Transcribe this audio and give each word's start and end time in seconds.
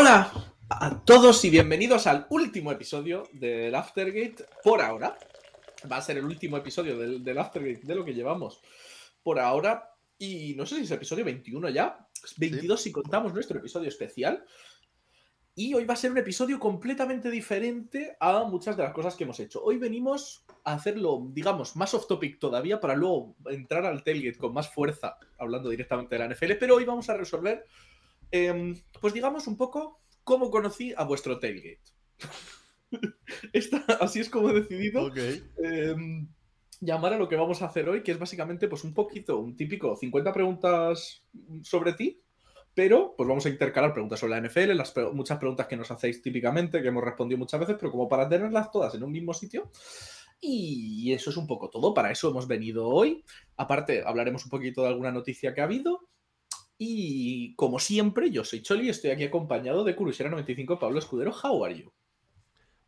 Hola 0.00 0.32
a 0.70 1.04
todos 1.04 1.44
y 1.44 1.50
bienvenidos 1.50 2.06
al 2.06 2.26
último 2.30 2.72
episodio 2.72 3.24
del 3.34 3.74
Aftergate 3.74 4.46
por 4.64 4.80
ahora. 4.80 5.14
Va 5.92 5.98
a 5.98 6.00
ser 6.00 6.16
el 6.16 6.24
último 6.24 6.56
episodio 6.56 6.96
del, 6.96 7.38
Aftergate 7.38 7.86
de 7.86 7.94
lo 7.94 8.02
que 8.02 8.14
llevamos 8.14 8.62
por 9.22 9.38
ahora. 9.38 9.90
Y 10.16 10.54
no 10.54 10.64
sé 10.64 10.76
si 10.76 10.84
es 10.84 10.90
episodio 10.90 11.26
21 11.26 11.68
ya. 11.68 12.08
22 12.38 12.80
si 12.80 12.92
contamos 12.92 13.34
nuestro 13.34 13.58
episodio 13.58 13.90
especial. 13.90 14.42
Y 15.54 15.74
hoy 15.74 15.84
va 15.84 15.92
a 15.92 15.98
ser 15.98 16.12
un 16.12 16.18
episodio 16.18 16.58
completamente 16.58 17.30
diferente 17.30 18.16
a 18.20 18.44
muchas 18.44 18.78
de 18.78 18.84
las 18.84 18.94
cosas 18.94 19.16
que 19.16 19.24
hemos 19.24 19.38
hecho. 19.38 19.62
Hoy 19.62 19.76
venimos 19.76 20.46
a 20.64 20.72
hacerlo, 20.72 21.28
digamos, 21.30 21.76
más 21.76 21.92
off 21.92 22.06
topic 22.06 22.38
todavía 22.38 22.80
para 22.80 22.96
luego 22.96 23.36
entrar 23.50 23.84
al 23.84 24.02
tailgate 24.02 24.38
con 24.38 24.54
más 24.54 24.72
fuerza, 24.72 25.18
hablando 25.38 25.68
directamente 25.68 26.16
de 26.16 26.26
la 26.26 26.34
NFL. 26.34 26.52
Pero 26.58 26.76
hoy 26.76 26.86
vamos 26.86 27.10
a 27.10 27.18
resolver 27.18 27.66
Em, 28.30 28.76
pues 29.00 29.14
digamos 29.14 29.46
un 29.46 29.56
poco 29.56 30.00
cómo 30.24 30.50
conocí 30.50 30.94
a 30.96 31.04
vuestro 31.04 31.38
tailgate. 31.38 31.80
así 34.00 34.20
es 34.20 34.28
como 34.30 34.50
he 34.50 34.60
decidido 34.60 35.10
em, 35.62 36.28
llamar 36.80 37.14
a 37.14 37.18
lo 37.18 37.28
que 37.28 37.36
vamos 37.36 37.62
a 37.62 37.66
hacer 37.66 37.88
hoy, 37.88 38.02
que 38.02 38.12
es 38.12 38.18
básicamente 38.18 38.68
pues 38.68 38.84
un 38.84 38.94
poquito, 38.94 39.38
un 39.38 39.56
típico 39.56 39.96
50 39.96 40.32
preguntas 40.32 41.24
sobre 41.62 41.94
ti, 41.94 42.22
pero 42.74 43.14
pues 43.16 43.28
vamos 43.28 43.46
a 43.46 43.50
intercalar 43.50 43.92
preguntas 43.92 44.20
sobre 44.20 44.40
la 44.40 44.48
NFL, 44.48 44.76
las 44.76 44.94
muchas 45.12 45.38
preguntas 45.38 45.66
que 45.66 45.76
nos 45.76 45.90
hacéis 45.90 46.22
típicamente, 46.22 46.80
que 46.80 46.88
hemos 46.88 47.04
respondido 47.04 47.38
muchas 47.38 47.60
veces, 47.60 47.76
pero 47.78 47.90
como 47.90 48.08
para 48.08 48.28
tenerlas 48.28 48.70
todas 48.70 48.94
en 48.94 49.02
un 49.02 49.12
mismo 49.12 49.34
sitio. 49.34 49.70
Y 50.42 51.12
eso 51.12 51.28
es 51.28 51.36
un 51.36 51.46
poco 51.46 51.68
todo, 51.68 51.92
para 51.92 52.10
eso 52.10 52.30
hemos 52.30 52.48
venido 52.48 52.88
hoy. 52.88 53.24
Aparte, 53.56 54.02
hablaremos 54.06 54.44
un 54.44 54.50
poquito 54.50 54.82
de 54.82 54.88
alguna 54.88 55.12
noticia 55.12 55.52
que 55.52 55.60
ha 55.60 55.64
habido 55.64 56.08
y 56.82 57.54
como 57.56 57.78
siempre, 57.78 58.30
yo 58.30 58.42
soy 58.42 58.62
Choli 58.62 58.86
y 58.86 58.88
estoy 58.88 59.10
aquí 59.10 59.24
acompañado 59.24 59.84
de 59.84 59.94
Curusera95 59.94 60.78
Pablo 60.78 60.98
Escudero. 60.98 61.30
How 61.30 61.62
are 61.62 61.78
you? 61.78 61.92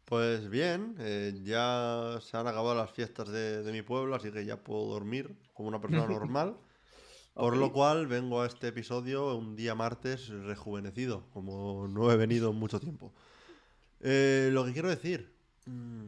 Pues 0.07 0.49
bien, 0.49 0.95
eh, 0.99 1.39
ya 1.43 2.19
se 2.23 2.39
han 2.39 2.47
acabado 2.47 2.75
las 2.75 2.91
fiestas 2.91 3.29
de, 3.31 3.71
mi 3.71 3.83
pueblo, 3.83 4.15
así 4.15 4.33
que 4.33 4.47
ya 4.47 4.65
puedo 4.65 4.87
dormir 4.87 5.37
como 5.53 5.69
una 5.69 5.79
persona 5.79 6.07
normal. 6.09 6.57
Por 7.35 7.59
lo 7.59 7.71
cual 7.71 8.07
vengo 8.07 8.41
a 8.41 8.47
este 8.47 8.69
episodio 8.69 9.37
un 9.37 9.57
día 9.57 9.75
martes 9.75 10.29
rejuvenecido, 10.29 11.29
como 11.35 11.87
no 11.87 12.11
he 12.11 12.17
venido 12.17 12.49
en 12.49 12.57
mucho 12.57 12.81
tiempo. 12.81 13.13
Eh, 14.01 14.49
lo 14.53 14.65
que 14.65 14.73
quiero 14.73 14.89
decir, 14.89 15.35
mm, 15.67 16.07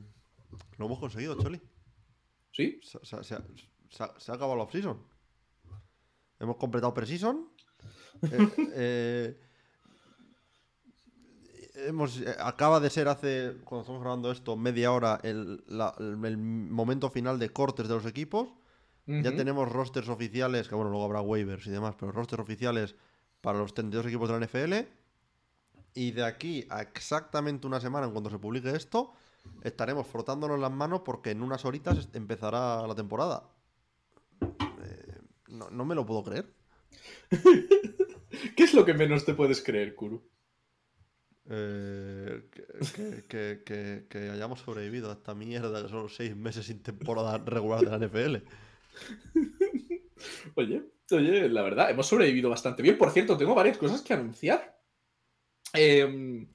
lo 0.79 0.87
hemos 0.87 0.99
conseguido, 0.99 1.37
Choli. 1.37 1.61
¿Sí? 2.51 2.81
Se, 2.83 3.35
ha 3.35 4.35
acabado 4.35 4.57
la 4.57 4.63
off-season. 4.63 5.03
Hemos 6.41 6.57
completado 6.57 6.95
pre-season 6.95 7.53
eh, 8.33 9.37
eh, 11.75 11.87
hemos, 11.89 12.21
eh, 12.21 12.35
acaba 12.39 12.81
de 12.81 12.91
ser 12.91 13.09
hace, 13.09 13.57
cuando 13.65 13.83
estamos 13.83 14.01
grabando 14.01 14.31
esto, 14.31 14.57
media 14.57 14.93
hora 14.93 15.19
el, 15.23 15.63
momento 16.39 17.11
final 17.11 17.39
de 17.39 17.51
cortes 17.51 17.89
de 17.89 17.95
los 17.95 18.07
equipos. 18.07 18.49
Ya 19.07 19.37
tenemos 19.37 19.71
rosters 19.71 20.09
oficiales, 20.09 20.67
que 20.67 20.75
bueno, 20.75 20.91
luego 20.91 21.05
habrá 21.05 21.21
waivers 21.21 21.67
y 21.67 21.71
demás, 21.71 21.95
pero 22.01 22.11
rosters 22.11 22.41
oficiales 22.41 22.95
para 23.43 23.59
los 23.59 23.75
32 23.75 24.07
equipos 24.07 24.31
de 24.31 24.39
la 24.39 24.47
NFL. 24.47 24.89
Y 25.93 26.13
de 26.13 26.25
aquí 26.25 26.67
a 26.71 26.81
exactamente 26.81 27.67
una 27.67 27.81
semana, 27.81 28.07
en 28.07 28.13
cuanto 28.13 28.31
se 28.31 28.39
publique 28.39 28.71
esto, 28.71 29.13
estaremos 29.63 30.07
frotándonos 30.07 30.59
las 30.59 30.73
manos 30.73 31.03
porque 31.05 31.33
en 31.33 31.43
unas 31.43 31.67
horitas 31.67 32.09
empezará 32.15 32.87
la 32.87 32.95
temporada. 32.95 33.43
no, 35.49 35.69
no 35.69 35.85
me 35.85 35.95
lo 35.95 36.07
puedo 36.07 36.25
creer. 36.25 36.51
¿Qué 38.57 38.65
es 38.65 38.75
lo 38.75 38.85
que 38.85 38.95
menos 38.95 39.25
te 39.25 39.35
puedes 39.35 39.63
creer, 39.63 39.95
Kuru? 39.95 40.29
Eh, 41.51 42.43
que, 43.29 44.31
hayamos 44.33 44.61
sobrevivido 44.61 45.11
a 45.11 45.15
esta 45.15 45.35
mierda 45.35 45.83
que 45.83 45.89
son 45.89 46.09
seis 46.09 46.35
meses 46.35 46.67
sin 46.67 46.83
temporada 46.83 47.39
regular 47.39 47.81
de 47.81 47.91
la 47.91 47.99
NFL. 47.99 48.37
Oye, 50.55 50.83
oye, 51.11 51.49
la 51.49 51.63
verdad, 51.63 51.91
hemos 51.91 52.07
sobrevivido 52.07 52.49
bastante 52.49 52.83
bien. 52.83 52.97
Por 52.97 53.11
cierto, 53.11 53.37
tengo 53.37 53.55
varias 53.55 53.77
cosas 53.77 54.01
que 54.01 54.15
anunciar. 54.15 54.79
Em, 55.73 56.49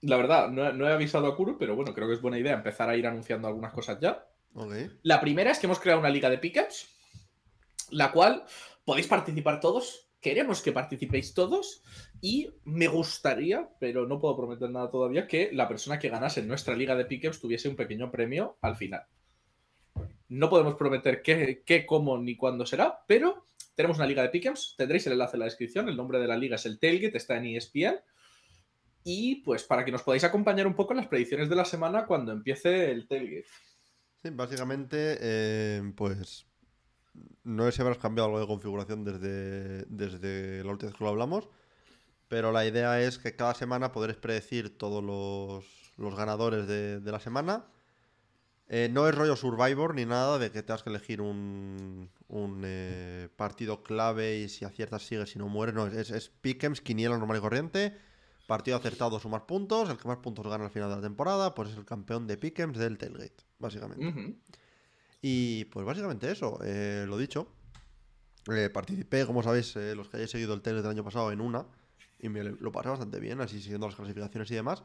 la 0.00 0.16
verdad, 0.16 0.48
no, 0.48 0.88
he 0.88 0.92
avisado 0.92 1.26
a 1.26 1.36
Kuru, 1.36 1.56
pero 1.58 1.76
bueno, 1.76 1.94
creo 1.94 2.08
que 2.08 2.14
es 2.14 2.22
buena 2.22 2.38
idea 2.38 2.54
empezar 2.54 2.88
a 2.88 2.96
ir 2.96 3.06
anunciando 3.06 3.46
algunas 3.46 3.72
cosas 3.72 4.00
ya. 4.00 4.26
La 5.02 5.20
primera 5.20 5.50
es 5.50 5.58
que 5.58 5.66
hemos 5.66 5.78
creado 5.78 6.00
una 6.00 6.10
liga 6.10 6.30
de 6.30 6.38
pickups, 6.38 6.88
la 7.90 8.10
cual 8.10 8.44
podéis 8.88 9.06
participar 9.06 9.60
todos 9.60 10.08
queremos 10.20 10.62
que 10.62 10.72
participéis 10.72 11.34
todos 11.34 11.82
y 12.20 12.50
me 12.64 12.88
gustaría, 12.88 13.68
pero 13.78 14.06
no 14.06 14.20
puedo 14.20 14.36
prometer 14.36 14.70
nada 14.70 14.90
todavía, 14.90 15.26
que 15.26 15.50
la 15.52 15.68
persona 15.68 15.98
que 15.98 16.08
ganase 16.08 16.40
en 16.40 16.48
nuestra 16.48 16.74
liga 16.74 16.96
de 16.96 17.04
pickups 17.04 17.40
tuviese 17.40 17.68
un 17.68 17.76
pequeño 17.76 18.10
premio 18.10 18.58
al 18.60 18.76
final. 18.76 19.02
No 20.28 20.50
podemos 20.50 20.74
prometer 20.74 21.22
qué, 21.22 21.86
cómo 21.86 22.18
ni 22.18 22.36
cuándo 22.36 22.66
será, 22.66 23.04
pero 23.06 23.46
tenemos 23.74 23.98
una 23.98 24.06
liga 24.06 24.22
de 24.22 24.30
pickups, 24.30 24.74
tendréis 24.76 25.06
el 25.06 25.14
enlace 25.14 25.36
en 25.36 25.40
la 25.40 25.46
descripción, 25.46 25.88
el 25.88 25.96
nombre 25.96 26.18
de 26.18 26.26
la 26.26 26.36
liga 26.36 26.56
es 26.56 26.66
el 26.66 26.78
Tailgate, 26.78 27.16
está 27.16 27.36
en 27.36 27.46
ESPN. 27.46 28.00
Y 29.04 29.36
pues 29.36 29.62
para 29.62 29.84
que 29.84 29.92
nos 29.92 30.02
podáis 30.02 30.24
acompañar 30.24 30.66
un 30.66 30.74
poco 30.74 30.92
en 30.92 30.98
las 30.98 31.06
predicciones 31.06 31.48
de 31.48 31.56
la 31.56 31.64
semana 31.64 32.04
cuando 32.04 32.32
empiece 32.32 32.90
el 32.90 33.06
Tailgate. 33.06 33.46
Sí, 34.20 34.30
básicamente, 34.30 35.16
eh, 35.20 35.92
pues 35.96 36.47
no 37.44 37.64
sé 37.64 37.72
si 37.72 37.82
habrás 37.82 37.98
cambiado 37.98 38.28
algo 38.28 38.40
de 38.40 38.46
configuración 38.46 39.04
desde, 39.04 39.84
desde 39.88 40.64
la 40.64 40.70
última 40.70 40.90
vez 40.90 40.98
que 40.98 41.04
lo 41.04 41.10
hablamos, 41.10 41.48
pero 42.28 42.52
la 42.52 42.66
idea 42.66 43.00
es 43.00 43.18
que 43.18 43.34
cada 43.34 43.54
semana 43.54 43.92
podréis 43.92 44.18
predecir 44.18 44.76
todos 44.76 45.02
los, 45.02 46.16
ganadores 46.16 46.66
de, 46.66 47.00
la 47.10 47.20
semana. 47.20 47.64
Eh, 48.68 48.90
no 48.92 49.08
es 49.08 49.14
rollo 49.14 49.34
Survivor 49.34 49.94
ni 49.94 50.04
nada 50.04 50.38
de 50.38 50.50
que 50.50 50.62
tengas 50.62 50.82
que 50.82 50.90
elegir 50.90 51.22
un, 51.22 52.10
eh, 52.64 53.28
partido 53.36 53.82
clave 53.82 54.40
y 54.40 54.48
si 54.50 54.66
aciertas 54.66 55.06
sigues, 55.06 55.30
si 55.30 55.38
no 55.38 55.48
mueres. 55.48 55.74
No, 55.74 55.86
es, 55.86 56.10
es 56.10 56.28
Pick'ems, 56.28 56.82
quiniela 56.82 57.16
normal 57.16 57.38
y 57.38 57.40
corriente. 57.40 57.96
Partido 58.46 58.76
acertado, 58.76 59.18
sumar 59.20 59.46
puntos. 59.46 59.88
El 59.88 59.96
que 59.96 60.06
más 60.06 60.18
puntos 60.18 60.46
gana 60.46 60.64
al 60.64 60.70
final 60.70 60.90
de 60.90 60.96
la 60.96 61.02
temporada, 61.02 61.54
pues 61.54 61.70
es 61.70 61.76
el 61.78 61.86
campeón 61.86 62.26
de 62.26 62.36
Pick'ems 62.36 62.76
del 62.76 62.98
Tailgate, 62.98 63.44
básicamente. 63.58 64.36
Y 65.20 65.64
pues 65.66 65.84
básicamente 65.84 66.30
eso, 66.30 66.58
eh, 66.64 67.04
lo 67.06 67.18
dicho. 67.18 67.48
Eh, 68.50 68.70
participé, 68.70 69.26
como 69.26 69.42
sabéis, 69.42 69.74
eh, 69.76 69.94
los 69.94 70.08
que 70.08 70.16
hayáis 70.16 70.30
seguido 70.30 70.54
el 70.54 70.62
tele 70.62 70.80
del 70.80 70.90
año 70.90 71.04
pasado 71.04 71.32
en 71.32 71.40
una. 71.40 71.66
Y 72.20 72.28
me 72.28 72.42
lo 72.42 72.72
pasé 72.72 72.88
bastante 72.88 73.20
bien, 73.20 73.40
así 73.40 73.60
siguiendo 73.60 73.86
las 73.86 73.96
clasificaciones 73.96 74.50
y 74.50 74.54
demás. 74.54 74.82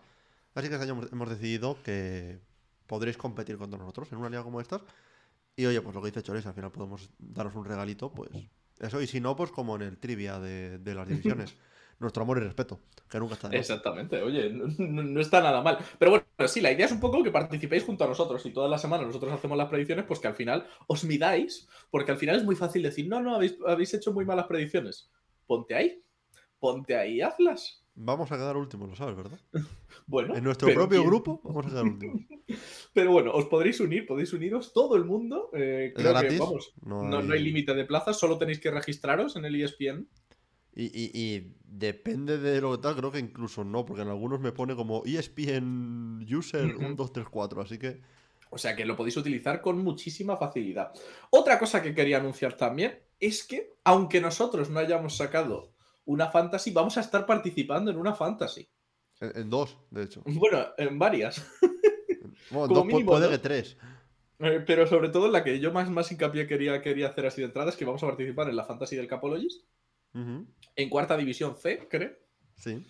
Así 0.54 0.68
que 0.68 0.76
este 0.76 0.86
año 0.86 1.02
hemos 1.12 1.30
decidido 1.30 1.82
que 1.84 2.40
podréis 2.86 3.18
competir 3.18 3.58
contra 3.58 3.80
nosotros 3.80 4.12
en 4.12 4.20
una 4.20 4.30
liga 4.30 4.44
como 4.44 4.62
estas. 4.62 4.82
Y 5.56 5.66
oye, 5.66 5.82
pues 5.82 5.96
lo 5.96 6.02
que 6.02 6.08
dice 6.08 6.22
Chores, 6.22 6.46
al 6.46 6.54
final 6.54 6.72
podemos 6.72 7.10
daros 7.18 7.56
un 7.56 7.66
regalito, 7.66 8.12
pues 8.12 8.30
eso. 8.80 9.02
Y 9.02 9.08
si 9.08 9.20
no, 9.20 9.36
pues 9.36 9.52
como 9.52 9.76
en 9.76 9.84
el 9.84 9.98
trivia 9.98 10.40
de, 10.40 10.78
de 10.80 10.96
las 10.96 11.08
divisiones. 11.10 11.56
Nuestro 12.00 12.24
amor 12.24 12.38
y 12.38 12.42
respeto, 12.42 12.80
que 13.10 13.20
nunca 13.20 13.36
está 13.36 13.50
Exactamente, 13.50 14.22
oye, 14.22 14.50
no, 14.50 15.22
está 15.22 15.42
nada 15.42 15.62
mal. 15.62 15.78
Pero 15.98 16.12
bueno, 16.12 16.26
sí, 16.48 16.62
la 16.62 16.72
idea 16.72 16.86
es 16.86 16.92
un 16.92 17.00
poco 17.00 17.24
que 17.24 17.32
participéis 17.32 17.84
junto 17.84 18.04
a 18.04 18.08
nosotros 18.08 18.46
y 18.46 18.52
todas 18.52 18.70
las 18.70 18.82
semanas 18.82 19.08
nosotros 19.08 19.32
hacemos 19.34 19.58
las 19.58 19.70
predicciones, 19.70 20.06
pues 20.06 20.20
que 20.20 20.28
al 20.28 20.36
final 20.36 20.68
os 20.88 21.04
midáis, 21.04 21.68
porque 21.90 22.12
al 22.12 22.18
final 22.18 22.38
es 22.38 22.44
muy 22.44 22.56
fácil 22.56 22.84
decir, 22.84 23.08
no, 23.08 23.22
no, 23.22 23.36
habéis, 23.36 23.58
habéis 23.68 23.94
hecho 23.94 24.14
muy 24.14 24.26
malas 24.26 24.48
predicciones. 24.48 25.10
Ponte 25.46 25.76
ahí, 25.76 26.04
ponte 26.60 26.96
ahí 26.96 27.22
hazlas. 27.22 27.84
Vamos 27.96 28.32
a 28.32 28.38
quedar 28.38 28.58
últimos, 28.58 28.90
lo 28.90 28.96
sabes, 28.96 29.16
¿verdad? 29.16 29.40
bueno. 30.08 30.36
En 30.36 30.44
nuestro 30.44 30.74
propio 30.74 31.04
grupo 31.04 31.42
vamos 31.44 31.68
a 31.68 31.70
quedar 31.70 31.84
últimos. 31.84 32.22
pero 32.94 33.12
bueno, 33.12 33.32
os 33.34 33.46
podréis 33.46 33.80
unir, 33.80 34.08
podéis 34.08 34.34
uniros 34.34 34.74
todo 34.74 34.96
el 34.96 35.06
mundo. 35.06 35.52
Eh, 35.54 35.94
creo 35.96 36.20
que, 36.20 36.40
vamos, 36.40 36.74
no 36.82 37.04
hay, 37.04 37.28
no 37.28 37.34
hay 37.34 37.44
límite 37.44 37.76
de 37.76 37.86
plazas, 37.86 38.18
solo 38.18 38.38
tenéis 38.40 38.60
que 38.60 38.72
registraros 38.72 39.36
en 39.36 39.46
el 39.46 39.62
ESPN. 39.62 40.08
Y, 40.76 41.54
depende 41.66 42.38
de 42.38 42.62
lo 42.62 42.72
que 42.72 42.82
tal, 42.82 42.96
creo 42.96 43.12
que 43.12 43.20
incluso 43.20 43.64
no, 43.64 43.86
porque 43.86 44.02
en 44.02 44.08
algunos 44.08 44.40
me 44.40 44.52
pone 44.52 44.76
como 44.76 45.04
ESPN 45.06 46.26
User 46.32 46.66
1234, 46.66 47.62
así 47.62 47.78
que... 47.78 48.02
O 48.50 48.58
sea 48.58 48.76
que 48.76 48.86
lo 48.86 48.96
podéis 48.96 49.18
utilizar 49.18 49.62
con 49.62 49.84
muchísima 49.84 50.38
facilidad. 50.38 50.92
Otra 51.32 51.58
cosa 51.58 51.82
que 51.82 51.94
quería 51.94 52.18
anunciar 52.18 52.56
también 52.56 53.00
es 53.20 53.44
que, 53.44 53.74
aunque 53.84 54.22
nosotros 54.22 54.70
no 54.70 54.80
hayamos 54.80 55.18
sacado 55.18 55.74
una 56.06 56.30
fantasy, 56.30 56.72
vamos 56.72 56.98
a 56.98 57.02
estar 57.02 57.26
participando 57.26 57.90
en 57.90 57.98
una 57.98 58.14
fantasy. 58.14 58.68
En, 59.20 59.50
dos, 59.50 59.78
de 59.90 60.04
hecho. 60.04 60.22
Bueno, 60.26 60.68
en 60.78 61.00
varias. 61.00 61.44
Bueno, 62.52 62.68
dos, 62.68 63.04
puede 63.06 63.30
que 63.30 63.38
tres. 63.38 63.78
Eh, 64.40 64.64
pero 64.66 64.86
sobre 64.86 65.10
todo 65.10 65.28
en 65.28 65.32
la 65.32 65.44
que 65.44 65.60
yo 65.60 65.72
más, 65.72 65.90
más 65.90 66.12
hincapié 66.12 66.46
quería, 66.46 66.82
quería 66.82 67.08
hacer 67.08 67.26
así 67.26 67.42
de 67.42 67.48
entrada 67.48 67.70
es 67.70 67.78
que 67.78 67.86
vamos 67.86 68.04
a 68.04 68.08
participar 68.08 68.50
en 68.50 68.56
la 68.56 68.66
fantasy 68.66 68.96
del 68.96 69.08
Capologist 69.08 69.64
en 70.76 70.90
cuarta 70.90 71.18
división 71.18 71.56
C, 71.56 71.88
creo. 71.90 72.12
Sí. 72.58 72.86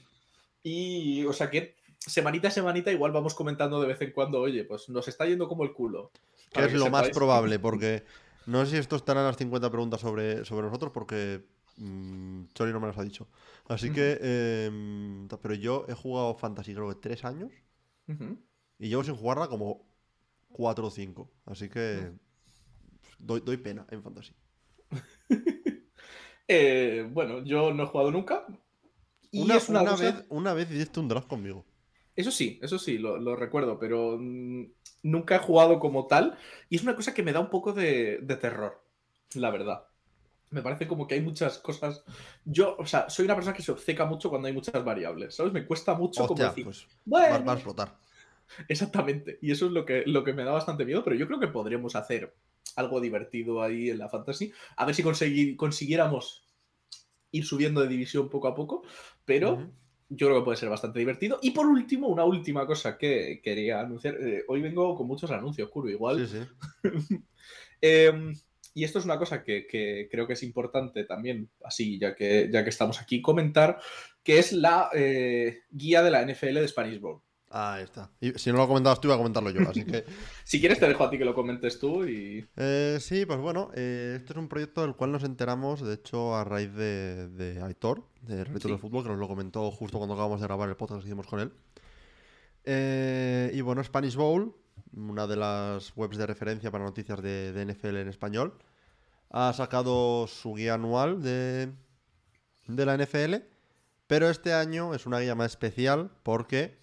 Y, 0.64 1.26
o 1.26 1.34
sea 1.34 1.50
que 1.50 1.76
semanita 2.00 2.50
a 2.50 2.52
semanita 2.52 2.92
igual 2.92 3.12
vamos 3.12 3.34
comentando 3.34 3.82
de 3.82 3.88
vez 3.88 4.02
en 4.02 4.12
cuando, 4.12 4.42
oye, 4.42 4.64
pues 4.64 4.90
nos 4.90 5.08
está 5.08 5.26
yendo 5.26 5.48
como 5.48 5.64
el 5.64 5.74
culo. 5.74 6.12
Que 6.52 6.66
es 6.66 6.74
lo 6.74 6.90
más 6.90 7.10
probable, 7.10 7.60
porque 7.60 8.04
no 8.46 8.64
sé 8.64 8.72
si 8.72 8.78
esto 8.78 8.96
estará 8.96 9.22
en 9.22 9.28
las 9.28 9.38
50 9.38 9.70
preguntas 9.70 10.02
sobre, 10.02 10.46
sobre 10.46 10.68
nosotros, 10.68 10.92
porque 10.94 11.44
Mm, 11.78 12.46
Chori 12.54 12.72
no 12.72 12.80
me 12.80 12.88
las 12.88 12.98
ha 12.98 13.04
dicho. 13.04 13.28
Así 13.68 13.92
que. 13.92 14.20
em, 14.22 15.28
pero 15.42 15.54
yo 15.54 15.86
he 15.88 15.94
jugado 15.94 16.36
Fantasy 16.36 16.74
creo 16.74 16.90
que 16.90 16.96
tres 16.96 17.26
años. 17.26 17.52
Y 18.80 18.90
llevo 18.90 19.04
sin 19.04 19.16
jugarla 19.16 19.48
como 19.48 19.86
cuatro 20.52 20.88
o 20.88 20.92
cinco. 20.92 21.32
Así 21.46 21.70
que. 21.70 22.12
Doy, 23.20 23.42
doy 23.42 23.58
pena 23.58 23.86
en 23.90 24.04
Fantasy. 24.04 24.34
Eh, 26.48 27.08
bueno, 27.12 27.44
yo 27.44 27.74
no 27.74 27.84
he 27.84 27.88
jugado 27.88 28.12
nunca. 28.12 28.46
Y 29.32 29.42
Una, 29.42 29.56
es 29.56 29.70
una, 29.70 29.82
una 29.82 29.92
cosa- 29.92 30.04
vez, 30.04 30.26
una 30.30 30.54
vez 30.54 30.72
hiciste 30.72 31.00
un 31.00 31.08
draft 31.08 31.28
conmigo. 31.28 31.66
Eso 32.16 32.32
sí, 32.32 32.60
eso 32.62 32.78
sí, 32.78 32.98
lo, 33.00 33.18
lo 33.18 33.36
recuerdo, 33.36 33.80
pero 33.80 34.18
mm, 34.20 34.66
nunca 35.04 35.36
he 35.36 35.40
jugado 35.40 35.80
como 35.80 36.06
tal. 36.08 36.38
Y 36.70 36.76
es 36.76 36.84
una 36.84 36.96
cosa 36.96 37.14
que 37.14 37.24
me 37.24 37.34
da 37.34 37.40
un 37.40 37.50
poco 37.50 37.74
de, 37.74 38.20
de 38.22 38.36
terror, 38.38 38.84
la 39.36 39.50
verdad. 39.50 39.88
Me 40.52 40.62
parece 40.62 40.88
como 40.88 41.08
que 41.08 41.16
hay 41.16 41.22
muchas 41.22 41.58
cosas. 41.60 42.04
Yo, 42.46 42.76
o 42.78 42.86
sea, 42.86 43.10
soy 43.10 43.26
una 43.26 43.36
persona 43.36 43.56
que 43.56 43.64
se 43.64 43.72
obceca 43.72 44.06
mucho 44.06 44.30
cuando 44.30 44.48
hay 44.48 44.54
muchas 44.54 44.84
variables, 44.86 45.36
¿sabes? 45.36 45.54
Me 45.54 45.66
cuesta 45.66 45.96
mucho 45.96 46.28
como 46.28 46.44
decir. 46.44 46.66
pues 46.66 46.88
"Bueno". 47.06 47.46
vas 47.46 47.48
a 47.50 47.54
explotar. 47.56 47.98
Exactamente. 48.68 49.40
Y 49.42 49.52
eso 49.52 49.66
es 49.68 49.72
lo 49.72 49.86
que, 49.86 50.04
lo 50.06 50.24
que 50.24 50.34
me 50.34 50.44
da 50.44 50.52
bastante 50.52 50.86
miedo, 50.86 51.04
pero 51.04 51.16
yo 51.16 51.28
creo 51.28 51.40
que 51.40 51.48
podríamos 51.48 51.96
hacer 51.96 52.34
algo 52.76 53.00
divertido 53.02 53.62
ahí 53.62 53.90
en 53.90 53.98
la 54.00 54.10
fantasy. 54.10 54.52
A 54.78 54.86
ver 54.86 54.96
si 54.96 55.04
consegui- 55.04 55.56
consiguiéramos 55.56 56.46
ir 57.32 57.46
subiendo 57.46 57.82
de 57.82 57.88
división 57.88 58.30
poco 58.30 58.48
a 58.48 58.56
poco, 58.56 58.84
pero 59.26 59.70
yo 60.10 60.28
creo 60.28 60.40
que 60.40 60.46
puede 60.46 60.58
ser 60.58 60.70
bastante 60.70 61.00
divertido. 61.00 61.40
Y 61.42 61.52
por 61.52 61.66
último, 61.66 62.08
una 62.08 62.26
última 62.26 62.68
cosa 62.68 62.98
que 62.98 63.42
quería 63.44 63.80
anunciar. 63.82 64.16
Eh, 64.22 64.44
hoy 64.48 64.62
vengo 64.62 64.96
con 64.96 65.08
muchos 65.08 65.32
anuncios, 65.32 65.70
Kuro, 65.70 65.90
igual. 65.90 66.28
Sí, 66.28 66.40
sí. 66.40 67.18
Eh, 67.86 68.14
y 68.74 68.86
esto 68.86 69.00
es 69.00 69.04
una 69.06 69.20
cosa 69.20 69.44
que, 69.44 69.68
que 69.68 70.08
creo 70.10 70.26
que 70.26 70.34
es 70.34 70.44
importante 70.44 71.04
también, 71.04 71.50
así 71.66 72.00
ya 72.00 72.16
que, 72.16 72.50
ya 72.50 72.64
que 72.64 72.70
estamos 72.70 73.02
aquí, 73.02 73.22
comentar, 73.22 73.78
que 74.24 74.40
es 74.40 74.54
la 74.54 74.90
eh, 74.94 75.64
guía 75.70 76.02
de 76.02 76.10
la 76.10 76.22
NFL 76.26 76.62
de 76.62 76.68
Spanish 76.70 77.02
Bowl. 77.02 77.22
Ahí 77.56 77.84
está. 77.84 78.10
Y 78.20 78.32
si 78.32 78.52
no 78.52 78.58
lo 78.58 78.68
comentabas 78.68 79.00
tú, 79.00 79.08
iba 79.10 79.14
a 79.14 79.18
comentarlo 79.20 79.52
yo. 79.52 79.70
Así 79.70 79.86
que. 79.86 80.06
Si 80.44 80.60
quieres, 80.60 80.80
te 80.80 80.88
dejo 80.88 81.04
a 81.04 81.10
ti 81.12 81.20
que 81.20 81.26
lo 81.26 81.36
comentes 81.36 81.78
tú 81.80 82.04
y. 82.04 82.44
Eh, 82.58 82.98
sí, 83.00 83.28
pues 83.28 83.38
bueno, 83.40 83.70
eh, 83.76 84.16
este 84.18 84.34
es 84.34 84.38
un 84.38 84.48
proyecto 84.48 84.82
del 84.82 84.96
cual 84.96 85.12
nos 85.12 85.24
enteramos, 85.24 85.82
de 85.82 85.94
hecho, 85.94 86.36
a 86.36 86.44
raíz 86.44 86.74
de, 86.74 87.30
de 87.30 87.62
Aitor, 87.62 88.08
de 88.22 88.44
Reto 88.44 88.62
Sí. 88.62 88.70
del 88.70 88.80
Fútbol, 88.80 89.04
que 89.04 89.10
nos 89.10 89.20
lo 89.20 89.28
comentó 89.28 89.70
justo 89.70 90.00
cuando 90.00 90.16
acabamos 90.16 90.42
de 90.42 90.48
grabar 90.48 90.68
el 90.68 90.76
podcast 90.76 91.02
que 91.02 91.08
hicimos 91.10 91.28
con 91.28 91.42
él. 91.42 91.54
Eh, 92.66 93.52
y 93.54 93.62
bueno, 93.62 93.84
Spanish 93.84 94.16
Bowl, 94.16 94.56
una 94.96 95.28
de 95.28 95.36
las 95.36 95.96
webs 95.96 96.18
de 96.18 96.26
referencia 96.26 96.72
para 96.72 96.84
noticias 96.84 97.22
de, 97.22 97.52
de 97.54 97.66
NFL 97.74 97.98
en 97.98 98.08
español, 98.10 98.58
ha 99.30 99.52
sacado 99.54 100.28
su 100.28 100.54
guía 100.56 100.76
anual 100.76 101.22
de, 101.22 101.72
de 102.68 102.86
la 102.86 102.98
NFL, 102.98 103.36
pero 104.08 104.30
este 104.30 104.54
año 104.54 104.94
es 104.94 105.06
una 105.06 105.20
guía 105.20 105.36
más 105.36 105.52
especial 105.52 106.12
porque 106.24 106.82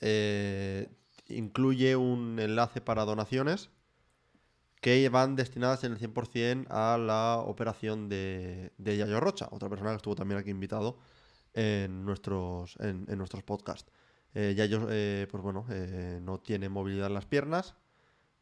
eh, 0.00 0.88
incluye 1.28 1.96
un 1.96 2.38
enlace 2.38 2.80
para 2.80 3.04
donaciones 3.04 3.70
que 4.80 5.08
van 5.08 5.36
destinadas 5.36 5.84
en 5.84 5.92
el 5.92 5.98
100% 5.98 6.66
a 6.70 6.96
la 6.98 7.38
operación 7.38 8.08
de, 8.08 8.72
de 8.78 8.96
Yayo 8.96 9.20
Rocha, 9.20 9.48
otra 9.50 9.68
persona 9.68 9.90
que 9.90 9.96
estuvo 9.96 10.14
también 10.14 10.40
aquí 10.40 10.50
invitado 10.50 10.98
en 11.54 12.04
nuestros, 12.04 12.76
en, 12.80 13.06
en 13.08 13.18
nuestros 13.18 13.42
podcasts. 13.42 13.90
Eh, 14.34 14.54
Yayo, 14.56 14.86
eh, 14.90 15.26
pues 15.30 15.42
bueno, 15.42 15.66
eh, 15.70 16.20
no 16.22 16.38
tiene 16.38 16.68
movilidad 16.68 17.08
en 17.08 17.14
las 17.14 17.26
piernas, 17.26 17.74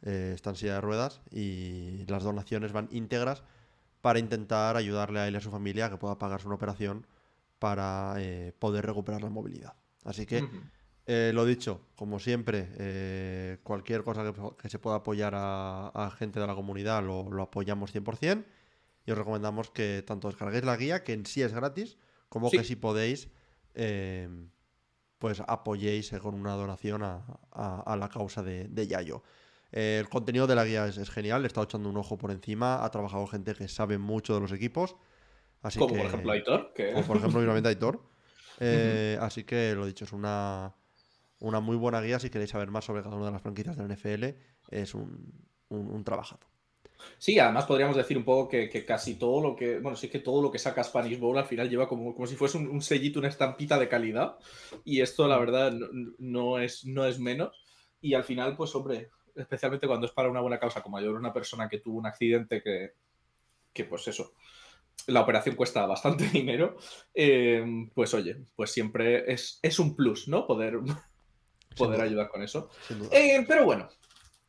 está 0.01 0.51
en 0.51 0.57
silla 0.57 0.75
de 0.75 0.81
ruedas 0.81 1.21
y 1.29 2.07
las 2.07 2.23
donaciones 2.23 2.71
van 2.71 2.89
íntegras 2.93 3.43
para 4.01 4.21
intentar 4.21 4.77
ayudarle 4.77 5.19
a 5.19 5.27
él 5.27 5.35
y 5.35 5.39
a 5.39 5.41
su 5.41 5.51
familia 5.51 5.87
a 5.87 5.91
que 5.91 5.97
pueda 5.97 6.19
pagarse 6.19 6.47
una 6.47 6.55
operación 6.55 7.05
para 7.59 8.15
poder 8.61 8.87
recuperar 8.87 9.23
la 9.23 9.31
movilidad. 9.31 9.75
Así 10.05 10.25
que. 10.25 10.49
Eh, 11.11 11.33
lo 11.35 11.45
dicho, 11.47 11.81
como 11.97 12.19
siempre, 12.21 12.69
eh, 12.79 13.59
cualquier 13.65 14.05
cosa 14.05 14.23
que, 14.25 14.39
que 14.61 14.69
se 14.69 14.79
pueda 14.79 14.97
apoyar 14.97 15.33
a, 15.35 15.89
a 15.89 16.11
gente 16.11 16.39
de 16.39 16.47
la 16.47 16.55
comunidad 16.55 17.03
lo, 17.03 17.31
lo 17.31 17.43
apoyamos 17.43 17.91
100% 17.93 18.45
y 19.07 19.11
os 19.11 19.17
recomendamos 19.19 19.71
que 19.71 20.05
tanto 20.07 20.29
descarguéis 20.29 20.65
la 20.65 20.77
guía, 20.77 21.03
que 21.05 21.15
en 21.15 21.25
sí 21.25 21.41
es 21.43 21.55
gratis, 21.55 21.97
como 22.29 22.51
Sí. 22.51 22.59
que 22.59 22.65
si 22.65 22.77
podéis, 22.77 23.31
eh, 23.75 24.29
pues 25.19 25.41
apoyéis 25.47 26.13
eh, 26.13 26.19
con 26.21 26.35
una 26.35 26.53
donación 26.55 27.03
a, 27.03 27.25
a- 27.53 27.81
a 27.87 27.97
la 27.97 28.09
causa 28.11 28.43
de, 28.43 28.69
de 28.69 28.87
Yayo. 28.87 29.23
El 29.73 30.09
contenido 30.11 30.47
de 30.47 30.55
la 30.55 30.65
guía 30.67 30.87
es, 30.87 30.99
es 30.99 31.11
genial, 31.11 31.41
le 31.43 31.47
he 31.47 31.49
estado 31.49 31.65
echando 31.65 31.89
un 31.89 31.97
ojo 31.97 32.19
por 32.19 32.31
encima, 32.31 32.85
ha 32.85 32.91
trabajado 32.91 33.27
gente 33.27 33.55
que 33.55 33.67
sabe 33.69 33.99
mucho 33.99 34.35
de 34.35 34.41
los 34.41 34.53
equipos. 34.53 34.97
Así 35.63 35.79
Como 35.79 35.93
que, 35.95 35.99
por 36.01 36.07
ejemplo 36.09 36.33
Aitor, 36.33 36.73
que 36.75 36.93
como 36.93 37.07
por 37.07 37.17
ejemplo 37.17 37.41
Aitor. 37.67 38.03
Así 39.21 39.45
que 39.45 39.75
lo 39.75 39.87
dicho, 39.87 40.05
es 40.05 40.13
una, 40.13 40.75
una 41.41 41.61
muy 41.61 41.77
buena 41.77 42.01
guía. 42.01 42.19
Si 42.19 42.31
queréis 42.31 42.51
saber 42.51 42.71
más 42.71 42.85
sobre 42.85 43.03
cada 43.03 43.17
una 43.17 43.27
de 43.27 43.33
las 43.33 43.43
franquicias 43.43 43.77
de 43.77 43.83
la 43.87 43.95
NFL, 43.95 44.25
es 44.71 44.95
un, 44.95 45.49
un, 45.69 45.91
un 45.91 46.05
trabajazo. 46.05 46.49
Sí, 47.19 47.39
además 47.39 47.67
podríamos 47.67 47.97
decir 47.97 48.19
un 48.19 48.25
poco 48.25 48.49
que, 48.49 48.69
que 48.69 48.85
casi 48.85 49.15
todo 49.15 49.41
lo 49.41 49.55
que, 49.55 49.79
bueno, 49.79 49.97
sí 49.97 50.09
que 50.09 50.19
todo 50.19 50.43
lo 50.43 50.51
que 50.51 50.59
saca 50.59 50.83
Spanish 50.83 51.19
Bowl 51.19 51.39
al 51.39 51.47
final 51.47 51.71
lleva 51.71 51.89
como, 51.89 52.13
como 52.13 52.27
si 52.27 52.35
fuese 52.35 52.59
un, 52.59 52.69
un 52.69 52.83
sellito, 52.83 53.21
una 53.21 53.29
estampita 53.29 53.79
de 53.79 53.89
calidad. 53.89 54.37
Y 54.85 55.01
esto, 55.01 55.29
la 55.29 55.39
verdad, 55.39 55.73
no, 55.73 56.13
no 56.19 56.59
es, 56.59 56.85
no 56.85 57.07
es 57.07 57.19
menos. 57.19 57.65
Y 58.01 58.15
al 58.15 58.25
final, 58.25 58.57
pues, 58.57 58.75
hombre, 58.75 59.11
especialmente 59.35 59.87
cuando 59.87 60.07
es 60.07 60.13
para 60.13 60.31
una 60.31 60.41
buena 60.41 60.59
causa, 60.59 60.83
como 60.83 61.01
yo 61.01 61.13
una 61.13 61.33
persona 61.33 61.69
que 61.69 61.79
tuvo 61.79 61.99
un 61.99 62.07
accidente 62.07 62.63
que, 62.63 62.93
que 63.73 63.85
pues 63.85 64.09
eso, 64.09 64.33
la 65.07 65.21
operación 65.21 65.57
cuesta 65.57 65.87
bastante 65.87 66.29
dinero, 66.33 66.77
eh, 67.15 67.65
pues 67.95 68.13
oye, 68.15 68.45
pues 68.57 68.71
siempre 68.71 69.33
es, 69.33 69.59
es 69.63 69.79
un 69.79 69.95
plus, 69.95 70.29
¿no? 70.29 70.47
Poder, 70.47 70.81
poder 71.79 72.01
ayudar 72.01 72.29
con 72.29 72.43
eso. 72.43 72.71
Eh, 73.11 73.45
pero 73.47 73.65
bueno, 73.65 73.89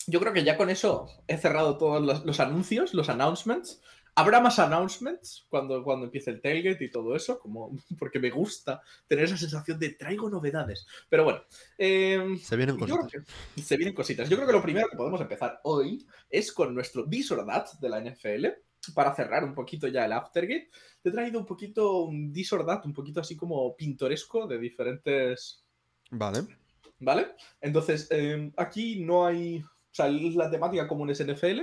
yo 0.08 0.20
creo 0.20 0.34
que 0.34 0.44
ya 0.44 0.58
con 0.58 0.70
eso 0.70 1.08
he 1.28 1.38
cerrado 1.38 1.78
todos 1.78 2.02
los, 2.02 2.26
los 2.26 2.40
anuncios, 2.40 2.94
los 2.94 3.10
announcements. 3.10 3.82
Habrá 4.16 4.42
más 4.42 4.60
announcements 4.60 5.46
cuando, 5.48 5.82
cuando 5.84 6.06
empiece 6.06 6.32
el 6.32 6.42
tailgate 6.42 6.84
y 6.84 6.92
todo 6.92 7.16
eso, 7.16 7.40
como, 7.40 7.72
porque 8.00 8.20
me 8.20 8.30
gusta 8.32 8.82
tener 9.08 9.26
esa 9.26 9.38
sensación 9.38 9.80
de 9.80 9.92
traigo 9.92 10.30
novedades. 10.30 10.88
Pero 11.08 11.24
bueno, 11.24 11.42
eh, 11.78 12.38
Se 12.42 12.56
vienen 12.58 12.78
cositas. 12.78 13.12
que 13.56 13.62
se 13.62 13.78
vienen 13.78 13.96
cositas. 13.96 14.28
Yo 14.28 14.36
creo 14.36 14.48
que 14.48 14.54
lo 14.54 14.62
primero 14.62 14.90
que 14.90 14.98
podemos 14.98 15.22
empezar 15.22 15.62
hoy 15.64 16.06
es 16.30 16.52
con 16.52 16.74
nuestro 16.74 17.08
This 17.08 17.32
or 17.32 17.46
That 17.46 17.80
de 17.80 17.90
la 17.90 18.02
NFL. 18.02 18.48
Para 18.96 19.14
cerrar 19.14 19.44
un 19.44 19.54
poquito 19.54 19.88
ya 19.88 20.06
el 20.06 20.14
Aftergate, 20.14 20.70
te 21.02 21.10
he 21.10 21.12
traído 21.12 21.38
un 21.38 21.46
poquito 21.46 22.04
un 22.04 22.32
This 22.34 22.52
or 22.54 22.66
That, 22.66 22.86
un 22.86 22.94
poquito 22.94 23.20
así 23.20 23.36
como 23.36 23.76
pintoresco 23.76 24.48
de 24.48 24.58
diferentes 24.58 25.66
Vale. 26.12 26.59
¿Vale? 27.00 27.36
Entonces, 27.62 28.08
eh, 28.12 28.52
aquí 28.58 29.00
no 29.04 29.26
hay. 29.26 29.62
O 29.62 29.94
sea, 29.94 30.10
la 30.10 30.52
temática 30.52 30.88
común 30.88 31.10
es 31.10 31.20
NFL. 31.26 31.62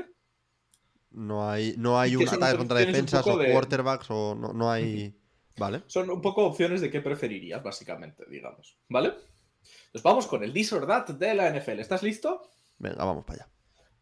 No 1.11 1.49
hay, 1.49 1.75
no 1.79 1.99
hay 1.99 2.17
un 2.17 2.29
ataque 2.29 2.59
contra 2.59 2.79
defensas 2.79 3.27
o 3.27 3.39
de- 3.39 3.53
quarterbacks 3.53 4.11
o 4.11 4.35
no, 4.35 4.53
no 4.53 4.71
hay. 4.71 5.19
Vale. 5.59 5.83
Son 5.87 6.11
un 6.11 6.21
poco 6.21 6.45
opciones 6.45 6.81
de 6.83 6.91
qué 6.91 7.01
preferirías, 7.01 7.63
básicamente, 7.63 8.25
digamos. 8.29 8.77
¿Vale? 8.89 9.09
Entonces 9.09 10.03
vamos 10.03 10.27
con 10.27 10.45
el 10.45 10.53
This 10.53 10.73
or 10.75 10.87
That 10.87 11.09
de 11.15 11.35
la 11.35 11.49
NFL. 11.51 11.81
¿Estás 11.81 12.03
listo? 12.03 12.43
Venga, 12.79 13.05
vamos 13.05 13.25
para 13.25 13.45
allá. 13.45 13.53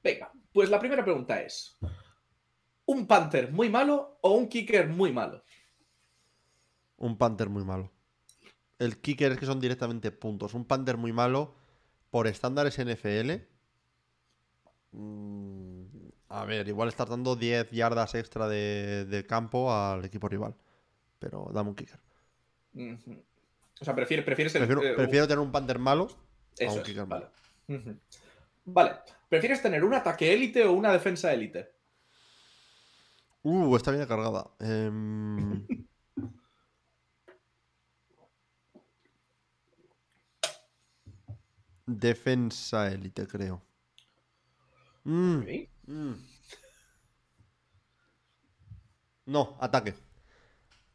Venga, 0.03 0.33
pues 0.53 0.69
la 0.69 0.81
primera 0.81 1.05
pregunta 1.05 1.41
es: 1.41 1.79
¿un 2.87 3.07
Panther 3.07 3.53
muy 3.53 3.69
malo 3.71 4.19
o 4.23 4.33
un 4.33 4.49
Kicker 4.49 4.89
muy 4.89 5.13
malo? 5.13 5.45
Un 6.97 7.17
Panther 7.17 7.49
muy 7.49 7.65
malo. 7.65 7.93
El 8.85 8.99
kicker 9.01 9.33
es 9.33 9.39
que 9.39 9.47
son 9.47 9.61
directamente 9.61 10.11
puntos. 10.13 10.55
Un 10.55 10.65
Panther 10.65 10.97
muy 10.97 11.13
malo 11.13 11.55
por 12.11 12.27
estándares 12.27 12.79
NFL. 12.79 13.33
mm, 14.93 15.83
A 16.29 16.45
ver, 16.45 16.69
igual 16.69 16.89
estar 16.89 17.09
dando 17.09 17.37
10 17.37 17.71
yardas 17.71 18.15
extra 18.15 18.49
de, 18.49 19.05
de 19.07 19.27
campo 19.27 19.73
al 19.73 20.05
equipo 20.05 20.29
rival. 20.29 20.55
Pero 21.19 21.51
dame 21.53 21.71
un 21.71 21.77
kicker. 21.77 22.01
O 23.81 23.85
sea, 23.85 23.95
prefieres, 23.95 24.25
prefieres 24.25 24.55
el. 24.55 24.67
Prefiero, 24.67 24.83
eh, 24.83 24.95
prefiero 24.95 25.27
tener 25.27 25.39
un 25.41 25.53
Panther 25.53 25.79
malo 25.79 26.09
a 26.61 26.73
un 26.73 26.79
es, 26.79 26.85
kicker 26.85 27.07
vale. 27.07 27.27
malo. 27.69 27.97
Vale. 28.67 28.93
¿Prefieres 29.29 29.63
tener 29.63 29.85
un 29.85 29.95
ataque 29.95 30.33
élite 30.33 30.65
o 30.65 30.73
una 30.73 30.93
defensa 30.93 31.33
élite? 31.33 31.73
Uh, 33.43 33.77
está 33.77 33.91
bien 33.91 34.07
cargada. 34.07 34.51
Em, 34.61 35.67
Defensa 41.87 42.91
élite, 42.91 43.27
creo. 43.27 43.63
Mm, 45.05 45.43
mm. 45.87 46.15
No, 49.27 49.57
ataque. 49.61 49.95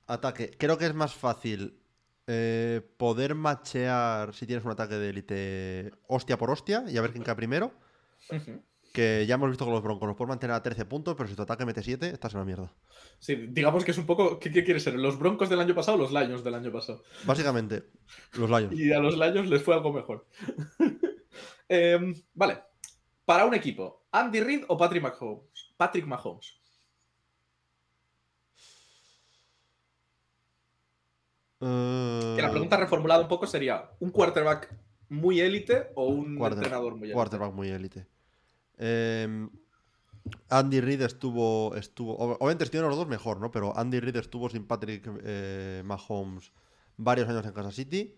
Ataque. 0.08 0.52
Creo 0.58 0.78
que 0.78 0.86
es 0.86 0.94
más 0.94 1.14
fácil 1.14 1.80
eh, 2.28 2.82
poder 2.98 3.36
machear 3.36 4.34
si 4.34 4.46
tienes 4.46 4.66
un 4.66 4.72
ataque 4.72 4.96
de 4.96 5.10
élite 5.10 5.92
hostia 6.08 6.38
por 6.38 6.52
hostia 6.52 6.84
y 6.88 6.98
a 6.98 7.02
ver 7.02 7.12
quién 7.12 7.24
cae 7.24 7.36
primero. 7.36 7.72
Que 9.00 9.26
ya 9.26 9.36
hemos 9.36 9.50
visto 9.50 9.64
que 9.64 9.72
los 9.72 9.82
Broncos 9.82 10.10
los 10.10 10.18
pueden 10.18 10.28
mantener 10.28 10.54
a 10.58 10.62
13 10.62 10.84
puntos, 10.84 11.16
pero 11.16 11.30
si 11.30 11.34
tu 11.34 11.44
ataque 11.44 11.66
mete 11.66 11.82
7, 11.82 12.10
estás 12.10 12.34
en 12.34 12.40
la 12.40 12.46
mierda. 12.46 12.70
Sí, 13.18 13.34
digamos 13.48 13.86
que 13.86 13.92
es 13.92 13.98
un 13.98 14.06
poco. 14.06 14.40
¿Qué, 14.40 14.52
quiere 14.52 14.82
ser? 14.82 14.96
¿Los 14.96 15.18
Broncos 15.18 15.50
del 15.50 15.62
año 15.62 15.74
pasado 15.74 15.96
o 15.96 16.02
los 16.02 16.12
Lions 16.12 16.44
del 16.44 16.54
año 16.56 16.70
pasado? 16.70 17.02
Básicamente, 17.24 17.86
los 18.34 18.50
Lions. 18.50 18.78
y 18.78 18.92
a 18.92 19.00
los 19.00 19.18
Lions 19.18 19.50
les 19.50 19.64
fue 19.64 19.74
algo 19.74 19.94
mejor. 19.94 20.26
Em, 21.72 22.16
vale. 22.34 22.64
Para 23.24 23.46
un 23.46 23.54
equipo, 23.54 24.08
¿Andy 24.12 24.42
Reid 24.42 24.64
o 24.68 24.76
Patrick 24.76 25.04
Mahomes? 25.04 25.74
Patrick 25.78 26.06
Mahomes. 26.06 26.60
Que 31.60 32.42
la 32.42 32.50
pregunta 32.50 32.76
reformulada 32.76 33.22
un 33.22 33.28
poco 33.30 33.48
sería: 33.48 33.92
¿un 34.00 34.10
quarterback 34.10 34.76
muy 35.10 35.40
élite 35.40 35.92
o 35.96 36.08
un 36.08 36.44
entrenador 36.44 36.96
muy 36.96 37.04
élite? 37.10 37.14
Quarterback 37.14 37.54
muy 37.54 37.70
élite. 37.70 38.08
Em, 38.80 39.50
Andy 40.50 40.82
Reid 40.82 41.02
estuvo, 41.02 41.76
estuvo. 41.76 42.16
Obviamente 42.18 42.64
estuvieron 42.64 42.90
los 42.90 42.98
dos 42.98 43.08
mejor, 43.08 43.40
¿no? 43.40 43.52
Pero 43.52 43.78
Andy 43.78 44.00
Reid 44.00 44.16
estuvo 44.16 44.50
sin 44.50 44.66
Patrick 44.66 45.08
eh, 45.24 45.84
Mahomes 45.86 46.52
varios 46.98 47.30
años 47.30 47.46
en 47.46 47.54
Kansas 47.54 47.76
City. 47.76 48.18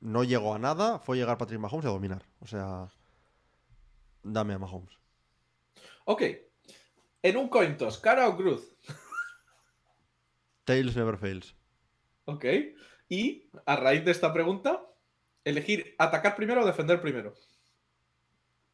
No 0.00 0.22
llegó 0.22 0.54
a 0.54 0.58
nada. 0.58 0.98
Fue 0.98 1.16
llegar 1.16 1.38
Patrick 1.38 1.60
Mahomes 1.60 1.86
a 1.86 1.90
dominar. 1.90 2.24
O 2.40 2.46
sea. 2.46 2.88
Dame 4.22 4.54
a 4.54 4.58
Mahomes. 4.58 4.98
Ok. 6.04 6.22
En 7.22 7.36
un 7.36 7.48
coin 7.48 7.76
toss, 7.76 7.98
cara 7.98 8.28
o 8.28 8.36
cruz. 8.36 8.76
Tails 10.64 10.96
never 10.96 11.16
fails. 11.16 11.54
Ok. 12.26 12.44
Y 13.08 13.50
a 13.66 13.76
raíz 13.76 14.04
de 14.04 14.12
esta 14.12 14.32
pregunta, 14.32 14.86
elegir 15.44 15.94
atacar 15.98 16.36
primero 16.36 16.62
o 16.62 16.66
defender 16.66 17.00
primero. 17.00 17.34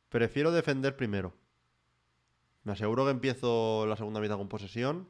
Prefiero 0.08 0.52
defender 0.52 0.96
primero. 0.96 1.34
Me 2.64 2.72
aseguro 2.72 3.04
que 3.04 3.10
empiezo 3.10 3.86
la 3.86 3.96
segunda 3.96 4.20
mitad 4.20 4.36
con 4.36 4.48
posesión. 4.48 5.08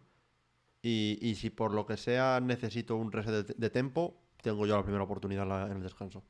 Y, 0.82 1.34
si 1.34 1.50
por 1.50 1.72
lo 1.72 1.84
que 1.84 1.96
sea 1.96 2.38
necesito 2.40 2.94
un 2.94 3.10
reset 3.10 3.56
de, 3.56 3.70
tempo, 3.70 4.22
tengo 4.40 4.66
yo 4.66 4.76
la 4.76 4.84
primera 4.84 5.02
oportunidad 5.02 5.68
en 5.68 5.78
el 5.78 5.82
descanso. 5.82 6.22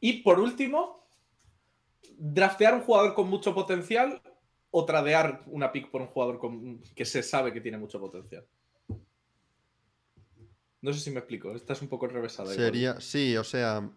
Y 0.00 0.22
por 0.22 0.40
último, 0.40 1.06
draftear 2.16 2.74
un 2.74 2.80
jugador 2.80 3.12
con 3.12 3.28
mucho 3.28 3.54
potencial 3.54 4.22
o 4.70 4.84
tradear 4.86 5.42
una 5.46 5.72
pick 5.72 5.90
por 5.90 6.00
un 6.00 6.06
jugador 6.06 6.38
con, 6.38 6.80
que 6.94 7.04
se 7.04 7.22
sabe 7.22 7.52
que 7.52 7.60
tiene 7.60 7.76
mucho 7.76 8.00
potencial. 8.00 8.46
No 10.80 10.92
sé 10.94 11.00
si 11.00 11.10
me 11.10 11.18
explico, 11.18 11.54
esta 11.54 11.74
es 11.74 11.82
un 11.82 11.88
poco 11.88 12.06
enrevesada. 12.06 12.54
Sería, 12.54 12.98
sí, 13.00 13.36
o 13.36 13.44
sea, 13.44 13.90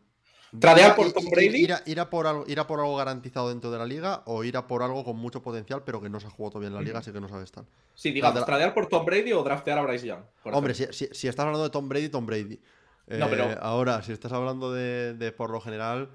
¿Tradear 0.59 0.95
por 0.95 1.11
Tom 1.11 1.25
Brady? 1.29 1.67
Ir 1.85 1.99
a, 1.99 2.09
por 2.09 2.27
algo, 2.27 2.45
por 2.67 2.79
algo 2.79 2.95
garantizado 2.95 3.49
dentro 3.49 3.71
de 3.71 3.77
la 3.77 3.85
liga 3.85 4.21
o 4.25 4.43
ir 4.43 4.55
a 4.57 4.67
por 4.67 4.83
algo 4.83 5.03
con 5.03 5.17
mucho 5.17 5.41
potencial, 5.41 5.83
pero 5.83 6.01
que 6.01 6.09
no 6.09 6.19
se 6.19 6.27
ha 6.27 6.29
jugado 6.29 6.51
todavía 6.51 6.67
en 6.67 6.75
la 6.75 6.81
liga, 6.81 6.99
así 6.99 7.11
que 7.11 7.19
no 7.19 7.27
sabes 7.27 7.45
estar. 7.45 7.65
Sí, 7.95 8.11
digamos, 8.11 8.45
tradear 8.45 8.73
por 8.73 8.87
Tom 8.87 9.05
Brady 9.05 9.33
o 9.33 9.43
draftear 9.43 9.79
a 9.79 9.81
Bryce 9.81 10.07
Young. 10.07 10.21
Hombre, 10.45 10.73
si, 10.73 11.27
estás 11.27 11.39
hablando 11.39 11.63
de 11.63 11.69
Tom 11.69 11.89
Brady, 11.89 12.09
Tom 12.09 12.25
Brady. 12.25 12.59
no, 13.07 13.29
pero... 13.29 13.51
Eh, 13.51 13.57
ahora, 13.59 14.01
si 14.03 14.11
estás 14.11 14.31
hablando 14.31 14.71
de, 14.71 15.33
por 15.35 15.49
lo 15.49 15.59
general, 15.59 16.09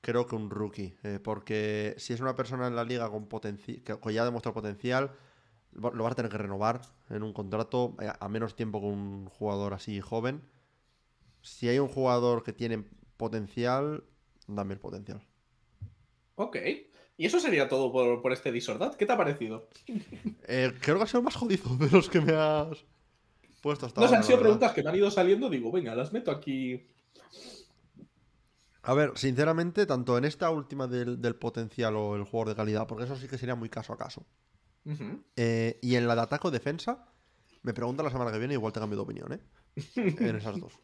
creo 0.00 0.26
que 0.26 0.34
un 0.34 0.50
rookie. 0.50 0.96
Eh, 1.04 1.20
porque 1.22 1.94
si 1.98 2.12
es 2.12 2.20
una 2.20 2.34
persona 2.34 2.66
en 2.66 2.74
la 2.74 2.84
liga 2.84 3.08
con 3.10 3.26
potencial, 3.26 3.80
que 3.82 4.12
ya 4.12 4.24
demuestra 4.24 4.52
potencial, 4.52 5.12
lo 5.72 6.04
vas 6.04 6.12
a 6.12 6.16
tener 6.16 6.30
que 6.30 6.38
renovar 6.38 6.82
en 7.10 7.22
un 7.22 7.32
contrato 7.32 7.96
eh, 8.00 8.10
a 8.18 8.28
menos 8.28 8.54
tiempo 8.54 8.80
que 8.80 8.86
un 8.86 9.26
jugador 9.26 9.74
así 9.74 10.00
joven. 10.00 10.42
Si 11.42 11.68
hay 11.68 11.78
un 11.78 11.88
jugador 11.88 12.42
que 12.42 12.52
tiene 12.52 12.84
potencial, 13.16 14.04
dame 14.46 14.74
el 14.74 14.80
potencial. 14.80 15.22
Ok. 16.36 16.56
Y 17.16 17.26
eso 17.26 17.38
sería 17.38 17.68
todo 17.68 17.92
por, 17.92 18.32
este 18.32 18.50
Disordad. 18.50 18.94
¿Qué 18.94 19.06
te 19.06 19.12
ha 19.12 19.16
parecido? 19.16 19.68
Eh, 20.46 20.74
creo 20.82 20.98
que 20.98 21.04
ha 21.04 21.06
sido 21.06 21.20
el 21.20 21.24
más 21.24 21.36
jodido 21.36 21.74
de 21.76 21.90
los 21.90 22.10
que 22.10 22.20
me 22.20 22.34
has 22.34 22.84
puesto 23.62 23.86
hasta 23.86 23.98
no, 23.98 24.06
ahora. 24.06 24.18
han 24.18 24.24
sido 24.24 24.38
preguntas 24.38 24.72
que 24.72 24.82
me 24.82 24.90
han 24.90 24.96
ido 24.96 25.10
saliendo. 25.10 25.48
Digo, 25.48 25.72
venga, 25.72 25.94
las 25.94 26.12
meto 26.12 26.30
aquí. 26.30 26.86
A 28.82 28.92
ver, 28.92 29.12
sinceramente, 29.16 29.86
tanto 29.86 30.18
en 30.18 30.26
esta 30.26 30.50
última 30.50 30.86
del, 30.86 31.36
potencial 31.36 31.96
o 31.96 32.14
el 32.14 32.24
juego 32.24 32.50
de 32.50 32.56
calidad, 32.56 32.86
porque 32.86 33.04
eso 33.04 33.16
sí 33.16 33.26
que 33.26 33.38
sería 33.38 33.54
muy 33.54 33.70
caso 33.70 33.94
a 33.94 33.96
caso. 33.96 34.26
Eh, 35.36 35.78
y 35.80 35.94
en 35.96 36.06
la 36.06 36.14
de 36.14 36.20
ataque 36.20 36.48
o 36.48 36.50
defensa, 36.50 37.08
me 37.62 37.72
pregunta 37.72 38.02
la 38.02 38.10
semana 38.10 38.30
que 38.30 38.38
viene, 38.38 38.52
igual 38.52 38.74
te 38.74 38.80
cambio 38.80 38.98
de 38.98 39.02
opinión, 39.02 39.32
¿eh? 39.32 39.40
en 39.96 40.36
esas 40.36 40.60
dos. 40.60 40.78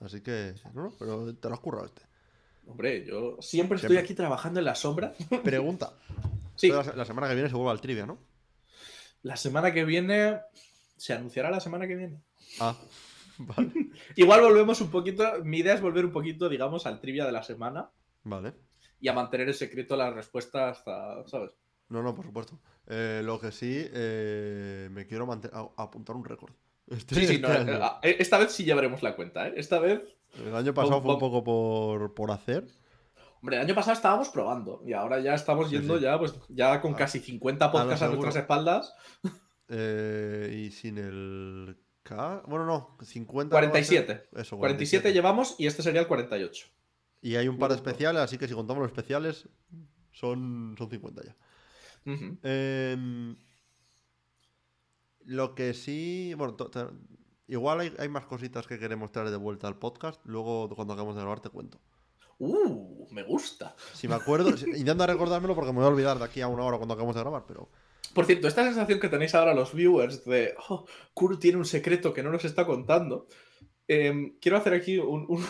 Así 0.00 0.20
que, 0.22 0.54
no, 0.74 0.92
pero 0.98 1.34
te 1.34 1.48
lo 1.48 1.54
has 1.54 1.60
currado 1.60 1.86
este. 1.86 2.02
Hombre, 2.66 3.04
yo 3.04 3.36
siempre 3.40 3.76
estoy 3.76 3.96
aquí 3.96 4.14
trabajando 4.14 4.58
en 4.58 4.66
la 4.66 4.74
sombra. 4.74 5.14
Pregunta. 5.44 5.92
Sí. 6.56 6.68
La, 6.68 7.04
semana 7.04 7.28
que 7.28 7.34
viene 7.34 7.48
se 7.48 7.56
vuelve 7.56 7.72
al 7.72 7.80
trivia, 7.80 8.06
¿no? 8.06 8.18
La 9.22 9.36
semana 9.36 9.72
que 9.72 9.84
viene. 9.84 10.40
Se 10.96 11.12
anunciará 11.12 11.50
la 11.50 11.60
semana 11.60 11.86
que 11.86 11.96
viene. 11.96 12.22
Ah, 12.60 12.76
vale. 13.38 13.72
Igual 14.16 14.40
volvemos 14.40 14.80
un 14.80 14.90
poquito. 14.90 15.24
Mi 15.44 15.58
idea 15.58 15.74
es 15.74 15.80
volver 15.80 16.04
un 16.04 16.12
poquito, 16.12 16.48
digamos, 16.48 16.86
al 16.86 17.00
trivia 17.00 17.26
de 17.26 17.32
la 17.32 17.42
semana. 17.42 17.90
Vale. 18.22 18.54
Y 19.00 19.08
a 19.08 19.12
mantener 19.12 19.48
el 19.48 19.54
secreto 19.54 19.96
la 19.96 20.10
respuesta 20.10 20.70
hasta, 20.70 21.26
¿sabes? 21.28 21.52
No, 21.88 22.02
no, 22.02 22.14
por 22.14 22.24
supuesto. 22.24 22.58
Eh, 22.86 23.20
lo 23.24 23.38
que 23.38 23.52
sí, 23.52 23.86
eh, 23.92 24.88
me 24.90 25.06
quiero 25.06 25.30
apuntar 25.76 26.16
un 26.16 26.24
récord. 26.24 26.54
Sí, 26.90 27.26
sí, 27.26 27.42
eh, 27.42 27.78
ah, 27.80 27.98
eh, 28.02 28.16
esta 28.18 28.38
vez 28.38 28.52
sí 28.52 28.64
llevaremos 28.64 29.02
la 29.02 29.16
cuenta, 29.16 29.48
¿eh? 29.48 29.54
Esta 29.56 29.78
vez. 29.78 30.02
El 30.38 30.54
año 30.54 30.74
pasado 30.74 31.00
fue 31.00 31.14
un 31.14 31.20
poco 31.20 32.12
por, 32.14 32.30
hacer. 32.30 32.66
Hombre, 33.40 33.56
el 33.56 33.62
año 33.62 33.74
pasado 33.74 33.94
estábamos 33.94 34.28
probando 34.28 34.82
y 34.84 34.92
ahora 34.92 35.20
ya 35.20 35.34
estamos 35.34 35.70
yendo 35.70 35.98
ya, 35.98 36.18
pues, 36.18 36.34
ya 36.48 36.80
con 36.80 36.94
ah, 36.94 36.96
casi 36.96 37.20
50 37.20 37.70
podcasts 37.70 38.02
a, 38.02 38.08
nuestras 38.08 38.36
espaldas. 38.36 38.94
y 39.68 40.70
sin 40.70 40.98
el 40.98 41.76
K. 42.02 42.42
Bueno, 42.46 42.66
no, 42.66 42.96
50. 43.02 43.50
47. 43.50 44.28
Eso, 44.36 44.58
47. 44.58 45.12
llevamos 45.12 45.56
y 45.58 45.66
este 45.66 45.82
sería 45.82 46.00
el 46.00 46.06
48. 46.06 46.66
Y 47.22 47.36
hay 47.36 47.48
un 47.48 47.58
par 47.58 47.70
de 47.70 47.76
especiales, 47.76 48.20
así 48.20 48.36
que 48.36 48.46
si 48.46 48.54
contamos 48.54 48.82
los 48.82 48.90
especiales, 48.90 49.48
son, 50.12 50.74
son 50.76 50.90
50 50.90 51.22
ya. 51.24 51.36
eh, 52.42 53.34
lo 55.24 55.54
que 55.54 55.74
sí, 55.74 56.34
bueno, 56.34 56.56
igual 57.46 57.92
hay, 57.98 58.08
más 58.08 58.26
cositas 58.26 58.66
que 58.66 58.78
queremos 58.78 59.12
traer 59.12 59.30
de 59.30 59.36
vuelta 59.36 59.68
al 59.68 59.78
podcast. 59.78 60.20
Luego, 60.24 60.68
cuando 60.74 60.94
acabemos 60.94 61.16
de 61.16 61.22
grabar, 61.22 61.40
te 61.40 61.50
cuento. 61.50 61.80
Uh, 62.38 63.06
me 63.12 63.22
gusta. 63.22 63.76
Si 63.92 64.08
me 64.08 64.14
acuerdo, 64.14 64.50
intento 64.76 65.06
recordármelo 65.06 65.54
porque 65.54 65.72
me 65.72 65.78
voy 65.78 65.86
a 65.86 65.88
olvidar 65.88 66.18
de 66.18 66.24
aquí 66.24 66.40
a 66.40 66.48
una 66.48 66.64
hora 66.64 66.78
cuando 66.78 66.94
acabemos 66.94 67.14
de 67.14 67.22
grabar, 67.22 67.44
pero. 67.46 67.68
Por 68.12 68.26
cierto, 68.26 68.46
esta 68.46 68.64
sensación 68.64 69.00
que 69.00 69.08
tenéis 69.08 69.34
ahora 69.34 69.54
los 69.54 69.72
viewers 69.74 70.24
de 70.24 70.54
oh, 70.68 70.84
Kuru 71.14 71.38
tiene 71.38 71.58
un 71.58 71.64
secreto 71.64 72.12
que 72.12 72.22
no 72.22 72.30
nos 72.30 72.44
está 72.44 72.66
contando. 72.66 73.26
Em, 73.88 74.38
quiero 74.40 74.56
hacer 74.56 74.74
aquí 74.74 74.98
un, 74.98 75.44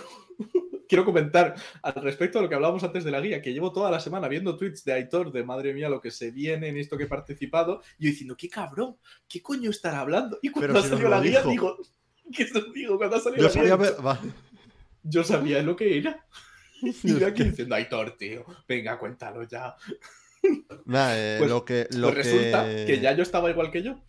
quiero 0.89 1.05
comentar 1.05 1.55
al 1.83 1.95
respecto 1.95 2.39
de 2.39 2.45
lo 2.45 2.49
que 2.49 2.55
hablábamos 2.55 2.85
antes 2.85 3.05
de 3.05 3.11
la 3.11 3.21
guía, 3.21 3.43
que 3.43 3.53
llevo 3.53 3.73
toda 3.73 3.91
la 3.91 4.01
semana 4.01 4.29
viendo 4.29 4.57
tweets 4.57 4.85
de 4.85 4.93
Aitor 4.93 5.33
de 5.33 5.45
madre 5.45 5.73
mía 5.75 5.89
lo 5.89 6.01
que 6.01 6.11
se 6.11 6.31
viene 6.31 6.69
en 6.69 6.77
esto 6.77 6.97
que 6.97 7.05
he 7.05 7.09
participado, 7.09 7.83
y 7.99 8.05
yo 8.05 8.11
diciendo, 8.11 8.37
qué 8.37 8.49
cabrón, 8.49 8.97
¿qué 9.29 9.43
coño 9.43 9.71
estará 9.71 10.01
hablando? 10.01 10.39
Y 10.43 10.51
cuando 10.51 10.79
ha 10.79 10.83
salido 10.83 11.09
la 11.09 11.21
guía, 11.21 11.43
digo, 11.43 11.77
¿qué 12.33 12.45
os 12.45 12.73
digo? 12.73 12.97
Cuando 12.97 13.17
ha 13.17 13.21
salido 13.21 13.49
yo 13.49 13.63
la 13.63 13.77
guía. 13.77 14.21
Yo 15.03 15.23
sabía 15.23 15.63
lo 15.63 15.77
que 15.77 15.99
era. 15.99 16.25
Y 17.03 17.19
yo 17.19 17.27
aquí 17.27 17.45
diciendo, 17.45 17.77
Aitor, 17.77 18.15
tío, 18.19 18.45
venga, 18.69 18.99
cuéntalo 18.99 19.45
ya. 19.45 19.75
Eh, 20.43 21.37
pues, 21.39 21.49
lo 21.49 21.65
que, 21.65 21.87
lo 21.93 22.09
pues 22.13 22.27
resulta 22.27 22.67
que 22.67 23.01
ya 23.01 23.15
yo 23.15 23.23
estaba 23.23 23.49
igual 23.51 23.71
que 23.71 23.83
yo. 23.83 24.03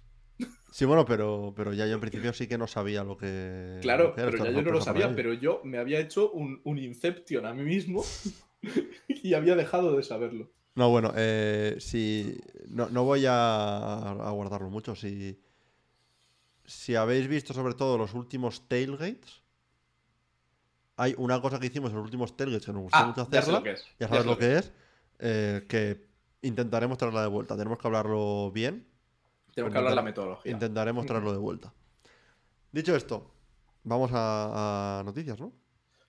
Sí, 0.75 0.84
bueno, 0.84 1.05
pero, 1.05 1.53
pero 1.55 1.72
ya 1.72 1.88
yo 1.88 1.94
en 1.94 2.01
principio 2.01 2.34
sí 2.34 2.48
que 2.48 2.58
no 2.58 2.67
sabía 2.67 3.05
lo 3.05 3.15
que. 3.15 3.79
Claro, 3.82 4.12
pero 4.13 4.38
ya 4.44 4.51
yo 4.51 4.62
no 4.62 4.72
lo 4.72 4.82
sabía, 4.82 5.15
pero 5.15 5.32
yo 5.34 5.62
me 5.63 5.77
había 5.77 6.01
hecho 6.01 6.32
un, 6.32 6.60
Inception 6.65 7.46
a 7.46 7.53
mí 7.53 7.63
mismo 7.63 8.03
y 9.08 9.36
había 9.36 9.55
dejado 9.55 9.96
de 9.96 10.03
saberlo. 10.03 10.51
No, 10.74 10.89
bueno, 10.89 11.13
eh, 11.15 11.77
si. 11.79 12.38
No, 12.67 13.05
voy 13.05 13.24
a, 13.25 14.17
guardarlo 14.34 14.70
mucho. 14.70 14.98
Si. 14.98 15.41
Si 16.65 16.94
habéis 16.94 17.29
visto 17.29 17.53
sobre 17.53 17.75
todo 17.75 17.98
los 17.98 18.13
últimos 18.13 18.67
tailgates, 18.67 19.44
hay 20.98 21.15
una 21.17 21.39
cosa 21.39 21.58
que 21.58 21.67
hicimos 21.67 21.91
en 21.91 21.96
los 21.96 22.03
últimos 22.03 22.36
tailgates 22.36 22.65
que 22.65 22.74
nos 22.74 22.82
gustó 22.82 22.98
ah, 22.98 23.05
mucho 23.05 23.22
hacerla. 23.22 23.63
Ya, 23.98 24.10
sabes 24.10 24.25
lo 24.25 24.38
que 24.38 24.58
es. 24.58 24.74
Eh, 25.20 25.65
que 25.70 26.05
intentaremos 26.41 26.98
traerla 26.98 27.22
de 27.22 27.29
vuelta. 27.29 27.55
Tenemos 27.55 27.79
que 27.79 27.88
hablarlo 27.88 28.51
bien 28.51 28.94
tengo 29.55 29.71
que 29.71 29.77
hablar 29.77 29.93
la 29.93 30.01
metodología. 30.01 30.51
Intentaremos 30.51 31.05
traerlo 31.05 31.31
de 31.31 31.38
vuelta. 31.39 31.74
Dicho 32.71 32.95
esto, 32.95 33.31
vamos 33.83 34.12
a, 34.13 35.01
noticias, 35.05 35.39
¿no? 35.39 35.53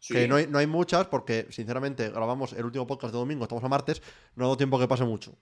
Que 0.08 0.28
no 0.28 0.36
hay, 0.36 0.66
muchas 0.66 1.06
porque, 1.06 1.46
sinceramente, 1.50 2.10
grabamos 2.10 2.52
el 2.52 2.64
último 2.64 2.86
podcast 2.86 3.12
de 3.12 3.18
domingo, 3.18 3.44
estamos 3.44 3.64
a 3.64 3.68
martes, 3.68 4.02
no 4.34 4.44
ha 4.44 4.46
dado 4.48 4.56
tiempo 4.56 4.78
que 4.78 4.86
pase 4.86 5.04
mucho. 5.04 5.36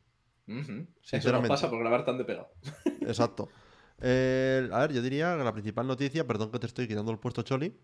Eso 0.46 1.32
no 1.32 1.42
pasa 1.42 1.68
por 1.68 1.78
grabar 1.78 2.04
tan 2.04 2.18
de 2.18 2.24
pegado. 2.24 2.50
Exacto. 3.00 3.48
a 3.98 4.04
ver, 4.04 4.92
yo 4.92 5.02
diría 5.02 5.36
que 5.36 5.44
la 5.44 5.52
principal 5.52 5.86
noticia, 5.86 6.26
perdón 6.26 6.50
que 6.50 6.58
te 6.58 6.66
estoy 6.66 6.86
quitando 6.86 7.10
el 7.10 7.18
puesto 7.18 7.42
Choli, 7.42 7.74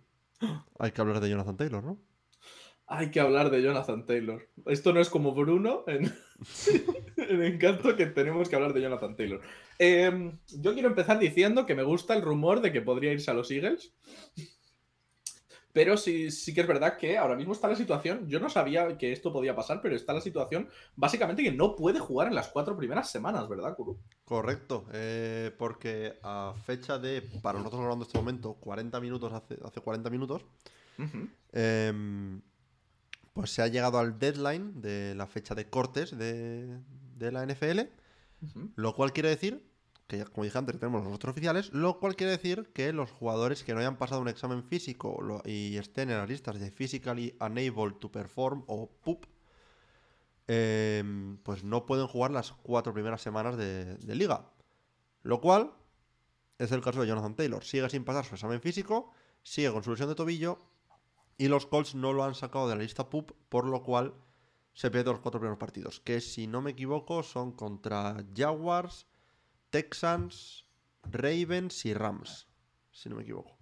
hay 0.78 0.92
que 0.92 1.00
hablar 1.00 1.20
de 1.20 1.30
Jonathan 1.30 1.56
Taylor, 1.56 1.82
¿no? 1.82 1.98
Hay 2.90 3.12
que 3.12 3.20
hablar 3.20 3.50
de 3.50 3.62
Jonathan 3.62 4.04
Taylor. 4.04 4.48
Esto 4.66 4.92
no 4.92 5.00
es 5.00 5.08
como 5.08 5.32
Bruno 5.32 5.84
en, 5.86 6.12
en 7.16 7.42
Encanto 7.42 7.94
que 7.94 8.06
tenemos 8.06 8.48
que 8.48 8.56
hablar 8.56 8.72
de 8.74 8.82
Jonathan 8.82 9.14
Taylor. 9.14 9.40
Em, 9.78 10.36
yo 10.48 10.72
quiero 10.72 10.88
empezar 10.88 11.20
diciendo 11.20 11.66
que 11.66 11.76
me 11.76 11.84
gusta 11.84 12.14
el 12.14 12.22
rumor 12.22 12.60
de 12.60 12.72
que 12.72 12.82
podría 12.82 13.12
irse 13.12 13.30
a 13.30 13.34
los 13.34 13.48
Eagles. 13.52 13.94
Pero 15.72 15.96
sí, 15.96 16.32
sí 16.32 16.52
que 16.52 16.62
es 16.62 16.66
verdad 16.66 16.96
que 16.96 17.16
ahora 17.16 17.36
mismo 17.36 17.52
está 17.52 17.68
la 17.68 17.76
situación. 17.76 18.26
Yo 18.26 18.40
no 18.40 18.50
sabía 18.50 18.98
que 18.98 19.12
esto 19.12 19.32
podía 19.32 19.54
pasar, 19.54 19.80
pero 19.80 19.94
está 19.94 20.12
la 20.12 20.20
situación 20.20 20.68
básicamente 20.96 21.44
que 21.44 21.52
no 21.52 21.76
puede 21.76 22.00
jugar 22.00 22.26
en 22.26 22.34
las 22.34 22.48
cuatro 22.48 22.76
primeras 22.76 23.08
semanas, 23.08 23.48
¿verdad, 23.48 23.76
Kuru? 23.76 24.00
Correcto, 24.24 24.86
eh, 24.92 25.54
porque 25.56 26.18
a 26.24 26.54
fecha 26.66 26.98
de, 26.98 27.22
para 27.40 27.58
nosotros 27.60 27.82
hablando 27.82 28.04
en 28.04 28.08
este 28.08 28.18
momento, 28.18 28.54
40 28.54 28.98
minutos, 28.98 29.32
hace, 29.32 29.58
hace 29.62 29.80
40 29.80 30.10
minutos, 30.10 30.44
pues 33.32 33.50
se 33.52 33.62
ha 33.62 33.68
llegado 33.68 33.98
al 33.98 34.18
deadline 34.18 34.80
de 34.80 35.14
la 35.14 35.26
fecha 35.26 35.54
de 35.54 35.68
cortes 35.68 36.16
de, 36.16 36.80
la 37.18 37.44
NFL, 37.46 37.80
lo 38.76 38.94
cual 38.94 39.12
quiere 39.12 39.28
decir 39.28 39.70
que 40.06 40.24
como 40.24 40.44
dije 40.44 40.58
antes 40.58 40.78
tenemos 40.78 41.04
los 41.04 41.14
otros 41.14 41.30
oficiales, 41.32 41.72
lo 41.72 42.00
cual 42.00 42.16
quiere 42.16 42.32
decir 42.32 42.70
que 42.74 42.92
los 42.92 43.10
jugadores 43.12 43.62
que 43.62 43.72
no 43.74 43.78
hayan 43.78 43.96
pasado 43.96 44.20
un 44.20 44.28
examen 44.28 44.64
físico 44.64 45.40
y 45.44 45.76
estén 45.76 46.10
en 46.10 46.18
las 46.18 46.28
listas 46.28 46.58
de 46.58 46.72
Physically 46.72 47.36
Unable 47.40 47.92
to 48.00 48.10
Perform 48.10 48.64
o 48.66 48.90
PUP, 48.90 49.26
em, 50.48 51.36
pues 51.44 51.62
no 51.62 51.86
pueden 51.86 52.08
jugar 52.08 52.32
las 52.32 52.50
cuatro 52.50 52.92
primeras 52.92 53.22
semanas 53.22 53.56
de, 53.56 53.96
de, 53.98 54.14
liga. 54.16 54.50
Lo 55.22 55.40
cual 55.40 55.72
es 56.58 56.72
el 56.72 56.80
caso 56.80 57.02
de 57.02 57.06
Jonathan 57.06 57.36
Taylor. 57.36 57.62
Sigue 57.62 57.88
sin 57.88 58.04
pasar 58.04 58.24
su 58.24 58.34
examen 58.34 58.60
físico, 58.60 59.12
sigue 59.44 59.70
con 59.70 59.84
su 59.84 59.90
lesión 59.90 60.08
de 60.08 60.16
tobillo 60.16 60.58
y 61.40 61.48
los 61.48 61.64
Colts 61.64 61.94
no 61.94 62.12
lo 62.12 62.22
han 62.22 62.34
sacado 62.34 62.68
de 62.68 62.76
la 62.76 62.82
lista 62.82 63.08
PUP, 63.08 63.30
por 63.48 63.64
lo 63.64 63.82
cual 63.82 64.12
se 64.74 64.90
pierde 64.90 65.10
los 65.10 65.20
cuatro 65.20 65.40
primeros 65.40 65.58
partidos. 65.58 65.98
Que 65.98 66.20
si 66.20 66.46
no 66.46 66.60
me 66.60 66.72
equivoco 66.72 67.22
son 67.22 67.52
contra 67.52 68.22
Jaguars, 68.36 69.06
Texans, 69.70 70.66
Ravens 71.02 71.86
y 71.86 71.94
Rams. 71.94 72.46
Si 72.92 73.08
no 73.08 73.16
me 73.16 73.22
equivoco. 73.22 73.56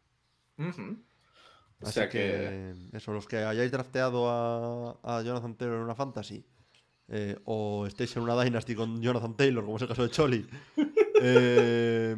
O 1.81 1.87
sea 1.87 2.09
que... 2.09 2.75
Eso, 2.93 3.13
los 3.13 3.29
que 3.29 3.37
hayáis 3.37 3.71
drafteado 3.71 4.99
a, 5.01 5.23
Jonathan 5.23 5.55
Taylor 5.55 5.77
en 5.77 5.85
una 5.85 5.95
fantasy. 5.95 6.45
Eh, 7.07 7.39
o 7.45 7.87
estéis 7.87 8.17
en 8.17 8.25
una 8.25 8.43
Dynasty 8.43 8.75
con 8.75 9.01
Jonathan 9.01 9.37
Taylor, 9.37 9.65
como 9.65 9.77
es 9.77 9.83
el 9.83 9.89
caso 9.89 10.03
de 10.03 10.11
Choli. 10.11 10.49
Eh, 11.21 12.17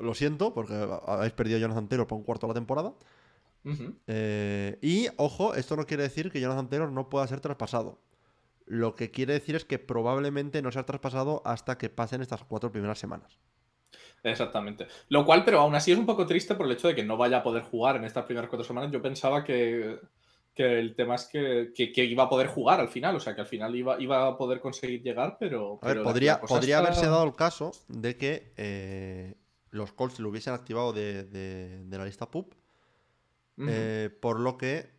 lo 0.00 0.14
siento, 0.14 0.52
porque 0.52 0.74
habéis 1.06 1.32
perdido 1.32 1.58
a 1.58 1.60
Jonathan 1.60 1.88
Taylor 1.88 2.08
por 2.08 2.18
un 2.18 2.24
cuarto 2.24 2.48
de 2.48 2.50
la 2.50 2.54
temporada. 2.54 2.92
Eh, 4.06 4.78
y 4.80 5.08
ojo, 5.16 5.54
esto 5.54 5.76
no 5.76 5.86
quiere 5.86 6.04
decir 6.04 6.30
que 6.30 6.40
Jonathan 6.40 6.68
Taylor 6.68 6.90
no 6.90 7.08
pueda 7.08 7.26
ser 7.26 7.40
traspasado. 7.40 8.00
Lo 8.66 8.94
que 8.94 9.10
quiere 9.10 9.32
decir 9.32 9.56
es 9.56 9.64
que 9.64 9.78
probablemente 9.78 10.62
no 10.62 10.70
sea 10.70 10.86
traspasado 10.86 11.42
hasta 11.44 11.76
que 11.76 11.90
pasen 11.90 12.22
estas 12.22 12.44
cuatro 12.44 12.70
primeras 12.70 12.98
semanas. 12.98 13.38
Exactamente. 14.22 14.86
Lo 15.08 15.24
cual, 15.24 15.44
pero 15.44 15.60
aún 15.60 15.74
así 15.74 15.92
es 15.92 15.98
un 15.98 16.06
poco 16.06 16.26
triste 16.26 16.54
por 16.54 16.66
el 16.66 16.72
hecho 16.72 16.88
de 16.88 16.94
que 16.94 17.02
no 17.02 17.16
vaya 17.16 17.38
a 17.38 17.42
poder 17.42 17.62
jugar 17.64 17.96
en 17.96 18.04
estas 18.04 18.24
primeras 18.26 18.48
cuatro 18.48 18.64
semanas. 18.64 18.90
Yo 18.92 19.02
pensaba 19.02 19.42
que, 19.42 19.98
el 20.54 20.94
tema 20.94 21.14
es 21.14 21.26
que, 21.26 21.72
iba 21.96 22.24
a 22.24 22.28
poder 22.28 22.48
jugar 22.48 22.80
al 22.80 22.88
final, 22.88 23.16
o 23.16 23.20
sea, 23.20 23.34
que 23.34 23.40
al 23.40 23.46
final 23.46 23.74
iba, 23.74 24.00
iba 24.00 24.26
a 24.26 24.36
poder 24.36 24.60
conseguir 24.60 25.02
llegar, 25.02 25.36
pero... 25.40 25.78
A 25.82 25.88
ver, 25.88 26.02
podría, 26.02 26.40
podría 26.40 26.78
haberse 26.78 27.06
dado 27.06 27.24
el 27.24 27.34
caso 27.34 27.72
de 27.88 28.16
que 28.16 28.52
eh, 28.56 29.34
los 29.70 29.92
Colts 29.92 30.20
lo 30.20 30.28
hubiesen 30.28 30.52
activado 30.52 30.92
de, 30.92 31.24
de 31.24 31.98
la 31.98 32.04
lista 32.04 32.30
PUP 32.30 32.59
eh, 33.68 34.10
por 34.20 34.40
lo 34.40 34.56
que, 34.56 34.90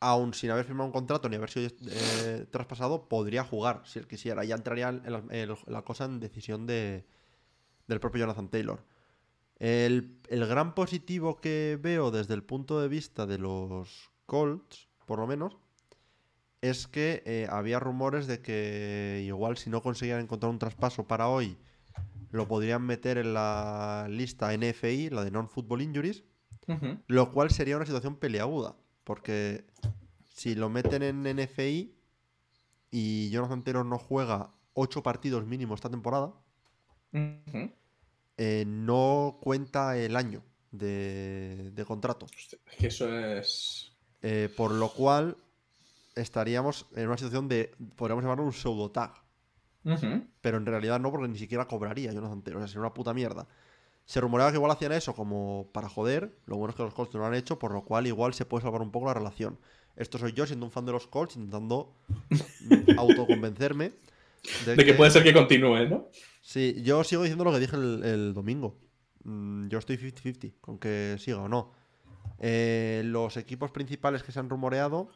aún 0.00 0.34
sin 0.34 0.50
haber 0.50 0.64
firmado 0.64 0.86
un 0.86 0.92
contrato 0.92 1.28
ni 1.28 1.36
haber 1.36 1.50
sido 1.50 1.70
eh, 1.88 2.46
traspasado, 2.50 3.08
podría 3.08 3.44
jugar 3.44 3.82
si 3.84 3.98
él 3.98 4.06
quisiera. 4.06 4.44
Ya 4.44 4.54
entraría 4.54 4.88
en 4.88 5.48
la, 5.66 5.82
cosa 5.82 6.04
en 6.04 6.20
decisión 6.20 6.66
de, 6.66 7.06
del 7.86 8.00
propio 8.00 8.20
Jonathan 8.20 8.48
Taylor. 8.48 8.84
El, 9.58 10.20
gran 10.28 10.74
positivo 10.74 11.36
que 11.36 11.78
veo 11.80 12.10
desde 12.10 12.34
el 12.34 12.42
punto 12.42 12.80
de 12.80 12.88
vista 12.88 13.26
de 13.26 13.38
los 13.38 14.10
Colts, 14.26 14.88
por 15.06 15.18
lo 15.18 15.26
menos, 15.26 15.56
es 16.60 16.86
que 16.86 17.22
eh, 17.26 17.46
había 17.50 17.78
rumores 17.78 18.26
de 18.26 18.40
que 18.40 19.22
igual 19.26 19.56
si 19.56 19.70
no 19.70 19.82
conseguían 19.82 20.20
encontrar 20.20 20.50
un 20.50 20.58
traspaso 20.58 21.06
para 21.06 21.28
hoy, 21.28 21.56
lo 22.30 22.48
podrían 22.48 22.82
meter 22.82 23.16
en 23.18 23.32
la 23.32 24.06
lista 24.10 24.56
NFI, 24.56 25.10
la 25.10 25.24
de 25.24 25.30
Non-Football 25.30 25.82
Injuries, 25.82 26.24
lo 27.06 27.32
cual 27.32 27.50
sería 27.50 27.76
una 27.76 27.86
situación 27.86 28.16
peleaguda. 28.16 28.76
Porque 29.04 29.64
si 30.34 30.54
lo 30.54 30.68
meten 30.70 31.02
en 31.02 31.22
NFI 31.22 31.94
y 32.90 33.30
Jonathan 33.30 33.62
Taylor 33.62 33.84
no 33.84 33.98
juega 33.98 34.50
8 34.74 35.02
partidos 35.02 35.46
mínimo 35.46 35.74
esta 35.74 35.90
temporada, 35.90 36.32
eh, 38.36 38.64
no 38.66 39.38
cuenta 39.40 39.96
el 39.96 40.16
año 40.16 40.42
de, 40.70 41.84
contrato. 41.86 42.26
eso 42.78 43.18
es. 43.18 43.92
Eh, 44.22 44.48
por 44.56 44.72
lo 44.72 44.88
cual 44.88 45.36
estaríamos 46.14 46.86
en 46.96 47.06
una 47.06 47.16
situación 47.16 47.48
de, 47.48 47.74
podríamos 47.96 48.24
llamarlo 48.24 48.44
un 48.44 48.52
pseudo 48.52 48.90
tag. 48.90 49.22
Pero 50.40 50.56
en 50.56 50.64
realidad 50.64 50.98
no, 50.98 51.10
porque 51.10 51.28
ni 51.28 51.38
siquiera 51.38 51.68
cobraría 51.68 52.10
Jonathan 52.10 52.42
Taylor. 52.42 52.62
O 52.62 52.64
sea, 52.64 52.68
sería 52.68 52.80
una 52.80 52.94
puta 52.94 53.12
mierda. 53.12 53.46
Se 54.06 54.20
rumoreaba 54.20 54.52
que 54.52 54.58
igual 54.58 54.70
hacían 54.70 54.92
eso 54.92 55.14
como 55.14 55.70
para 55.72 55.88
joder. 55.88 56.36
Lo 56.46 56.56
bueno 56.56 56.70
es 56.70 56.76
que 56.76 56.82
los 56.82 56.94
Colts 56.94 57.14
no 57.14 57.20
lo 57.20 57.26
han 57.26 57.34
hecho, 57.34 57.58
por 57.58 57.72
lo 57.72 57.84
cual 57.84 58.06
igual 58.06 58.34
se 58.34 58.44
puede 58.44 58.62
salvar 58.62 58.82
un 58.82 58.90
poco 58.90 59.06
la 59.06 59.14
relación. 59.14 59.58
Esto 59.96 60.18
soy 60.18 60.32
yo 60.32 60.46
siendo 60.46 60.66
un 60.66 60.72
fan 60.72 60.84
de 60.84 60.92
los 60.92 61.06
Colts, 61.06 61.36
intentando 61.36 61.94
autoconvencerme. 62.98 63.92
De, 64.66 64.76
que, 64.84 64.92
puede 64.92 65.10
ser 65.10 65.22
que 65.22 65.32
continúe, 65.32 65.88
¿no? 65.88 66.08
Sí, 66.42 66.82
yo 66.82 67.02
sigo 67.02 67.22
diciendo 67.22 67.44
lo 67.44 67.52
que 67.52 67.60
dije 67.60 67.76
el, 67.76 68.34
domingo. 68.34 68.76
Mm, 69.24 69.68
yo 69.68 69.78
estoy 69.78 69.96
50-50 69.96 70.52
con 70.60 70.78
que 70.78 71.16
siga 71.18 71.38
o 71.38 71.48
no. 71.48 71.72
Eh, 72.38 73.02
los 73.06 73.38
equipos 73.38 73.70
principales 73.70 74.22
que 74.22 74.32
se 74.32 74.40
han 74.40 74.50
rumoreado, 74.50 75.08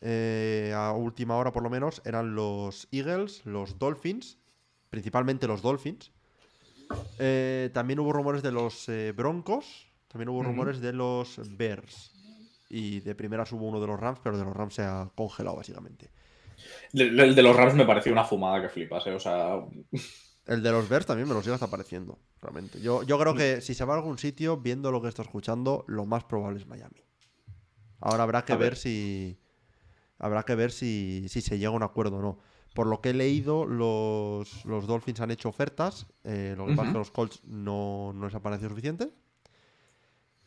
eh, 0.00 0.72
a 0.74 0.92
última 0.92 1.36
hora 1.36 1.52
por 1.52 1.62
lo 1.62 1.68
menos, 1.68 2.00
eran 2.06 2.34
los 2.34 2.88
Eagles, 2.90 3.44
los 3.44 3.78
Dolphins, 3.78 4.38
principalmente 4.88 5.46
los 5.46 5.60
Dolphins, 5.60 6.12
eh, 7.18 7.70
también 7.72 8.00
hubo 8.00 8.12
rumores 8.12 8.42
de 8.42 8.52
los 8.52 8.88
eh, 8.88 9.12
Broncos. 9.12 9.88
También 10.08 10.28
hubo 10.28 10.42
rumores 10.42 10.80
de 10.80 10.92
los 10.92 11.40
Bears. 11.56 12.12
Y 12.68 13.00
de 13.00 13.14
primeras 13.14 13.52
hubo 13.52 13.66
uno 13.66 13.80
de 13.80 13.86
los 13.86 13.98
Rams, 13.98 14.18
pero 14.22 14.38
de 14.38 14.44
los 14.44 14.54
Rams 14.54 14.74
se 14.74 14.82
ha 14.82 15.10
congelado, 15.14 15.56
básicamente. 15.56 16.10
El 16.92 17.34
de, 17.34 17.42
los 17.42 17.56
Rams 17.56 17.74
me 17.74 17.84
pareció 17.84 18.12
una 18.12 18.24
fumada 18.24 18.60
que 18.62 18.68
flipas, 18.68 19.06
¿eh? 19.06 19.14
O 19.14 19.20
sea. 19.20 19.60
El 20.46 20.60
de 20.60 20.72
los 20.72 20.88
Bears 20.88 21.06
también 21.06 21.28
me 21.28 21.34
lo 21.34 21.40
sigue 21.40 21.54
hasta 21.54 21.70
pareciendo, 21.70 22.18
realmente. 22.40 22.80
Yo, 22.80 23.04
yo 23.04 23.16
creo 23.16 23.32
que 23.32 23.60
si 23.60 23.74
se 23.74 23.84
va 23.84 23.94
a 23.94 23.96
algún 23.98 24.18
sitio, 24.18 24.56
viendo 24.56 24.90
lo 24.90 25.00
que 25.00 25.06
está 25.06 25.22
escuchando, 25.22 25.84
lo 25.86 26.04
más 26.04 26.24
probable 26.24 26.58
es 26.58 26.66
Miami. 26.66 27.04
Ahora 28.00 28.24
habrá 28.24 28.44
que 28.44 28.56
ver. 28.56 28.76
si. 28.76 29.38
Habrá 30.18 30.42
que 30.42 30.56
ver 30.56 30.72
si, 30.72 31.26
si 31.28 31.40
se 31.40 31.58
llega 31.58 31.68
a 31.68 31.74
un 31.76 31.84
acuerdo 31.84 32.16
o 32.16 32.22
no. 32.22 32.38
Por 32.74 32.86
lo 32.86 33.00
que 33.00 33.10
he 33.10 33.14
leído, 33.14 33.66
los, 33.66 34.64
Dolphins 34.64 35.20
han 35.20 35.30
hecho 35.30 35.48
ofertas. 35.50 36.06
Eh, 36.24 36.54
lo 36.56 36.66
que 36.66 36.74
pasa 36.74 36.88
es 36.88 36.92
que 36.92 36.98
los 36.98 37.10
Colts 37.10 37.40
no, 37.44 38.12
no 38.14 38.26
les 38.26 38.34
ha 38.34 38.40
parecido 38.40 38.70
suficiente. 38.70 39.10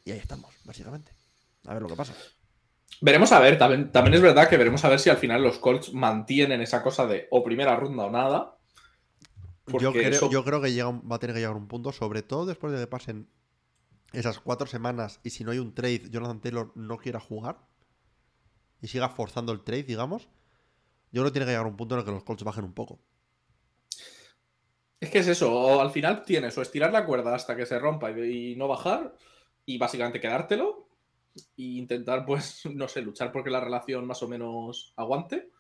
Y 0.04 0.12
ahí 0.12 0.18
estamos, 0.18 0.54
básicamente. 0.64 1.12
A 1.68 1.74
ver 1.74 1.84
lo 1.84 1.90
que 1.90 1.96
pasa. 1.96 2.14
Veremos 3.02 3.32
a 3.32 3.40
ver, 3.40 3.58
también, 3.58 3.92
también 3.92 4.16
es 4.16 4.22
verdad 4.22 4.50
que 4.50 4.58
veremos 4.58 4.84
a 4.86 4.90
ver 4.90 5.00
si 5.00 5.10
al 5.10 5.18
final 5.18 5.44
los 5.44 5.60
Colts 5.60 5.94
mantienen 5.94 6.62
esa 6.62 6.82
cosa 6.82 7.06
de 7.06 7.28
o 7.30 7.44
primera 7.44 7.76
ronda 7.76 8.06
o 8.06 8.12
nada. 8.12 8.58
Yo 9.68 9.92
creo, 9.92 10.30
yo 10.30 10.44
creo, 10.44 10.62
que 10.62 10.72
llega, 10.72 10.92
va 10.92 11.16
a 11.16 11.20
tener 11.20 11.34
que 11.36 11.42
llegar 11.42 11.56
un 11.56 11.68
punto, 11.68 11.92
sobre 11.92 12.22
todo 12.22 12.46
después 12.46 12.72
de 12.72 12.80
que 12.80 12.88
pasen 12.88 13.28
esas 14.14 14.40
cuatro 14.40 14.68
semanas 14.68 15.20
y 15.24 15.32
si 15.32 15.44
no 15.44 15.52
hay 15.52 15.58
un 15.58 15.74
trade, 15.74 16.04
Jonathan 16.10 16.40
Taylor 16.40 16.72
no 16.76 16.98
quiera 16.98 17.20
jugar 17.20 17.58
y 18.80 18.88
siga 18.88 19.10
forzando 19.10 19.52
el 19.52 19.64
trade, 19.64 19.84
digamos 19.84 20.30
yo 21.16 21.22
creo 21.22 21.32
que 21.32 21.40
tiene 21.40 21.46
que 21.46 21.52
llegar 21.52 21.66
a 21.66 21.70
un 21.70 21.78
punto 21.78 21.96
en 21.96 22.00
el 22.00 22.06
que 22.06 22.12
los 22.12 22.26
Colts 22.26 22.44
bajen 22.44 22.66
un 22.66 22.74
poco. 22.74 23.00
Es 25.00 25.10
que 25.10 25.20
es 25.20 25.28
eso, 25.30 25.50
o 25.50 25.80
al 25.80 25.92
final 25.92 26.26
tienes 26.26 26.58
o 26.58 26.62
estirar 26.62 26.92
la 26.92 27.06
cuerda 27.06 27.34
hasta 27.34 27.56
que 27.56 27.66
se 27.66 27.80
rompa 27.80 28.12
y, 28.12 28.58
no 28.58 28.68
bajar, 28.68 29.16
y 29.66 29.78
básicamente 29.78 30.20
quedártelo, 30.20 30.90
e 31.36 31.64
intentar, 31.64 32.26
pues, 32.26 32.66
no 32.74 32.90
sé, 32.90 33.02
luchar 33.02 33.32
porque 33.32 33.50
la 33.50 33.62
relación 33.62 34.06
más 34.06 34.22
o 34.24 34.28
menos 34.28 34.94
aguante. 34.98 35.52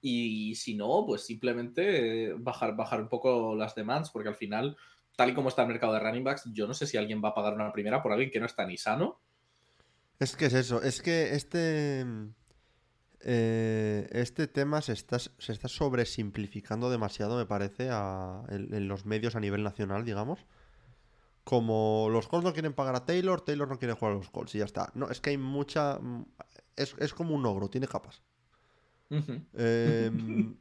Y 0.00 0.54
si 0.54 0.74
no, 0.74 1.04
pues 1.06 1.26
simplemente 1.26 2.32
bajar, 2.38 2.74
bajar 2.74 3.02
un 3.02 3.10
poco 3.10 3.54
las 3.54 3.74
demands, 3.74 4.08
porque 4.08 4.30
al 4.30 4.36
final, 4.36 4.74
tal 5.16 5.30
y 5.30 5.34
como 5.34 5.50
está 5.50 5.62
el 5.62 5.68
mercado 5.68 5.92
de 5.92 6.00
running 6.00 6.24
backs, 6.24 6.48
yo 6.54 6.66
no 6.66 6.72
sé 6.72 6.86
si 6.86 6.96
alguien 6.96 7.22
va 7.22 7.30
a 7.30 7.34
pagar 7.34 7.52
una 7.52 7.72
primera 7.72 8.02
por 8.02 8.12
alguien 8.12 8.30
que 8.30 8.40
no 8.40 8.46
está 8.46 8.64
ni 8.64 8.78
sano. 8.78 9.20
Es 10.18 10.34
que 10.34 10.46
es 10.46 10.54
eso, 10.54 10.80
es 10.80 11.02
que 11.02 11.34
este 11.34 12.06
eh, 13.24 14.08
este 14.12 14.46
tema 14.46 14.82
se 14.82 14.92
está, 14.92 15.18
se 15.18 15.52
está 15.52 15.68
sobresimplificando 15.68 16.90
demasiado, 16.90 17.36
me 17.36 17.46
parece, 17.46 17.88
en, 17.88 18.88
los 18.88 19.06
medios 19.06 19.34
a 19.34 19.40
nivel 19.40 19.62
nacional, 19.62 20.04
digamos. 20.04 20.44
Como 21.42 22.08
los 22.10 22.28
Colts 22.28 22.44
no 22.44 22.52
quieren 22.52 22.72
pagar 22.72 22.96
a 22.96 23.04
Taylor, 23.04 23.40
Taylor 23.40 23.68
no 23.68 23.78
quiere 23.78 23.94
jugar 23.94 24.12
a 24.12 24.16
los 24.16 24.30
Colts 24.30 24.54
y 24.54 24.58
ya 24.58 24.64
está. 24.64 24.90
No, 24.94 25.10
es 25.10 25.20
que 25.20 25.30
hay 25.30 25.38
mucha. 25.38 25.98
es, 26.76 27.14
como 27.14 27.34
un 27.34 27.44
ogro, 27.44 27.68
tiene 27.68 27.88
capas. 27.88 28.22
Em, 29.10 30.56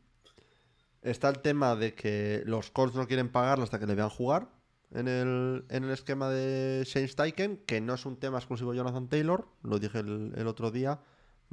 está 1.01 1.29
el 1.29 1.39
tema 1.39 1.75
de 1.75 1.93
que 1.93 2.43
los 2.45 2.71
Colts 2.71 2.95
no 2.95 3.07
quieren 3.07 3.29
pagarlo 3.29 3.63
hasta 3.63 3.79
que 3.79 3.87
le 3.87 3.95
vean 3.95 4.09
jugar 4.09 4.49
en 4.93 5.07
el, 5.07 5.91
esquema 5.91 6.29
de 6.29 6.83
Shane 6.85 7.07
Steichen, 7.07 7.57
que 7.65 7.81
no 7.81 7.95
es 7.95 8.05
un 8.05 8.17
tema 8.17 8.37
exclusivo 8.37 8.71
de 8.71 8.77
Jonathan 8.77 9.07
Taylor, 9.07 9.47
lo 9.63 9.79
dije 9.79 9.99
el, 9.99 10.47
otro 10.47 10.71
día. 10.71 10.99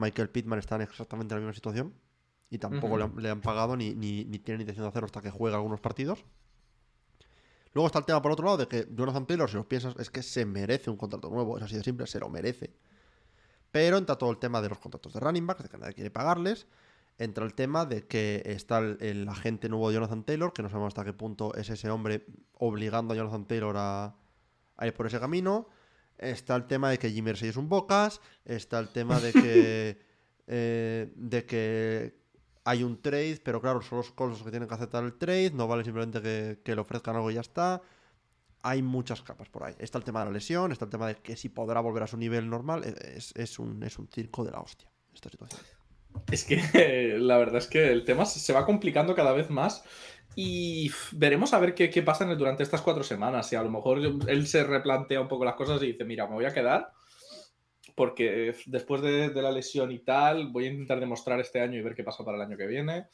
Michael 0.01 0.31
Pittman 0.31 0.59
está 0.59 0.77
en 0.77 0.83
exactamente 0.83 1.35
la 1.35 1.41
misma 1.41 1.53
situación 1.53 1.95
y 2.49 2.59
tampoco 2.59 2.97
le, 2.97 3.31
han, 3.31 3.41
pagado 3.41 3.77
ni, 3.77 3.95
ni, 3.95 4.25
ni 4.25 4.39
tienen 4.39 4.63
intención 4.63 4.85
de 4.85 4.89
hacerlo 4.89 5.07
hasta 5.07 5.21
que 5.21 5.31
juegue 5.31 5.55
algunos 5.55 5.81
partidos. 5.81 6.25
Luego 7.73 7.87
está 7.87 8.01
el 8.01 8.05
tema 8.05 8.21
por 8.21 8.33
otro 8.33 8.47
lado 8.47 8.57
de 8.57 8.67
que 8.67 8.89
Jonathan 8.91 9.27
Taylor, 9.27 9.49
si 9.49 9.57
os 9.57 9.67
piensas, 9.67 9.95
es 9.99 10.11
que 10.11 10.23
se 10.23 10.45
merece 10.45 10.91
un 10.91 10.97
contrato 10.97 11.31
nuevo, 11.31 11.57
es 11.57 11.63
así 11.63 11.77
de 11.77 11.85
simple, 11.85 12.07
se 12.07 12.19
lo 12.19 12.29
merece. 12.29 12.75
Pero 13.71 13.99
entra 13.99 14.17
todo 14.17 14.31
el 14.31 14.39
tema 14.39 14.61
de 14.61 14.69
los 14.69 14.79
contratos 14.79 15.13
de 15.13 15.21
running 15.21 15.47
back, 15.47 15.63
de 15.63 15.69
que 15.69 15.79
nadie 15.79 15.95
quiere 15.95 16.11
pagarles. 16.11 16.67
Entra 17.19 17.45
el 17.45 17.55
tema 17.55 17.85
de 17.85 18.07
que 18.07 18.43
está 18.45 18.79
el, 18.79 19.29
agente 19.29 19.69
nuevo 19.69 19.89
de 19.89 19.95
Jonathan 19.95 20.25
Taylor, 20.25 20.53
que 20.53 20.63
no 20.63 20.69
sabemos 20.69 20.89
hasta 20.89 21.05
qué 21.05 21.13
punto 21.13 21.55
es 21.55 21.71
ese 21.71 21.91
hombre 21.91 22.27
obligando 22.55 23.15
a 23.15 23.17
Jonathan 23.17 23.47
Taylor 23.47 23.77
a, 23.79 24.17
ir 24.83 24.95
por 24.95 25.07
ese 25.07 25.21
camino. 25.21 25.69
Está 26.21 26.55
el 26.55 26.67
tema 26.67 26.91
de 26.91 26.99
que 26.99 27.09
Jimmy 27.09 27.23
Mersey 27.23 27.49
es 27.49 27.57
un 27.57 27.69
bocas. 27.69 28.21
Está 28.45 28.79
el 28.79 28.89
tema 28.89 29.21
de 29.21 29.33
que. 29.33 30.11
Eh, 30.53 31.13
de 31.15 31.47
que 31.47 32.21
hay 32.65 32.83
un 32.83 33.01
trade, 33.01 33.41
pero 33.45 33.61
claro, 33.61 33.83
son 33.83 33.99
los 33.99 34.11
Colts 34.11 34.39
los 34.39 34.43
que 34.43 34.51
tienen 34.51 34.69
que 34.69 34.75
aceptar 34.75 35.05
el 35.05 35.15
trade, 35.15 35.53
no 35.53 35.69
vale 35.69 35.85
simplemente 35.85 36.21
que, 36.65 36.75
le 36.75 36.81
ofrezcan 36.81 37.15
algo 37.15 37.31
y 37.31 37.35
ya 37.35 37.41
está. 37.41 37.81
Hay 38.63 38.83
muchas 38.83 39.23
capas 39.23 39.49
por 39.49 39.63
ahí. 39.63 39.75
Está 39.79 39.99
el 39.99 40.05
tema 40.05 40.21
de 40.21 40.27
la 40.27 40.33
lesión, 40.33 40.73
está 40.73 40.87
el 40.87 40.91
tema 40.91 41.07
de 41.07 41.15
que 41.15 41.37
si 41.37 41.51
podrá 41.51 41.81
volver 41.81 42.03
a 42.03 42.09
su 42.09 42.17
nivel 42.17 42.51
normal. 42.51 42.83
Es, 42.85 43.59
un, 43.61 43.83
es 43.85 43.97
un 44.01 44.09
circo 44.09 44.45
de 44.45 44.51
la 44.51 44.59
hostia 44.59 44.89
esta 45.15 45.31
situación. 45.31 45.63
Es 46.31 46.45
que 46.45 47.17
la 47.19 47.39
verdad 47.39 47.59
es 47.59 47.69
que 47.69 47.93
el 47.93 48.05
tema 48.05 48.27
se 48.27 48.53
va 48.53 48.67
complicando 48.67 49.15
cada 49.15 49.33
vez 49.33 49.51
más 49.51 49.85
y 50.37 50.91
veremos 51.13 51.53
a 51.53 51.59
ver 51.59 51.75
qué, 51.75 51.91
qué 51.91 52.03
pasa 52.03 52.25
durante 52.35 52.63
estas 52.63 52.83
cuatro 52.83 53.03
semanas. 53.03 53.49
Si 53.49 53.57
a 53.57 53.63
lo 53.63 53.71
mejor 53.71 53.99
él 53.99 54.47
se 54.47 54.65
replantea 54.65 55.21
un 55.21 55.29
poco 55.29 55.45
las 55.45 55.55
cosas 55.55 55.83
y 55.83 55.93
dice, 55.93 56.05
mira, 56.05 56.27
me 56.27 56.35
voy 56.35 56.45
a 56.45 56.55
quedar 56.55 56.93
porque 58.01 58.55
después 58.65 59.03
de, 59.03 59.31
la 59.35 59.53
lesión 59.53 59.93
y 59.93 59.99
tal, 59.99 60.49
voy 60.49 60.65
a 60.65 60.71
intentar 60.71 61.01
demostrar 61.01 61.39
este 61.39 61.61
año 61.61 61.79
y 61.79 61.83
ver 61.83 61.95
qué 61.95 62.03
pasa 62.03 62.25
para 62.25 62.39
el 62.39 62.43
año 62.43 62.57
que 62.57 62.67
viene. 62.67 63.09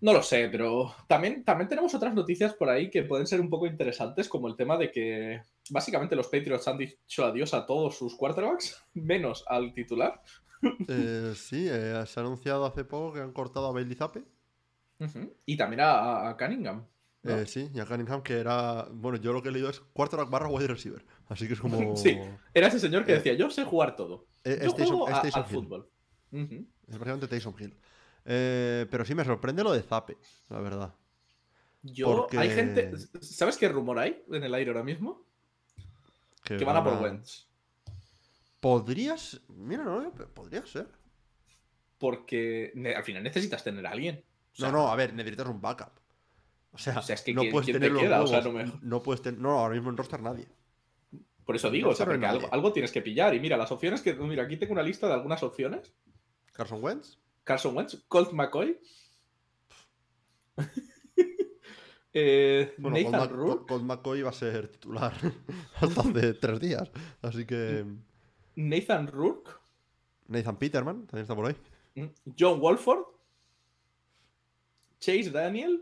No 0.00 0.12
lo 0.12 0.22
sé, 0.22 0.48
pero 0.50 0.92
también, 1.06 1.44
también 1.44 1.68
tenemos 1.68 1.94
otras 1.94 2.12
noticias 2.12 2.52
por 2.54 2.68
ahí 2.68 2.90
que 2.90 3.04
pueden 3.04 3.28
ser 3.28 3.40
un 3.40 3.48
poco 3.48 3.66
interesantes, 3.66 4.28
como 4.28 4.48
el 4.48 4.56
tema 4.56 4.76
de 4.76 4.90
que 4.90 5.40
básicamente 5.70 6.16
los 6.16 6.26
Patriots 6.26 6.66
han 6.66 6.78
dicho 6.78 7.24
adiós 7.24 7.54
a 7.54 7.64
todos 7.64 7.96
sus 7.96 8.16
quarterbacks, 8.16 8.84
menos 8.94 9.44
al 9.46 9.72
titular. 9.72 10.20
Eh, 10.88 11.32
sí, 11.36 11.68
eh, 11.70 12.02
se 12.06 12.18
ha 12.18 12.24
anunciado 12.24 12.66
hace 12.66 12.84
poco 12.84 13.12
que 13.12 13.20
han 13.20 13.32
cortado 13.32 13.68
a 13.68 13.72
Bailey 13.72 13.94
Zappe. 13.94 14.24
Y 15.44 15.56
también 15.56 15.80
a 15.82 16.36
Cunningham. 16.38 16.86
Eh, 17.28 17.46
sí, 17.46 17.70
y 17.74 17.80
a 17.80 17.86
Cunningham 17.86 18.22
que 18.22 18.38
era. 18.38 18.86
Bueno, 18.90 19.18
yo 19.18 19.32
lo 19.32 19.42
que 19.42 19.48
he 19.48 19.52
leído 19.52 19.68
es 19.68 19.80
quarterback 19.80 20.30
barra 20.30 20.48
wide 20.48 20.68
receiver. 20.68 21.04
Así 21.28 21.46
que 21.46 21.54
es 21.54 21.60
como. 21.60 21.96
sí, 21.96 22.18
era 22.54 22.68
ese 22.68 22.78
señor 22.78 23.04
que 23.04 23.12
decía: 23.12 23.34
Yo 23.34 23.50
sé 23.50 23.64
jugar 23.64 23.96
todo. 23.96 24.26
Eh, 24.44 24.60
yo 24.62 24.72
juego 24.72 25.08
al 25.08 25.44
fútbol. 25.44 25.90
Es 26.32 26.98
básicamente 26.98 27.28
Tyson 27.28 27.54
Hill. 27.58 27.76
Eh, 28.24 28.86
pero 28.90 29.04
sí 29.04 29.14
me 29.14 29.24
sorprende 29.24 29.62
lo 29.62 29.72
de 29.72 29.82
Zape, 29.82 30.16
la 30.50 30.60
verdad. 30.60 30.94
Yo, 31.82 32.26
hay 32.36 32.50
gente. 32.50 32.92
¿Sabes 33.20 33.56
qué 33.56 33.68
rumor 33.68 33.98
hay 33.98 34.24
en 34.30 34.42
el 34.42 34.54
aire 34.54 34.70
ahora 34.70 34.82
mismo? 34.82 35.24
Que, 36.42 36.64
van 36.64 36.76
a 36.76 36.84
por 36.84 37.02
Wentz. 37.02 37.48
Podrías. 38.60 39.40
Mira, 39.48 39.84
no, 39.84 40.12
podría 40.12 40.64
ser. 40.66 40.88
Porque 41.98 42.72
al 42.94 43.04
final 43.04 43.22
necesitas 43.22 43.64
tener 43.64 43.86
a 43.86 43.90
alguien. 43.90 44.24
No, 44.58 44.72
no, 44.72 44.88
a 44.88 44.96
ver, 44.96 45.14
necesitas 45.14 45.46
un 45.46 45.60
backup. 45.60 45.92
O 46.72 46.78
sea, 46.78 47.00
es 47.08 47.22
que 47.22 47.32
no 47.32 47.42
puedes 47.50 47.72
tener 47.72 47.90
no, 48.82 49.02
puedes 49.02 49.22
tener. 49.22 49.40
No, 49.40 49.58
ahora 49.58 49.74
mismo 49.74 49.88
en 49.88 49.96
roster 49.96 50.20
nadie. 50.20 50.46
Por 51.44 51.56
eso 51.56 51.70
digo, 51.70 51.90
o 51.90 51.94
sea, 51.94 52.04
porque 52.04 52.26
algo, 52.26 52.72
tienes 52.72 52.92
que 52.92 53.00
pillar. 53.00 53.34
Y 53.34 53.40
mira, 53.40 53.56
las 53.56 53.72
opciones 53.72 54.02
que. 54.02 54.14
Mira, 54.14 54.42
aquí 54.42 54.56
tengo 54.58 54.72
una 54.72 54.82
lista 54.82 55.06
de 55.06 55.14
algunas 55.14 55.42
opciones. 55.42 55.94
Carson 56.52 56.82
Wentz. 56.82 57.18
Carson 57.44 57.76
Wentz, 57.76 58.04
Colt 58.08 58.32
McCoy. 58.32 58.78
eh, 62.12 62.74
Nathan 62.76 63.30
Rourke. 63.30 63.66
Colt 63.68 63.84
McCoy 63.84 64.22
va 64.22 64.30
a 64.30 64.34
ser 64.34 64.68
titular 64.68 65.14
hasta 65.80 66.00
hace 66.00 66.34
tres 66.34 66.60
días. 66.60 66.90
Así 67.22 67.46
que. 67.46 67.86
Nathan 68.56 69.06
Rourke. 69.06 69.52
Nathan 70.28 70.58
Peterman, 70.58 71.06
también 71.06 71.22
está 71.22 71.34
por 71.34 71.46
ahí. 71.46 71.56
Mm, 71.94 72.34
John 72.38 72.60
Wolford. 72.60 73.15
Chase 75.06 75.30
Daniel. 75.30 75.80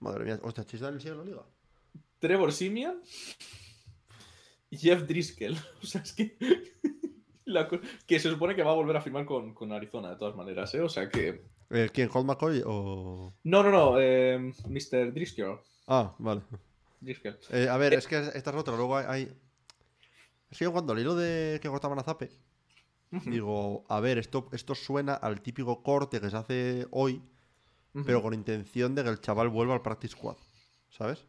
Madre 0.00 0.24
mía, 0.24 0.40
hostia, 0.42 0.64
Chase 0.64 0.82
Daniel 0.82 1.00
sigue 1.02 1.12
en 1.12 1.18
la 1.18 1.24
liga. 1.24 1.42
Trevor 2.18 2.52
Simian. 2.52 3.02
Jeff 4.70 5.02
Driscoll. 5.02 5.56
O 5.82 5.86
sea, 5.86 6.00
es 6.00 6.14
que. 6.14 6.38
que 8.06 8.18
se 8.18 8.30
supone 8.30 8.56
que 8.56 8.62
va 8.62 8.70
a 8.70 8.74
volver 8.74 8.96
a 8.96 9.02
firmar 9.02 9.26
con, 9.26 9.72
Arizona, 9.72 10.08
de 10.08 10.16
todas 10.16 10.34
maneras, 10.36 10.74
¿eh? 10.74 10.80
O 10.80 10.88
sea 10.88 11.10
que. 11.10 11.44
Eh, 11.68 11.90
¿Quién? 11.92 12.08
¿Colt 12.08 12.26
McCoy 12.26 12.62
o.? 12.64 13.34
No, 13.44 13.62
no, 13.62 13.70
no. 13.70 14.00
Eh, 14.00 14.38
Mr. 14.38 15.12
Driscoll. 15.12 15.60
Ah, 15.86 16.14
vale. 16.18 16.40
Driscoll. 16.98 17.38
Eh, 17.50 17.68
a 17.68 17.76
ver, 17.76 17.92
es 17.92 18.06
que 18.06 18.16
esta 18.16 18.50
es 18.50 18.56
otra. 18.56 18.74
Luego 18.74 18.96
hay. 18.96 19.30
Es 20.50 20.58
que 20.58 20.68
cuando 20.70 20.94
el 20.94 21.00
hilo 21.00 21.14
de 21.14 21.58
que 21.60 21.68
cortaban 21.68 21.98
a 21.98 22.02
Zape. 22.02 22.30
Digo, 23.26 23.84
a 23.88 24.00
ver, 24.00 24.16
esto, 24.16 24.48
esto 24.52 24.74
suena 24.74 25.14
al 25.14 25.42
típico 25.42 25.82
corte 25.82 26.20
que 26.20 26.30
se 26.30 26.36
hace 26.36 26.86
hoy 26.90 27.22
pero 28.04 28.22
con 28.22 28.34
intención 28.34 28.94
de 28.94 29.02
que 29.04 29.10
el 29.10 29.20
chaval 29.20 29.48
vuelva 29.48 29.74
al 29.74 29.82
practice 29.82 30.12
squad, 30.12 30.36
¿sabes? 30.90 31.24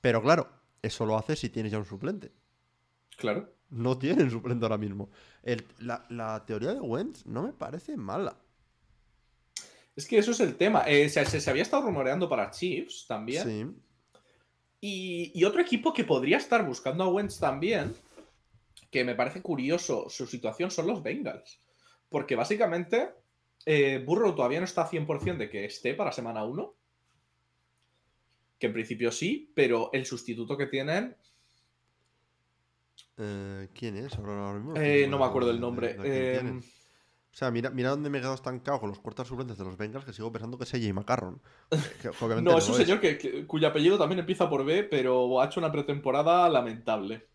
Pero 0.00 0.22
claro, 0.22 0.48
eso 0.82 1.04
lo 1.06 1.16
hace 1.16 1.36
si 1.36 1.50
tienes 1.50 1.72
ya 1.72 1.78
un 1.78 1.84
suplente. 1.84 2.32
Claro. 3.16 3.52
No 3.68 3.98
tienen 3.98 4.30
suplente 4.30 4.64
ahora 4.64 4.78
mismo. 4.78 5.10
la, 5.78 6.44
teoría 6.46 6.74
de 6.74 6.80
Wentz 6.80 7.26
no 7.26 7.42
me 7.42 7.52
parece 7.52 7.96
mala. 7.96 8.36
Es 9.94 10.06
que 10.06 10.18
eso 10.18 10.30
es 10.30 10.40
el 10.40 10.56
tema. 10.56 10.84
Eh, 10.86 11.08
se, 11.08 11.50
había 11.50 11.62
estado 11.62 11.82
rumoreando 11.82 12.28
para 12.28 12.50
Chiefs 12.50 13.06
también. 13.06 13.44
Sí. 13.44 13.66
Y, 14.80 15.32
y, 15.34 15.44
otro 15.44 15.60
equipo 15.60 15.92
que 15.92 16.04
podría 16.04 16.38
estar 16.38 16.64
buscando 16.64 17.04
a 17.04 17.08
Wentz 17.08 17.38
también, 17.38 17.94
que 18.90 19.04
me 19.04 19.14
parece 19.14 19.42
curioso 19.42 20.08
su 20.08 20.26
situación, 20.26 20.70
son 20.70 20.86
los 20.86 21.02
Bengals. 21.02 21.60
Porque 22.08 22.34
básicamente 22.34 23.10
eh, 23.66 24.02
Burrow 24.04 24.34
todavía 24.34 24.60
no 24.60 24.64
está 24.64 24.88
100% 24.88 25.36
de 25.36 25.50
que 25.50 25.64
esté 25.64 25.94
para 25.94 26.12
semana 26.12 26.44
1. 26.44 26.74
Que 28.58 28.66
en 28.66 28.72
principio 28.72 29.10
sí, 29.10 29.50
pero 29.54 29.90
el 29.92 30.04
sustituto 30.06 30.56
que 30.56 30.66
tienen. 30.66 31.16
Eh, 33.16 33.68
¿Quién 33.74 33.96
es? 33.96 34.18
Eh, 34.76 35.06
no 35.08 35.18
me 35.18 35.24
acuerdo 35.24 35.50
el 35.50 35.60
nombre. 35.60 35.96
o 35.98 37.34
sea, 37.34 37.50
mira, 37.50 37.70
mira 37.70 37.90
dónde 37.90 38.10
me 38.10 38.18
he 38.18 38.20
quedado 38.20 38.34
estancado 38.34 38.80
con 38.80 38.90
los 38.90 38.98
cuartos 38.98 39.28
suplentes 39.28 39.56
de 39.56 39.64
los 39.64 39.76
Bengals, 39.76 40.04
que 40.04 40.12
sigo 40.12 40.32
pensando 40.32 40.58
que 40.58 40.64
es 40.64 40.74
AJ 40.74 40.92
McCarron. 40.92 41.40
no, 42.42 42.58
es 42.58 42.68
un 42.68 42.74
señor 42.74 43.00
que, 43.00 43.46
cuyo 43.46 43.68
apellido 43.68 43.98
también 43.98 44.20
empieza 44.20 44.48
por 44.48 44.64
B, 44.64 44.84
pero 44.84 45.40
ha 45.40 45.46
hecho 45.46 45.60
una 45.60 45.72
pretemporada 45.72 46.48
lamentable. 46.48 47.28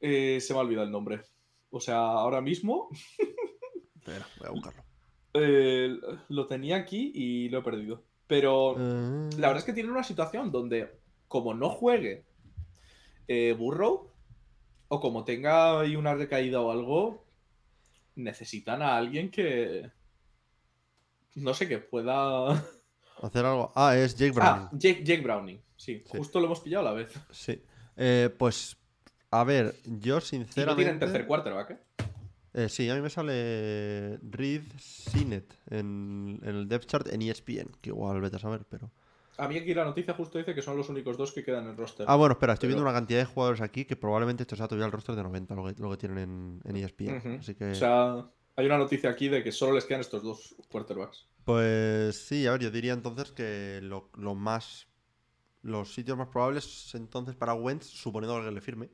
se 0.00 0.46
me 0.50 0.56
ha 0.56 0.62
olvidado 0.62 0.86
el 0.86 0.92
nombre. 0.92 1.22
O 1.70 1.80
sea, 1.80 1.98
ahora 1.98 2.40
mismo. 2.40 2.88
Espera, 3.94 4.26
voy 4.38 4.48
a 4.48 4.50
buscarlo. 4.50 4.91
Eh, 5.34 5.96
lo 6.28 6.46
tenía 6.46 6.76
aquí 6.76 7.12
y 7.14 7.48
lo 7.48 7.58
he 7.58 7.62
perdido. 7.62 8.04
Pero 8.26 8.76
la 8.78 9.48
verdad 9.48 9.58
es 9.58 9.64
que 9.64 9.72
tiene 9.72 9.90
una 9.90 10.04
situación 10.04 10.50
donde, 10.50 10.98
como 11.28 11.54
no 11.54 11.68
juegue 11.68 12.24
eh, 13.28 13.54
Burrow, 13.58 14.10
o 14.88 15.00
como 15.00 15.24
tenga 15.24 15.80
ahí 15.80 15.96
una 15.96 16.14
recaída 16.14 16.60
o 16.60 16.70
algo, 16.70 17.26
necesitan 18.14 18.82
a 18.82 18.96
alguien 18.96 19.30
que. 19.30 19.90
No 21.34 21.54
sé, 21.54 21.68
que 21.68 21.78
pueda. 21.78 22.52
Hacer 23.22 23.44
algo. 23.44 23.72
Ah, 23.74 23.96
es 23.96 24.16
Jake 24.16 24.32
Browning. 24.32 24.66
Ah, 24.66 24.70
Jake, 24.72 25.20
Browning, 25.22 25.62
sí, 25.76 26.02
Justo 26.08 26.40
lo 26.40 26.46
hemos 26.46 26.60
pillado 26.60 26.88
a 26.88 26.90
la 26.90 26.96
vez. 26.96 27.12
Sí. 27.30 27.62
Eh, 27.96 28.34
pues, 28.36 28.76
a 29.30 29.44
ver, 29.44 29.74
yo 29.84 30.20
sinceramente. 30.20 30.62
Y 30.62 30.66
no 30.66 30.76
tienen 30.76 30.98
tercer 30.98 31.26
quarterback, 31.26 31.70
¿eh? 31.70 31.78
Eh, 32.54 32.68
sí, 32.68 32.88
a 32.90 32.94
mí 32.94 33.00
me 33.00 33.08
sale 33.08 34.18
Reed 34.18 34.62
Sinet 34.78 35.54
en, 35.70 36.38
el 36.42 36.68
depth 36.68 36.86
chart 36.86 37.08
en 37.08 37.22
ESPN, 37.22 37.70
que 37.80 37.90
igual 37.90 38.20
vete 38.20 38.36
a 38.36 38.38
saber, 38.38 38.64
pero... 38.68 38.90
A 39.38 39.48
mí 39.48 39.56
aquí 39.56 39.72
la 39.72 39.84
noticia 39.84 40.12
justo 40.12 40.36
dice 40.36 40.54
que 40.54 40.60
son 40.60 40.76
los 40.76 40.90
únicos 40.90 41.16
dos 41.16 41.32
que 41.32 41.42
quedan 41.42 41.64
en 41.64 41.70
el 41.70 41.76
roster. 41.76 42.04
Ah, 42.08 42.16
bueno, 42.16 42.32
espera, 42.32 42.52
estoy 42.52 42.68
viendo 42.68 42.82
una 42.82 42.92
cantidad 42.92 43.20
de 43.20 43.24
jugadores 43.24 43.62
aquí 43.62 43.86
que 43.86 43.96
probablemente 43.96 44.42
esto 44.42 44.56
sea 44.56 44.68
todavía 44.68 44.84
el 44.84 44.92
roster 44.92 45.16
de 45.16 45.22
90, 45.22 45.54
lo 45.54 45.90
que, 45.90 45.96
tienen 45.96 46.60
en, 46.62 46.76
ESPN. 46.76 47.38
Así 47.40 47.54
que... 47.54 47.70
O 47.70 47.74
sea, 47.74 48.26
hay 48.56 48.66
una 48.66 48.76
noticia 48.76 49.08
aquí 49.08 49.28
de 49.28 49.42
que 49.42 49.50
solo 49.50 49.72
les 49.72 49.86
quedan 49.86 50.02
estos 50.02 50.22
dos 50.22 50.54
quarterbacks. 50.68 51.26
Pues 51.44 52.26
sí, 52.26 52.46
a 52.46 52.52
ver, 52.52 52.60
yo 52.60 52.70
diría 52.70 52.92
entonces 52.92 53.32
que 53.32 53.80
lo, 53.82 54.34
más... 54.34 54.88
Los 55.62 55.94
sitios 55.94 56.18
más 56.18 56.28
probables 56.28 56.94
entonces 56.94 57.34
para 57.36 57.54
Wentz, 57.54 57.86
suponiendo 57.86 58.42
que 58.42 58.50
le 58.50 58.60
firme, 58.60 58.90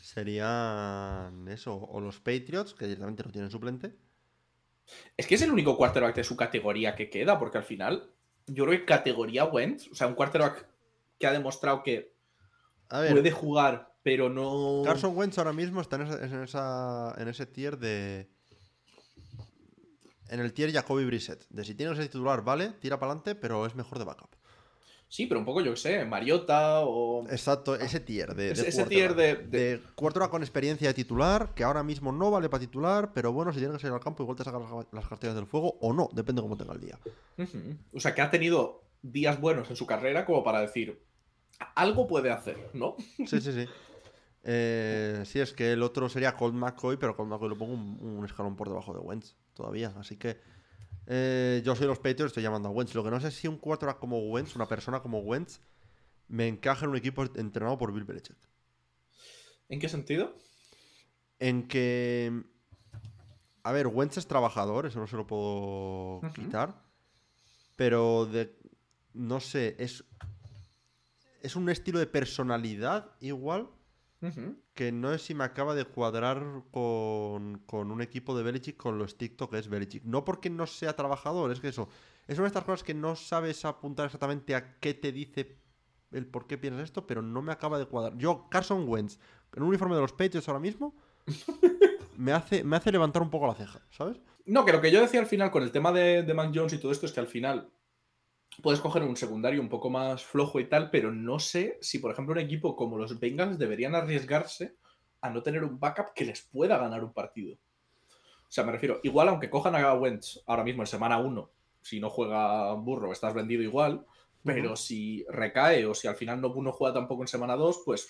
serían 0.00 1.46
eso, 1.48 1.76
o 1.76 2.00
los 2.00 2.18
Patriots, 2.20 2.74
que 2.74 2.86
directamente 2.86 3.22
no 3.24 3.30
tienen 3.30 3.50
suplente. 3.50 3.96
Es 5.16 5.26
que 5.26 5.34
es 5.34 5.42
el 5.42 5.50
único 5.50 5.76
quarterback 5.76 6.16
de 6.16 6.24
su 6.24 6.36
categoría 6.36 6.94
que 6.94 7.10
queda, 7.10 7.38
porque 7.38 7.58
al 7.58 7.64
final, 7.64 8.10
yo 8.46 8.64
creo 8.64 8.78
que 8.78 8.84
categoría 8.84 9.44
Wentz, 9.44 9.88
o 9.88 9.94
sea, 9.94 10.06
un 10.06 10.14
quarterback 10.14 10.66
que 11.18 11.26
ha 11.26 11.32
demostrado 11.32 11.82
que 11.82 12.14
puede 12.88 13.30
jugar, 13.30 13.94
pero 14.02 14.28
no. 14.30 14.82
Carson 14.84 15.16
Wentz 15.16 15.38
ahora 15.38 15.52
mismo 15.52 15.80
está 15.80 15.96
en, 15.96 16.42
esa, 16.42 17.14
en 17.18 17.28
ese 17.28 17.46
tier 17.46 17.78
de. 17.78 18.30
En 20.28 20.40
el 20.40 20.52
tier 20.52 20.72
Jacoby 20.72 21.04
Brissett. 21.04 21.46
De 21.48 21.64
si 21.64 21.74
tienes 21.74 21.98
ese 21.98 22.08
titular, 22.08 22.42
vale, 22.42 22.70
tira 22.80 22.98
para 22.98 23.12
adelante, 23.12 23.34
pero 23.34 23.66
es 23.66 23.74
mejor 23.74 23.98
de 23.98 24.04
backup. 24.04 24.37
Sí, 25.08 25.26
pero 25.26 25.40
un 25.40 25.46
poco, 25.46 25.62
yo 25.62 25.70
qué 25.72 25.76
sé, 25.78 26.04
Mariota 26.04 26.80
o. 26.80 27.26
Exacto, 27.30 27.74
ese 27.74 27.98
tier 27.98 28.34
de. 28.34 28.50
ese, 28.50 28.84
tier 28.84 29.14
de. 29.14 29.36
De, 29.36 29.80
con 29.96 30.42
experiencia 30.42 30.88
de 30.88 30.94
titular, 30.94 31.54
que 31.54 31.64
ahora 31.64 31.82
mismo 31.82 32.12
no 32.12 32.30
vale 32.30 32.50
para 32.50 32.60
titular, 32.60 33.12
pero 33.14 33.32
bueno, 33.32 33.50
si 33.52 33.58
tiene 33.58 33.72
que 33.72 33.80
salir 33.80 33.94
al 33.94 34.00
campo, 34.00 34.22
igual 34.22 34.36
te 34.36 34.44
sacar 34.44 34.60
las, 34.92 35.08
cartillas 35.08 35.34
del 35.34 35.46
fuego 35.46 35.78
o 35.80 35.94
no, 35.94 36.10
depende 36.12 36.42
de 36.42 36.48
cómo 36.48 36.58
tenga 36.58 36.74
el 36.74 36.80
día. 36.80 36.98
O 37.94 38.00
sea, 38.00 38.14
que 38.14 38.20
ha 38.20 38.30
tenido 38.30 38.82
días 39.00 39.40
buenos 39.40 39.70
en 39.70 39.76
su 39.76 39.86
carrera 39.86 40.26
como 40.26 40.44
para 40.44 40.60
decir. 40.60 41.02
Algo 41.74 42.06
puede 42.06 42.30
hacer, 42.30 42.70
¿no? 42.74 42.94
Sí, 43.26 43.40
sí, 43.40 43.52
sí. 43.52 43.66
Eh, 44.44 45.22
sí, 45.24 45.40
es 45.40 45.52
que 45.52 45.72
el 45.72 45.82
otro 45.82 46.08
sería 46.08 46.36
Colt 46.36 46.54
McCoy, 46.54 46.98
pero 46.98 47.16
Colt 47.16 47.30
McCoy 47.30 47.48
lo 47.48 47.56
pongo 47.56 47.72
un 47.74 48.24
escalón 48.24 48.56
por 48.56 48.68
debajo 48.68 48.92
de 48.92 49.00
Wentz 49.00 49.36
todavía. 49.54 49.94
Así 49.98 50.16
que. 50.16 50.57
Eh, 51.10 51.62
yo 51.64 51.74
soy 51.74 51.86
los 51.86 51.98
Patriots, 51.98 52.26
estoy 52.26 52.42
llamando 52.42 52.68
a 52.68 52.72
Wentz. 52.72 52.94
Lo 52.94 53.02
que 53.02 53.10
no 53.10 53.18
sé 53.18 53.28
es 53.28 53.34
si 53.34 53.48
un 53.48 53.56
quarterback 53.56 53.98
como 53.98 54.18
Wentz, 54.28 54.54
una 54.54 54.68
persona 54.68 55.00
como 55.00 55.20
Wentz, 55.20 55.60
me 56.28 56.46
encaja 56.46 56.84
en 56.84 56.90
un 56.90 56.96
equipo 56.98 57.24
entrenado 57.34 57.78
por 57.78 57.92
Bill 57.92 58.04
Belichick. 58.04 58.36
¿En 59.70 59.80
qué 59.80 59.88
sentido? 59.88 60.36
En 61.38 61.66
que. 61.66 62.44
A 63.62 63.72
ver, 63.72 63.86
Wentz 63.86 64.18
es 64.18 64.26
trabajador, 64.26 64.84
eso 64.84 65.00
no 65.00 65.06
se 65.06 65.16
lo 65.16 65.26
puedo 65.26 66.20
quitar. 66.34 66.82
Pero 67.76 68.26
de. 68.26 68.54
No 69.14 69.40
sé, 69.40 69.76
es. 69.78 70.04
Es 71.40 71.56
un 71.56 71.70
estilo 71.70 71.98
de 72.00 72.06
personalidad 72.06 73.12
igual 73.20 73.70
que 74.74 74.90
no 74.90 75.12
es 75.12 75.22
si 75.22 75.34
me 75.34 75.44
acaba 75.44 75.74
de 75.74 75.84
cuadrar 75.84 76.64
con, 76.70 77.62
un 77.70 78.02
equipo 78.02 78.36
de 78.36 78.42
Belichick 78.42 78.76
con 78.76 78.98
lo 78.98 79.04
estricto 79.04 79.48
que 79.48 79.58
es 79.58 79.68
Belichick. 79.68 80.04
No 80.04 80.24
porque 80.24 80.50
no 80.50 80.66
sea 80.66 80.96
trabajador, 80.96 81.52
es 81.52 81.60
que 81.60 81.68
eso. 81.68 81.88
Es 82.26 82.38
una 82.38 82.44
de 82.44 82.48
estas 82.48 82.64
cosas 82.64 82.82
que 82.82 82.94
no 82.94 83.16
sabes 83.16 83.64
apuntar 83.64 84.06
exactamente 84.06 84.54
a 84.54 84.78
qué 84.80 84.94
te 84.94 85.12
dice 85.12 85.58
el 86.10 86.26
por 86.26 86.46
qué 86.46 86.58
piensas 86.58 86.84
esto, 86.84 87.06
pero 87.06 87.22
no 87.22 87.42
me 87.42 87.52
acaba 87.52 87.78
de 87.78 87.86
cuadrar. 87.86 88.18
Yo, 88.18 88.48
Carson 88.50 88.88
Wentz, 88.88 89.18
en 89.54 89.62
un 89.62 89.68
uniforme 89.68 89.94
de 89.94 90.00
los 90.00 90.12
Patriots 90.12 90.48
ahora 90.48 90.60
mismo, 90.60 90.96
me 92.16 92.32
hace, 92.32 92.64
me 92.64 92.76
hace 92.76 92.90
levantar 92.90 93.22
un 93.22 93.30
poco 93.30 93.46
la 93.46 93.54
ceja, 93.54 93.80
¿sabes? 93.90 94.20
No, 94.46 94.64
que 94.64 94.72
lo 94.72 94.80
que 94.80 94.90
yo 94.90 95.00
decía 95.00 95.20
al 95.20 95.26
final 95.26 95.50
con 95.50 95.62
el 95.62 95.70
tema 95.70 95.92
de, 95.92 96.22
de 96.22 96.34
Mac 96.34 96.50
Jones 96.54 96.72
y 96.72 96.78
todo 96.78 96.90
esto 96.90 97.06
es 97.06 97.12
que 97.12 97.20
al 97.20 97.26
final 97.26 97.70
puedes 98.62 98.80
coger 98.80 99.02
un 99.02 99.16
secundario 99.16 99.60
un 99.60 99.68
poco 99.68 99.90
más 99.90 100.24
flojo 100.24 100.60
y 100.60 100.68
tal, 100.68 100.90
pero 100.90 101.12
no 101.12 101.38
sé 101.38 101.78
si, 101.80 101.98
por 101.98 102.10
ejemplo, 102.10 102.32
un 102.32 102.40
equipo 102.40 102.76
como 102.76 102.98
los 102.98 103.18
Bengals 103.18 103.58
deberían 103.58 103.94
arriesgarse 103.94 104.76
a 105.20 105.30
no 105.30 105.42
tener 105.42 105.64
un 105.64 105.78
backup 105.78 106.12
que 106.14 106.24
les 106.24 106.42
pueda 106.42 106.78
ganar 106.78 107.04
un 107.04 107.12
partido. 107.12 107.54
O 107.54 108.50
sea, 108.50 108.64
me 108.64 108.72
refiero, 108.72 109.00
igual 109.02 109.28
aunque 109.28 109.50
cojan 109.50 109.74
a 109.74 109.92
Wentz 109.94 110.40
ahora 110.46 110.64
mismo 110.64 110.82
en 110.82 110.86
semana 110.86 111.18
1, 111.18 111.50
si 111.82 112.00
no 112.00 112.10
juega 112.10 112.72
burro, 112.74 113.12
estás 113.12 113.34
vendido 113.34 113.62
igual, 113.62 114.06
pero 114.42 114.76
si 114.76 115.24
recae 115.28 115.84
o 115.84 115.94
si 115.94 116.08
al 116.08 116.16
final 116.16 116.40
no, 116.40 116.48
uno 116.52 116.72
juega 116.72 116.94
tampoco 116.94 117.22
en 117.22 117.28
semana 117.28 117.56
2, 117.56 117.82
pues 117.84 118.08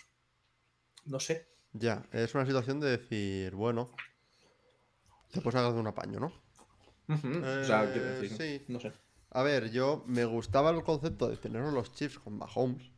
no 1.07 1.19
sé. 1.19 1.49
Ya, 1.73 2.07
es 2.13 2.35
una 2.35 2.47
situación 2.47 2.81
de 2.81 2.97
decir, 2.97 3.55
bueno, 3.55 3.91
te 5.33 5.41
puedes 5.41 5.57
agarrar 5.57 5.75
de 5.75 5.81
un 5.81 5.87
apaño, 5.87 6.21
¿no? 6.21 6.33
o 7.09 7.65
sea, 7.65 7.91
quiero 7.91 8.07
decir, 8.21 8.37
sí. 8.37 8.65
no 8.69 8.79
sé. 8.79 8.93
A 9.31 9.43
ver, 9.43 9.71
yo 9.71 10.05
me 10.07 10.25
gustaba 10.25 10.71
el 10.71 10.83
concepto 10.83 11.29
de 11.29 11.37
tener 11.37 11.63
los 11.65 11.93
chips 11.93 12.19
con 12.19 12.39
Mahomes. 12.39 12.91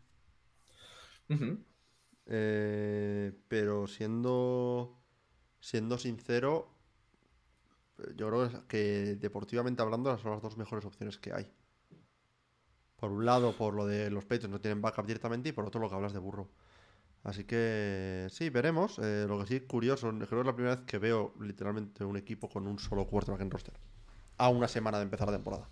Eh, 2.26 3.32
pero 3.48 3.86
siendo, 3.86 5.00
siendo 5.60 5.98
sincero, 5.98 6.72
yo 8.16 8.28
creo 8.28 8.68
que 8.68 9.16
deportivamente 9.16 9.82
hablando 9.82 10.16
son 10.18 10.32
las 10.32 10.42
dos 10.42 10.56
mejores 10.56 10.84
opciones 10.84 11.18
que 11.18 11.32
hay. 11.32 11.52
Por 12.96 13.10
un 13.10 13.24
lado, 13.24 13.56
por 13.56 13.74
lo 13.74 13.86
de 13.86 14.10
los 14.10 14.24
pechos 14.24 14.50
no 14.50 14.60
tienen 14.60 14.82
backup 14.82 15.06
directamente 15.06 15.48
y 15.48 15.52
por 15.52 15.64
otro 15.64 15.80
lo 15.80 15.88
que 15.88 15.94
hablas 15.94 16.12
de 16.12 16.18
burro. 16.18 16.50
Así 17.22 17.44
que 17.44 18.28
sí, 18.30 18.50
veremos. 18.50 18.98
Eh, 18.98 19.26
lo 19.28 19.40
que 19.40 19.46
sí 19.46 19.56
es 19.56 19.62
curioso, 19.62 20.08
creo 20.10 20.28
que 20.28 20.40
es 20.40 20.46
la 20.46 20.54
primera 20.54 20.76
vez 20.76 20.84
que 20.84 20.98
veo 20.98 21.34
literalmente 21.40 22.04
un 22.04 22.16
equipo 22.16 22.48
con 22.48 22.66
un 22.66 22.78
solo 22.78 23.06
quarterback 23.06 23.42
en 23.42 23.50
roster. 23.50 23.74
A 24.38 24.48
una 24.48 24.68
semana 24.68 24.98
de 24.98 25.04
empezar 25.04 25.28
la 25.28 25.34
temporada. 25.34 25.68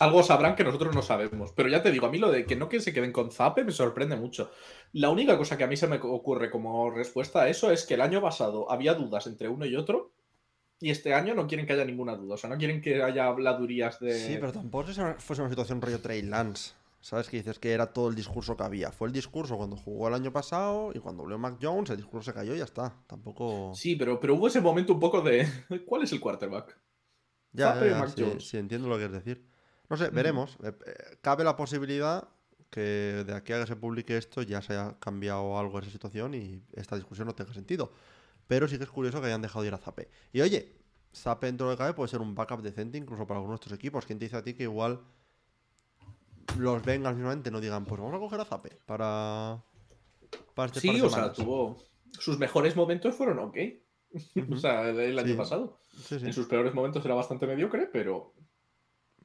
Algo 0.00 0.22
sabrán 0.22 0.56
que 0.56 0.64
nosotros 0.64 0.94
no 0.94 1.02
sabemos. 1.02 1.52
Pero 1.52 1.68
ya 1.68 1.82
te 1.82 1.90
digo, 1.90 2.06
a 2.06 2.10
mí 2.10 2.18
lo 2.18 2.30
de 2.30 2.46
que 2.46 2.56
no 2.56 2.70
que 2.70 2.80
se 2.80 2.92
queden 2.94 3.12
con 3.12 3.30
Zape 3.30 3.64
me 3.64 3.72
sorprende 3.72 4.16
mucho. 4.16 4.50
La 4.92 5.10
única 5.10 5.36
cosa 5.36 5.58
que 5.58 5.64
a 5.64 5.66
mí 5.66 5.76
se 5.76 5.88
me 5.88 5.96
ocurre 5.96 6.50
como 6.50 6.90
respuesta 6.90 7.42
a 7.42 7.48
eso 7.48 7.70
es 7.70 7.84
que 7.84 7.94
el 7.94 8.00
año 8.00 8.22
pasado 8.22 8.70
había 8.70 8.94
dudas 8.94 9.26
entre 9.26 9.48
uno 9.48 9.66
y 9.66 9.76
otro. 9.76 10.12
Y 10.80 10.90
este 10.90 11.12
año 11.12 11.34
no 11.34 11.46
quieren 11.46 11.66
que 11.66 11.74
haya 11.74 11.84
ninguna 11.84 12.16
duda. 12.16 12.36
O 12.36 12.38
sea, 12.38 12.48
no 12.48 12.56
quieren 12.56 12.80
que 12.80 13.02
haya 13.02 13.26
habladurías 13.26 14.00
de. 14.00 14.14
Sí, 14.14 14.38
pero 14.40 14.52
tampoco 14.52 14.88
fuese 15.18 15.42
una 15.42 15.50
situación 15.50 15.82
rollo 15.82 16.00
Trey 16.00 16.22
Lance. 16.22 16.72
¿Sabes? 17.02 17.28
Que 17.28 17.38
dices 17.38 17.58
que 17.58 17.72
era 17.72 17.92
todo 17.92 18.08
el 18.08 18.14
discurso 18.14 18.56
que 18.56 18.62
había. 18.62 18.92
Fue 18.92 19.08
el 19.08 19.12
discurso 19.12 19.56
cuando 19.56 19.76
jugó 19.76 20.08
el 20.08 20.14
año 20.14 20.32
pasado 20.32 20.92
y 20.94 20.98
cuando 20.98 21.22
volvió 21.22 21.38
Mac 21.38 21.58
Jones, 21.60 21.90
el 21.90 21.96
discurso 21.98 22.30
se 22.30 22.34
cayó 22.34 22.54
y 22.54 22.58
ya 22.58 22.64
está. 22.64 22.94
Tampoco. 23.06 23.72
Sí, 23.74 23.96
pero, 23.96 24.18
pero 24.18 24.34
hubo 24.34 24.48
ese 24.48 24.62
momento 24.62 24.94
un 24.94 25.00
poco 25.00 25.20
de. 25.20 25.46
¿Cuál 25.86 26.04
es 26.04 26.12
el 26.12 26.20
quarterback? 26.20 26.78
Ya, 27.52 28.06
sí, 28.38 28.56
entiendo 28.56 28.88
lo 28.88 28.98
que 28.98 29.06
es 29.06 29.12
decir. 29.12 29.44
No 29.88 29.96
sé, 29.96 30.08
veremos. 30.10 30.56
Eh, 30.62 30.72
eh, 30.86 31.16
cabe 31.20 31.42
la 31.42 31.56
posibilidad 31.56 32.28
que 32.70 33.24
de 33.26 33.34
aquí 33.34 33.52
a 33.52 33.60
que 33.60 33.66
se 33.66 33.76
publique 33.76 34.16
esto 34.16 34.42
ya 34.42 34.62
se 34.62 34.74
haya 34.74 34.96
cambiado 35.00 35.58
algo 35.58 35.80
esa 35.80 35.90
situación 35.90 36.34
y 36.34 36.62
esta 36.72 36.94
discusión 36.94 37.26
no 37.26 37.34
tenga 37.34 37.52
sentido. 37.52 37.92
Pero 38.46 38.68
sí 38.68 38.78
que 38.78 38.84
es 38.84 38.90
curioso 38.90 39.20
que 39.20 39.26
hayan 39.26 39.42
dejado 39.42 39.62
de 39.62 39.68
ir 39.68 39.74
a 39.74 39.78
Zape. 39.78 40.08
Y 40.32 40.40
oye, 40.40 40.76
Zape 41.12 41.46
dentro 41.46 41.68
de 41.68 41.76
cabe 41.76 41.92
puede 41.92 42.08
ser 42.08 42.20
un 42.20 42.34
backup 42.34 42.62
decente 42.62 42.98
incluso 42.98 43.26
para 43.26 43.38
algunos 43.38 43.58
de 43.58 43.64
estos 43.64 43.76
equipos. 43.76 44.06
¿Quién 44.06 44.18
te 44.18 44.26
dice 44.26 44.36
a 44.36 44.44
ti 44.44 44.54
que 44.54 44.62
igual 44.62 45.00
los 46.58 46.84
vengan 46.84 47.14
mismamente 47.14 47.50
no 47.50 47.60
digan, 47.60 47.84
pues 47.84 48.00
vamos 48.00 48.16
a 48.16 48.18
coger 48.18 48.40
a 48.40 48.44
Zape 48.44 48.78
para, 48.86 49.62
para 50.54 50.66
este 50.66 50.80
Sí, 50.80 51.00
o 51.00 51.10
sea, 51.10 51.32
tuvo. 51.32 51.78
Sus 52.12 52.38
mejores 52.38 52.76
momentos 52.76 53.14
fueron 53.14 53.38
ok. 53.38 53.56
o 54.52 54.56
sea, 54.56 54.88
el 54.88 55.18
año 55.18 55.36
pasado. 55.36 55.80
En 56.10 56.32
sus 56.32 56.46
peores 56.46 56.74
momentos 56.74 57.04
era 57.04 57.14
bastante 57.14 57.46
mediocre, 57.46 57.88
pero. 57.92 58.34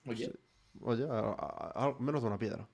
Oye. 0.07 0.31
Oye, 0.81 1.07
menos 1.99 2.21
de 2.21 2.27
una 2.27 2.37
piedra. 2.37 2.67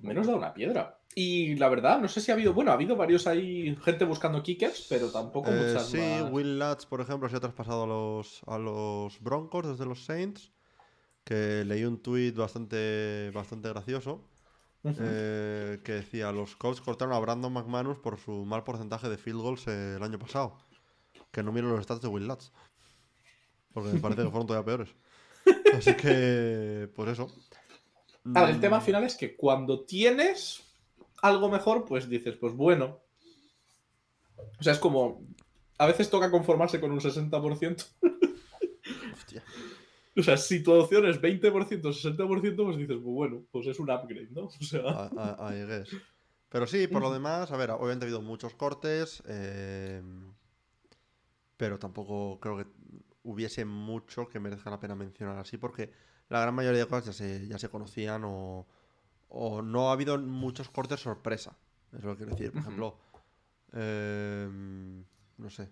Menos 0.00 0.26
de 0.26 0.34
una 0.34 0.54
piedra. 0.54 1.00
Y 1.14 1.56
la 1.56 1.68
verdad, 1.68 2.00
no 2.00 2.08
sé 2.08 2.20
si 2.20 2.30
ha 2.30 2.34
habido. 2.34 2.54
Bueno, 2.54 2.70
ha 2.70 2.74
habido 2.74 2.96
varios 2.96 3.26
ahí, 3.26 3.76
gente 3.82 4.04
buscando 4.04 4.42
kickers, 4.42 4.86
pero 4.88 5.10
tampoco 5.10 5.50
eh, 5.50 5.56
muchas 5.56 5.88
Sí, 5.88 6.22
Will 6.30 6.58
Lutz, 6.58 6.86
por 6.86 7.00
ejemplo, 7.00 7.28
se 7.28 7.36
ha 7.36 7.40
traspasado 7.40 7.84
a 7.84 7.86
los, 7.86 8.42
a 8.46 8.58
los 8.58 9.20
Broncos 9.20 9.66
desde 9.66 9.86
los 9.86 10.04
Saints. 10.04 10.52
Que 11.24 11.64
leí 11.64 11.84
un 11.84 12.00
tweet 12.00 12.32
bastante, 12.32 13.30
bastante 13.34 13.68
gracioso. 13.68 14.28
Eh, 14.84 15.80
que 15.82 15.92
decía: 15.92 16.30
Los 16.30 16.54
Colts 16.54 16.80
cortaron 16.80 17.12
a 17.14 17.18
Brandon 17.18 17.52
McManus 17.52 17.98
por 17.98 18.18
su 18.18 18.44
mal 18.44 18.62
porcentaje 18.62 19.08
de 19.08 19.18
field 19.18 19.40
goals 19.40 19.66
el 19.66 20.02
año 20.02 20.18
pasado. 20.18 20.56
Que 21.36 21.42
no 21.42 21.52
miren 21.52 21.68
los 21.68 21.84
stats 21.84 22.00
de 22.00 22.08
Will 22.08 22.26
Lutz. 22.26 22.50
Porque 23.74 23.92
me 23.92 24.00
parece 24.00 24.22
que 24.22 24.30
fueron 24.30 24.46
todavía 24.46 24.64
peores. 24.64 24.88
Así 25.76 25.94
que, 25.94 26.90
pues 26.94 27.10
eso. 27.10 27.30
el 28.24 28.58
tema 28.58 28.80
final 28.80 29.04
es 29.04 29.16
que 29.16 29.36
cuando 29.36 29.84
tienes 29.84 30.62
algo 31.20 31.50
mejor, 31.50 31.84
pues 31.84 32.08
dices, 32.08 32.38
pues 32.38 32.54
bueno. 32.54 33.00
O 34.58 34.62
sea, 34.62 34.72
es 34.72 34.78
como. 34.78 35.26
A 35.76 35.84
veces 35.84 36.08
toca 36.08 36.30
conformarse 36.30 36.80
con 36.80 36.90
un 36.90 37.00
60%. 37.00 37.86
Hostia. 39.12 39.44
O 40.16 40.22
sea, 40.22 40.38
si 40.38 40.62
tu 40.62 40.72
opción 40.72 41.04
es 41.04 41.20
20%, 41.20 41.82
60%, 41.82 42.16
pues 42.64 42.76
dices, 42.78 42.96
pues 42.96 43.02
bueno, 43.02 43.42
pues 43.52 43.66
es 43.66 43.78
un 43.78 43.90
upgrade, 43.90 44.30
¿no? 44.30 44.44
O 44.44 44.50
sea. 44.50 45.10
Pero 46.48 46.66
sí, 46.66 46.86
por 46.86 47.02
lo 47.02 47.12
demás, 47.12 47.52
a 47.52 47.58
ver, 47.58 47.72
obviamente 47.72 48.06
ha 48.06 48.08
habido 48.08 48.22
muchos 48.22 48.54
cortes. 48.54 49.22
Eh, 49.26 50.00
pero 51.56 51.78
tampoco 51.78 52.38
creo 52.40 52.58
que 52.58 52.66
hubiese 53.22 53.64
mucho 53.64 54.28
que 54.28 54.40
merezca 54.40 54.70
la 54.70 54.80
pena 54.80 54.94
mencionar 54.94 55.38
así, 55.38 55.56
porque 55.56 55.90
la 56.28 56.40
gran 56.40 56.54
mayoría 56.54 56.80
de 56.80 56.86
cosas 56.86 57.06
ya 57.06 57.12
se, 57.12 57.48
ya 57.48 57.58
se 57.58 57.68
conocían 57.68 58.22
o, 58.24 58.66
no 59.62 59.90
ha 59.90 59.92
habido 59.92 60.18
muchos 60.18 60.70
cortes 60.70 61.00
sorpresa. 61.00 61.56
Es 61.96 62.04
lo 62.04 62.12
que 62.12 62.18
quiero 62.18 62.32
decir. 62.32 62.52
Por 62.52 62.60
ejemplo, 62.62 62.98
em, 63.72 65.04
no 65.38 65.50
sé. 65.50 65.68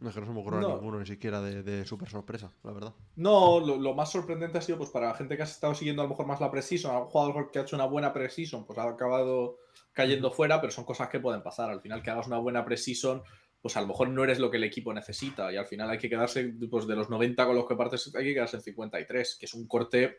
No 0.00 0.08
es 0.08 0.14
que 0.14 0.20
no 0.20 0.26
se 0.26 0.32
me 0.32 0.40
ocurra 0.40 0.60
ninguno, 0.60 0.98
ni 0.98 1.06
siquiera 1.06 1.40
de, 1.40 1.62
de 1.62 1.84
super 1.84 2.08
sorpresa, 2.08 2.50
la 2.64 2.72
verdad. 2.72 2.92
No, 3.14 3.60
lo, 3.60 3.94
más 3.94 4.10
sorprendente 4.10 4.58
ha 4.58 4.60
sido, 4.60 4.78
pues, 4.78 4.90
para 4.90 5.08
la 5.08 5.14
gente 5.14 5.36
que 5.36 5.42
ha 5.42 5.46
estado 5.46 5.74
siguiendo 5.76 6.02
a 6.02 6.06
lo 6.06 6.08
mejor 6.08 6.26
más 6.26 6.40
la 6.40 6.50
Precision, 6.50 6.94
un 6.96 7.04
jugador 7.04 7.52
que 7.52 7.60
ha 7.60 7.62
hecho 7.62 7.76
una 7.76 7.86
buena 7.86 8.12
Precision, 8.12 8.66
pues 8.66 8.78
ha 8.80 8.88
acabado 8.88 9.58
cayendo 9.92 10.32
fuera, 10.32 10.60
pero 10.60 10.72
son 10.72 10.84
cosas 10.84 11.08
que 11.08 11.20
pueden 11.20 11.42
pasar. 11.42 11.70
Al 11.70 11.80
final, 11.80 12.02
que 12.02 12.10
hagas 12.10 12.26
una 12.26 12.38
buena 12.38 12.64
Precision, 12.64 13.22
pues 13.62 13.76
a 13.76 13.80
lo 13.80 13.86
mejor 13.86 14.08
no 14.08 14.24
eres 14.24 14.40
lo 14.40 14.50
que 14.50 14.56
el 14.56 14.64
equipo 14.64 14.92
necesita. 14.92 15.52
Y 15.52 15.56
al 15.56 15.66
final 15.66 15.88
hay 15.88 15.98
que 15.98 16.10
quedarse, 16.10 16.52
pues, 16.68 16.86
de 16.86 16.96
los 16.96 17.08
90 17.08 17.46
con 17.46 17.54
los 17.54 17.66
que 17.66 17.76
partes, 17.76 18.12
hay 18.14 18.24
que 18.24 18.34
quedarse 18.34 18.56
en 18.56 18.62
53, 18.62 19.36
que 19.38 19.46
es 19.46 19.54
un 19.54 19.68
corte 19.68 20.18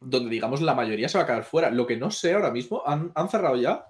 donde, 0.00 0.30
digamos, 0.30 0.62
la 0.62 0.74
mayoría 0.74 1.08
se 1.08 1.18
va 1.18 1.24
a 1.24 1.26
quedar 1.26 1.44
fuera. 1.44 1.70
Lo 1.70 1.86
que 1.86 1.98
no 1.98 2.10
sé 2.10 2.32
ahora 2.32 2.50
mismo, 2.50 2.82
¿han, 2.86 3.12
han 3.14 3.28
cerrado 3.28 3.56
ya? 3.56 3.86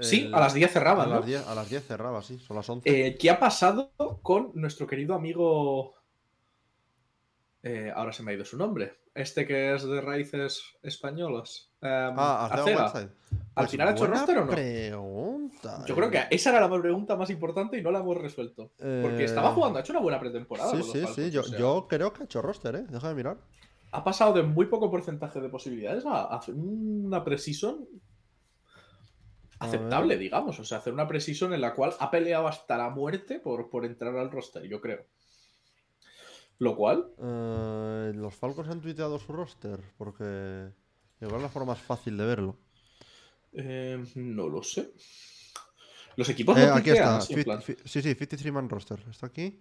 sí, 0.00 0.30
a 0.32 0.40
las 0.40 0.54
10 0.54 0.72
cerraba. 0.72 1.04
A, 1.04 1.06
las 1.06 1.26
10, 1.26 1.46
a 1.46 1.54
las 1.54 1.70
10 1.70 1.86
cerraba, 1.86 2.22
sí, 2.22 2.38
son 2.38 2.56
las 2.56 2.68
11. 2.68 2.88
Eh, 2.88 3.16
¿Qué 3.18 3.30
ha 3.30 3.38
pasado 3.38 3.92
con 4.22 4.52
nuestro 4.54 4.86
querido 4.86 5.14
amigo? 5.14 5.94
Eh, 7.62 7.92
ahora 7.94 8.12
se 8.12 8.22
me 8.22 8.32
ha 8.32 8.34
ido 8.34 8.44
su 8.44 8.56
nombre. 8.56 9.00
Este 9.14 9.46
que 9.46 9.74
es 9.74 9.84
de 9.84 10.00
raíces 10.00 10.62
españolas. 10.82 11.70
Em, 11.80 12.14
ah, 12.16 12.48
Arcega. 12.50 13.10
¿Al 13.54 13.64
pues 13.64 13.72
final 13.72 13.88
ha 13.88 13.90
hecho 13.92 14.06
roster 14.06 14.38
o 14.38 14.44
no? 14.44 14.52
Pregunta, 14.52 15.84
Yo 15.84 15.94
creo 15.96 16.10
que 16.10 16.22
esa 16.30 16.50
era 16.50 16.60
la 16.60 16.80
pregunta 16.80 17.16
más 17.16 17.30
importante 17.30 17.76
y 17.76 17.82
no 17.82 17.90
la 17.90 17.98
hemos 17.98 18.16
resuelto. 18.16 18.72
Porque 18.78 19.24
estaba 19.24 19.52
jugando, 19.52 19.78
ha 19.78 19.82
hecho 19.82 19.92
una 19.92 20.00
buena 20.00 20.20
pretemporada. 20.20 20.70
Sí, 20.70 20.82
sí, 20.82 21.04
sí. 21.14 21.30
Yo, 21.30 21.42
yo, 21.58 21.86
creo 21.88 22.12
que 22.12 22.22
ha 22.22 22.24
hecho 22.24 22.42
roster, 22.42 22.76
¿eh? 22.76 22.86
Deja 22.88 23.08
de 23.08 23.14
mirar. 23.14 23.38
Ha 23.92 24.04
pasado 24.04 24.32
de 24.34 24.44
muy 24.44 24.66
poco 24.66 24.88
porcentaje 24.90 25.40
de 25.40 25.48
posibilidades 25.48 26.06
a, 26.06 26.22
a 26.22 26.40
una 26.52 27.24
precision 27.24 27.88
aceptable, 29.60 30.16
digamos. 30.16 30.58
O 30.58 30.64
sea, 30.64 30.78
hacer 30.78 30.92
una 30.92 31.06
precision 31.06 31.52
en 31.52 31.60
la 31.60 31.74
cual 31.74 31.94
ha 32.00 32.10
peleado 32.10 32.48
hasta 32.48 32.76
la 32.76 32.90
muerte 32.90 33.38
por, 33.38 33.70
por 33.70 33.84
entrar 33.84 34.16
al 34.16 34.30
roster, 34.30 34.64
yo 34.64 34.80
creo. 34.80 35.04
Lo 36.58 36.76
cual. 36.76 37.10
Eh, 37.18 38.12
los 38.14 38.34
Falcons 38.34 38.68
han 38.68 38.80
tuiteado 38.80 39.18
su 39.18 39.32
roster, 39.32 39.80
porque 39.96 40.72
igual 41.20 41.36
es 41.36 41.42
la 41.42 41.48
forma 41.48 41.72
más 41.72 41.80
fácil 41.80 42.16
de 42.16 42.26
verlo. 42.26 42.56
Eh, 43.52 44.04
no 44.14 44.48
lo 44.48 44.62
sé. 44.62 44.92
Los 46.16 46.28
equipos 46.28 46.58
eh, 46.58 46.70
aquí 46.72 46.90
está. 46.90 47.20
sí, 47.20 47.34
sí, 47.84 48.02
53 48.02 48.52
man 48.52 48.68
roster. 48.68 49.04
Está 49.10 49.26
aquí. 49.26 49.60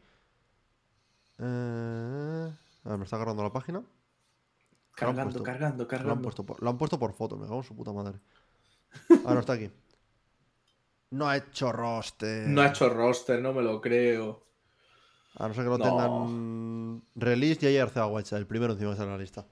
a 1.38 2.52
ver, 2.84 2.98
me 2.98 3.04
está 3.04 3.16
agarrando 3.16 3.44
la 3.44 3.52
página. 3.54 3.84
Cargando, 4.94 5.42
cargando, 5.42 5.88
cargando. 5.88 6.10
Lo 6.10 6.16
han, 6.16 6.22
puesto 6.22 6.46
por, 6.46 6.62
lo 6.62 6.70
han 6.70 6.78
puesto 6.78 7.00
por 7.00 7.14
foto, 7.14 7.38
me 7.38 7.46
cago 7.46 7.60
en 7.60 7.64
su 7.64 7.76
puta 7.76 7.94
madre. 7.94 8.20
Ah, 9.26 9.34
no 9.34 9.40
está 9.40 9.54
aquí. 9.54 9.70
No 11.12 11.28
ha 11.28 11.38
hecho 11.38 11.72
roster. 11.72 12.48
No 12.48 12.62
ha 12.62 12.68
hecho 12.68 12.90
roster, 12.90 13.42
no 13.42 13.54
me 13.54 13.62
lo 13.62 13.80
creo. 13.80 14.46
A 15.36 15.48
no 15.48 15.54
ser 15.54 15.64
que 15.64 15.70
lo 15.70 15.80
tengan 15.80 17.02
release 17.16 17.66
y 17.66 17.70
ayer 17.70 17.84
Arcea 17.84 18.38
el 18.38 18.48
primero 18.48 18.74
encima 18.74 18.94
de 18.94 19.06
la 19.06 19.18
lista. 19.18 19.48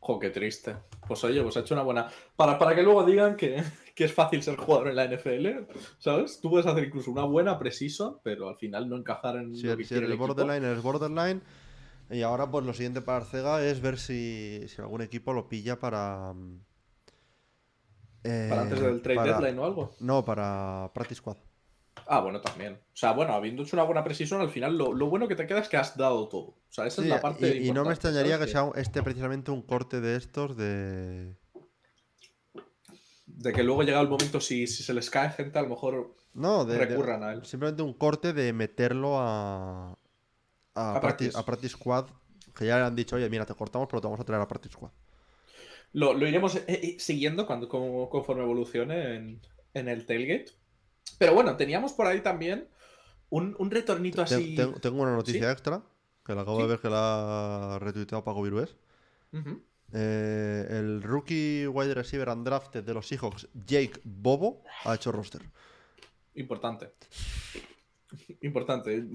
Jo, 0.00 0.18
qué 0.18 0.30
triste. 0.30 0.76
Pues 1.06 1.22
oye, 1.24 1.42
pues 1.42 1.56
ha 1.56 1.60
hecho 1.60 1.74
una 1.74 1.82
buena. 1.82 2.08
Para, 2.34 2.58
para 2.58 2.74
que 2.74 2.82
luego 2.82 3.04
digan 3.04 3.36
que, 3.36 3.62
es 3.96 4.12
fácil 4.14 4.42
ser 4.42 4.56
jugador 4.56 4.88
en 4.88 4.96
la 4.96 5.06
NFL, 5.06 5.70
¿sabes? 5.98 6.40
Tú 6.40 6.48
puedes 6.48 6.66
hacer 6.66 6.84
incluso 6.84 7.10
una 7.10 7.24
buena 7.24 7.58
precisa, 7.58 8.14
pero 8.22 8.48
al 8.48 8.56
final 8.56 8.88
no 8.88 8.96
encajar 8.96 9.36
en 9.36 9.52
lo 9.52 9.76
que 9.76 9.84
quiere 9.84 10.06
el, 10.06 10.16
borderline 10.16 10.64
es 10.64 10.82
borderline. 10.82 11.42
Y 12.10 12.22
ahora, 12.22 12.50
pues 12.50 12.64
lo 12.64 12.72
siguiente 12.72 13.02
para 13.02 13.18
Arcega 13.18 13.62
es 13.62 13.80
ver 13.82 13.98
si, 13.98 14.66
si 14.68 14.80
algún 14.80 15.02
equipo 15.02 15.34
lo 15.34 15.48
pilla 15.48 15.78
para 15.78 16.34
¿Para 18.22 18.62
antes 18.62 18.80
del 18.80 19.00
trade 19.00 19.28
deadline 19.28 19.58
o 19.58 19.64
algo? 19.64 19.90
No, 20.00 20.24
para 20.24 20.90
Practice 20.92 21.18
Squad. 21.18 21.36
Ah, 22.06 22.20
bueno, 22.20 22.40
también. 22.40 22.74
O 22.74 22.96
sea, 22.96 23.12
bueno, 23.12 23.32
habiendo 23.34 23.62
hecho 23.62 23.76
una 23.76 23.84
buena 23.84 24.02
precisión, 24.02 24.40
al 24.40 24.50
final 24.50 24.76
lo, 24.76 25.06
bueno 25.06 25.28
que 25.28 25.36
te 25.36 25.46
queda 25.46 25.60
es 25.60 25.68
que 25.68 25.76
has 25.76 25.96
dado 25.96 26.28
todo. 26.28 26.46
O 26.46 26.66
sea, 26.68 26.86
esa 26.86 27.02
es 27.02 27.08
la 27.08 27.20
parte. 27.20 27.56
Y, 27.56 27.68
y 27.68 27.72
no 27.72 27.84
me 27.84 27.92
extrañaría 27.92 28.38
que 28.38 28.46
sea 28.46 28.70
este 28.74 29.02
precisamente 29.02 29.50
un 29.50 29.62
corte 29.62 30.00
de 30.00 30.16
estos 30.16 30.56
de. 30.56 31.34
De 33.26 33.52
que 33.52 33.62
luego 33.62 33.82
llega 33.82 34.00
el 34.00 34.08
momento, 34.08 34.40
si, 34.40 34.66
se 34.66 34.92
les 34.92 35.08
cae 35.08 35.30
gente, 35.30 35.58
a 35.58 35.62
lo 35.62 35.68
mejor 35.68 36.14
no, 36.34 36.64
recurran 36.64 37.22
a 37.22 37.32
él. 37.32 37.44
Simplemente 37.44 37.82
un 37.82 37.94
corte 37.94 38.32
de 38.32 38.52
meterlo 38.52 39.18
a. 39.18 39.96
A, 40.74 41.00
practice, 41.00 41.36
a 41.36 41.44
practice 41.44 41.74
Squad. 41.74 42.06
Que 42.54 42.66
ya 42.66 42.78
le 42.78 42.84
han 42.84 42.96
dicho, 42.96 43.16
oye, 43.16 43.28
mira, 43.30 43.46
te 43.46 43.54
cortamos, 43.54 43.88
pero 43.88 44.00
te 44.00 44.06
vamos 44.06 44.20
a 44.20 44.24
traer 44.24 44.42
a 44.42 44.48
Practice 44.48 44.74
Squad. 44.74 44.90
Lo, 45.92 46.14
iremos 46.26 46.56
eh, 46.56 46.64
eh, 46.68 46.96
siguiendo 46.98 47.46
cuando, 47.46 47.68
conforme 47.68 48.42
evolucione 48.42 49.40
en, 49.74 49.88
el 49.88 50.06
tailgate. 50.06 50.52
Pero 51.18 51.34
bueno, 51.34 51.56
teníamos 51.56 51.92
por 51.92 52.06
ahí 52.06 52.20
también 52.20 52.68
un, 53.30 53.70
retornito 53.70 54.22
así. 54.22 54.56
Tengo, 54.56 55.02
una 55.02 55.14
noticia 55.14 55.50
extra, 55.50 55.82
que 56.24 56.34
la 56.34 56.42
acabo 56.42 56.60
de 56.60 56.66
ver 56.68 56.80
que 56.80 56.90
la 56.90 57.74
ha 57.74 57.78
retuiteado 57.78 58.24
Paco 58.24 58.42
Virués. 58.42 58.76
Eh, 59.92 60.66
el 60.70 61.02
rookie 61.02 61.66
wide 61.66 61.94
receiver 61.94 62.28
undrafted 62.28 62.84
de 62.84 62.94
los 62.94 63.06
Seahawks, 63.06 63.48
Jake 63.66 64.00
Bobo, 64.04 64.62
ha 64.84 64.94
hecho 64.94 65.10
roster. 65.12 65.42
Importante. 66.34 66.92
Importante. 68.42 69.08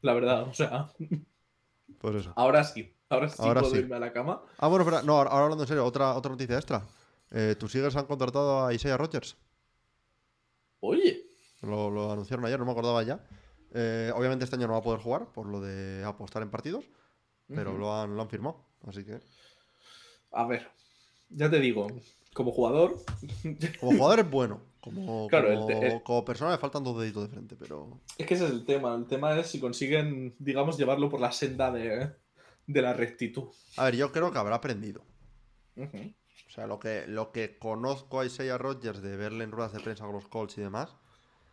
La 0.00 0.14
verdad, 0.14 0.42
o 0.42 0.54
sea. 0.54 0.90
Pues 1.98 2.16
eso. 2.16 2.32
Ahora 2.36 2.64
sí. 2.64 2.92
Ahora 3.08 3.28
sí 3.28 3.36
puedo 3.36 3.76
irme 3.76 3.96
a 3.96 4.00
la 4.00 4.12
cama. 4.12 4.42
Ah, 4.58 4.68
bueno, 4.68 4.84
espera, 4.84 5.02
no, 5.02 5.18
ahora 5.18 5.44
hablando 5.44 5.64
en 5.64 5.68
serio, 5.68 5.84
otra, 5.84 6.14
otra 6.14 6.30
noticia 6.30 6.56
extra. 6.56 6.82
Eh, 7.30 7.56
¿Tus 7.58 7.74
Eagles 7.74 7.94
han 7.96 8.06
contratado 8.06 8.66
a 8.66 8.72
Isaiah 8.72 8.96
Rogers? 8.96 9.36
Oye. 10.82 11.24
Lo, 11.62 12.10
anunciaron 12.10 12.44
ayer, 12.44 12.58
no 12.58 12.66
me 12.66 12.72
acordaba 12.72 13.02
ya. 13.04 13.24
Eh, 13.72 14.10
obviamente 14.14 14.44
este 14.44 14.56
año 14.56 14.66
no 14.66 14.72
va 14.74 14.80
a 14.80 14.82
poder 14.82 15.00
jugar 15.00 15.32
por 15.32 15.46
lo 15.46 15.60
de 15.60 16.04
apostar 16.04 16.42
en 16.42 16.50
partidos, 16.50 16.84
pero 17.46 17.78
lo, 17.78 17.94
han, 17.94 18.14
lo 18.16 18.20
han 18.20 18.28
firmado, 18.28 18.66
así 18.86 19.04
que... 19.04 19.20
A 20.32 20.44
ver, 20.46 20.68
ya 21.30 21.48
te 21.48 21.60
digo, 21.60 21.86
como 22.34 22.50
jugador... 22.50 22.96
Como 23.80 23.92
jugador 23.92 24.20
es 24.20 24.30
bueno. 24.30 24.60
Como, 24.80 25.28
como, 26.02 26.24
persona 26.24 26.50
le 26.50 26.58
faltan 26.58 26.82
dos 26.82 27.00
deditos 27.00 27.28
de 27.28 27.28
frente, 27.28 27.56
pero... 27.56 28.00
Es 28.18 28.26
que 28.26 28.34
ese 28.34 28.46
es 28.46 28.50
el 28.50 28.64
tema. 28.64 28.96
El 28.96 29.06
tema 29.06 29.38
es 29.38 29.46
si 29.46 29.60
consiguen, 29.60 30.34
digamos, 30.40 30.76
llevarlo 30.76 31.08
por 31.08 31.20
la 31.20 31.30
senda 31.30 31.70
de, 31.70 32.10
de 32.66 32.82
la 32.82 32.92
rectitud. 32.92 33.44
A 33.76 33.84
ver, 33.84 33.94
yo 33.94 34.10
creo 34.10 34.32
que 34.32 34.38
habrá 34.38 34.56
aprendido. 34.56 35.04
O 36.52 36.54
sea, 36.54 36.66
lo 36.66 36.78
que, 36.78 37.06
lo 37.06 37.32
que 37.32 37.56
conozco 37.56 38.20
a 38.20 38.26
Isaiah 38.26 38.58
Rodgers 38.58 39.00
de 39.00 39.16
verle 39.16 39.42
en 39.42 39.52
ruedas 39.52 39.72
de 39.72 39.80
prensa 39.80 40.04
con 40.04 40.12
los 40.12 40.28
Colts 40.28 40.58
y 40.58 40.60
demás, 40.60 40.94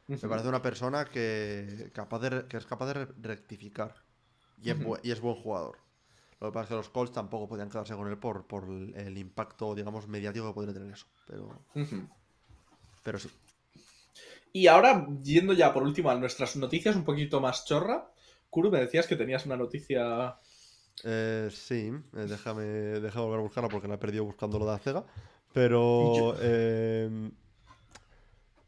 me 0.08 0.18
parece 0.18 0.50
una 0.50 0.62
persona 0.62 1.06
que, 1.06 1.90
capaz 1.94 2.20
de, 2.20 2.48
que 2.50 2.58
es 2.58 2.66
capaz 2.66 2.94
de 2.94 3.06
rectificar. 3.06 3.96
Y, 4.62 4.72
es 4.72 5.22
buen 5.22 5.36
jugador. 5.36 5.78
Lo 6.42 6.48
que 6.48 6.54
pasa 6.54 6.64
es 6.64 6.68
que 6.68 6.76
los 6.76 6.90
Colts 6.90 7.14
tampoco 7.14 7.48
podían 7.48 7.70
quedarse 7.70 7.96
con 7.96 8.10
él 8.10 8.18
por, 8.18 8.46
por 8.46 8.66
el 8.66 9.18
impacto, 9.18 9.74
digamos, 9.74 10.06
mediático 10.10 10.48
que 10.48 10.54
podría 10.54 10.74
tener 10.74 10.92
eso. 10.92 11.06
Pero, 11.26 11.62
pero 13.02 13.20
sí. 13.20 13.30
Y 14.52 14.68
ahora, 14.68 15.08
yendo 15.24 15.54
ya 15.54 15.72
por 15.72 15.84
último 15.84 16.10
a 16.10 16.16
nuestras 16.16 16.58
noticias 16.58 16.98
un 16.98 17.06
poquito 17.06 17.40
más 17.40 17.64
chorra, 17.64 18.12
Kuru, 18.50 18.70
me 18.70 18.82
decías 18.82 19.08
que 19.08 19.16
tenías 19.16 19.46
una 19.46 19.56
noticia 19.56 20.38
eh, 21.04 21.50
sí, 21.52 21.92
eh, 22.16 22.26
déjame, 22.28 22.64
déjame 22.64 23.26
volver 23.26 23.40
a 23.40 23.44
buscarla 23.44 23.70
porque 23.70 23.88
la 23.88 23.96
he 23.96 23.98
perdido 23.98 24.26
buscando 24.26 24.60
lo 24.60 24.66
de 24.66 24.74
Acega. 24.74 25.06
Pero 25.54 26.36
em, 26.42 27.32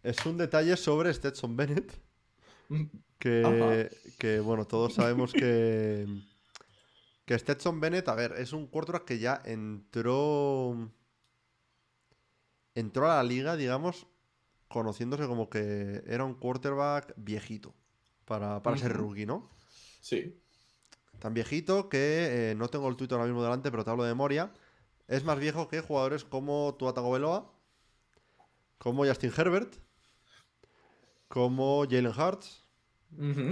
es 0.03 0.25
un 0.25 0.37
detalle 0.37 0.75
sobre 0.77 1.13
Stetson 1.13 1.55
Bennett. 1.55 1.93
Que, 3.19 4.41
bueno, 4.43 4.65
todos 4.65 4.93
sabemos 4.95 5.31
que, 5.33 6.07
que 7.25 7.37
Stetson 7.37 7.79
Bennett, 7.79 8.07
a 8.07 8.15
ver, 8.15 8.33
es 8.37 8.53
un 8.53 8.67
quarterback 8.67 9.05
que 9.05 9.19
ya 9.19 9.41
entró. 9.45 10.91
Entró 12.73 13.11
a 13.11 13.17
la 13.17 13.23
liga, 13.23 13.57
digamos, 13.57 14.07
conociéndose 14.69 15.27
como 15.27 15.49
que 15.49 16.01
era 16.07 16.23
un 16.23 16.35
quarterback 16.35 17.13
viejito 17.17 17.75
para, 18.25 18.63
para 18.63 18.77
ser 18.77 18.93
rookie, 18.93 19.25
¿no? 19.25 19.49
Sí. 19.99 20.40
Tan 21.21 21.35
viejito 21.35 21.87
que 21.87 22.49
eh, 22.51 22.55
no 22.55 22.67
tengo 22.67 22.89
el 22.89 22.95
tuit 22.95 23.11
ahora 23.11 23.25
mismo 23.25 23.43
delante, 23.43 23.69
pero 23.69 23.83
te 23.83 23.91
hablo 23.91 24.03
de 24.03 24.09
memoria. 24.09 24.51
Es 25.07 25.23
más 25.23 25.39
viejo 25.39 25.67
que 25.67 25.79
jugadores 25.79 26.25
como 26.25 26.75
Tua 26.79 26.95
Tagovailoa, 26.95 27.47
como 28.79 29.05
Justin 29.05 29.31
Herbert, 29.37 29.75
como 31.27 31.85
Jalen 31.87 32.07
Hurts, 32.07 32.65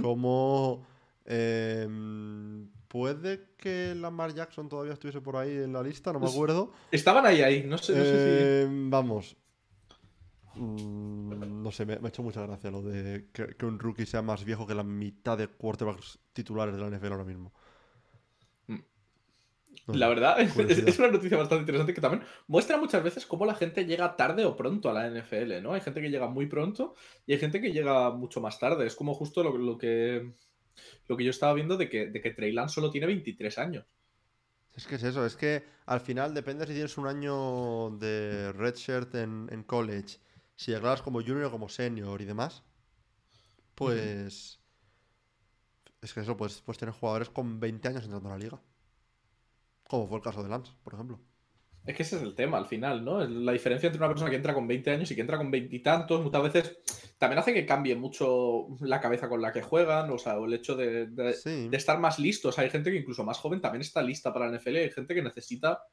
como... 0.01 0.88
Em, 1.26 2.67
puede 2.88 3.51
que 3.57 3.93
Lamar 3.93 4.34
Jackson 4.34 4.67
todavía 4.67 4.93
estuviese 4.93 5.22
por 5.22 5.38
ahí 5.38 5.51
en 5.51 5.72
la 5.74 5.84
lista, 5.84 6.11
no 6.11 6.20
me 6.20 6.28
acuerdo. 6.28 6.74
Estaban 6.89 7.24
ahí, 7.28 7.43
ahí, 7.43 7.63
no 7.63 7.78
sé, 7.78 7.93
si... 7.93 8.63
Em, 8.63 8.89
vamos. 8.89 9.38
Mm, 10.60 11.64
no 11.64 11.72
sé, 11.72 11.86
me, 11.86 11.93
ha 11.93 12.07
hecho 12.07 12.22
mucha 12.22 12.41
gracia 12.45 12.70
lo 12.70 12.82
de 12.82 13.28
que, 13.32 13.55
que, 13.55 13.66
un 13.66 13.80
rookie 13.80 14.05
sea 14.05 14.22
más 14.22 14.43
viejo 14.43 14.68
que 14.68 14.76
la 14.76 14.84
mitad 14.84 15.38
de 15.38 15.47
quarterbacks 15.47 16.20
titulares 16.34 16.76
de 16.76 16.82
la 16.82 16.89
NFL 16.89 17.14
ahora 17.14 17.24
mismo. 17.24 17.53
La 19.88 20.07
verdad, 20.07 20.39
es, 20.41 20.99
una 20.99 21.10
noticia 21.10 21.38
bastante 21.38 21.62
interesante 21.62 21.93
que 21.93 22.01
también 22.01 22.24
muestra 22.47 22.78
muchas 22.78 23.03
veces 23.03 23.26
cómo 23.26 23.45
la 23.45 23.55
gente 23.55 23.86
llega 23.86 24.16
tarde 24.16 24.45
o 24.45 24.55
pronto 24.55 24.89
a 24.89 24.93
la 24.93 25.10
NFL, 25.10 25.62
¿no? 25.62 25.74
Hay 25.74 25.82
gente 25.82 26.01
que 26.01 26.10
llega 26.10 26.28
muy 26.28 26.47
pronto 26.47 26.95
y 27.26 27.34
hay 27.34 27.39
gente 27.39 27.62
que 27.62 27.72
llega 27.72 28.12
mucho 28.12 28.41
más 28.41 28.60
tarde. 28.60 28.86
Es 28.86 28.95
como 28.95 29.14
justo 29.14 29.43
lo, 29.43 29.78
que, 29.78 30.32
lo 31.07 31.18
que 31.18 31.24
yo 31.24 31.30
estaba 31.30 31.53
viendo 31.53 31.78
de 31.78 31.89
que, 31.89 32.07
de 32.07 32.22
que 32.22 32.32
Trey 32.32 32.51
Lance 32.51 32.76
solo 32.76 32.89
tiene 32.89 33.07
23 33.07 33.57
años. 33.57 33.86
Es 34.76 34.86
que 34.86 34.95
es 34.95 35.03
eso, 35.03 35.26
es 35.26 35.36
que 35.36 35.64
al 35.88 35.99
final 35.99 36.34
depende 36.34 36.66
si 36.68 36.74
tienes 36.74 36.97
un 36.97 37.07
año 37.07 37.89
de 37.97 38.51
redshirt 38.53 39.14
en, 39.16 39.47
en 39.51 39.64
college, 39.64 40.20
si 40.60 40.72
llegas 40.72 41.01
como 41.01 41.22
junior 41.22 41.45
o 41.45 41.51
como 41.51 41.70
senior 41.70 42.22
y 42.22 42.26
demás, 42.26 42.64
pues... 43.76 44.60
Es 46.01 46.14
que 46.14 46.20
eso, 46.20 46.36
pues, 46.36 46.62
pues 46.66 46.78
tener 46.78 46.93
jugadores 46.93 47.30
con 47.30 47.62
20 47.62 47.88
años 47.88 48.03
entrando 48.03 48.28
a 48.28 48.34
la 48.34 48.38
liga. 48.38 48.62
Como 49.88 50.07
fue 50.07 50.18
el 50.18 50.24
caso 50.24 50.43
de 50.43 50.49
Lance, 50.49 50.74
por 50.84 50.93
ejemplo. 50.93 51.18
Es 51.86 51.95
que 51.95 52.03
ese 52.03 52.18
es 52.18 52.24
el 52.24 52.36
tema 52.36 52.57
al 52.57 52.66
final, 52.66 53.05
¿no? 53.05 53.26
La 53.26 53.53
diferencia 53.53 53.88
entre 53.88 53.99
una 53.99 54.10
persona 54.10 54.30
que 54.30 54.36
entra 54.36 54.53
con 54.53 54.68
20 54.68 54.91
años 54.91 55.10
y 55.10 55.16
que 55.16 55.22
entra 55.22 55.38
con 55.38 55.49
veintitantos, 55.49 56.22
muchas 56.22 56.43
veces 56.43 56.78
también 57.18 57.39
hace 57.39 57.53
que 57.53 57.66
cambie 57.66 57.95
mucho 57.95 58.68
la 58.82 58.99
cabeza 58.99 59.30
con 59.30 59.41
la 59.41 59.53
que 59.53 59.62
juegan, 59.62 60.10
o 60.12 60.18
sea, 60.18 60.34
el 60.36 60.53
hecho 60.53 60.76
de, 60.76 61.07
estar 61.72 61.99
más 61.99 62.20
listos. 62.20 62.60
Hay 62.60 62.70
gente 62.70 62.91
que 62.91 62.97
incluso 62.97 63.24
más 63.24 63.38
joven 63.38 63.62
también 63.62 63.82
está 63.82 64.01
lista 64.01 64.34
para 64.34 64.49
la 64.49 64.57
NFL, 64.57 64.76
hay 64.76 64.91
gente 64.91 65.16
que 65.16 65.22
necesita, 65.22 65.84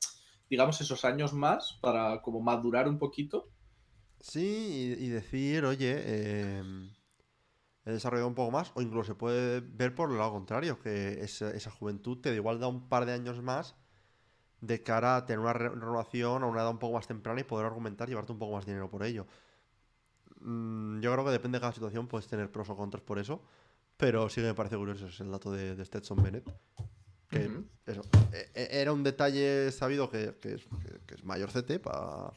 digamos, 0.51 0.81
esos 0.81 1.05
años 1.05 1.33
más 1.33 1.79
para 1.81 2.21
como 2.21 2.41
madurar 2.41 2.89
un 2.89 2.99
poquito. 2.99 3.49
Sí, 4.29 4.97
y, 4.99 5.09
decir, 5.09 5.65
oye, 5.65 6.59
em, 6.59 6.91
he 7.85 7.93
desarrollado 7.93 8.27
un 8.27 8.35
poco 8.35 8.51
más, 8.51 8.73
o 8.75 8.83
incluso 8.83 9.13
se 9.13 9.15
puede 9.15 9.61
ver 9.61 9.95
por 9.95 10.11
el 10.11 10.19
lado 10.19 10.33
contrario, 10.33 10.81
que 10.81 11.23
esa, 11.23 11.51
esa 11.51 11.71
juventud 11.71 12.19
te 12.21 12.31
da 12.31 12.35
igual 12.35 12.59
da 12.59 12.67
un 12.67 12.89
par 12.89 13.07
de 13.07 13.13
años 13.13 13.41
más 13.41 13.77
de 14.61 14.83
cara 14.83 15.17
a 15.17 15.27
tener 15.27 15.39
una 15.39 15.53
renovación 15.53 16.43
a 16.43 16.47
una 16.47 16.63
edad 16.63 16.71
un 16.71 16.79
poco 16.79 16.95
más 16.95 17.07
temprana 17.07 17.41
y 17.41 17.45
poder 17.45 17.67
argumentar 17.67 18.09
y 18.09 18.13
llevarte 18.13 18.33
un 18.33 18.41
poco 18.41 18.55
más 18.55 18.67
de 18.67 18.73
dinero 18.73 18.91
por 18.91 19.05
ello. 19.05 19.29
Mm, 20.41 20.99
yo 21.01 21.13
creo 21.13 21.25
que 21.25 21.31
depende 21.31 21.59
de 21.59 21.61
cada 21.61 21.73
situación, 21.73 22.09
puedes 22.09 22.27
tener 22.27 22.51
pros 22.51 22.69
o 22.69 22.77
contras 22.77 23.05
por 23.05 23.21
eso, 23.21 23.43
pero 23.97 24.29
sí 24.29 24.41
que 24.41 24.49
me 24.49 24.55
parece 24.55 24.77
curioso 24.77 25.07
es 25.07 25.21
el 25.21 25.31
dato 25.31 25.53
de, 25.53 25.85
Stetson 25.85 26.21
Bennett. 26.21 26.51
Que 27.29 27.49
eso, 27.87 28.03
e, 28.33 28.51
e, 28.55 28.81
era 28.81 28.93
un 28.93 29.05
detalle 29.05 29.71
sabido 29.71 30.11
que, 30.11 30.37
es, 30.43 31.25
mayor 31.25 31.51
CT 31.51 31.81
para 31.81 32.33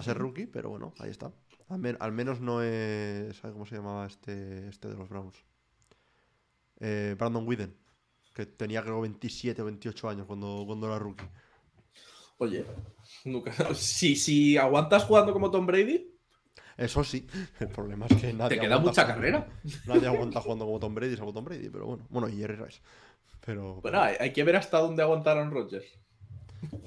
ser 0.00 0.16
rookie, 0.16 0.46
pero 0.46 0.70
bueno, 0.70 0.94
ahí 1.00 1.10
está. 1.10 1.32
Al, 1.68 2.12
menos 2.12 2.40
no 2.40 2.62
es. 2.62 3.36
¿Sabes 3.36 3.52
cómo 3.52 3.66
se 3.66 3.76
llamaba 3.76 4.06
este, 4.06 4.68
este 4.68 4.88
de 4.88 4.96
los 4.96 5.08
Browns? 5.08 5.44
Eh, 6.80 7.14
Brandon 7.18 7.46
Whedon 7.46 7.82
que 8.32 8.46
tenía 8.46 8.82
creo 8.82 9.00
27 9.00 9.62
o 9.62 9.64
28 9.66 10.08
años 10.08 10.26
cuando, 10.26 10.64
cuando 10.66 10.86
era 10.86 10.98
rookie. 10.98 11.26
Oye, 12.38 12.64
nunca. 13.24 13.52
Si, 13.74 14.16
si 14.16 14.56
aguantas 14.56 15.04
jugando 15.04 15.32
como 15.32 15.50
Tom 15.50 15.66
Brady. 15.66 16.08
Eso 16.76 17.04
sí, 17.04 17.26
el 17.60 17.68
problema 17.68 18.06
es 18.06 18.16
que 18.16 18.32
nadie. 18.32 18.56
Te 18.56 18.60
queda 18.60 18.78
mucha 18.78 19.06
carrera. 19.06 19.46
Nadie 19.86 20.08
aguanta 20.08 20.40
jugando 20.40 20.64
como 20.64 20.80
Tom 20.80 20.94
Brady, 20.94 21.16
salvo 21.16 21.32
Tom 21.32 21.44
Brady, 21.44 21.68
pero 21.68 21.86
bueno. 21.86 22.06
Bueno, 22.08 22.28
y 22.28 22.36
Jerry 22.38 22.56
Rice. 22.56 22.80
Pero, 23.44 23.80
bueno, 23.80 24.00
hay, 24.00 24.32
que 24.32 24.44
ver 24.44 24.54
hasta 24.54 24.78
dónde 24.78 25.02
aguantaron 25.02 25.50
Rodgers. 25.50 25.98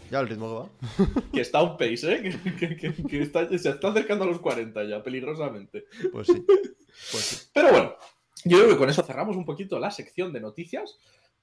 Ya 0.09 0.19
el 0.19 0.27
ritmo 0.27 0.47
que 0.47 0.55
va. 0.55 1.21
que 1.33 1.41
está 1.41 1.61
un 1.61 1.77
pace, 1.77 2.13
¿eh? 2.13 2.39
Que, 3.09 3.21
está, 3.21 3.47
se 3.47 3.69
está 3.69 3.87
acercando 3.89 4.23
a 4.23 4.27
los 4.27 4.39
40 4.39 4.83
ya, 4.85 5.03
peligrosamente. 5.03 5.85
Pues 6.11 6.27
sí. 6.27 6.45
Pues 6.45 7.23
sí. 7.23 7.47
Pero 7.53 7.71
bueno, 7.71 7.95
yo 8.43 8.57
creo 8.57 8.69
que 8.69 8.77
con 8.77 8.89
eso 8.89 9.03
cerramos 9.03 9.35
un 9.35 9.45
poquito 9.45 9.79
la 9.79 9.91
sección 9.91 10.31
de 10.31 10.39
noticias. 10.39 10.97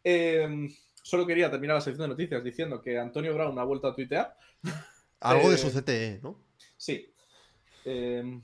Em, 0.05 0.73
solo 1.03 1.27
quería 1.27 1.51
terminar 1.51 1.77
la 1.77 1.81
sección 1.81 2.09
de 2.09 2.15
noticias 2.15 2.43
diciendo 2.43 2.81
que 2.81 2.99
Antonio 2.99 3.35
Brown 3.35 3.59
ha 3.59 3.65
vuelto 3.65 3.89
a 3.89 3.95
tuitear. 3.95 4.37
Algo 5.21 5.51
de 5.51 5.59
su 5.59 5.69
eh, 5.69 5.83
CTE, 5.83 6.21
¿no? 6.23 6.39
Sí. 6.77 7.12
Em, 7.85 8.41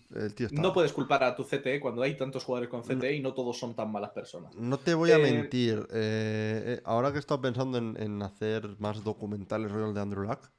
no 0.50 0.72
puedes 0.72 0.92
culpar 0.92 1.22
a 1.22 1.36
tu 1.36 1.44
CTE 1.44 1.78
cuando 1.78 2.02
hay 2.02 2.16
tantos 2.16 2.44
jugadores 2.44 2.70
con 2.70 2.82
CTE 2.82 3.16
y 3.16 3.20
no 3.20 3.34
todos 3.34 3.58
son 3.58 3.74
tan 3.74 3.92
malas 3.92 4.10
personas. 4.10 4.54
No 4.56 4.78
te 4.78 4.94
voy 4.94 5.12
a 5.12 5.18
eh, 5.18 5.22
mentir. 5.22 5.86
Eh, 5.92 6.80
ahora 6.84 7.10
que 7.10 7.18
he 7.18 7.20
estado 7.20 7.40
pensando 7.40 7.78
en, 7.78 8.22
hacer 8.22 8.76
más 8.78 9.04
documentales 9.04 9.70
royal 9.70 9.94
de 9.94 10.00
Andrew 10.00 10.24
Luck, 10.24 10.50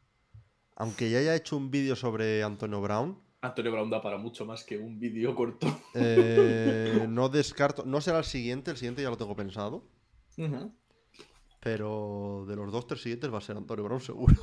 aunque 0.76 1.10
ya 1.10 1.20
haya 1.20 1.36
hecho 1.36 1.58
un 1.58 1.72
vídeo 1.72 1.96
sobre 1.96 2.42
Antonio 2.44 2.80
Brown. 2.80 3.20
Antonio 3.42 3.72
Brown 3.72 3.90
da 3.90 4.02
para 4.02 4.18
mucho 4.18 4.46
más 4.46 4.64
que 4.64 4.78
un 4.78 5.00
vídeo 5.00 5.36
corto. 5.36 5.68
no 7.10 7.30
descarto. 7.30 7.84
No 7.86 8.00
será 8.00 8.20
el 8.20 8.26
siguiente, 8.26 8.72
el 8.72 8.78
siguiente 8.78 9.02
ya 9.02 9.10
lo 9.10 9.18
tengo 9.18 9.36
pensado. 9.36 9.84
Pero 11.60 12.46
de 12.48 12.56
los 12.56 12.72
dos, 12.72 12.88
tres 12.88 13.02
siguientes 13.02 13.34
va 13.34 13.40
a 13.40 13.42
ser 13.42 13.58
Antonio 13.58 13.84
Brown 13.84 14.00
seguro. 14.00 14.36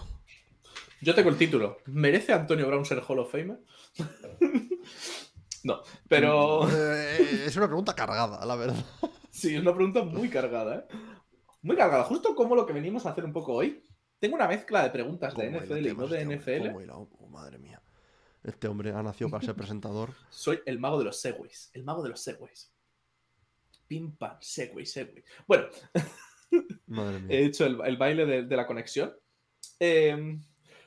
Yo 1.00 1.14
tengo 1.14 1.28
el 1.28 1.36
título. 1.36 1.78
¿Merece 1.86 2.32
Antonio 2.32 2.66
Brown 2.66 2.84
ser 2.84 3.02
Hall 3.06 3.18
of 3.18 3.30
Famer? 3.30 3.58
no, 5.64 5.82
pero. 6.08 6.68
Eh, 6.70 7.44
es 7.46 7.56
una 7.56 7.66
pregunta 7.66 7.94
cargada, 7.94 8.44
la 8.44 8.56
verdad. 8.56 8.84
Sí, 9.30 9.54
es 9.54 9.60
una 9.60 9.74
pregunta 9.74 10.02
muy 10.02 10.30
cargada, 10.30 10.76
¿eh? 10.76 10.96
Muy 11.62 11.76
cargada. 11.76 12.04
Justo 12.04 12.34
como 12.34 12.54
lo 12.54 12.64
que 12.64 12.72
venimos 12.72 13.06
a 13.06 13.10
hacer 13.10 13.24
un 13.24 13.32
poco 13.32 13.52
hoy. 13.52 13.82
Tengo 14.18 14.36
una 14.36 14.48
mezcla 14.48 14.82
de 14.82 14.90
preguntas 14.90 15.34
de 15.34 15.50
NFL 15.50 15.86
y 15.86 15.94
no 15.94 16.06
de 16.06 16.22
este 16.22 16.36
NFL. 16.64 16.90
Oh, 16.90 17.28
madre 17.28 17.58
mía. 17.58 17.82
Este 18.42 18.68
hombre 18.68 18.92
ha 18.92 19.02
nacido 19.02 19.28
para 19.28 19.44
ser 19.44 19.54
presentador. 19.54 20.10
Soy 20.30 20.60
el 20.64 20.78
mago 20.78 20.98
de 20.98 21.04
los 21.04 21.20
segways. 21.20 21.70
El 21.74 21.84
mago 21.84 22.02
de 22.02 22.10
los 22.10 22.20
segways. 22.22 22.72
Pim 23.86 24.16
pam, 24.16 24.36
segway, 24.40 24.86
segway. 24.86 25.22
Bueno. 25.46 25.66
He 27.28 27.44
hecho 27.44 27.66
el, 27.66 27.96
baile 27.96 28.24
de, 28.24 28.56
la 28.56 28.66
conexión. 28.66 29.12
Em, 29.80 30.40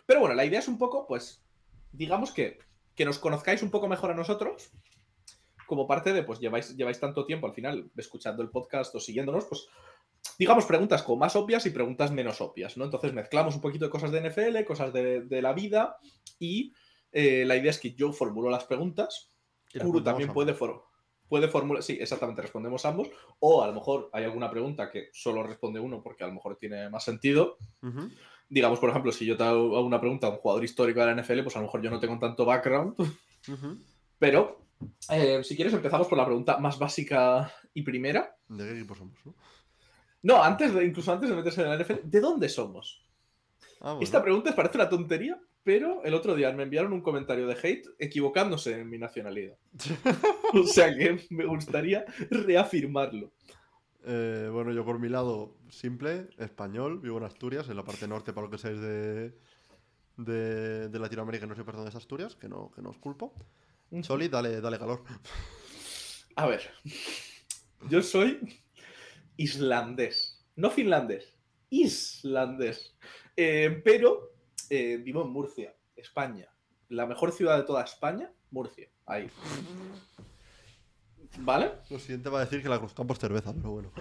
pero 0.10 0.22
bueno, 0.22 0.34
la 0.34 0.43
idea 0.43 0.57
es 0.57 0.68
un 0.68 0.80
poco, 0.80 1.05
pues, 1.05 1.45
digamos 1.91 2.32
que, 2.32 2.57
que 2.95 3.05
nos 3.05 3.20
conozcáis 3.20 3.62
un 3.62 3.70
poco 3.70 3.88
mejor 3.88 4.10
a 4.10 4.16
nosotros. 4.16 4.72
Como 5.68 5.86
parte 5.86 6.14
de, 6.14 6.24
pues, 6.24 6.39
lleváis, 6.39 6.76
lleváis 6.76 6.99
tanto 6.99 7.28
tiempo 7.28 7.45
al 7.45 7.53
final 7.53 7.91
escuchando 7.95 8.41
el 8.41 8.49
podcast 8.49 8.95
o 8.95 8.99
siguiéndonos, 8.99 9.45
pues, 9.45 9.68
digamos, 10.39 10.66
preguntas 10.66 11.03
como 11.03 11.20
más 11.20 11.36
obvias 11.36 11.64
y 11.68 11.70
preguntas 11.70 12.12
menos 12.12 12.41
obvias, 12.41 12.76
¿no? 12.76 12.86
Entonces 12.86 13.14
mezclamos 13.14 13.53
un 13.53 13.62
poquito 13.62 13.86
de 13.86 13.91
cosas 13.91 14.12
de 14.12 14.28
NFL, 14.28 14.64
cosas 14.66 14.91
de, 14.91 15.41
la 15.43 15.53
vida 15.53 15.97
y 16.39 16.74
eh, 17.12 17.45
la 17.45 17.55
idea 17.55 17.70
es 17.70 17.78
que 17.78 17.93
yo 17.93 18.12
formulo 18.12 18.49
las 18.49 18.64
preguntas. 18.64 19.32
Kuru 19.80 20.01
también 20.01 20.34
puede, 20.34 20.55
puede 20.55 21.47
formular, 21.49 21.84
sí, 21.84 21.99
exactamente, 22.01 22.41
respondemos 22.41 22.84
ambos, 22.84 23.12
o 23.38 23.62
a 23.62 23.68
lo 23.68 23.74
mejor 23.74 24.10
hay 24.12 24.24
alguna 24.24 24.49
pregunta 24.49 24.89
que 24.89 25.10
solo 25.14 25.43
responde 25.43 25.80
uno 25.80 26.01
porque 26.01 26.24
a 26.24 26.28
lo 26.28 26.34
mejor 26.34 26.57
tiene 26.57 26.89
más 26.89 27.03
sentido. 27.03 27.57
Digamos, 28.50 28.80
por 28.80 28.89
ejemplo, 28.89 29.12
si 29.12 29.26
yo 29.26 29.38
te 29.38 29.43
hago 29.43 29.82
una 29.82 30.00
pregunta 30.00 30.28
a 30.28 30.32
un 30.32 30.38
jugador 30.38 30.64
histórico 30.64 31.00
de 31.00 31.14
la 31.14 31.22
NFL, 31.22 31.43
pues 31.43 31.56
a 31.56 31.60
lo 31.60 31.66
mejor 31.66 31.82
yo 31.82 31.91
no 31.91 32.00
tengo 32.00 32.18
tanto 32.18 32.45
background. 32.45 32.95
Pero, 34.18 34.66
eh, 35.12 35.43
si 35.43 35.56
quieres, 35.56 35.74
empezamos 35.74 36.08
por 36.08 36.18
la 36.18 36.26
pregunta 36.26 36.58
más 36.58 36.80
básica 36.80 37.54
y 37.74 37.84
primera. 37.84 38.36
¿De 38.47 38.66
qué 38.66 38.72
equipo 38.80 38.95
somos? 38.95 39.18
No, 40.22 40.43
antes 40.43 40.74
de, 40.74 40.84
incluso 40.84 41.12
antes 41.14 41.30
de 41.30 41.36
meterse 41.36 41.62
en 41.62 41.70
la 41.70 41.78
NFL, 41.78 42.00
¿de 42.04 42.20
dónde 42.20 42.50
somos? 42.50 43.06
Ah, 43.82 43.97
Esta 44.02 44.22
pregunta 44.22 44.54
parece 44.56 44.78
una 44.78 44.89
tontería, 44.89 45.39
pero 45.64 46.04
el 46.04 46.14
otro 46.14 46.36
día 46.36 46.52
me 46.52 46.64
enviaron 46.64 46.91
un 46.91 47.02
comentario 47.02 47.47
de 47.47 47.54
hate 47.54 47.88
equivocándose 47.97 48.80
en 48.80 48.89
mi 48.89 48.97
nacionalidad. 48.97 49.56
o 50.54 50.64
sea 50.64 50.93
que 50.95 51.26
me 51.30 51.45
gustaría 51.45 52.06
reafirmarlo. 52.30 53.32
Eh, 54.06 54.50
bueno, 54.52 54.72
yo 54.72 54.86
por 54.86 55.00
mi 55.00 55.10
lado, 55.10 55.58
simple, 55.70 56.30
español, 56.38 57.00
vivo 57.00 57.18
en 57.18 57.26
Asturias, 57.26 57.70
en 57.70 57.76
la 57.76 57.84
parte 57.84 58.08
norte, 58.08 58.34
para 58.34 58.45
lo 58.45 58.52
que 58.52 58.58
seáis 58.58 58.80
de, 58.80 59.34
de, 60.18 61.00
Latinoamérica, 61.00 61.45
no 61.45 61.56
sé 61.56 61.64
perdón 61.64 61.89
de 61.89 61.97
Asturias, 61.97 62.36
que 62.36 62.47
no, 62.47 62.72
que 62.72 62.82
no 62.82 62.89
os 62.89 62.97
culpo. 62.97 63.34
Soli, 64.04 64.28
dale, 64.28 64.62
dale 64.62 64.78
calor. 64.78 65.04
A 66.36 66.45
ver, 66.45 66.62
yo 67.89 68.02
soy 68.02 68.62
islandés, 69.36 70.45
no 70.56 70.70
finlandés, 70.70 71.36
islandés. 71.70 72.95
Eh, 73.36 73.82
pero 73.84 74.34
eh, 74.70 74.97
vivo 74.97 75.24
en 75.24 75.32
Murcia, 75.32 75.76
España. 75.95 76.47
La 76.89 77.06
mejor 77.06 77.32
ciudad 77.32 77.58
de 77.58 77.64
toda 77.64 77.84
España, 77.84 78.32
Murcia. 78.52 78.89
Ahí. 79.06 79.30
¿Vale? 81.38 81.71
Lo 81.89 81.99
siguiente 81.99 82.30
va 82.30 82.39
a 82.39 82.45
decir 82.45 82.61
que 82.61 82.69
la 82.69 82.80
Cruzcampo 82.80 83.13
es 83.13 83.19
cerveza, 83.19 83.53
pero 83.53 83.71
bueno. 83.71 83.91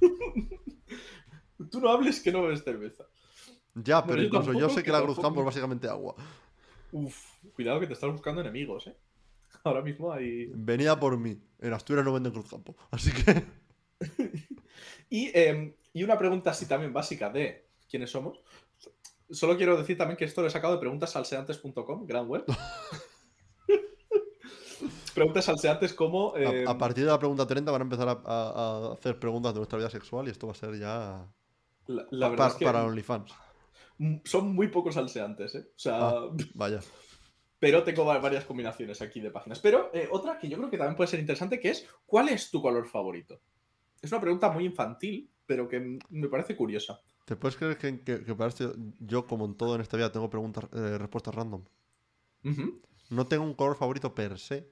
Tú 1.70 1.80
no 1.80 1.90
hables 1.90 2.20
que 2.20 2.32
no 2.32 2.42
bebes 2.42 2.64
cerveza. 2.64 3.04
Ya, 3.74 4.04
pero 4.04 4.22
incluso 4.22 4.52
yo, 4.52 4.68
sé 4.68 4.82
que 4.82 4.90
la 4.90 5.02
Cruzcampo 5.02 5.40
es 5.40 5.46
básicamente 5.46 5.88
agua. 5.88 6.14
Uf, 6.92 7.16
cuidado 7.54 7.78
que 7.80 7.86
te 7.86 7.92
estás 7.92 8.10
buscando 8.10 8.40
enemigos, 8.40 8.86
¿eh? 8.88 8.96
Ahora 9.64 9.82
mismo 9.82 10.12
hay. 10.12 10.46
Venía 10.54 10.98
por 10.98 11.16
mí. 11.18 11.38
En 11.60 11.72
Asturias 11.72 12.04
no 12.04 12.12
venden 12.12 12.32
Cruzcampo. 12.32 12.76
Así 12.90 13.12
que. 13.12 13.44
y, 15.10 15.30
em, 15.38 15.74
y 15.92 16.02
una 16.02 16.18
pregunta 16.18 16.50
así 16.50 16.66
también 16.66 16.92
básica 16.92 17.30
de 17.30 17.68
quiénes 17.88 18.10
somos. 18.10 18.40
Solo 19.30 19.56
quiero 19.56 19.76
decir 19.76 19.96
también 19.96 20.16
que 20.16 20.24
esto 20.24 20.40
lo 20.40 20.48
he 20.48 20.50
sacado 20.50 20.74
de 20.74 20.80
preguntasalseantes.com, 20.80 22.06
gran 22.06 22.26
web. 22.26 22.44
Preguntas 25.20 25.44
salseantes 25.44 25.94
como... 25.94 26.34
A, 26.34 26.40
em, 26.40 26.78
partir 26.78 27.04
de 27.04 27.10
la 27.10 27.18
pregunta 27.18 27.46
30 27.46 27.70
van 27.70 27.80
a 27.80 27.84
empezar 27.84 28.22
a, 28.24 28.92
hacer 28.92 29.18
preguntas 29.18 29.52
de 29.52 29.60
nuestra 29.60 29.78
vida 29.78 29.90
sexual 29.90 30.26
y 30.26 30.30
esto 30.30 30.46
va 30.46 30.52
a 30.52 30.56
ser 30.56 30.78
ya... 30.78 31.26
La, 31.86 32.28
verdad 32.28 32.48
es 32.48 32.54
que 32.54 32.64
para 32.64 32.84
OnlyFans. 32.84 33.32
Son 34.24 34.54
muy 34.54 34.68
pocos 34.68 34.94
salseantes, 34.94 35.54
¿eh? 35.56 35.66
O 35.74 35.78
sea. 35.78 36.08
Ah, 36.08 36.28
vaya. 36.54 36.80
Pero 37.58 37.82
tengo 37.82 38.04
varias 38.04 38.44
combinaciones 38.44 39.02
aquí 39.02 39.20
de 39.20 39.30
páginas. 39.30 39.58
Pero 39.58 39.90
eh, 39.92 40.08
otra 40.10 40.38
que 40.38 40.48
yo 40.48 40.56
creo 40.56 40.70
que 40.70 40.78
también 40.78 40.96
puede 40.96 41.08
ser 41.08 41.20
interesante, 41.20 41.60
que 41.60 41.70
es 41.70 41.86
¿cuál 42.06 42.28
es 42.28 42.50
tu 42.50 42.62
color 42.62 42.88
favorito? 42.88 43.40
Es 44.00 44.10
una 44.12 44.20
pregunta 44.20 44.50
muy 44.50 44.64
infantil, 44.64 45.30
pero 45.44 45.68
que 45.68 45.98
me 46.08 46.28
parece 46.28 46.56
curiosa. 46.56 47.00
¿Te 47.26 47.36
puedes 47.36 47.56
creer 47.56 47.76
que, 47.76 48.02
que, 48.02 48.34
para 48.34 48.48
esto 48.48 48.74
yo, 48.98 49.26
como 49.26 49.44
en 49.44 49.54
todo 49.54 49.74
en 49.74 49.82
esta 49.82 49.96
vida, 49.96 50.10
tengo 50.10 50.30
preguntas, 50.30 50.64
eh, 50.72 50.96
respuestas 50.96 51.34
random? 51.34 51.64
No 53.10 53.26
tengo 53.26 53.44
un 53.44 53.54
color 53.54 53.76
favorito 53.76 54.14
per 54.14 54.38
se, 54.38 54.70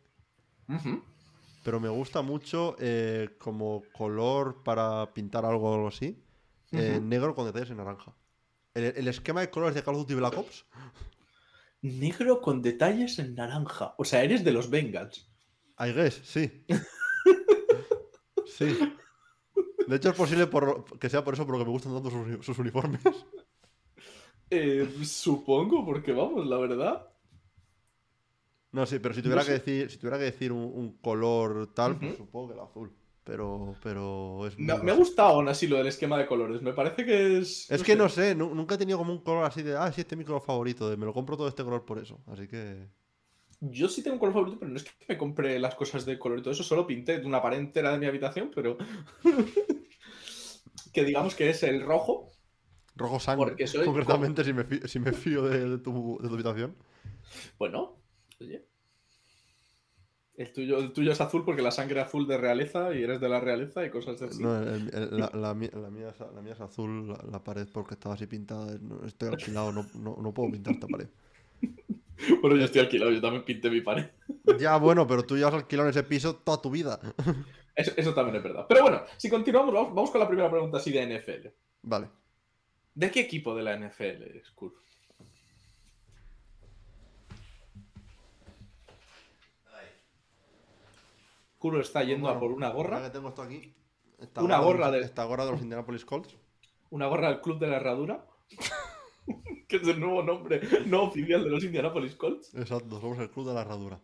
pero 1.65 1.81
me 1.81 1.89
gusta 1.89 2.23
mucho 2.23 2.77
eh, 2.79 3.37
como 3.39 3.83
color 3.93 4.63
para 4.63 5.13
pintar 5.13 5.45
algo 5.45 5.71
o 5.71 5.75
algo 5.75 5.89
así, 5.89 6.23
negro 6.71 7.35
con 7.35 7.47
detalles 7.47 7.71
en 7.71 7.79
naranja. 7.79 8.15
El, 8.75 9.09
esquema 9.09 9.41
de 9.41 9.51
colores 9.51 9.75
de 9.75 9.83
Call 9.83 9.97
of 9.97 10.03
Duty 10.03 10.15
Black 10.15 10.39
Ops 10.39 10.67
Negro 11.83 12.41
con 12.41 12.61
detalles 12.63 13.19
en 13.19 13.35
naranja. 13.35 13.95
O 13.99 14.05
sea, 14.05 14.25
eres 14.25 14.45
de 14.45 14.53
los 14.53 14.69
Bengals. 14.69 15.31
I 15.79 15.93
guess, 15.93 16.21
sí. 16.25 16.67
sí. 18.47 18.77
De 19.87 19.97
hecho, 19.97 20.11
es 20.11 20.17
posible 20.17 20.49
que 20.99 21.09
sea 21.09 21.23
por 21.23 21.35
eso 21.35 21.47
por 21.47 21.55
lo 21.55 21.61
que 21.61 21.67
me 21.67 21.71
gustan 21.71 21.95
tanto 21.95 22.11
sus, 22.43 22.59
uniformes. 22.59 23.01
Eh, 24.51 24.89
supongo, 25.05 25.85
porque 25.85 26.13
vamos, 26.13 26.47
la 26.47 26.59
verdad. 26.59 27.09
No, 28.73 28.85
sí, 28.85 28.99
pero 28.99 29.15
si 29.15 29.23
tuviera 29.23 29.45
que 29.45 29.53
decir, 29.53 29.91
si 29.91 29.97
tuviera 29.97 30.19
que 30.19 30.25
decir 30.25 30.53
un, 30.53 30.99
color 31.01 31.73
tal, 31.75 31.99
pues 31.99 32.17
supongo 32.17 32.49
que 32.49 32.55
el 32.55 32.61
azul. 32.61 32.93
Pero, 33.25 33.75
pero 33.83 34.47
es 34.47 34.59
me, 34.59 34.75
me, 34.79 34.91
ha 34.91 34.95
gustado 34.95 35.29
aún 35.29 35.49
así 35.49 35.67
lo 35.67 35.77
del 35.77 35.89
esquema 35.89 36.17
de 36.17 36.27
colores. 36.27 36.63
Me 36.63 36.73
parece 36.73 37.05
que 37.05 37.39
es. 37.39 37.71
Es 37.71 37.83
que 37.83 37.95
no 37.95 38.09
sé, 38.09 38.35
nunca 38.35 38.77
he 38.77 38.79
tenido 38.79 38.97
como 38.97 39.13
un 39.13 39.21
color 39.21 39.45
así 39.45 39.63
de. 39.63 39.77
Ah, 39.77 39.93
sí, 39.93 40.01
este 40.01 40.15
es 40.15 40.19
mi 40.19 40.25
color 40.25 40.41
favorito. 40.41 40.89
De, 40.89 40.97
me 40.97 41.05
lo 41.05 41.13
compro 41.13 41.37
todo 41.37 41.47
este 41.47 41.63
color 41.63 41.85
por 41.85 41.99
eso. 41.99 42.21
Así 42.27 42.49
que. 42.49 42.89
Yo 43.61 43.89
sí 43.89 44.03
tengo 44.03 44.15
un 44.15 44.21
color 44.21 44.33
favorito, 44.33 44.59
pero 44.59 44.71
no 44.71 44.79
es 44.79 44.85
que 44.85 44.93
me 45.07 45.19
compre 45.19 45.59
las 45.59 45.75
cosas 45.75 46.07
de 46.07 46.19
color 46.19 46.39
y 46.39 46.43
todo 46.43 46.53
eso. 46.53 46.63
Solo 46.63 46.87
pinté 46.87 47.19
una 47.19 47.43
pared 47.43 47.59
entera 47.59 47.93
de 47.93 47.99
mi 47.99 48.07
habitación, 48.07 48.51
pero. 48.55 48.79
que 50.95 51.05
digamos 51.05 51.35
que 51.35 51.51
es 51.51 51.63
el 51.65 51.83
rojo. 51.83 52.31
Rojo 52.97 53.21
sangre. 53.21 53.51
Porque 53.51 53.67
soy 53.67 53.85
Concretamente, 53.85 54.43
si 54.43 54.55
me, 54.55 54.65
fío, 54.65 54.89
si 54.89 54.99
me 55.01 55.13
fío 55.13 55.43
de, 55.43 55.77
tu, 55.77 56.19
de 56.23 56.29
tu 56.29 56.35
habitación. 56.35 56.75
Bueno, 57.59 57.98
oye. 58.41 58.65
El 60.39 60.53
tuyo, 60.53 60.79
el 60.79 60.93
tuyo 60.93 61.11
es 61.11 61.21
azul 61.21 61.45
porque 61.45 61.63
la 61.63 61.73
sangre 61.73 62.01
azul 62.01 62.29
de 62.29 62.39
realeza 62.39 62.95
y 62.95 63.03
eres 63.03 63.21
de 63.21 63.29
la 63.29 63.41
realeza 63.41 63.85
y 63.85 63.91
cosas 63.91 64.23
así. 64.23 64.41
No, 64.41 64.61
la, 64.61 65.53
mía, 65.53 65.71
es, 66.49 66.61
azul, 66.61 67.09
la, 67.09 67.43
pared 67.43 67.67
porque 67.73 67.95
estaba 67.95 68.15
así 68.15 68.29
pintada. 68.29 68.79
estoy 69.05 69.31
alquilado, 69.31 69.73
no, 69.73 69.85
no, 69.97 70.33
puedo 70.33 70.53
pintar 70.53 70.75
esta 70.75 70.87
pared. 70.87 71.09
bueno, 72.41 72.57
yo 72.57 72.67
estoy 72.67 72.83
alquilado, 72.83 73.11
yo 73.11 73.21
también 73.21 73.45
pinté 73.45 73.69
mi 73.69 73.81
pared. 73.81 74.11
ya, 74.61 74.77
bueno, 74.77 75.09
pero 75.09 75.25
tú 75.25 75.37
ya 75.37 75.49
has 75.49 75.55
alquilado 75.55 75.89
en 75.89 75.91
ese 75.91 76.05
piso 76.05 76.37
toda 76.37 76.63
tu 76.63 76.71
vida. 76.71 77.01
eso, 77.75 78.15
también 78.15 78.37
es 78.37 78.43
verdad. 78.45 78.65
Pero 78.69 78.83
bueno, 78.83 79.03
si 79.17 79.29
continuamos, 79.29 79.75
vamos, 79.75 80.11
con 80.13 80.21
la 80.21 80.29
primera 80.29 80.49
pregunta 80.49 80.77
así 80.77 80.93
de 80.93 81.19
NFL. 81.19 81.49
Vale. 81.83 82.11
¿De 82.95 83.11
qué 83.11 83.21
equipo 83.21 83.57
de 83.57 83.65
la 83.65 83.77
NFL 83.77 84.23
eres, 84.23 84.53
Kuro 91.59 91.81
está 91.81 92.03
yendo 92.05 92.29
a 92.29 92.39
por 92.39 92.53
una 92.53 92.71
gorra. 92.71 93.03
Que 93.03 93.11
tengo 93.11 93.29
esto 93.29 93.43
aquí. 93.43 93.75
una 94.37 94.59
gorra, 94.59 94.91
de. 94.91 95.01
Esta 95.01 95.25
gorra 95.25 95.45
de 95.45 95.53
los 95.53 95.61
Indianapolis 95.61 96.05
Colts. 96.05 96.37
Una 96.91 97.07
gorra 97.07 97.29
del 97.29 97.41
Club 97.41 97.59
de 97.59 97.67
la 97.67 97.77
Herradura. 97.77 98.27
que 99.69 99.77
es 99.77 99.87
el 99.87 100.01
nuevo 100.01 100.23
nombre 100.23 100.61
no 100.87 101.03
oficial 101.03 101.45
de 101.45 101.51
los 101.51 101.63
Indianapolis 101.63 102.17
Colts. 102.17 102.55
Exacto, 102.55 103.01
somos 103.01 103.19
el 103.19 103.31
Club 103.31 103.49
de 103.49 103.55
la 103.55 103.61
Herradura. 103.61 104.01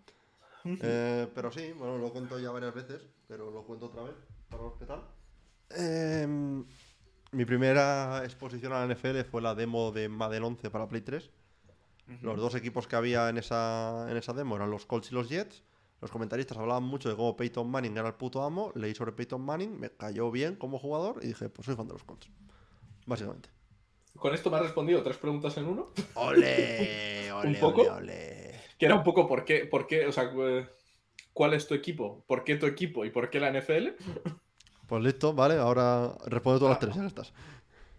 Eh, 0.64 1.26
pero 1.34 1.52
sí, 1.52 1.72
bueno, 1.76 1.98
lo 1.98 2.10
cuento 2.10 2.38
ya 2.38 2.50
varias 2.50 2.74
veces, 2.74 3.02
pero 3.28 3.50
lo 3.50 3.64
cuento 3.64 3.86
otra 3.86 4.02
vez 4.02 4.14
para 4.48 4.62
ver 4.62 4.72
qué 4.78 4.86
tal. 4.86 5.02
Em, 5.70 6.64
mi 7.32 7.44
primera 7.44 8.22
exposición 8.24 8.72
a 8.72 8.86
la 8.86 8.94
NFL 8.94 9.24
fue 9.24 9.42
la 9.42 9.54
demo 9.54 9.92
de 9.92 10.08
Madden 10.08 10.44
11 10.44 10.70
para 10.70 10.88
Play 10.88 11.02
3. 11.02 11.30
Los 12.20 12.36
dos 12.36 12.54
equipos 12.54 12.86
que 12.86 12.96
había 12.96 13.30
en 13.30 13.38
esa, 13.38 14.06
en 14.10 14.16
esa 14.16 14.34
demo 14.34 14.56
eran 14.56 14.70
los 14.70 14.84
Colts 14.84 15.10
y 15.10 15.14
los 15.14 15.28
Jets. 15.28 15.62
Los 16.04 16.10
comentaristas 16.10 16.58
hablaban 16.58 16.82
mucho 16.82 17.08
de 17.08 17.16
cómo 17.16 17.34
Peyton 17.34 17.66
Manning 17.70 17.96
era 17.96 18.08
el 18.08 18.12
puto 18.12 18.42
amo. 18.42 18.72
Leí 18.74 18.94
sobre 18.94 19.12
Peyton 19.12 19.40
Manning, 19.40 19.80
me 19.80 19.88
cayó 19.88 20.30
bien 20.30 20.54
como 20.54 20.78
jugador 20.78 21.20
y 21.22 21.28
dije, 21.28 21.48
pues 21.48 21.64
soy 21.64 21.76
fan 21.76 21.86
de 21.86 21.94
los 21.94 22.04
Colts. 22.04 22.28
Básicamente. 23.06 23.48
Con 24.14 24.34
esto 24.34 24.50
me 24.50 24.58
has 24.58 24.64
respondido 24.64 25.02
tres 25.02 25.16
preguntas 25.16 25.56
en 25.56 25.64
uno. 25.64 25.94
¡Ole! 26.12 27.32
ole 27.32 27.48
un 27.48 27.54
poco. 27.54 27.80
Ole, 27.90 28.54
Que 28.78 28.84
era 28.84 28.96
un 28.96 29.02
poco 29.02 29.26
por 29.26 29.46
qué, 29.46 29.64
por 29.64 29.86
qué, 29.86 30.06
o 30.06 30.12
sea, 30.12 30.30
¿cuál 31.32 31.54
es 31.54 31.66
tu 31.66 31.72
equipo? 31.72 32.22
¿Por 32.26 32.44
qué 32.44 32.56
tu 32.56 32.66
equipo 32.66 33.06
y 33.06 33.10
por 33.10 33.30
qué 33.30 33.40
la 33.40 33.50
NFL? 33.58 33.88
Pues 34.86 35.02
listo, 35.02 35.32
vale, 35.32 35.54
ahora 35.54 36.18
responde 36.26 36.58
todas 36.58 36.72
las 36.72 36.80
tres, 36.80 36.96
ya 36.96 37.06
estás. 37.06 37.32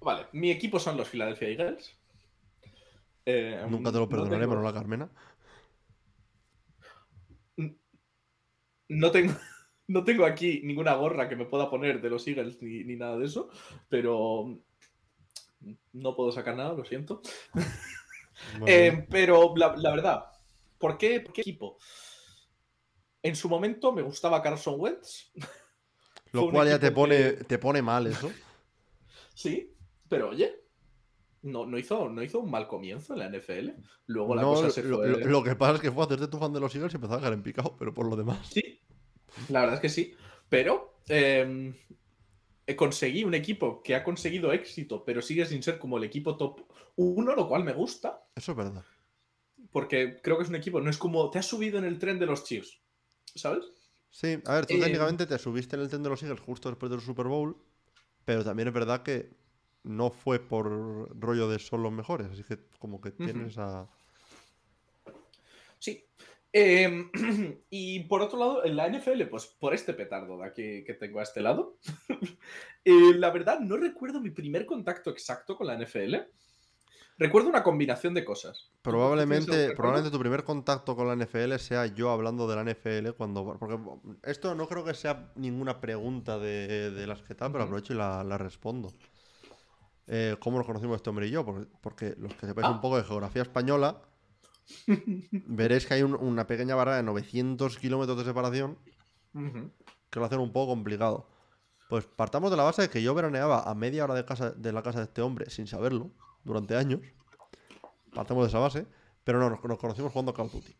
Vale, 0.01 0.27
mi 0.31 0.51
equipo 0.51 0.77
son 0.77 0.95
los 0.95 1.09
Philadelphia 1.09 1.47
Eagles. 1.47 1.97
Eh, 3.25 3.65
Nunca 3.67 3.91
te 3.91 3.97
lo 3.97 4.07
perdonaré, 4.07 4.47
pero 4.47 4.59
no 4.59 4.61
la 4.61 4.73
Carmena. 4.73 5.09
No 8.89 9.11
tengo, 9.11 9.33
no 9.87 10.03
tengo 10.03 10.25
aquí 10.25 10.61
ninguna 10.63 10.93
gorra 10.95 11.29
que 11.29 11.35
me 11.35 11.45
pueda 11.45 11.69
poner 11.69 12.01
de 12.01 12.09
los 12.09 12.27
Eagles 12.27 12.61
ni, 12.61 12.83
nada 12.95 13.17
de 13.17 13.25
eso, 13.25 13.49
pero 13.89 14.57
no 15.93 16.15
puedo 16.15 16.31
sacar 16.31 16.55
nada, 16.55 16.73
lo 16.73 16.85
siento. 16.85 17.21
Eh, 18.67 19.07
pero 19.09 19.55
la, 19.55 19.69
verdad, 19.91 20.25
¿por 20.77 20.97
qué, 20.97 21.15
equipo? 21.15 21.77
En 23.23 23.35
su 23.35 23.47
momento 23.47 23.93
me 23.93 24.01
gustaba 24.01 24.41
Carson 24.41 24.75
Wentz. 24.77 25.31
Lo 26.33 26.51
cual 26.51 26.67
ya 26.67 26.77
te 26.77 26.91
pone, 26.91 27.31
te 27.31 27.57
pone 27.57 27.81
mal 27.81 28.05
eso. 28.07 28.29
sí, 29.33 29.73
pero 30.09 30.29
oye, 30.29 30.64
no, 31.45 31.65
no, 31.65 31.77
hizo, 31.77 32.09
no 32.09 32.21
hizo 32.23 32.39
un 32.39 32.51
mal 32.51 32.67
comienzo 32.67 33.13
en 33.13 33.19
la 33.19 33.29
NFL. 33.29 33.69
Luego 34.07 34.35
la 34.35 34.43
cosa 34.43 34.69
se 34.69 34.83
fue. 34.83 35.25
Lo, 35.25 35.43
que 35.43 35.55
pasa 35.55 35.75
es 35.75 35.81
que 35.81 35.91
fue 35.91 36.03
a 36.03 36.05
hacerte 36.05 36.27
tu 36.27 36.37
fan 36.37 36.51
de 36.51 36.59
los 36.59 36.73
Eagles 36.75 36.93
y 36.93 36.95
empezó 36.97 37.13
a 37.13 37.21
caer 37.21 37.33
en 37.33 37.43
picado, 37.43 37.75
pero 37.77 37.93
por 37.93 38.07
lo 38.07 38.15
demás. 38.15 38.47
Sí, 38.49 38.81
la 39.49 39.61
verdad 39.61 39.75
es 39.75 39.81
que 39.81 39.89
sí. 39.89 40.13
Pero 40.49 40.99
eh, 41.07 41.73
conseguí 42.75 43.23
un 43.23 43.35
equipo 43.35 43.81
que 43.83 43.95
ha 43.95 44.03
conseguido 44.03 44.51
éxito, 44.51 45.03
pero 45.05 45.21
sigue 45.21 45.45
sin 45.45 45.61
ser 45.61 45.77
como 45.77 45.97
el 45.97 46.03
equipo 46.03 46.35
top 46.35 46.61
1, 46.95 47.35
lo 47.35 47.47
cual 47.47 47.63
me 47.63 47.73
gusta. 47.73 48.23
Eso 48.35 48.51
es 48.51 48.57
verdad. 48.57 48.83
Porque 49.71 50.19
creo 50.23 50.37
que 50.37 50.43
es 50.43 50.49
un 50.49 50.55
equipo, 50.55 50.81
no 50.81 50.89
es 50.89 50.97
como 50.97 51.29
te 51.29 51.39
has 51.39 51.45
subido 51.45 51.77
en 51.77 51.85
el 51.85 51.99
tren 51.99 52.17
de 52.17 52.25
los 52.25 52.43
Chiefs, 52.43 52.81
¿sabes? 53.35 53.65
Sí, 54.09 54.39
a 54.45 54.55
ver, 54.55 54.65
tú 54.65 54.75
eh, 54.75 54.79
técnicamente 54.79 55.25
te 55.25 55.37
subiste 55.37 55.75
en 55.75 55.81
el 55.83 55.89
tren 55.89 56.01
de 56.01 56.09
los 56.09 56.23
Eagles 56.23 56.39
justo 56.39 56.69
después 56.69 56.89
del 56.89 57.01
Super 57.01 57.27
Bowl, 57.27 57.57
pero 58.23 58.43
también 58.43 58.69
es 58.69 58.73
verdad 58.73 59.03
que 59.03 59.44
no 59.85 60.09
fue 60.09 60.39
por 60.39 60.67
rollo 61.19 61.47
de 61.47 61.59
son 61.59 61.83
los 61.83 61.91
mejores, 61.91 62.27
así 62.31 62.43
que 62.43 62.57
como 62.79 62.99
que 62.99 63.11
tienes 63.11 63.57
a... 63.57 63.87
Sí. 65.79 66.03
Em, 66.51 67.11
y 67.69 68.01
por 68.05 68.21
otro 68.21 68.39
lado, 68.39 68.65
en 68.65 68.75
la 68.75 68.89
NFL, 68.89 69.23
pues 69.29 69.45
por 69.45 69.73
este 69.73 69.93
petardo 69.93 70.37
de 70.37 70.45
aquí 70.45 70.83
que 70.83 70.93
tengo 70.93 71.19
a 71.19 71.23
este 71.23 71.41
lado, 71.41 71.77
eh, 72.85 73.13
la 73.15 73.29
verdad 73.29 73.59
no 73.59 73.77
recuerdo 73.77 74.19
mi 74.19 74.31
primer 74.31 74.65
contacto 74.65 75.09
exacto 75.11 75.55
con 75.55 75.67
la 75.67 75.77
NFL. 75.77 76.15
Recuerdo 77.17 77.47
una 77.47 77.63
combinación 77.63 78.13
de 78.13 78.25
cosas. 78.25 78.69
Probablemente, 78.81 79.73
probablemente 79.73 80.11
tu 80.11 80.19
primer 80.19 80.43
contacto 80.43 80.97
con 80.97 81.07
la 81.07 81.15
NFL 81.15 81.55
sea 81.59 81.85
yo 81.85 82.09
hablando 82.09 82.45
de 82.45 82.55
la 82.57 82.63
NFL 82.63 83.11
cuando. 83.15 83.57
Porque 83.57 83.79
esto 84.23 84.53
no 84.53 84.67
creo 84.67 84.83
que 84.83 84.93
sea 84.93 85.31
ninguna 85.35 85.79
pregunta 85.79 86.37
de, 86.37 87.05
las 87.07 87.21
que 87.21 87.33
tal, 87.33 87.53
pero 87.53 87.63
aprovecho 87.63 87.93
y 87.93 87.95
la, 87.95 88.21
la 88.25 88.37
respondo. 88.37 88.91
Eh, 90.07 90.35
cómo 90.39 90.57
nos 90.57 90.67
conocimos 90.67 90.97
este 90.97 91.09
hombre 91.09 91.27
y 91.27 91.31
yo, 91.31 91.45
porque, 91.81 92.15
los 92.19 92.33
que 92.35 92.45
sepáis 92.45 92.67
un 92.67 92.81
poco 92.81 92.97
de 92.97 93.03
geografía 93.03 93.41
española, 93.41 94.01
veréis 95.31 95.85
que 95.85 95.95
hay 95.95 96.03
una 96.03 96.47
pequeña 96.47 96.75
barrera 96.75 96.97
de 96.97 97.03
900 97.03 97.77
kilómetros 97.77 98.17
de 98.17 98.23
separación 98.23 98.77
que 100.09 100.19
lo 100.19 100.25
hace 100.25 100.37
un 100.37 100.51
poco 100.51 100.71
complicado. 100.71 101.27
Pues 101.89 102.05
partamos 102.05 102.49
de 102.51 102.57
la 102.57 102.63
base 102.63 102.83
de 102.83 102.89
que 102.89 103.03
yo 103.03 103.13
veraneaba 103.13 103.69
a 103.69 103.75
media 103.75 104.05
hora 104.05 104.15
de, 104.15 104.25
casa, 104.25 104.51
de 104.51 104.71
la 104.71 104.81
casa 104.81 104.99
de 104.99 105.05
este 105.05 105.21
hombre 105.21 105.49
sin 105.49 105.67
saberlo 105.67 106.11
durante 106.43 106.75
años. 106.75 107.01
Partamos 108.13 108.45
de 108.45 108.49
esa 108.49 108.59
base, 108.59 108.87
pero 109.23 109.39
no, 109.39 109.49
nos, 109.49 109.59
conocimos 109.77 110.11
jugando 110.11 110.33
Call 110.33 110.45
of 110.45 110.53
Duty. 110.53 110.75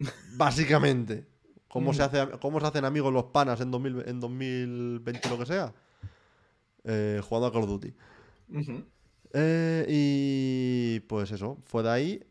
Básicamente. 0.36 1.26
¿Cómo, 1.68 1.92
se 1.92 2.02
hace, 2.02 2.30
¿Cómo 2.40 2.60
se 2.60 2.66
hacen 2.66 2.84
amigos 2.84 3.12
los 3.12 3.24
panas 3.24 3.60
en, 3.60 3.70
2000, 3.70 4.08
en 4.08 4.20
2020 4.20 5.28
lo 5.28 5.38
que 5.38 5.46
sea? 5.46 5.74
Eh, 6.86 7.20
jugando 7.22 7.48
a 7.48 7.52
Call 7.52 7.64
of 7.64 7.68
Duty. 7.68 7.94
Eh, 9.32 9.86
y 9.88 11.00
pues 11.00 11.32
eso, 11.32 11.58
fue 11.64 11.82
de 11.82 11.90
ahí. 11.90 12.24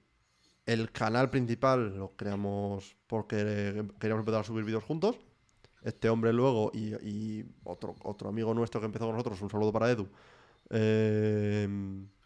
El 0.65 0.91
canal 0.91 1.29
principal 1.29 1.97
lo 1.97 2.15
creamos 2.15 2.95
porque 3.05 3.85
queríamos 3.99 4.21
empezar 4.21 4.41
a 4.41 4.43
subir 4.43 4.63
vídeos 4.63 4.83
juntos. 4.83 5.19
Este 5.83 6.09
hombre 6.09 6.33
luego 6.33 6.71
y, 6.73 7.45
otro, 7.63 7.95
otro 8.03 8.29
amigo 8.29 8.53
nuestro 8.55 8.79
que 8.81 8.87
empezó 8.87 9.05
con 9.05 9.13
nosotros, 9.13 9.39
un 9.41 9.51
saludo 9.51 9.71
para 9.71 9.91
Edu, 9.91 10.07
eh, 10.71 11.67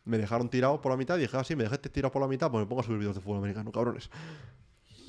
me 0.06 0.18
dejaron 0.18 0.50
tirado 0.50 0.80
por 0.80 0.94
la 0.94 0.98
mitad 0.98 1.18
y 1.18 1.22
dije, 1.22 1.36
ah, 1.36 1.44
sí, 1.44 1.58
me 1.58 1.64
dejaste 1.64 1.90
tirado 1.90 2.14
por 2.14 2.22
la 2.22 2.30
mitad, 2.30 2.50
pues 2.50 2.64
me 2.64 2.70
pongo 2.70 2.82
a 2.82 2.86
subir 2.86 3.00
vídeos 3.00 3.16
de 3.16 3.22
fútbol 3.22 3.40
americano, 3.40 3.70
cabrones. 3.74 4.10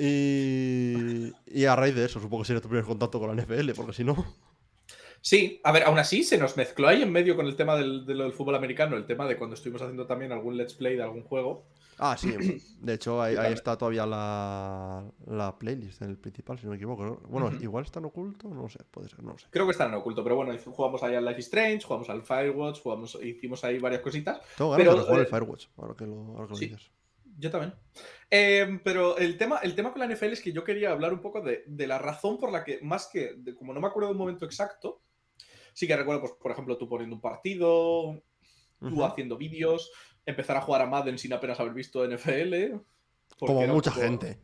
Y, 0.00 1.32
y 1.46 1.64
a 1.66 1.76
raíz 1.76 1.94
de 1.94 2.06
eso, 2.06 2.18
supongo 2.18 2.42
que 2.42 2.48
sería 2.48 2.60
tu 2.60 2.68
primer 2.68 2.84
contacto 2.84 3.20
con 3.20 3.36
la 3.36 3.40
NFL, 3.40 3.70
porque 3.76 3.92
si 3.92 4.02
no... 4.02 4.16
Sí, 5.22 5.60
a 5.64 5.72
ver, 5.72 5.84
aún 5.84 5.98
así 5.98 6.22
se 6.22 6.38
nos 6.38 6.56
mezcló 6.56 6.88
ahí 6.88 7.02
en 7.02 7.12
medio 7.12 7.36
con 7.36 7.46
el 7.46 7.56
tema 7.56 7.76
del, 7.76 8.06
del 8.06 8.32
fútbol 8.32 8.54
americano, 8.54 8.96
el 8.96 9.06
tema 9.06 9.26
de 9.26 9.36
cuando 9.36 9.54
estuvimos 9.54 9.82
haciendo 9.82 10.06
también 10.06 10.32
algún 10.32 10.56
let's 10.56 10.74
play 10.74 10.96
de 10.96 11.02
algún 11.02 11.22
juego. 11.24 11.66
Ah, 12.02 12.16
sí. 12.16 12.32
De 12.80 12.94
hecho, 12.94 13.20
ahí, 13.20 13.36
está 13.52 13.76
todavía 13.76 14.06
la, 14.06 15.04
la, 15.26 15.58
playlist 15.58 16.00
en 16.00 16.10
el 16.10 16.16
principal, 16.16 16.58
si 16.58 16.64
no 16.64 16.70
me 16.70 16.76
equivoco. 16.76 17.20
Bueno, 17.28 17.52
igual 17.60 17.84
está 17.84 17.98
en 17.98 18.06
oculto, 18.06 18.48
no 18.48 18.70
sé, 18.70 18.78
puede 18.90 19.10
ser, 19.10 19.22
no 19.22 19.36
sé. 19.36 19.46
Creo 19.50 19.66
que 19.66 19.72
está 19.72 19.84
en 19.84 19.94
oculto, 19.94 20.24
pero 20.24 20.36
bueno, 20.36 20.56
jugamos 20.64 21.02
ahí 21.02 21.14
al 21.14 21.26
Life 21.26 21.40
is 21.40 21.46
Strange, 21.46 21.82
jugamos 21.84 22.08
al 22.08 22.22
Firewatch, 22.22 22.80
jugamos, 22.80 23.18
hicimos 23.22 23.62
ahí 23.64 23.78
varias 23.78 24.00
cositas. 24.00 24.40
Tengo 24.56 24.70
ganas 24.70 24.86
de 24.86 25.00
jugar 25.02 25.20
al 25.20 25.26
eh, 25.26 25.28
Firewatch, 25.28 25.66
ahora 25.76 25.94
que 25.94 26.06
lo, 26.06 26.14
ahora 26.14 26.46
que 26.46 26.52
lo 26.54 26.58
dices. 26.58 26.90
Yo 27.38 27.50
también. 27.50 27.74
Em, 28.30 28.80
pero 28.82 29.18
el 29.18 29.36
tema, 29.36 29.58
el 29.62 29.74
tema 29.74 29.92
con 29.92 30.00
la 30.00 30.14
NFL 30.14 30.32
es 30.32 30.40
que 30.40 30.52
yo 30.52 30.64
quería 30.64 30.92
hablar 30.92 31.12
un 31.12 31.20
poco 31.20 31.42
de, 31.42 31.64
de 31.66 31.86
la 31.86 31.98
razón 31.98 32.38
por 32.38 32.50
la 32.50 32.64
que, 32.64 32.80
más 32.82 33.08
que, 33.12 33.36
como 33.58 33.74
no 33.74 33.80
me 33.80 33.88
acuerdo 33.88 34.08
de 34.08 34.12
un 34.12 34.18
momento 34.18 34.46
exacto, 34.46 35.02
sí 35.80 35.86
que 35.86 35.96
recuerdo, 35.96 36.20
pues, 36.20 36.32
por 36.32 36.52
ejemplo, 36.52 36.76
tú 36.76 36.86
poniendo 36.86 37.16
un 37.16 37.22
partido, 37.22 38.22
tú 38.80 39.02
haciendo 39.02 39.38
vídeos, 39.38 39.90
empezar 40.26 40.58
a 40.58 40.60
jugar 40.60 40.82
a 40.82 40.86
Madden 40.86 41.16
sin 41.16 41.32
apenas 41.32 41.58
haber 41.58 41.72
visto 41.72 42.06
NFL. 42.06 42.76
Como 43.38 43.66
mucha 43.66 43.90
gente. 43.90 44.42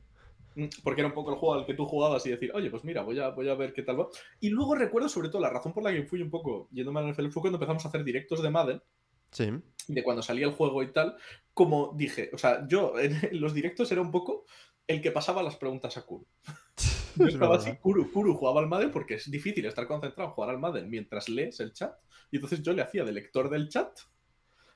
Mm, 0.54 0.68
porque 0.82 1.02
era 1.02 1.08
un 1.08 1.14
poco 1.14 1.32
el 1.32 1.36
juego 1.36 1.54
al 1.56 1.66
que 1.66 1.74
tú 1.74 1.84
jugabas 1.84 2.24
y 2.24 2.30
decir, 2.30 2.52
oye, 2.54 2.70
pues 2.70 2.84
mira, 2.84 3.02
voy 3.02 3.20
a, 3.20 3.28
voy 3.28 3.50
a 3.50 3.54
ver 3.54 3.74
qué 3.74 3.82
tal 3.82 4.00
va. 4.00 4.08
Y 4.40 4.48
luego 4.48 4.76
recuerdo, 4.76 5.10
sobre 5.10 5.28
todo, 5.28 5.42
la 5.42 5.50
razón 5.50 5.74
por 5.74 5.82
la 5.82 5.92
que 5.92 6.04
fui 6.04 6.22
un 6.22 6.30
poco 6.30 6.70
yéndome 6.72 7.00
a 7.00 7.12
NFL 7.12 7.28
fue 7.28 7.42
cuando 7.42 7.58
empezamos 7.58 7.84
a 7.84 7.88
hacer 7.88 8.02
directos 8.02 8.42
de 8.42 8.48
Madden. 8.48 8.82
Sí. 9.30 9.50
De 9.88 10.02
cuando 10.02 10.22
salía 10.22 10.46
el 10.46 10.54
juego 10.54 10.82
y 10.82 10.90
tal. 10.90 11.16
Como 11.52 11.92
dije, 11.94 12.30
o 12.32 12.38
sea, 12.38 12.66
yo 12.66 12.98
en 12.98 13.18
los 13.38 13.52
directos 13.52 13.92
era 13.92 14.00
un 14.00 14.10
poco 14.10 14.46
el 14.86 15.02
que 15.02 15.10
pasaba 15.12 15.42
las 15.42 15.56
preguntas 15.56 15.98
a 15.98 16.06
Kuru. 16.06 16.26
Yo 17.18 17.26
estaba 17.26 17.56
así, 17.56 17.76
Kuru, 17.76 18.10
Kuru 18.12 18.34
jugaba 18.34 18.60
al 18.60 18.68
Madden 18.68 18.90
porque 18.90 19.14
es 19.14 19.30
difícil 19.30 19.64
estar 19.66 19.86
concentrado 19.86 20.30
en 20.30 20.34
jugar 20.34 20.50
al 20.50 20.58
Madden 20.58 20.90
mientras 20.90 21.28
lees 21.28 21.60
el 21.60 21.72
chat. 21.72 21.94
Y 22.30 22.36
entonces 22.36 22.60
yo 22.62 22.72
le 22.72 22.82
hacía 22.82 23.04
de 23.04 23.12
lector 23.12 23.48
del 23.48 23.68
chat 23.68 23.98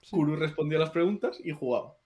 Kuru 0.08 0.36
respondía 0.36 0.78
las 0.78 0.90
preguntas 0.90 1.38
y 1.42 1.50
jugaba. 1.50 1.96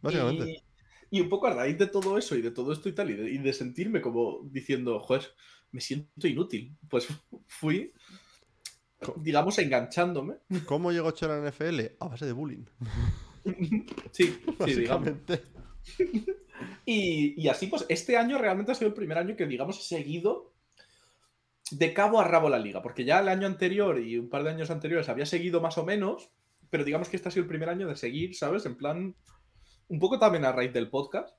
Básicamente. 0.00 0.62
Y, 1.10 1.20
un 1.20 1.28
poco 1.28 1.48
a 1.48 1.54
raíz 1.54 1.76
de 1.76 1.88
todo 1.88 2.16
eso 2.16 2.36
y 2.36 2.42
de 2.42 2.52
todo 2.52 2.72
esto 2.72 2.88
y 2.88 2.94
tal, 2.94 3.10
y 3.10 3.38
de, 3.38 3.52
sentirme 3.52 4.00
como 4.00 4.42
diciendo, 4.44 5.00
joder, 5.00 5.24
me 5.72 5.80
siento 5.80 6.28
inútil, 6.28 6.76
pues 6.88 7.08
fui, 7.48 7.92
digamos, 9.16 9.58
enganchándome. 9.58 10.36
¿Cómo 10.66 10.92
llegó 10.92 11.08
a 11.08 11.26
la 11.26 11.50
NFL? 11.50 11.80
A 11.98 12.08
base 12.08 12.26
de 12.26 12.32
bullying. 12.32 12.64
sí, 14.12 14.38
sí, 14.64 14.74
digamos. 14.74 15.10
Y, 16.84 17.40
y, 17.40 17.48
así, 17.48 17.66
pues, 17.66 17.86
este 17.88 18.16
año 18.16 18.38
realmente 18.38 18.72
ha 18.72 18.74
sido 18.74 18.88
el 18.88 18.94
primer 18.94 19.18
año 19.18 19.36
que, 19.36 19.46
digamos, 19.46 19.78
he 19.78 19.82
seguido 19.82 20.52
de 21.70 21.94
cabo 21.94 22.20
a 22.20 22.24
rabo 22.24 22.48
la 22.48 22.58
liga, 22.58 22.82
porque 22.82 23.04
ya 23.04 23.20
el 23.20 23.28
año 23.28 23.46
anterior 23.46 24.00
y 24.00 24.18
un 24.18 24.28
par 24.28 24.42
de 24.42 24.50
años 24.50 24.70
anteriores 24.70 25.08
había 25.08 25.26
seguido 25.26 25.60
más 25.60 25.78
o 25.78 25.84
menos, 25.84 26.30
pero 26.68 26.84
digamos 26.84 27.08
que 27.08 27.16
este 27.16 27.28
ha 27.28 27.32
sido 27.32 27.44
el 27.44 27.48
primer 27.48 27.68
año 27.68 27.86
de 27.86 27.96
seguir, 27.96 28.36
¿sabes? 28.36 28.66
En 28.66 28.76
plan, 28.76 29.14
un 29.88 29.98
poco 29.98 30.18
también 30.18 30.44
a 30.44 30.52
raíz 30.52 30.72
del 30.72 30.90
podcast, 30.90 31.36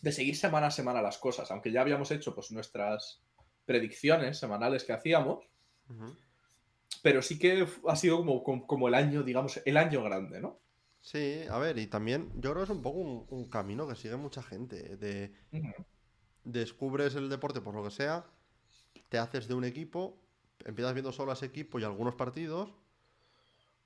de 0.00 0.12
seguir 0.12 0.36
semana 0.36 0.68
a 0.68 0.70
semana 0.70 1.02
las 1.02 1.18
cosas, 1.18 1.50
aunque 1.50 1.70
ya 1.70 1.82
habíamos 1.82 2.10
hecho 2.10 2.34
pues 2.34 2.50
nuestras 2.52 3.22
predicciones 3.66 4.38
semanales 4.38 4.84
que 4.84 4.92
hacíamos, 4.92 5.44
pero 7.02 7.20
sí 7.20 7.38
que 7.38 7.66
ha 7.86 7.96
sido 7.96 8.18
como, 8.18 8.66
como, 8.66 8.88
el 8.88 8.94
año, 8.94 9.22
digamos, 9.22 9.60
el 9.64 9.76
año 9.76 10.02
grande, 10.02 10.40
¿no? 10.40 10.61
Sí, 11.02 11.42
a 11.50 11.58
ver, 11.58 11.78
y 11.78 11.88
también 11.88 12.30
yo 12.36 12.52
creo 12.52 12.56
que 12.58 12.62
es 12.62 12.70
un 12.70 12.80
poco 12.82 12.98
un, 13.00 13.44
camino 13.46 13.88
que 13.88 13.96
sigue 13.96 14.16
mucha 14.16 14.42
gente, 14.42 14.96
de 14.96 15.34
descubres 16.44 17.16
el 17.16 17.28
deporte 17.28 17.60
por 17.60 17.74
lo 17.74 17.82
que 17.82 17.90
sea, 17.90 18.24
te 19.08 19.18
haces 19.18 19.48
de 19.48 19.54
un 19.54 19.64
equipo, 19.64 20.16
empiezas 20.64 20.94
viendo 20.94 21.12
solo 21.12 21.32
a 21.32 21.34
ese 21.34 21.46
equipo 21.46 21.80
y 21.80 21.84
algunos 21.84 22.14
partidos, 22.14 22.72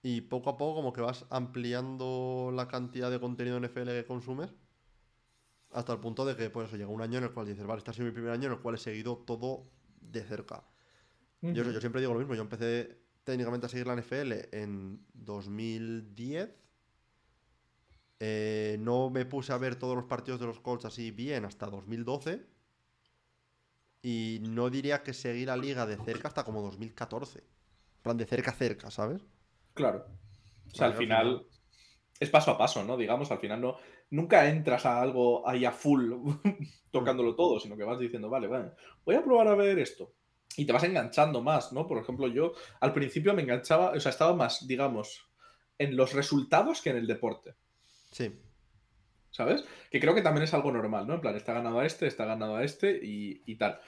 y 0.03 0.21
poco 0.21 0.51
a 0.51 0.59
poco 0.59 0.77
como 0.77 0.93
que 0.93 1.01
vas 1.01 1.25
ampliando 1.31 2.53
la 2.55 2.69
cantidad 2.69 3.11
de 3.11 3.19
contenido 3.19 3.59
NFL 3.59 3.89
que 3.89 4.05
consumes 4.07 4.55
hasta 5.73 5.93
el 5.93 6.01
punto 6.01 6.25
de 6.25 6.37
que 6.37 6.51
pues 6.51 6.71
llega 6.73 6.87
un 6.87 7.03
año 7.03 7.19
en 7.19 7.25
el 7.25 7.33
cual 7.33 7.47
dices, 7.47 7.67
vale, 7.67 7.79
este 7.79 7.91
ha 7.91 7.95
sido 7.95 8.07
mi 8.07 8.13
primer 8.13 8.31
año 8.31 8.47
en 8.47 8.53
el 8.53 8.61
cual 8.61 8.77
he 8.77 8.79
seguido 8.79 9.17
todo 9.17 9.67
de 10.01 10.23
cerca. 10.23 10.65
yo, 11.41 11.65
yo, 11.65 11.81
siempre 11.81 12.01
digo 12.01 12.13
lo 12.13 12.21
mismo, 12.21 12.35
yo 12.35 12.43
empecé 12.43 12.99
técnicamente 13.25 13.67
a 13.67 13.69
seguir 13.69 13.87
la 13.87 13.97
NFL 13.97 14.55
en 14.55 15.05
2010. 15.15 16.66
Eh, 18.19 18.77
no 18.81 19.11
me 19.11 19.27
puse 19.27 19.53
a 19.53 19.59
ver 19.59 19.77
todos 19.77 19.95
los 19.95 20.07
partidos 20.07 20.41
de 20.41 20.47
los 20.47 20.61
Colts 20.61 20.85
así 20.85 21.11
bien 21.11 21.45
hasta 21.45 21.67
2012. 21.67 22.47
Y 24.03 24.39
no 24.43 24.71
diría 24.71 25.03
que 25.03 25.13
seguí 25.13 25.45
la 25.45 25.57
liga 25.57 25.87
de 25.87 25.97
cerca 25.97 26.29
hasta 26.29 26.45
como 26.45 26.63
2014. 26.63 27.41
En 27.41 28.03
plan, 28.03 28.17
de 28.17 28.27
cerca 28.27 28.53
a 28.53 28.55
cerca, 28.55 28.91
¿sabes? 28.91 29.27
Claro. 29.75 30.07
O 30.73 30.75
sea, 30.75 30.87
al 30.87 30.95
final 30.95 31.47
es 32.19 32.31
paso 32.31 32.53
a 32.53 32.59
paso, 32.59 32.85
¿no? 32.85 32.97
Digamos, 32.97 33.31
al 33.31 33.39
final 33.39 33.61
no, 33.61 33.77
nunca 34.11 34.49
entras 34.49 34.87
a 34.87 35.01
algo 35.01 35.47
ahí 35.49 35.65
a 35.65 35.73
full 35.73 36.13
tocándolo 36.91 37.35
todo, 37.35 37.61
sino 37.61 37.77
que 37.77 37.85
vas 37.85 37.99
diciendo, 37.99 38.31
vale, 38.31 38.47
vale, 38.47 38.73
voy 39.05 39.17
a 39.17 39.25
probar 39.25 39.49
a 39.49 39.55
ver 39.55 39.79
esto. 39.79 40.13
Y 40.57 40.65
te 40.65 40.73
vas 40.73 40.85
enganchando 40.85 41.43
más, 41.43 41.73
¿no? 41.73 41.87
Por 41.87 41.99
ejemplo, 41.99 42.29
yo 42.29 42.53
al 42.81 42.93
principio 42.93 43.35
me 43.35 43.43
enganchaba, 43.43 43.91
o 43.91 44.01
sea, 44.01 44.11
estaba 44.11 44.35
más, 44.35 44.67
digamos, 44.67 45.29
en 45.77 45.97
los 45.97 46.15
resultados 46.15 46.81
que 46.81 46.91
en 46.91 46.97
el 46.97 47.07
deporte. 47.07 47.57
Sí. 48.17 48.33
¿Sabes? 49.31 49.65
Que 49.91 50.01
creo 50.01 50.15
que 50.15 50.23
también 50.23 50.45
es 50.45 50.55
algo 50.55 50.73
normal, 50.73 51.07
¿no? 51.07 51.15
En 51.15 51.21
plan, 51.21 51.37
está 51.37 51.53
ganado 51.53 51.81
a 51.81 51.85
este, 51.85 52.07
está 52.07 52.25
ganado 52.25 52.57
a 52.57 52.65
este 52.65 52.99
y, 53.03 53.43
y 53.45 53.57
tal. 53.57 53.79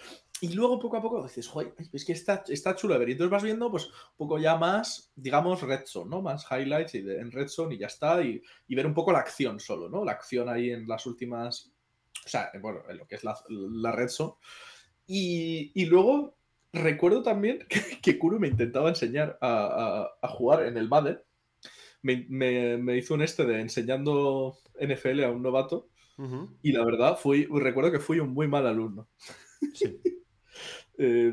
Y 0.43 0.53
luego 0.53 0.79
poco 0.79 0.99
a 0.99 1.03
poco 1.03 1.23
dices, 1.23 1.49
joder, 1.49 1.75
es 1.93 2.05
que 2.05 2.13
está, 2.13 2.45
está 2.49 2.77
chulo 2.77 2.93
de 2.93 3.01
ver. 3.01 3.09
Y 3.09 3.13
entonces 3.13 3.31
vas 3.31 3.43
viendo, 3.43 3.71
pues, 3.71 3.87
un 3.87 4.17
poco 4.19 4.39
ya 4.39 4.57
más, 4.57 5.11
digamos, 5.17 5.63
Red 5.63 5.85
¿no? 6.07 6.21
Más 6.21 6.47
highlights 6.51 6.95
y 6.95 6.99
en 6.99 7.33
Red 7.33 7.49
Zone 7.49 7.75
y 7.75 7.79
ya 7.79 7.87
está. 7.87 8.23
Y, 8.23 8.43
ver 8.69 8.87
un 8.87 8.95
poco 8.95 9.11
la 9.11 9.21
acción 9.21 9.59
solo, 9.59 9.89
¿no? 9.89 10.05
La 10.05 10.13
acción 10.13 10.49
ahí 10.49 10.71
en 10.71 10.87
las 10.87 11.07
últimas. 11.07 11.73
O 12.25 12.29
sea, 12.29 12.51
bueno, 12.61 12.83
en 12.89 12.99
lo 12.99 13.07
que 13.07 13.15
es 13.15 13.25
la, 13.25 13.37
la 13.49 14.09
Zone. 14.09 14.35
Y, 15.07 15.87
luego 15.87 16.37
recuerdo 16.73 17.23
también 17.23 17.67
que, 18.03 18.19
Kuru 18.19 18.39
me 18.39 18.49
intentaba 18.49 18.91
enseñar 18.91 19.39
a, 19.41 20.11
jugar 20.29 20.67
en 20.67 20.77
el 20.77 20.89
Madden. 20.89 21.19
Me, 22.03 22.97
hizo 22.97 23.15
un 23.15 23.23
este 23.23 23.45
de 23.45 23.61
enseñando 23.61 24.59
NFL 24.81 25.25
a 25.25 25.31
un 25.31 25.43
novato. 25.43 25.89
Y 26.63 26.73
la 26.73 26.85
verdad, 26.85 27.17
fui, 27.17 27.47
recuerdo 27.47 27.93
que 27.93 28.01
fui 28.01 28.19
un 28.19 28.31
muy 28.31 28.49
mal 28.49 28.67
alumno. 28.67 29.09
Sí. 29.75 30.01
Eh, 31.01 31.33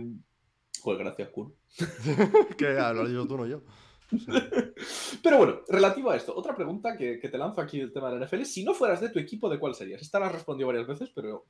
pues 0.84 0.99
gracias, 0.99 1.30
Kun. 1.30 1.55
que 2.55 2.66
lo 2.74 3.01
has 3.01 3.09
dicho 3.09 3.28
tú, 3.28 3.36
no 3.36 3.47
yo. 3.47 3.63
Pero 5.24 5.38
bueno, 5.38 5.61
relativo 5.68 6.11
a 6.11 6.16
esto, 6.16 6.36
otra 6.36 6.55
pregunta 6.55 6.95
que, 6.95 7.18
te 7.18 7.38
lanzo 7.38 7.61
aquí 7.61 7.80
el 7.80 7.91
tema 7.91 8.11
de 8.11 8.20
la 8.20 8.26
NFL. 8.26 8.43
Si 8.43 8.63
no 8.63 8.74
fueras 8.74 9.01
de 9.01 9.09
tu 9.09 9.20
equipo, 9.20 9.49
¿de 9.49 9.59
cuál 9.59 9.74
serías? 9.74 10.01
Esta 10.01 10.20
la 10.20 10.28
has 10.28 10.34
respondido 10.34 10.68
varias 10.68 10.88
veces, 10.88 11.09
pero. 11.13 11.47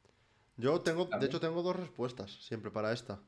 Yo 0.57 0.79
tengo, 0.81 1.05
de 1.05 1.25
hecho, 1.25 1.39
tengo 1.39 1.61
dos 1.61 1.75
respuestas 1.75 2.31
siempre 2.41 2.71
para 2.71 2.93
esta. 2.93 3.21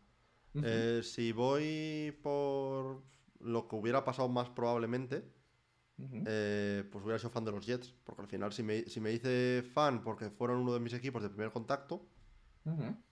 Eh, 0.64 1.02
si 1.04 1.34
voy 1.34 2.18
por 2.24 3.04
lo 3.40 3.68
que 3.68 3.76
hubiera 3.76 4.06
pasado 4.06 4.30
más 4.30 4.50
probablemente, 4.50 5.30
eh, 6.00 6.84
pues 6.92 7.04
hubiera 7.04 7.18
sido 7.20 7.32
fan 7.32 7.46
de 7.46 7.52
los 7.52 7.66
Jets. 7.66 7.94
Porque 8.04 8.22
al 8.22 8.28
final, 8.28 8.54
si 8.54 8.64
me, 8.64 8.84
si 8.84 9.00
me 9.00 9.12
hice 9.12 9.64
fan 9.74 10.04
porque 10.04 10.30
fueron 10.30 10.60
uno 10.60 10.74
de 10.74 10.80
mis 10.80 10.94
equipos 10.94 11.22
de 11.22 11.30
primer 11.30 11.52
contacto, 11.52 12.06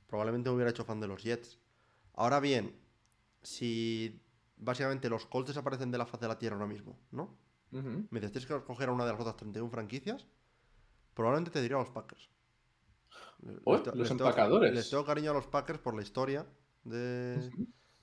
probablemente 0.08 0.50
me 0.50 0.56
hubiera 0.56 0.72
hecho 0.72 0.86
fan 0.86 1.00
de 1.00 1.08
los 1.08 1.24
Jets. 1.24 1.60
Ahora 2.14 2.40
bien, 2.40 2.76
si 3.42 4.22
básicamente 4.58 5.10
los 5.10 5.26
Colts 5.26 5.50
desaparecen 5.50 5.92
de 5.92 5.98
la 5.98 6.06
faz 6.06 6.20
de 6.20 6.28
la 6.28 6.38
tierra 6.38 6.56
ahora 6.56 6.68
mismo, 6.68 6.98
¿no? 7.12 7.38
Me 7.72 8.22
dices 8.22 8.46
que 8.46 8.56
escoger 8.56 8.88
a 8.88 8.94
una 8.94 9.06
de 9.06 9.12
las 9.12 9.20
otras 9.20 9.36
31 9.36 9.70
franquicias, 9.70 10.26
probablemente 11.14 11.52
te 11.52 11.62
diría 11.62 11.76
a 11.76 11.82
los 11.82 11.90
Packers. 11.90 12.30
los 13.42 14.12
empacadores. 14.12 14.74
les 14.74 14.90
tengo 14.90 15.04
cariño 15.04 15.32
a 15.32 15.34
los 15.34 15.48
Packers 15.48 15.80
por 15.80 15.94
la 15.94 16.02
historia 16.02 16.46
de, 16.86 17.52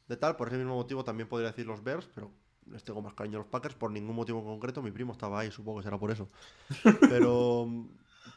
de, 0.09 0.17
tal. 0.19 0.37
Por 0.37 0.49
ese 0.49 0.59
mismo 0.59 0.75
motivo 0.75 1.05
también 1.05 1.27
podría 1.27 1.51
decir 1.51 1.67
los 1.67 1.83
Bears, 1.83 2.07
pero 2.15 2.31
les 2.71 2.85
tengo 2.85 3.03
más 3.03 3.15
cariño 3.15 3.39
a 3.39 3.43
los 3.43 3.49
Packers 3.49 3.75
por 3.75 3.91
ningún 3.91 4.17
motivo 4.17 4.45
concreto. 4.45 4.83
Mi 4.83 4.91
primo 4.91 5.13
estaba 5.13 5.41
ahí, 5.41 5.51
supongo 5.51 5.79
que 5.79 5.85
será 5.85 5.99
por 5.99 6.11
eso. 6.11 6.31
Pero, 7.09 7.69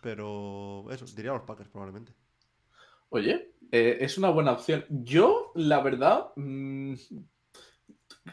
pero 0.02 0.86
eso, 0.92 1.06
diría 1.16 1.32
a 1.32 1.36
los 1.36 1.44
Packers 1.44 1.70
probablemente. 1.70 2.12
Oye, 3.10 3.54
eh, 3.72 3.98
es 4.02 4.18
una 4.18 4.30
buena 4.30 4.52
opción. 4.52 4.86
Yo, 4.90 5.52
la 5.56 5.82
verdad, 5.82 6.32
mm, 6.36 6.94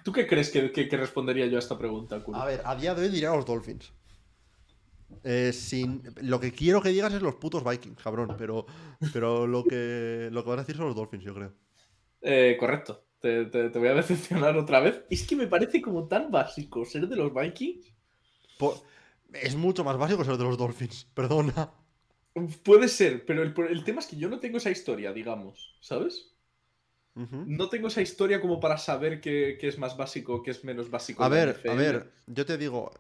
¿tú 0.05 0.13
qué 0.13 0.27
crees 0.27 0.51
que, 0.51 0.89
respondería 0.97 1.47
yo 1.47 1.57
a 1.57 1.61
esta 1.61 1.79
pregunta? 1.79 2.23
A 2.35 2.45
ver, 2.45 2.63
a 2.65 2.75
día 2.75 2.95
de 2.95 3.03
hoy 3.03 3.09
diría 3.09 3.35
los 3.35 3.47
Dolphins. 3.47 3.93
Eh, 5.25 5.53
sin, 5.53 6.03
lo 6.23 6.41
que 6.41 6.53
quiero 6.53 6.81
que 6.81 6.89
digas 6.89 7.13
es 7.13 7.23
los 7.23 7.37
putos 7.37 7.63
Vikings, 7.63 8.03
cabrón, 8.03 8.35
pero, 8.39 8.67
pero 9.13 9.47
lo, 9.47 9.63
que, 9.63 10.29
lo 10.33 10.43
que 10.43 10.51
vas 10.51 10.59
a 10.59 10.63
decir 10.63 10.77
son 10.77 10.87
los 10.87 10.97
Dolphins, 10.97 11.25
yo 11.25 11.35
creo. 11.35 11.53
Eh, 12.23 12.57
correcto. 12.59 13.05
Te, 13.23 13.69
voy 13.79 13.89
a 13.89 13.95
decepcionar 13.95 14.57
otra 14.57 14.81
vez. 14.81 15.03
Es 15.09 15.25
que 15.25 15.37
me 15.37 15.47
parece 15.47 15.81
como 15.81 16.09
tan 16.09 16.31
básico 16.31 16.85
ser 16.85 17.07
de 17.09 17.17
los 17.17 17.33
Vikings. 17.33 17.95
Es 19.33 19.55
mucho 19.55 19.85
más 19.85 19.97
básico 19.97 20.25
ser 20.25 20.37
de 20.37 20.45
los 20.45 20.59
Dolphins, 20.59 21.07
perdona. 21.15 21.73
Puede 22.65 22.89
ser, 22.89 23.25
pero 23.25 23.43
el, 23.43 23.85
tema 23.85 24.01
es 24.01 24.07
que 24.07 24.17
yo 24.17 24.29
no 24.29 24.41
tengo 24.41 24.57
esa 24.57 24.71
historia, 24.71 25.13
digamos, 25.13 25.77
¿sabes? 25.81 26.31
No 27.15 27.69
tengo 27.69 27.89
esa 27.89 28.01
historia 28.01 28.41
como 28.41 28.59
para 28.59 28.79
saber 28.79 29.21
qué, 29.21 29.59
es 29.61 29.79
más 29.79 29.99
básico, 29.99 30.43
qué 30.43 30.51
es 30.51 30.65
menos 30.65 30.91
básico. 30.91 31.23
A 31.23 31.29
ver, 31.29 31.61
a 31.69 31.75
ver, 31.75 32.11
yo 32.27 32.47
te 32.47 32.57
digo. 32.57 32.91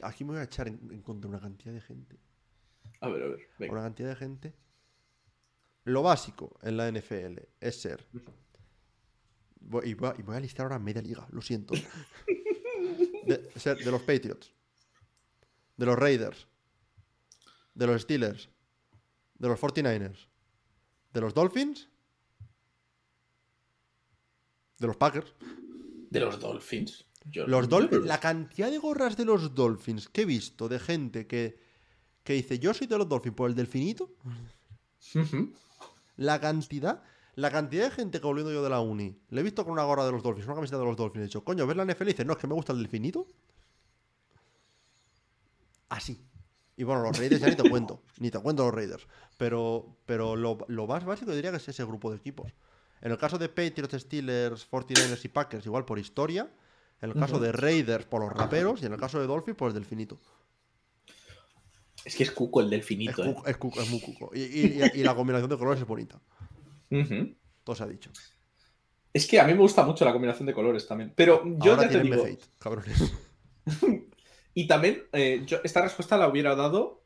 aquí 0.00 0.24
me 0.24 0.30
voy 0.32 0.40
a 0.40 0.44
echar 0.44 0.66
en, 0.66 1.02
contra 1.02 1.28
una 1.28 1.40
cantidad 1.40 1.74
de 1.74 1.82
gente. 1.82 2.18
A 3.02 3.08
ver, 3.10 3.22
a 3.22 3.26
ver. 3.28 3.70
Una 3.70 3.82
cantidad 3.82 4.08
de 4.08 4.16
gente. 4.16 4.54
Lo 5.84 6.02
básico 6.02 6.58
en 6.62 6.78
la 6.78 6.90
NFL 6.90 7.40
es 7.60 7.82
ser. 7.82 8.06
Y, 9.84 9.94
voy 9.94 10.36
a, 10.36 10.40
listar 10.40 10.64
ahora 10.64 10.78
media 10.78 11.02
liga, 11.02 11.26
lo 11.30 11.42
siento. 11.42 11.74
de 13.26 13.90
los 13.90 14.02
Patriots, 14.02 14.52
de 15.76 15.86
los 15.86 15.98
Raiders, 15.98 16.46
de 17.74 17.86
los 17.86 18.02
Steelers, 18.02 18.48
de 19.38 19.48
los 19.48 19.60
49ers, 19.60 20.26
de 21.12 21.20
los 21.20 21.34
Dolphins 21.34 21.88
de 24.80 24.86
los 24.86 24.96
Packers. 24.96 25.32
¿De 26.10 26.18
los 26.18 26.40
Dolphins? 26.40 27.06
los 27.34 27.68
Dolphins, 27.68 28.06
la 28.06 28.18
cantidad 28.18 28.70
de 28.70 28.78
gorras 28.78 29.14
de 29.16 29.26
los 29.26 29.54
Dolphins 29.54 30.08
que 30.08 30.22
he 30.22 30.24
visto 30.24 30.68
de 30.68 30.80
gente 30.80 31.26
que, 31.26 31.60
que 32.24 32.32
dice 32.32 32.58
yo 32.58 32.72
soy 32.72 32.86
de 32.86 32.96
los 32.96 33.08
Dolphins 33.08 33.36
por 33.36 33.50
el 33.50 33.54
delfinito. 33.54 34.16
la 36.16 36.40
cantidad, 36.40 37.02
la 37.34 37.50
cantidad 37.50 37.84
de 37.84 37.90
gente 37.90 38.20
que 38.20 38.26
volviendo 38.26 38.52
yo 38.52 38.62
de 38.62 38.70
la 38.70 38.80
uni, 38.80 39.16
le 39.30 39.40
he 39.40 39.44
visto 39.44 39.64
con 39.64 39.72
una 39.72 39.84
gorra 39.84 40.04
de 40.04 40.12
los 40.12 40.22
Dolphins, 40.22 40.46
una 40.46 40.56
camiseta 40.56 40.78
de 40.78 40.84
los 40.84 40.96
Dolphins, 40.96 41.22
he 41.22 41.26
dicho, 41.26 41.44
coño, 41.44 41.66
¿ves 41.66 41.76
la 41.76 41.84
NFL? 41.84 42.02
Y 42.02 42.06
dice, 42.06 42.24
no, 42.24 42.32
es 42.32 42.38
que 42.38 42.46
me 42.46 42.54
gusta 42.54 42.72
el 42.72 42.78
delfinito. 42.78 43.26
Así. 45.88 46.24
Y 46.76 46.84
bueno, 46.84 47.02
los 47.02 47.18
Raiders 47.18 47.42
ya 47.42 47.48
ni 47.48 47.56
te 47.56 47.68
cuento, 47.68 48.02
ni 48.18 48.30
te 48.30 48.38
cuento 48.38 48.64
los 48.64 48.74
Raiders. 48.74 49.06
Pero, 49.36 49.96
pero 50.06 50.36
lo, 50.36 50.58
lo 50.68 50.86
más 50.86 51.04
básico 51.04 51.32
diría 51.32 51.50
que 51.50 51.58
es 51.58 51.68
ese 51.68 51.84
grupo 51.84 52.10
de 52.10 52.16
equipos. 52.16 52.52
En 53.02 53.12
el 53.12 53.18
caso 53.18 53.38
de 53.38 53.48
Patriots, 53.48 53.94
Steelers, 53.98 54.70
49ers 54.70 55.24
y 55.24 55.28
Packers, 55.28 55.66
igual 55.66 55.84
por 55.84 55.98
historia. 55.98 56.50
En 57.00 57.10
el 57.10 57.16
caso 57.18 57.38
de 57.38 57.50
Raiders, 57.50 58.04
por 58.04 58.20
los 58.20 58.32
raperos. 58.32 58.82
Y 58.82 58.86
en 58.86 58.92
el 58.92 59.00
caso 59.00 59.18
de 59.18 59.26
Dolphins, 59.26 59.56
por 59.56 59.68
el 59.68 59.74
delfinito. 59.74 60.18
Es 62.04 62.14
que 62.14 62.24
es 62.24 62.30
cuco 62.30 62.60
el 62.60 62.68
delfinito. 62.68 63.22
Es, 63.22 63.28
¿eh? 63.46 63.54
cuco, 63.54 63.80
es 63.80 63.90
muy 63.90 64.00
cuco. 64.00 64.30
Y, 64.34 65.02
la 65.02 65.14
combinación 65.14 65.48
de 65.48 65.56
colores 65.56 65.80
es 65.80 65.86
bonita. 65.86 66.20
Todo 67.64 67.76
se 67.76 67.82
ha 67.82 67.86
dicho. 67.86 68.10
Es 69.12 69.26
que 69.26 69.40
a 69.40 69.46
mí 69.46 69.54
me 69.54 69.60
gusta 69.60 69.84
mucho 69.84 70.04
la 70.04 70.12
combinación 70.12 70.46
de 70.46 70.54
colores 70.54 70.86
también. 70.86 71.12
Pero 71.16 71.42
yo 71.58 71.76
ya 71.80 71.88
te 71.88 72.00
digo. 72.00 72.24
cabrones. 72.58 73.12
y 74.54 74.66
también, 74.66 75.04
eh, 75.12 75.42
yo 75.46 75.58
esta 75.64 75.82
respuesta 75.82 76.16
la 76.16 76.28
hubiera 76.28 76.54
dado 76.54 77.00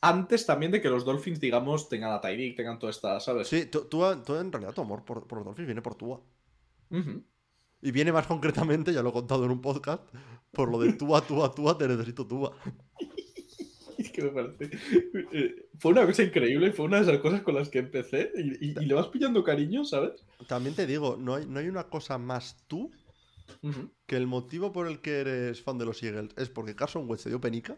antes 0.00 0.46
también 0.46 0.72
de 0.72 0.80
que 0.80 0.88
los 0.88 1.04
Dolphins, 1.04 1.40
digamos, 1.40 1.88
tengan 1.88 2.12
a 2.12 2.20
Tyreek, 2.20 2.56
tengan 2.56 2.78
toda 2.78 2.90
esta, 2.90 3.20
¿sabes? 3.20 3.48
Sí, 3.48 3.66
tú, 3.66 4.04
en 4.04 4.52
realidad 4.52 4.74
tu 4.74 4.82
amor 4.82 5.04
por, 5.04 5.32
los 5.32 5.44
Dolphins 5.44 5.66
viene 5.66 5.82
por 5.82 5.94
Tua. 5.94 6.20
Y 7.82 7.90
viene 7.90 8.12
más 8.12 8.26
concretamente, 8.28 8.92
ya 8.92 9.02
lo 9.02 9.10
he 9.10 9.12
contado 9.12 9.44
en 9.44 9.50
un 9.50 9.60
podcast, 9.60 10.02
por 10.52 10.70
lo 10.70 10.78
de 10.78 10.92
Tua, 10.92 11.20
Tua, 11.20 11.54
Tua, 11.54 11.78
te 11.78 11.88
necesito 11.88 12.26
Tua. 12.26 12.52
es 14.06 14.12
que 14.12 14.22
me 14.22 14.30
parece. 14.30 14.70
Eh, 15.32 15.68
fue 15.78 15.92
una 15.92 16.06
cosa 16.06 16.22
increíble, 16.22 16.72
fue 16.72 16.86
una 16.86 16.98
de 16.98 17.02
esas 17.04 17.18
cosas 17.18 17.42
con 17.42 17.54
las 17.54 17.68
que 17.68 17.80
empecé 17.80 18.32
y, 18.36 18.74
le 18.74 18.94
vas 18.94 19.08
pillando 19.08 19.44
cariño, 19.44 19.84
¿sabes? 19.84 20.24
También 20.46 20.74
te 20.74 20.86
digo, 20.86 21.16
no 21.18 21.34
hay, 21.34 21.46
no 21.46 21.60
hay 21.60 21.68
una 21.68 21.84
cosa 21.84 22.18
más 22.18 22.56
tú 22.66 22.90
que 24.06 24.16
el 24.16 24.26
motivo 24.26 24.72
por 24.72 24.86
el 24.86 25.00
que 25.00 25.18
eres 25.18 25.60
fan 25.60 25.78
de 25.78 25.84
los 25.84 26.02
Eagles 26.02 26.32
es 26.36 26.48
porque 26.48 26.76
Carson 26.76 27.08
Wentz 27.08 27.22
se 27.22 27.30
dio 27.30 27.40
penica. 27.40 27.76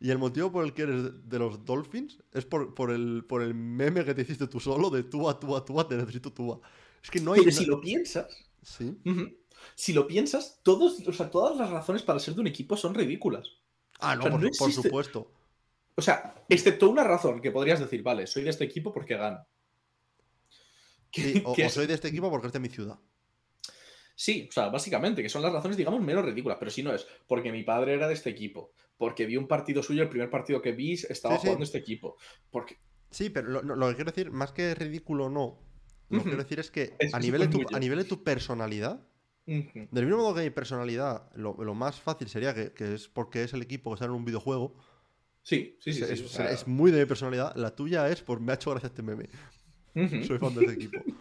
Y 0.00 0.10
el 0.10 0.18
motivo 0.18 0.52
por 0.52 0.64
el 0.64 0.72
que 0.74 0.82
eres 0.82 1.28
de 1.28 1.38
los 1.38 1.64
Dolphins 1.64 2.18
es 2.32 2.44
por, 2.44 2.90
el, 2.90 3.24
por 3.24 3.42
el 3.42 3.54
meme 3.54 4.04
que 4.04 4.14
te 4.14 4.22
hiciste 4.22 4.46
tú 4.46 4.60
solo 4.60 4.90
de 4.90 5.02
tú 5.02 5.28
a 5.28 5.40
tú 5.40 5.56
a 5.56 5.64
tú 5.64 5.80
a 5.80 5.88
te 5.88 5.96
necesito 5.96 6.32
tú 6.32 6.60
Es 7.02 7.10
que 7.10 7.20
no 7.20 7.32
hay. 7.32 7.40
Pero 7.40 7.52
si 7.52 7.66
lo 7.66 7.80
piensas. 7.80 8.28
Sí. 8.62 8.96
Si 9.74 9.92
lo 9.92 10.06
piensas, 10.06 10.60
todos, 10.62 11.00
o 11.06 11.12
sea, 11.12 11.30
todas 11.30 11.56
las 11.56 11.70
razones 11.70 12.02
para 12.02 12.18
ser 12.18 12.34
de 12.34 12.42
un 12.42 12.46
equipo 12.46 12.76
son 12.76 12.94
ridículas. 12.94 13.48
Ah, 14.00 14.16
no, 14.16 14.24
por, 14.58 14.72
supuesto. 14.72 15.30
O 15.96 16.02
sea, 16.02 16.34
excepto 16.48 16.90
una 16.90 17.04
razón 17.04 17.40
que 17.40 17.50
podrías 17.50 17.80
decir, 17.80 18.02
vale, 18.02 18.26
soy 18.26 18.42
de 18.44 18.50
este 18.50 18.64
equipo 18.64 18.92
porque 18.92 19.16
gano. 19.16 19.46
o, 21.44 21.54
soy 21.68 21.86
de 21.86 21.94
este 21.94 22.08
equipo 22.08 22.30
porque 22.30 22.48
es 22.48 22.52
de 22.52 22.60
mi 22.60 22.68
ciudad. 22.68 22.98
Sí, 24.16 24.46
o 24.48 24.52
sea, 24.52 24.68
básicamente, 24.68 25.22
que 25.22 25.28
son 25.28 25.42
las 25.42 25.52
razones, 25.52 25.76
digamos, 25.76 26.00
menos 26.00 26.24
ridículas, 26.24 26.58
pero 26.58 26.70
si 26.70 26.82
no 26.82 26.94
es 26.94 27.06
porque 27.26 27.50
mi 27.50 27.64
padre 27.64 27.94
era 27.94 28.06
de 28.06 28.14
este 28.14 28.30
equipo, 28.30 28.72
porque 28.96 29.26
vi 29.26 29.36
un 29.36 29.48
partido 29.48 29.82
suyo, 29.82 30.02
el 30.02 30.08
primer 30.08 30.30
partido 30.30 30.62
que 30.62 30.72
vi 30.72 30.92
estaba 30.92 31.36
jugando 31.38 31.64
este 31.64 31.78
equipo. 31.78 32.16
Porque... 32.50 32.78
Sí, 33.10 33.30
pero 33.30 33.62
lo, 33.62 33.88
que 33.88 33.94
quiero 33.94 34.10
decir, 34.10 34.30
más 34.30 34.52
que 34.52 34.74
ridículo 34.74 35.30
no, 35.30 35.58
lo 36.10 36.18
que 36.18 36.24
quiero 36.24 36.42
decir 36.42 36.60
es 36.60 36.70
que 36.70 36.96
a, 37.12 37.18
nivel 37.18 37.42
de 37.42 37.48
tu, 37.48 37.74
a, 37.74 37.78
nivel 37.78 37.98
de 37.98 38.04
tu, 38.04 38.22
personalidad, 38.22 39.06
del 39.46 40.06
mismo 40.06 40.18
modo 40.18 40.34
que 40.34 40.42
mi 40.42 40.50
personalidad, 40.50 41.30
lo, 41.34 41.54
más 41.74 42.00
fácil 42.00 42.28
sería 42.28 42.54
que, 42.54 42.72
es 42.78 43.08
porque 43.08 43.44
es 43.44 43.52
el 43.52 43.62
equipo 43.62 43.90
que 43.90 43.94
está 43.94 44.06
en 44.06 44.12
un 44.12 44.24
videojuego. 44.24 44.74
Sí, 45.42 45.76
sí, 45.80 45.92
sí. 45.92 46.04
Es, 46.04 46.66
muy 46.66 46.90
de 46.90 47.00
mi 47.00 47.06
personalidad. 47.06 47.54
La 47.56 47.74
tuya 47.74 48.08
es 48.08 48.22
por 48.22 48.40
me 48.40 48.52
ha 48.52 48.54
hecho 48.54 48.70
gracia 48.70 48.86
este 48.86 49.02
meme. 49.02 49.28
Soy 49.94 50.38
fan 50.38 50.54
de 50.54 50.60
este 50.64 50.74
equipo. 50.74 50.98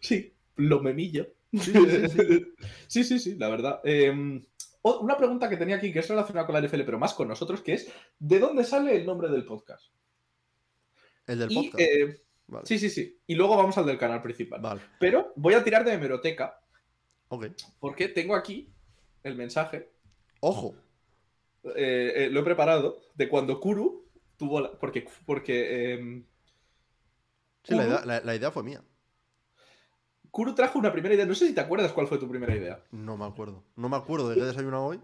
Sí, 0.00 0.34
lo 0.56 0.80
memillo. 0.80 1.26
Sí, 1.52 3.04
sí, 3.04 3.18
sí, 3.18 3.34
la 3.38 3.48
verdad. 3.48 3.80
Em, 3.82 4.44
una 4.82 5.16
pregunta 5.16 5.48
que 5.48 5.56
tenía 5.56 5.76
aquí 5.76 5.92
que 5.92 6.00
es 6.00 6.08
relacionada 6.08 6.46
con 6.46 6.54
la 6.54 6.66
NFL, 6.66 6.82
pero 6.82 6.98
más 6.98 7.14
con 7.14 7.28
nosotros, 7.28 7.62
que 7.62 7.74
es 7.74 7.90
¿de 8.18 8.38
dónde 8.38 8.64
sale 8.64 8.94
el 8.96 9.06
nombre 9.06 9.28
del 9.28 9.44
podcast? 9.44 9.90
El 11.26 11.38
del 11.38 11.48
podcast. 11.48 11.80
Eh, 11.80 12.22
sí, 12.64 12.78
sí, 12.78 12.90
sí. 12.90 13.20
Y 13.26 13.34
luego 13.34 13.56
vamos 13.56 13.76
al 13.78 13.86
del 13.86 13.98
canal 13.98 14.22
principal. 14.22 14.60
Vale. 14.60 14.80
Pero 15.00 15.32
voy 15.36 15.54
a 15.54 15.64
tirar 15.64 15.84
de 15.84 15.94
hemeroteca. 15.94 16.60
Ok. 17.28 17.46
Porque 17.80 18.08
tengo 18.08 18.34
aquí 18.34 18.72
el 19.22 19.36
mensaje. 19.36 19.90
Ojo. 20.40 20.74
Eh, 21.76 22.12
eh, 22.16 22.28
lo 22.30 22.40
he 22.40 22.44
preparado 22.44 23.00
de 23.14 23.28
cuando 23.28 23.60
Kuru 23.60 24.06
tuvo 24.36 24.60
la, 24.60 24.72
porque 24.72 25.06
porque 25.26 25.92
em, 25.94 26.24
sí, 27.64 27.74
la 27.74 28.34
idea 28.34 28.50
fue 28.50 28.62
mía. 28.62 28.82
Kuro 30.30 30.54
trajo 30.54 30.78
una 30.78 30.92
primera 30.92 31.14
idea. 31.14 31.26
No 31.26 31.34
sé 31.34 31.48
si 31.48 31.54
te 31.54 31.60
acuerdas 31.60 31.92
cuál 31.92 32.06
fue 32.06 32.18
tu 32.18 32.28
primera 32.28 32.54
idea. 32.54 32.82
No 32.92 33.16
me 33.16 33.24
acuerdo. 33.24 33.64
No 33.76 33.88
me 33.88 33.96
acuerdo 33.96 34.28
de 34.28 34.36
qué 34.36 34.44
desayunado 34.44 34.84
hoy. 34.84 35.00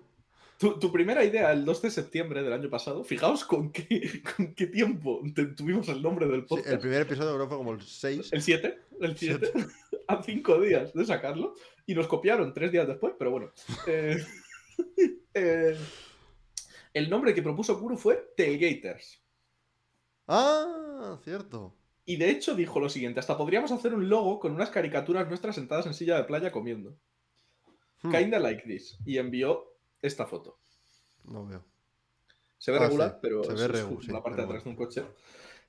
Tu, 0.58 0.92
primera 0.92 1.24
idea, 1.24 1.52
el 1.52 1.64
2 1.64 1.82
de 1.82 1.90
septiembre 1.90 2.42
del 2.42 2.52
año 2.52 2.70
pasado, 2.70 3.04
fijaos 3.04 3.44
con 3.44 3.70
qué, 3.70 4.22
con 4.36 4.54
qué 4.54 4.66
tiempo 4.66 5.20
tuvimos 5.56 5.88
el 5.88 6.00
nombre 6.00 6.26
del 6.26 6.44
podcast. 6.44 6.70
el 6.70 6.78
primer 6.78 7.02
episodio 7.02 7.34
creo 7.34 7.48
fue 7.48 7.56
como 7.56 7.72
el 7.72 7.82
6. 7.82 8.32
El 8.32 8.40
7, 8.40 8.78
el 9.00 9.16
7, 9.18 9.52
a 10.08 10.22
5 10.22 10.60
días 10.60 10.92
de 10.92 11.04
sacarlo. 11.04 11.54
Y 11.86 11.94
nos 11.94 12.06
copiaron 12.06 12.52
3 12.52 12.72
días 12.72 12.86
después, 12.86 13.14
pero 13.18 13.30
bueno. 13.30 13.52
Eh, 13.86 14.24
eh, 15.34 15.76
el 16.92 17.10
nombre 17.10 17.34
que 17.34 17.42
propuso 17.42 17.78
Kuro 17.78 17.96
fue 17.96 18.32
Tailgaters. 18.36 19.22
Ah, 20.28 21.18
cierto. 21.22 21.74
Y 22.06 22.16
de 22.16 22.30
hecho 22.30 22.54
dijo 22.54 22.80
lo 22.80 22.88
siguiente, 22.88 23.20
hasta 23.20 23.36
podríamos 23.36 23.72
hacer 23.72 23.94
un 23.94 24.08
logo 24.08 24.38
con 24.38 24.52
unas 24.52 24.70
caricaturas 24.70 25.28
nuestras 25.28 25.54
sentadas 25.54 25.86
en 25.86 25.94
silla 25.94 26.16
de 26.16 26.24
playa 26.24 26.52
comiendo. 26.52 26.96
Hmm. 28.02 28.12
Kinda 28.12 28.38
like 28.38 28.62
this. 28.62 28.98
Y 29.04 29.18
envió 29.18 29.74
esta 30.02 30.26
foto. 30.26 30.58
No 31.24 31.46
veo. 31.46 31.64
Se 32.58 32.70
ve 32.70 32.78
ah, 32.78 32.84
regular, 32.84 33.18
pero 33.20 33.44
se 33.44 33.52
ve 33.54 33.78
es 33.78 34.08
la 34.08 34.22
parte 34.22 34.40
de 34.40 34.46
atrás 34.46 34.64
de 34.64 34.70
un 34.70 34.76
coche. 34.76 35.04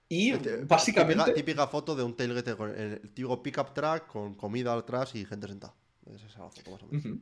Y 0.08 0.32
este, 0.32 0.58
básicamente... 0.66 1.34
Típica, 1.34 1.68
foto 1.68 1.96
de 1.96 2.04
un 2.04 2.16
tailgate 2.16 2.56
con 2.56 2.70
el 2.70 3.02
típico 3.02 3.42
pickup 3.42 3.74
truck 3.74 4.08
con 4.08 4.36
comida 4.36 4.74
atrás 4.74 5.16
y 5.16 5.26
gente 5.26 5.48
sentada. 5.48 5.74
Esa 6.14 6.28
es 6.28 6.38
la 6.38 6.50
foto 6.50 6.72
más 6.72 6.84
o 6.84 6.88
menos. 6.88 7.20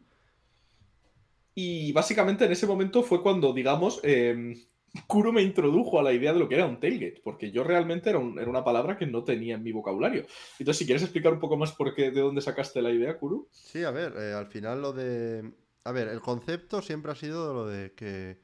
Y 1.55 1.91
básicamente 1.93 2.45
en 2.45 2.51
ese 2.51 2.67
momento 2.67 3.03
fue 3.03 3.21
cuando, 3.21 3.53
digamos, 3.53 3.99
em, 4.03 4.55
Kuro 5.07 5.31
me 5.31 5.41
introdujo 5.41 5.99
a 5.99 6.03
la 6.03 6.13
idea 6.13 6.33
de 6.33 6.39
lo 6.39 6.47
que 6.47 6.55
era 6.55 6.67
un 6.67 6.79
tailgate, 6.79 7.21
porque 7.23 7.51
yo 7.51 7.63
realmente 7.63 8.09
era, 8.09 8.19
una 8.19 8.63
palabra 8.63 8.97
que 8.97 9.07
no 9.07 9.23
tenía 9.23 9.55
en 9.55 9.63
mi 9.63 9.71
vocabulario. 9.71 10.25
Entonces, 10.59 10.79
si 10.79 10.85
quieres 10.85 11.03
explicar 11.03 11.33
un 11.33 11.39
poco 11.39 11.57
más 11.57 11.71
por 11.71 11.95
qué, 11.95 12.11
de 12.11 12.21
dónde 12.21 12.41
sacaste 12.41 12.81
la 12.81 12.91
idea, 12.91 13.17
Kuro. 13.17 13.47
Sí, 13.51 13.83
a 13.83 13.91
ver, 13.91 14.13
eh, 14.17 14.33
al 14.33 14.47
final 14.47 14.81
lo 14.81 14.93
de... 14.93 15.51
A 15.85 15.91
ver, 15.91 16.07
el 16.07 16.21
concepto 16.21 16.81
siempre 16.81 17.11
ha 17.11 17.15
sido 17.15 17.53
lo 17.53 17.67
de 17.67 17.93
que... 17.93 18.39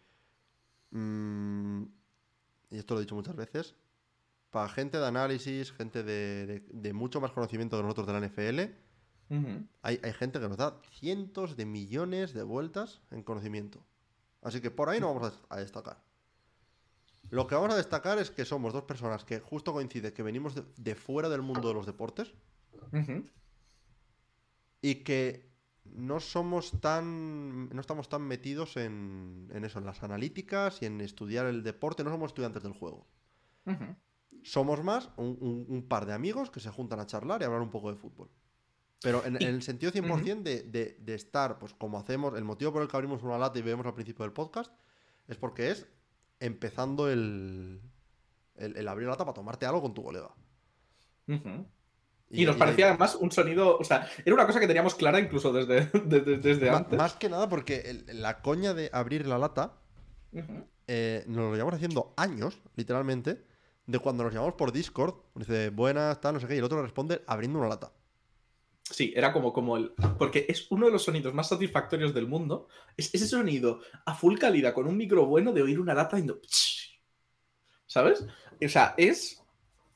Mm, 0.91 1.83
y 2.71 2.77
esto 2.77 2.95
lo 2.95 2.99
he 2.99 3.03
dicho 3.03 3.15
muchas 3.15 3.35
veces, 3.35 3.75
para 4.51 4.69
gente 4.69 4.97
de 4.97 5.07
análisis, 5.07 5.71
gente 5.71 6.03
de, 6.03 6.93
mucho 6.93 7.21
más 7.21 7.31
conocimiento 7.31 7.77
que 7.77 7.83
nosotros 7.83 8.07
de 8.07 8.13
la 8.13 8.27
NFL, 8.27 8.59
hay, 9.83 9.99
hay 10.03 10.13
gente 10.13 10.39
que 10.39 10.49
nos 10.49 10.57
da 10.57 10.81
cientos 10.91 11.55
de 11.55 11.65
millones 11.65 12.33
de 12.33 12.43
vueltas 12.43 13.01
en 13.11 13.21
conocimiento. 13.21 13.85
Así 14.41 14.61
que 14.61 14.71
por 14.71 14.89
ahí 14.89 14.99
no 14.99 15.13
vamos 15.13 15.39
a 15.49 15.57
destacar. 15.57 16.01
Lo 17.29 17.45
que 17.45 17.55
vamos 17.55 17.73
a 17.73 17.77
destacar 17.77 18.17
es 18.17 18.31
que 18.31 18.43
somos 18.43 18.73
dos 18.73 18.83
personas 18.83 19.23
que 19.23 19.39
justo 19.39 19.73
coincide 19.73 20.13
que 20.13 20.23
venimos 20.23 20.55
de, 20.77 20.95
fuera 20.95 21.29
del 21.29 21.41
mundo 21.41 21.67
de 21.67 21.73
los 21.75 21.85
deportes 21.85 22.33
y 24.81 24.95
que 24.95 25.47
no 25.85 26.19
somos 26.19 26.79
tan. 26.81 27.69
no 27.69 27.81
estamos 27.81 28.09
tan 28.09 28.23
metidos 28.23 28.77
en, 28.77 29.49
en, 29.53 29.63
eso, 29.63 29.79
en 29.79 29.85
las 29.85 30.01
analíticas 30.01 30.81
y 30.81 30.85
en 30.85 31.01
estudiar 31.01 31.45
el 31.45 31.61
deporte, 31.61 32.03
no 32.03 32.09
somos 32.09 32.31
estudiantes 32.31 32.63
del 32.63 32.73
juego. 32.73 33.05
Somos 34.43 34.83
más 34.83 35.09
un, 35.17 35.85
par 35.87 36.05
de 36.05 36.13
amigos 36.13 36.49
que 36.49 36.59
se 36.59 36.69
juntan 36.69 36.99
a 36.99 37.05
charlar 37.05 37.41
y 37.41 37.45
hablar 37.45 37.61
un 37.61 37.69
poco 37.69 37.91
de 37.91 37.97
fútbol. 37.97 38.29
Pero 39.01 39.23
en, 39.25 39.41
el 39.41 39.61
sentido 39.61 39.91
100% 39.91 40.43
de, 40.43 40.97
de, 40.99 41.15
estar, 41.15 41.57
pues 41.57 41.73
como 41.73 41.97
hacemos, 41.97 42.37
el 42.37 42.43
motivo 42.43 42.73
por 42.73 42.81
el 42.81 42.87
que 42.89 42.97
abrimos 42.97 43.23
una 43.23 43.37
lata 43.37 43.57
y 43.57 43.61
vemos 43.61 43.85
al 43.85 43.93
principio 43.93 44.23
del 44.23 44.33
podcast, 44.33 44.73
es 45.27 45.37
porque 45.37 45.71
es 45.71 45.87
empezando 46.39 47.09
el, 47.09 47.81
el, 48.55 48.87
abrir 48.87 49.05
la 49.07 49.11
lata 49.11 49.25
para 49.25 49.35
tomarte 49.35 49.65
algo 49.65 49.81
con 49.81 49.93
tu 49.93 50.03
colega. 50.03 50.29
Y, 52.31 52.45
nos 52.45 52.57
parecía 52.57 52.89
además 52.89 53.15
un 53.15 53.31
sonido, 53.31 53.77
o 53.77 53.83
sea, 53.83 54.07
era 54.23 54.33
una 54.35 54.45
cosa 54.45 54.59
que 54.59 54.67
teníamos 54.67 54.95
clara 54.95 55.19
incluso 55.19 55.51
desde, 55.51 55.85
desde, 56.05 56.69
antes. 56.69 56.97
Más 56.97 57.13
que 57.13 57.29
nada 57.29 57.47
porque 57.49 58.03
la 58.07 58.41
coña 58.41 58.73
de 58.73 58.89
abrir 58.93 59.25
la 59.25 59.37
lata 59.37 59.73
eh, 60.87 61.23
nos 61.27 61.37
lo 61.37 61.53
llevamos 61.53 61.75
haciendo 61.75 62.13
años, 62.17 62.59
literalmente, 62.75 63.43
de 63.89 63.99
cuando 63.99 64.23
nos 64.23 64.33
llamamos 64.33 64.53
por 64.53 64.71
Discord, 64.71 65.15
dice, 65.35 65.69
buenas, 65.71 66.21
tal, 66.21 66.35
no 66.35 66.39
sé 66.39 66.47
qué, 66.47 66.55
y 66.55 66.59
el 66.59 66.63
otro 66.63 66.81
responde 66.81 67.23
abriendo 67.25 67.57
una 67.57 67.69
lata. 67.69 67.91
Sí, 68.83 69.13
era 69.15 69.33
como, 69.33 69.51
como 69.53 69.77
el. 69.77 69.93
Porque 70.17 70.45
es 70.47 70.67
uno 70.71 70.87
de 70.87 70.91
los 70.91 71.03
sonidos 71.03 71.33
más 71.33 71.49
satisfactorios 71.49 72.13
del 72.13 72.27
mundo. 72.27 72.67
Es 72.97 73.13
ese 73.13 73.27
sonido 73.27 73.81
a 74.05 74.15
full 74.15 74.37
calidad 74.37 74.73
con 74.73 74.87
un 74.87 74.97
micro 74.97 75.25
bueno 75.25 75.53
de 75.53 75.61
oír 75.61 75.79
una 75.79 75.93
lata 75.93 76.19
y 76.19 76.25
¿Sabes? 77.85 78.25
O 78.63 78.69
sea, 78.69 78.95
es. 78.97 79.43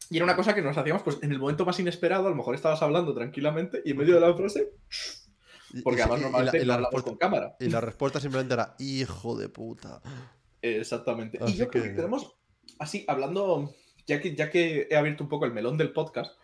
Y 0.10 0.18
era 0.18 0.26
una 0.26 0.36
cosa 0.36 0.54
que 0.54 0.62
nos 0.62 0.78
hacíamos 0.78 1.02
pues, 1.02 1.18
en 1.24 1.32
el 1.32 1.40
momento 1.40 1.66
más 1.66 1.80
inesperado. 1.80 2.28
A 2.28 2.30
lo 2.30 2.36
mejor 2.36 2.54
estabas 2.54 2.82
hablando 2.84 3.16
tranquilamente 3.16 3.82
y 3.84 3.92
en 3.92 3.98
medio 3.98 4.16
de 4.16 4.22
la 4.22 4.36
frase. 4.36 4.74
Porque 5.84 6.04
además 6.04 6.22
normalmente 6.22 6.66
la, 6.66 6.88
con 6.90 7.18
cámara. 7.18 7.56
Y 7.60 7.70
la 7.70 7.82
respuesta 7.82 8.20
simplemente 8.20 8.54
era: 8.54 8.76
Hijo 8.78 9.36
de 9.36 9.50
puta. 9.50 10.02
Exactamente. 10.62 11.40
y 11.48 11.54
yo 11.54 11.68
creo 11.68 11.84
que 11.84 11.90
tenemos. 11.90 12.36
Así, 12.78 13.06
hablando 13.08 13.74
ya 14.06 14.22
que, 14.22 14.36
ya 14.36 14.50
que 14.50 14.88
he 14.90 14.96
abierto 14.96 15.24
un 15.24 15.30
poco 15.30 15.46
el 15.46 15.54
melón 15.54 15.78
del 15.78 15.94
podcast, 15.94 16.38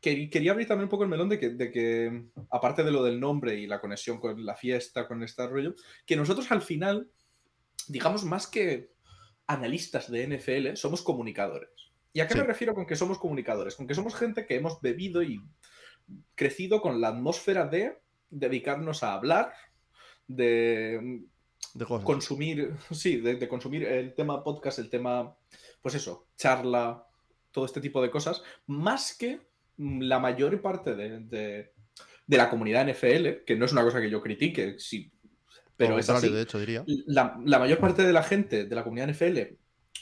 quería 0.00 0.52
abrir 0.52 0.66
también 0.66 0.84
un 0.84 0.90
poco 0.90 1.04
el 1.04 1.10
melón 1.10 1.28
de 1.28 1.38
que, 1.38 1.50
de 1.50 1.70
que, 1.70 2.24
aparte 2.50 2.82
de 2.82 2.90
lo 2.90 3.04
del 3.04 3.20
nombre 3.20 3.58
y 3.58 3.66
la 3.66 3.80
conexión 3.80 4.18
con 4.18 4.44
la 4.44 4.56
fiesta, 4.56 5.06
con 5.06 5.22
este 5.22 5.46
rollo, 5.46 5.74
que 6.06 6.16
nosotros 6.16 6.50
al 6.50 6.62
final, 6.62 7.10
digamos, 7.88 8.24
más 8.24 8.46
que 8.46 8.90
analistas 9.46 10.10
de 10.10 10.26
NFL, 10.26 10.74
somos 10.76 11.02
comunicadores. 11.02 11.70
¿Y 12.12 12.20
a 12.20 12.26
qué 12.26 12.34
me 12.34 12.42
refiero 12.42 12.74
con 12.74 12.86
que 12.86 12.96
somos 12.96 13.18
comunicadores? 13.18 13.76
Con 13.76 13.86
que 13.86 13.94
somos 13.94 14.14
gente 14.14 14.46
que 14.46 14.56
hemos 14.56 14.80
bebido 14.80 15.22
y 15.22 15.40
crecido 16.34 16.80
con 16.80 17.00
la 17.00 17.08
atmósfera 17.08 17.66
de 17.66 17.98
dedicarnos 18.30 19.02
a 19.02 19.14
hablar, 19.14 19.52
de, 20.26 21.24
consumir, 22.04 22.74
sí, 22.90 23.20
de, 23.20 23.48
consumir 23.48 23.84
el 23.84 24.14
tema 24.14 24.42
podcast, 24.42 24.78
el 24.78 24.90
tema 24.90 25.36
pues 25.82 25.94
eso, 25.94 26.28
charla, 26.36 27.06
todo 27.50 27.64
este 27.64 27.80
tipo 27.80 28.02
de 28.02 28.10
cosas, 28.10 28.42
más 28.66 29.16
que 29.16 29.40
la 29.76 30.18
mayor 30.18 30.60
parte 30.60 30.94
de, 30.94 31.72
la 32.26 32.50
comunidad 32.50 32.88
NFL, 32.88 33.44
que 33.46 33.56
no 33.56 33.64
es 33.64 33.72
una 33.72 33.82
cosa 33.82 34.00
que 34.00 34.10
yo 34.10 34.20
critique, 34.20 34.76
sí, 34.78 35.10
pero 35.76 35.98
es 35.98 36.10
así, 36.10 36.28
de 36.28 36.42
hecho, 36.42 36.58
diría. 36.58 36.84
La, 37.06 37.38
mayor 37.44 37.78
parte 37.78 38.02
de 38.02 38.12
la 38.12 38.22
gente 38.22 38.66
de 38.66 38.74
la 38.74 38.84
comunidad 38.84 39.08
NFL, 39.08 39.38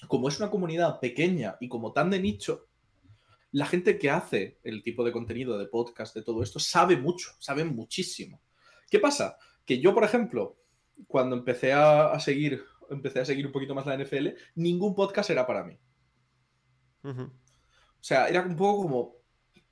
como 0.09 0.29
es 0.29 0.39
una 0.41 0.51
comunidad 0.51 0.99
pequeña 0.99 1.57
y 1.61 1.69
como 1.69 1.93
tan 1.93 2.11
de 2.11 2.19
nicho, 2.19 2.67
la 3.53 3.65
gente 3.65 3.99
que 3.99 4.11
hace 4.11 4.59
el 4.65 4.83
tipo 4.83 5.05
de 5.05 5.13
contenido 5.13 5.57
de 5.57 5.67
podcast, 5.67 6.15
de 6.15 6.23
todo 6.23 6.43
esto, 6.43 6.59
sabe 6.59 6.97
mucho, 6.97 7.31
sabe 7.39 7.65
muchísimo. 7.65 8.43
¿Qué 8.91 8.99
pasa? 8.99 9.39
Que 9.65 9.79
yo, 9.79 9.95
por 9.95 10.05
ejemplo, 10.05 10.59
cuando 11.07 11.37
empecé 11.37 11.73
a 11.73 12.19
seguir 12.19 12.65
empecé 12.91 13.21
a 13.21 13.25
seguir 13.25 13.47
un 13.47 13.53
poquito 13.53 13.75
más 13.75 13.87
la 13.87 13.97
NFL, 13.97 14.29
ningún 14.55 14.95
podcast 14.95 15.31
era 15.31 15.47
para 15.47 15.65
mí. 15.65 15.79
O 17.03 17.31
sea, 18.01 18.29
era 18.29 18.43
un 18.43 18.57
poco 18.57 18.83
como. 18.83 19.19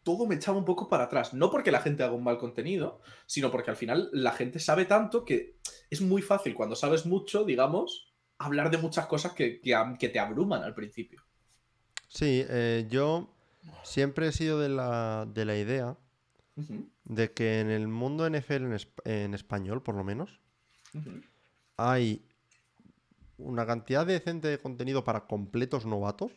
Todo 0.03 0.27
me 0.27 0.37
echaba 0.37 0.57
un 0.57 0.65
poco 0.65 0.89
para 0.89 1.05
atrás. 1.05 1.35
No 1.35 1.51
porque 1.51 1.73
la 1.73 1.81
gente 1.81 2.05
haga 2.05 2.15
un 2.15 2.23
mal 2.23 2.39
contenido, 2.39 3.01
sino 3.27 3.51
porque 3.51 3.71
al 3.71 3.77
final 3.77 4.09
la 4.13 4.31
gente 4.31 4.61
sabe 4.61 4.85
tanto 4.85 5.25
que 5.25 5.57
es 5.91 6.01
muy 6.01 6.23
fácil 6.23 6.55
cuando 6.55 6.77
sabes 6.77 7.07
mucho, 7.07 7.45
digamos, 7.45 8.15
hablar 8.39 8.71
de 8.71 8.79
muchas 8.79 9.07
cosas 9.07 9.33
que, 9.33 9.61
que, 9.61 10.09
te 10.09 10.19
abruman 10.21 10.63
al 10.63 10.75
principio. 10.75 11.23
Sí, 12.07 12.45
eh, 12.49 12.87
yo 12.89 13.35
siempre 13.83 14.29
he 14.29 14.33
sido 14.33 14.61
de 14.61 14.69
la, 14.69 15.27
de 15.27 15.45
la 15.45 15.57
idea 15.57 15.97
de 17.05 17.33
que 17.33 17.61
en 17.61 17.71
el 17.71 17.89
mundo 17.89 18.29
NFL 18.29 18.75
en, 19.05 19.35
español, 19.35 19.83
por 19.83 19.95
lo 19.95 20.05
menos, 20.05 20.41
hay 21.77 22.25
una 23.39 23.67
cantidad 23.67 24.07
decente 24.07 24.49
de 24.49 24.59
contenido 24.59 25.05
para 25.05 25.27
completos 25.27 25.87
novatos. 25.87 26.33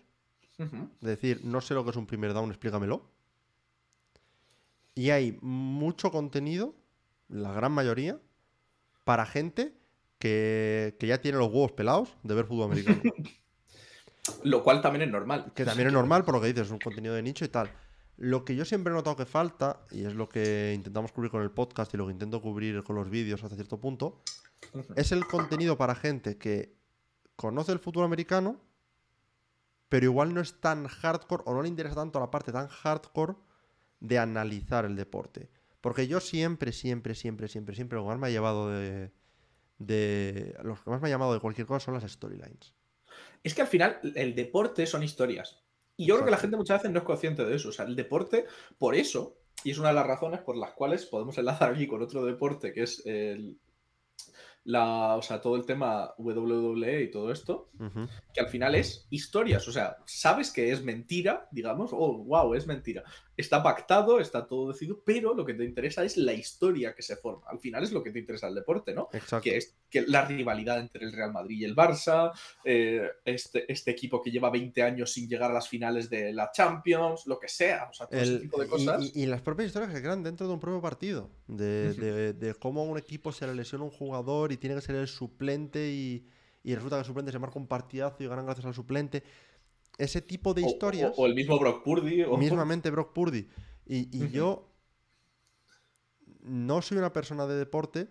Es 0.58 1.08
decir, 1.08 1.46
no 1.46 1.62
sé 1.62 1.74
lo 1.74 1.86
que 1.86 1.92
es 1.92 1.96
un 1.96 2.06
primer 2.06 2.34
down, 2.34 2.50
explícamelo. 2.50 3.10
Y 4.94 5.12
hay 5.12 5.38
mucho 5.42 6.12
contenido, 6.12 6.76
la 7.30 7.54
gran 7.54 7.72
mayoría, 7.72 8.20
para 9.06 9.26
gente 9.26 9.74
que, 10.18 10.98
ya 11.00 11.22
tiene 11.22 11.38
los 11.38 11.48
huevos 11.48 11.72
pelados 11.72 12.18
de 12.24 12.36
ver 12.36 12.46
fútbol 12.46 12.72
americano. 12.72 13.02
lo 14.44 14.62
cual 14.62 14.82
también 14.82 15.04
es 15.04 15.10
normal. 15.10 15.54
Que 15.56 15.64
también 15.64 15.88
es 15.88 15.94
normal 15.94 16.26
por 16.26 16.36
lo 16.36 16.42
que 16.42 16.48
dices, 16.48 16.68
es 16.68 16.72
un 16.72 16.80
contenido 16.80 17.16
de 17.16 17.24
nicho 17.24 17.46
y 17.46 17.48
tal. 17.48 17.72
Lo 18.18 18.44
que 18.44 18.54
yo 18.58 18.66
siempre 18.66 18.92
he 18.92 18.96
notado 18.96 19.16
que 19.16 19.26
falta, 19.26 19.80
y 19.92 20.04
es 20.04 20.14
lo 20.14 20.28
que 20.28 20.74
intentamos 20.76 21.14
cubrir 21.14 21.32
con 21.32 21.42
el 21.42 21.52
podcast 21.52 21.94
y 21.94 21.98
lo 21.98 22.06
que 22.06 22.12
intento 22.12 22.42
cubrir 22.42 22.84
con 22.84 22.98
los 22.98 23.10
vídeos 23.10 23.42
hasta 23.42 23.56
cierto 23.56 23.80
punto, 23.80 24.22
es 24.98 25.14
el 25.14 25.26
contenido 25.26 25.78
para 25.78 25.96
gente 25.96 26.38
que 26.38 26.79
conoce 27.40 27.72
el 27.72 27.80
fútbol 27.80 28.04
americano, 28.04 28.60
pero 29.88 30.04
igual 30.04 30.34
no 30.34 30.42
es 30.42 30.60
tan 30.60 30.88
hardcore 30.88 31.44
o 31.46 31.54
no 31.54 31.62
le 31.62 31.70
interesa 31.70 31.96
tanto 31.96 32.20
la 32.20 32.30
parte 32.30 32.52
tan 32.52 32.68
hardcore 32.68 33.36
de 34.02 34.20
analizar 34.20 34.84
el 34.84 34.98
deporte. 34.98 35.50
Porque 35.80 36.06
yo 36.06 36.20
siempre, 36.20 36.74
siempre, 36.74 37.16
siempre, 37.16 37.48
siempre, 37.48 37.76
siempre 37.76 37.96
lo 37.96 38.04
que 38.04 38.10
más 38.10 38.20
me 38.20 38.28
ha 38.28 38.30
llevado 38.30 38.70
de, 38.70 39.14
de. 39.78 40.54
Los 40.64 40.82
que 40.82 40.90
más 40.90 41.02
me 41.02 41.08
ha 41.08 41.12
llamado 41.12 41.34
de 41.34 41.40
cualquier 41.40 41.66
cosa 41.66 41.86
son 41.86 41.94
las 41.94 42.12
storylines. 42.12 42.74
Es 43.42 43.54
que 43.54 43.62
al 43.62 43.70
final 43.70 44.02
el 44.16 44.36
deporte 44.36 44.86
son 44.86 45.02
historias. 45.02 45.64
Y 45.96 46.08
yo 46.08 46.16
creo 46.16 46.26
que 46.26 46.32
la 46.32 46.38
gente 46.38 46.58
muchas 46.58 46.80
veces 46.80 46.92
no 46.92 47.00
es 47.00 47.06
consciente 47.06 47.46
de 47.46 47.56
eso. 47.56 47.70
O 47.70 47.72
sea, 47.72 47.86
el 47.86 47.96
deporte, 47.96 48.48
por 48.78 48.96
eso, 48.96 49.38
y 49.64 49.72
es 49.72 49.78
una 49.78 49.90
de 49.90 49.96
las 49.96 50.08
razones 50.08 50.42
por 50.42 50.58
las 50.58 50.74
cuales 50.74 51.06
podemos 51.06 51.38
enlazar 51.38 51.72
aquí 51.72 51.88
con 51.88 52.02
otro 52.02 52.26
deporte 52.26 52.74
que 52.74 52.84
es 52.84 53.02
el, 53.06 53.58
la, 54.64 55.16
o 55.16 55.22
sea, 55.22 55.42
todo 55.42 55.56
el 55.56 55.66
tema 55.66 56.14
WWE 56.18 57.04
y 57.04 57.12
todo 57.12 57.32
esto, 57.32 57.70
que 58.34 58.42
al 58.42 58.50
final 58.50 58.76
es 58.76 59.08
historias, 59.10 59.68
o 59.68 59.72
sea, 59.72 59.98
sabes 60.06 60.52
que 60.52 60.72
es 60.72 60.84
mentira, 60.84 61.48
digamos, 61.52 61.92
oh, 61.94 62.24
wow, 62.24 62.54
es 62.54 62.68
mentira. 62.68 63.04
Está 63.40 63.64
pactado, 63.64 64.20
está 64.20 64.46
todo 64.46 64.72
decidido, 64.72 65.02
pero 65.06 65.34
lo 65.34 65.46
que 65.46 65.54
te 65.54 65.64
interesa 65.64 66.04
es 66.04 66.18
la 66.18 66.34
historia 66.34 66.94
que 66.94 67.02
se 67.02 67.16
forma. 67.16 67.48
Al 67.48 67.60
final 67.60 67.84
es 67.84 67.92
lo 67.92 68.04
que 68.04 68.12
te 68.12 68.20
interesa 68.20 68.48
el 68.48 68.56
deporte, 68.56 68.94
¿no? 68.94 69.08
Exacto. 69.14 69.44
Que 69.44 69.58
es 69.58 69.76
que 69.90 70.02
la 70.02 70.26
rivalidad 70.26 70.80
entre 70.80 71.06
el 71.06 71.14
Real 71.14 71.32
Madrid 71.32 71.60
y 71.60 71.66
el 71.66 71.76
Barça, 71.76 72.32
eh, 72.64 73.10
este, 73.24 73.72
este 73.72 73.92
equipo 73.92 74.22
que 74.22 74.30
lleva 74.30 74.50
20 74.50 74.84
años 74.84 75.14
sin 75.14 75.28
llegar 75.28 75.52
a 75.52 75.54
las 75.54 75.70
finales 75.70 76.10
de 76.10 76.34
la 76.34 76.52
Champions, 76.52 77.26
lo 77.28 77.40
que 77.40 77.48
sea, 77.48 77.88
o 77.90 77.94
sea, 77.94 78.08
todo 78.08 78.20
ese 78.20 78.40
tipo 78.40 78.60
de 78.60 78.68
cosas. 78.68 79.12
Y, 79.16 79.26
las 79.26 79.42
propias 79.42 79.68
historias 79.68 79.94
que 79.94 80.02
crean 80.02 80.22
dentro 80.24 80.48
de 80.48 80.54
un 80.54 80.60
propio 80.60 80.82
partido, 80.82 81.30
de, 81.48 81.94
de, 81.94 82.34
de 82.34 82.54
cómo 82.56 82.84
un 82.84 82.98
equipo 82.98 83.32
se 83.32 83.48
le 83.48 83.56
lesiona 83.56 83.86
un 83.86 83.92
jugador 83.92 84.52
y 84.52 84.58
tiene 84.58 84.76
que 84.76 84.82
ser 84.82 84.96
el 84.96 85.08
suplente 85.08 85.90
y, 85.90 86.26
resulta 86.66 86.98
que 86.98 87.02
el 87.02 87.06
suplente 87.06 87.32
se 87.32 87.40
marca 87.40 87.58
un 87.58 87.68
partidazo 87.68 88.24
y 88.24 88.28
ganan 88.28 88.46
gracias 88.46 88.66
al 88.66 88.74
suplente. 88.74 89.24
Ese 90.00 90.22
tipo 90.22 90.54
de 90.54 90.62
historias. 90.62 91.14
O, 91.18 91.26
el 91.26 91.36
mismo 91.36 91.60
Brock 91.60 91.84
Purdy. 91.84 92.24
O... 92.24 92.38
Mismamente 92.38 92.90
Brock 92.90 93.12
Purdy. 93.14 93.48
Y, 93.86 94.30
yo 94.30 94.72
no 96.42 96.82
soy 96.82 96.98
una 97.00 97.12
persona 97.12 97.46
de 97.46 97.56
deporte, 97.56 98.08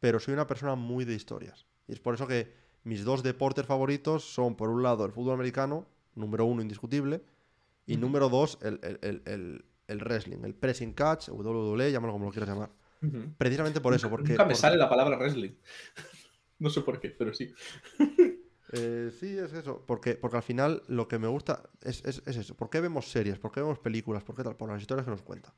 pero 0.00 0.18
soy 0.18 0.32
una 0.32 0.46
persona 0.46 0.74
muy 0.74 1.04
de 1.04 1.14
historias. 1.14 1.66
Y 1.86 1.92
es 1.92 2.00
por 2.00 2.14
eso 2.14 2.26
que 2.26 2.50
mis 2.82 3.04
dos 3.04 3.22
deportes 3.22 3.66
favoritos 3.66 4.24
son, 4.24 4.56
por 4.56 4.70
un 4.70 4.82
lado, 4.82 5.04
el 5.04 5.12
fútbol 5.12 5.34
americano, 5.34 5.86
número 6.14 6.46
uno 6.46 6.62
indiscutible, 6.62 7.22
y 7.84 7.98
número 7.98 8.30
dos, 8.30 8.58
el, 8.62 8.80
el, 8.82 9.98
wrestling, 9.98 10.38
el 10.44 10.54
pressing 10.54 10.94
catch, 10.94 11.28
WWE, 11.28 11.92
llámalo 11.92 12.14
como 12.14 12.26
lo 12.26 12.30
quieras 12.30 12.48
llamar. 12.48 12.70
Precisamente 13.36 13.82
por 13.82 13.92
eso. 13.92 14.08
Porque, 14.08 14.30
Nunca 14.30 14.46
me 14.46 14.54
sale 14.54 14.78
la 14.78 14.88
palabra 14.88 15.18
wrestling. 15.18 15.52
no 16.58 16.70
sé 16.70 16.80
por 16.80 17.00
qué, 17.00 17.10
pero 17.10 17.34
sí. 17.34 17.52
Eh, 18.72 19.10
sí, 19.18 19.38
es 19.38 19.52
eso. 19.52 19.84
Porque, 19.86 20.14
porque 20.14 20.36
al 20.36 20.42
final 20.42 20.82
lo 20.88 21.06
que 21.08 21.18
me 21.18 21.28
gusta 21.28 21.62
es, 21.82 22.02
eso. 22.04 22.54
¿Por 22.54 22.70
qué 22.70 22.80
vemos 22.80 23.10
series? 23.10 23.38
¿Por 23.38 23.52
qué 23.52 23.60
vemos 23.60 23.78
películas? 23.78 24.24
¿Por 24.24 24.34
qué 24.34 24.42
tal? 24.42 24.56
Por 24.56 24.70
las 24.70 24.80
historias 24.80 25.04
que 25.04 25.10
nos 25.10 25.22
cuentan. 25.22 25.52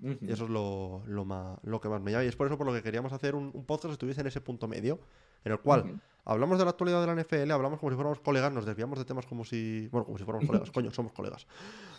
Y 0.00 0.30
eso 0.30 0.44
es 0.44 0.50
lo, 0.50 1.02
lo, 1.06 1.80
que 1.80 1.88
más 1.88 2.00
me 2.00 2.12
llama. 2.12 2.24
Y 2.24 2.28
es 2.28 2.36
por 2.36 2.46
eso 2.46 2.56
por 2.56 2.66
lo 2.66 2.72
que 2.72 2.82
queríamos 2.82 3.12
hacer 3.12 3.34
un, 3.34 3.52
podcast 3.64 3.86
que 3.86 3.92
estuviese 3.92 4.20
en 4.20 4.28
ese 4.28 4.40
punto 4.40 4.68
medio, 4.68 5.00
en 5.44 5.50
el 5.50 5.58
cual 5.58 6.00
hablamos 6.24 6.56
de 6.58 6.64
la 6.64 6.70
actualidad 6.70 7.00
de 7.00 7.08
la 7.08 7.20
NFL, 7.20 7.50
hablamos 7.50 7.80
como 7.80 7.90
si 7.90 7.96
fuéramos 7.96 8.20
colegas, 8.20 8.52
nos 8.52 8.64
desviamos 8.64 8.98
de 8.98 9.04
temas 9.04 9.26
como 9.26 9.44
si. 9.44 9.88
Bueno, 9.88 10.04
como 10.04 10.16
si 10.16 10.24
fuéramos 10.24 10.46
colegas, 10.46 10.70
coño, 10.70 10.92
somos 10.92 11.12
colegas. 11.12 11.48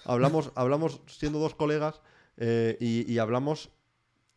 Hablamos, 0.06 0.52
hablamos 0.56 1.02
siendo 1.08 1.40
dos 1.40 1.56
colegas 1.56 2.02
eh, 2.38 2.78
y, 2.80 3.18
hablamos 3.18 3.70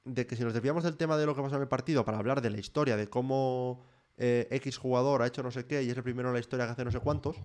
de 0.04 0.26
que 0.26 0.34
si 0.34 0.42
nos 0.42 0.54
desviamos 0.54 0.82
del 0.82 0.96
tema 0.96 1.16
de 1.16 1.24
lo 1.24 1.36
que 1.36 1.42
pasó 1.42 1.54
en 1.54 1.62
el 1.62 1.68
partido 1.68 2.04
para 2.04 2.18
hablar 2.18 2.42
de 2.42 2.50
la 2.50 2.58
historia, 2.58 2.96
de 2.96 3.08
cómo 3.08 3.86
eh, 4.24 4.46
X 4.52 4.78
jugador 4.78 5.20
ha 5.20 5.26
hecho 5.26 5.42
no 5.42 5.50
sé 5.50 5.66
qué 5.66 5.82
y 5.82 5.90
es 5.90 5.96
el 5.96 6.04
primero 6.04 6.28
en 6.28 6.34
la 6.34 6.40
historia 6.40 6.64
que 6.64 6.72
hace 6.72 6.84
no 6.84 6.92
sé 6.92 7.00
cuántos, 7.00 7.36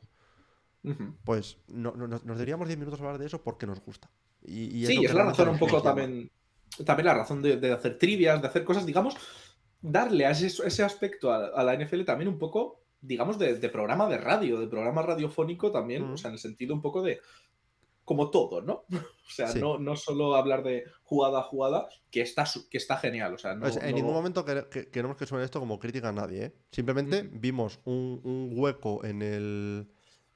pues 1.23 1.57
no, 1.67 1.91
nos 1.93 2.23
deberíamos 2.23 2.67
10 2.67 2.78
minutos 2.78 3.01
a 3.01 3.03
hablar 3.03 3.19
de 3.19 3.25
eso 3.25 3.41
porque 3.41 3.65
nos 3.65 3.82
gusta. 3.82 4.11
Y, 4.43 4.86
sí, 4.86 5.03
es 5.03 5.13
la 5.13 5.23
razón 5.23 5.49
un 5.49 5.57
poco 5.57 5.82
también, 5.82 6.30
también 6.86 7.07
la 7.07 7.15
razón 7.15 7.41
de, 7.41 7.73
hacer 7.73 7.97
trivias, 7.97 8.39
de 8.43 8.47
hacer 8.47 8.63
cosas, 8.63 8.86
digamos, 8.86 9.17
darle 9.82 10.28
a 10.28 10.32
ese, 10.32 10.45
ese 10.45 10.84
aspecto 10.84 11.34
a, 11.34 11.63
la 11.63 11.75
NFL 11.75 12.03
también 12.03 12.28
un 12.28 12.38
poco, 12.38 12.84
digamos, 13.01 13.39
de, 13.39 13.55
programa 13.69 14.07
de 14.07 14.19
radio, 14.19 14.59
de 14.59 14.67
programa 14.67 15.01
radiofónico 15.01 15.71
también, 15.71 16.03
o 16.03 16.15
sea, 16.15 16.30
en 16.30 16.36
el 16.36 16.39
sentido 16.39 16.75
un 16.75 16.82
poco 16.84 17.01
de, 17.01 17.19
como 18.08 18.32
todo, 18.32 18.62
¿no? 18.62 18.86
O 19.28 19.30
sea, 19.30 19.53
no, 19.55 19.78
no 19.78 19.97
solo 19.97 20.38
hablar 20.38 20.64
de 20.64 20.86
jugada 21.03 21.39
a 21.39 21.43
jugada, 21.43 21.89
que 22.10 22.22
está, 22.22 22.45
que 22.72 22.78
está 22.78 22.95
genial. 22.95 23.34
O 23.34 23.38
sea, 23.38 23.55
no, 23.55 23.68
en 23.68 23.93
ningún 23.93 24.14
momento 24.14 24.45
queremos 24.45 25.18
que 25.18 25.26
suene 25.26 25.43
esto 25.43 25.60
como 25.60 25.80
crítica 25.80 26.08
a 26.08 26.14
nadie, 26.14 26.45
¿eh? 26.45 26.53
Simplemente 26.72 27.24
vimos 27.24 27.82
un, 27.84 28.22
un, 28.24 28.51
hueco 28.53 29.03
en 29.03 29.22
el, 29.22 29.89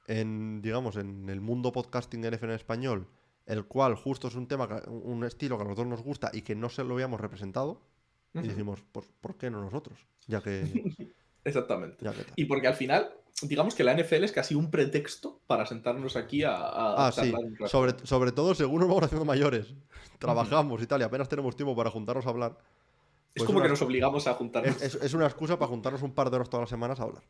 en, 0.08 0.60
digamos, 0.60 0.96
en 0.96 1.30
el 1.30 1.40
mundo 1.40 1.72
podcasting 1.72 2.22
en 2.22 2.50
español 2.50 3.08
el 3.46 3.64
cual 3.64 3.94
justo 3.94 4.28
es 4.28 4.34
un 4.34 4.46
tema, 4.46 4.68
un 4.86 5.24
estilo 5.24 5.56
que 5.56 5.62
a 5.62 5.64
nosotros 5.64 5.88
nos 5.88 6.02
gusta 6.02 6.30
y 6.32 6.42
que 6.42 6.54
no 6.54 6.68
se 6.68 6.84
lo 6.84 6.94
habíamos 6.94 7.20
representado, 7.20 7.80
y 8.34 8.46
decimos, 8.48 8.84
pues, 8.92 9.06
¿por 9.20 9.36
qué 9.36 9.50
no 9.50 9.60
nosotros? 9.62 10.06
Ya 10.26 10.40
que... 10.40 10.62
Exactamente. 11.44 12.04
y 12.36 12.44
porque 12.44 12.68
al 12.68 12.74
final, 12.74 13.12
digamos 13.42 13.74
que 13.74 13.84
la 13.84 13.94
NFL 13.94 14.24
es 14.24 14.32
casi 14.32 14.54
un 14.54 14.70
pretexto 14.70 15.40
para 15.46 15.66
sentarnos 15.66 16.16
aquí 16.16 16.44
a... 16.44 16.54
ah, 16.54 17.12
sí. 17.12 17.32
Sobre, 17.66 17.94
sobre 18.06 18.32
todo 18.32 18.54
según 18.54 18.80
nos 18.80 18.88
vamos 18.88 19.04
haciendo 19.04 19.24
mayores, 19.24 19.74
trabajamos 20.18 20.82
y 20.82 20.86
tal, 20.86 21.00
y 21.00 21.04
apenas 21.04 21.28
tenemos 21.28 21.56
tiempo 21.56 21.74
para 21.74 21.90
juntarnos 21.90 22.26
a 22.26 22.30
hablar. 22.30 22.58
es 23.34 23.42
pues 23.42 23.44
como 23.44 23.60
que 23.60 23.68
nos 23.68 23.82
obligamos 23.82 24.26
a 24.26 24.34
juntarnos. 24.34 24.80
Es, 24.80 25.14
una 25.14 25.26
excusa 25.26 25.58
para 25.58 25.68
juntarnos 25.68 26.02
un 26.02 26.14
par 26.14 26.30
de 26.30 26.36
horas 26.36 26.50
todas 26.50 26.62
las 26.62 26.70
semanas 26.70 27.00
a 27.00 27.04
hablar. 27.04 27.22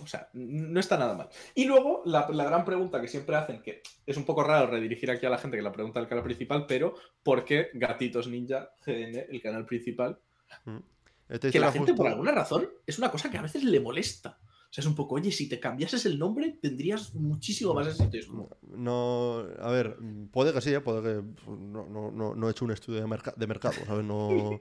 O 0.00 0.06
sea, 0.06 0.28
no 0.32 0.80
está 0.80 0.96
nada 0.96 1.14
mal. 1.14 1.28
Y 1.54 1.64
luego, 1.64 2.02
la, 2.06 2.26
gran 2.26 2.64
pregunta 2.64 3.00
que 3.00 3.08
siempre 3.08 3.36
hacen, 3.36 3.62
que 3.62 3.82
es 4.06 4.16
un 4.16 4.24
poco 4.24 4.42
raro 4.42 4.66
redirigir 4.66 5.10
aquí 5.10 5.26
a 5.26 5.30
la 5.30 5.38
gente 5.38 5.56
que 5.56 5.62
la 5.62 5.72
pregunta 5.72 6.00
del 6.00 6.08
canal 6.08 6.24
principal, 6.24 6.66
pero 6.66 6.94
¿por 7.22 7.44
qué 7.44 7.70
Gatitos 7.74 8.28
Ninja 8.28 8.70
GN, 8.84 9.26
el 9.28 9.42
canal 9.42 9.66
principal? 9.66 10.18
Mm. 10.64 10.78
Que 11.40 11.60
la 11.60 11.72
gente, 11.72 11.94
por 11.94 12.06
alguna 12.06 12.32
razón, 12.32 12.68
es 12.86 12.98
una 12.98 13.10
cosa 13.10 13.30
que 13.30 13.38
a 13.38 13.42
veces 13.42 13.64
le 13.64 13.80
molesta. 13.80 14.38
O 14.42 14.74
sea, 14.74 14.80
es 14.82 14.86
un 14.86 14.94
poco, 14.94 15.16
oye, 15.16 15.30
si 15.30 15.48
te 15.48 15.60
cambiases 15.60 16.06
el 16.06 16.18
nombre, 16.18 16.58
tendrías 16.60 17.14
muchísimo 17.14 17.74
más 17.74 17.88
éxito. 17.88 18.48
No, 18.62 19.44
a 19.60 19.70
ver, 19.70 19.98
puede 20.30 20.52
que 20.52 20.62
sí, 20.62 20.72
¿eh? 20.72 20.80
puede 20.80 21.02
que. 21.02 21.22
Pues, 21.44 21.58
no, 21.58 22.48
he 22.48 22.50
hecho 22.50 22.64
un 22.64 22.70
estudio 22.70 23.00
de, 23.00 23.18
de 23.36 23.46
mercado, 23.46 23.74
¿sabes? 23.86 24.04
No, 24.04 24.60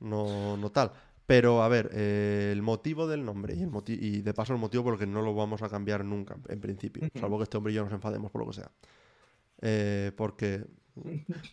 no, 0.00 0.56
no 0.56 0.70
tal. 0.72 0.92
Pero, 1.28 1.62
a 1.62 1.68
ver, 1.68 1.90
eh, 1.92 2.48
el 2.52 2.62
motivo 2.62 3.06
del 3.06 3.22
nombre 3.22 3.54
y, 3.54 3.62
el 3.62 3.70
y 3.86 4.22
de 4.22 4.32
paso 4.32 4.54
el 4.54 4.58
motivo 4.58 4.84
por 4.84 4.94
el 4.94 4.98
que 4.98 5.06
no 5.06 5.20
lo 5.20 5.34
vamos 5.34 5.62
a 5.62 5.68
cambiar 5.68 6.02
nunca, 6.02 6.38
en 6.48 6.58
principio. 6.58 7.06
Salvo 7.20 7.36
que 7.36 7.42
este 7.42 7.58
hombre 7.58 7.72
y 7.72 7.76
yo 7.76 7.84
nos 7.84 7.92
enfademos 7.92 8.30
por 8.30 8.40
lo 8.40 8.48
que 8.48 8.54
sea. 8.54 8.72
Eh, 9.60 10.10
porque, 10.16 10.64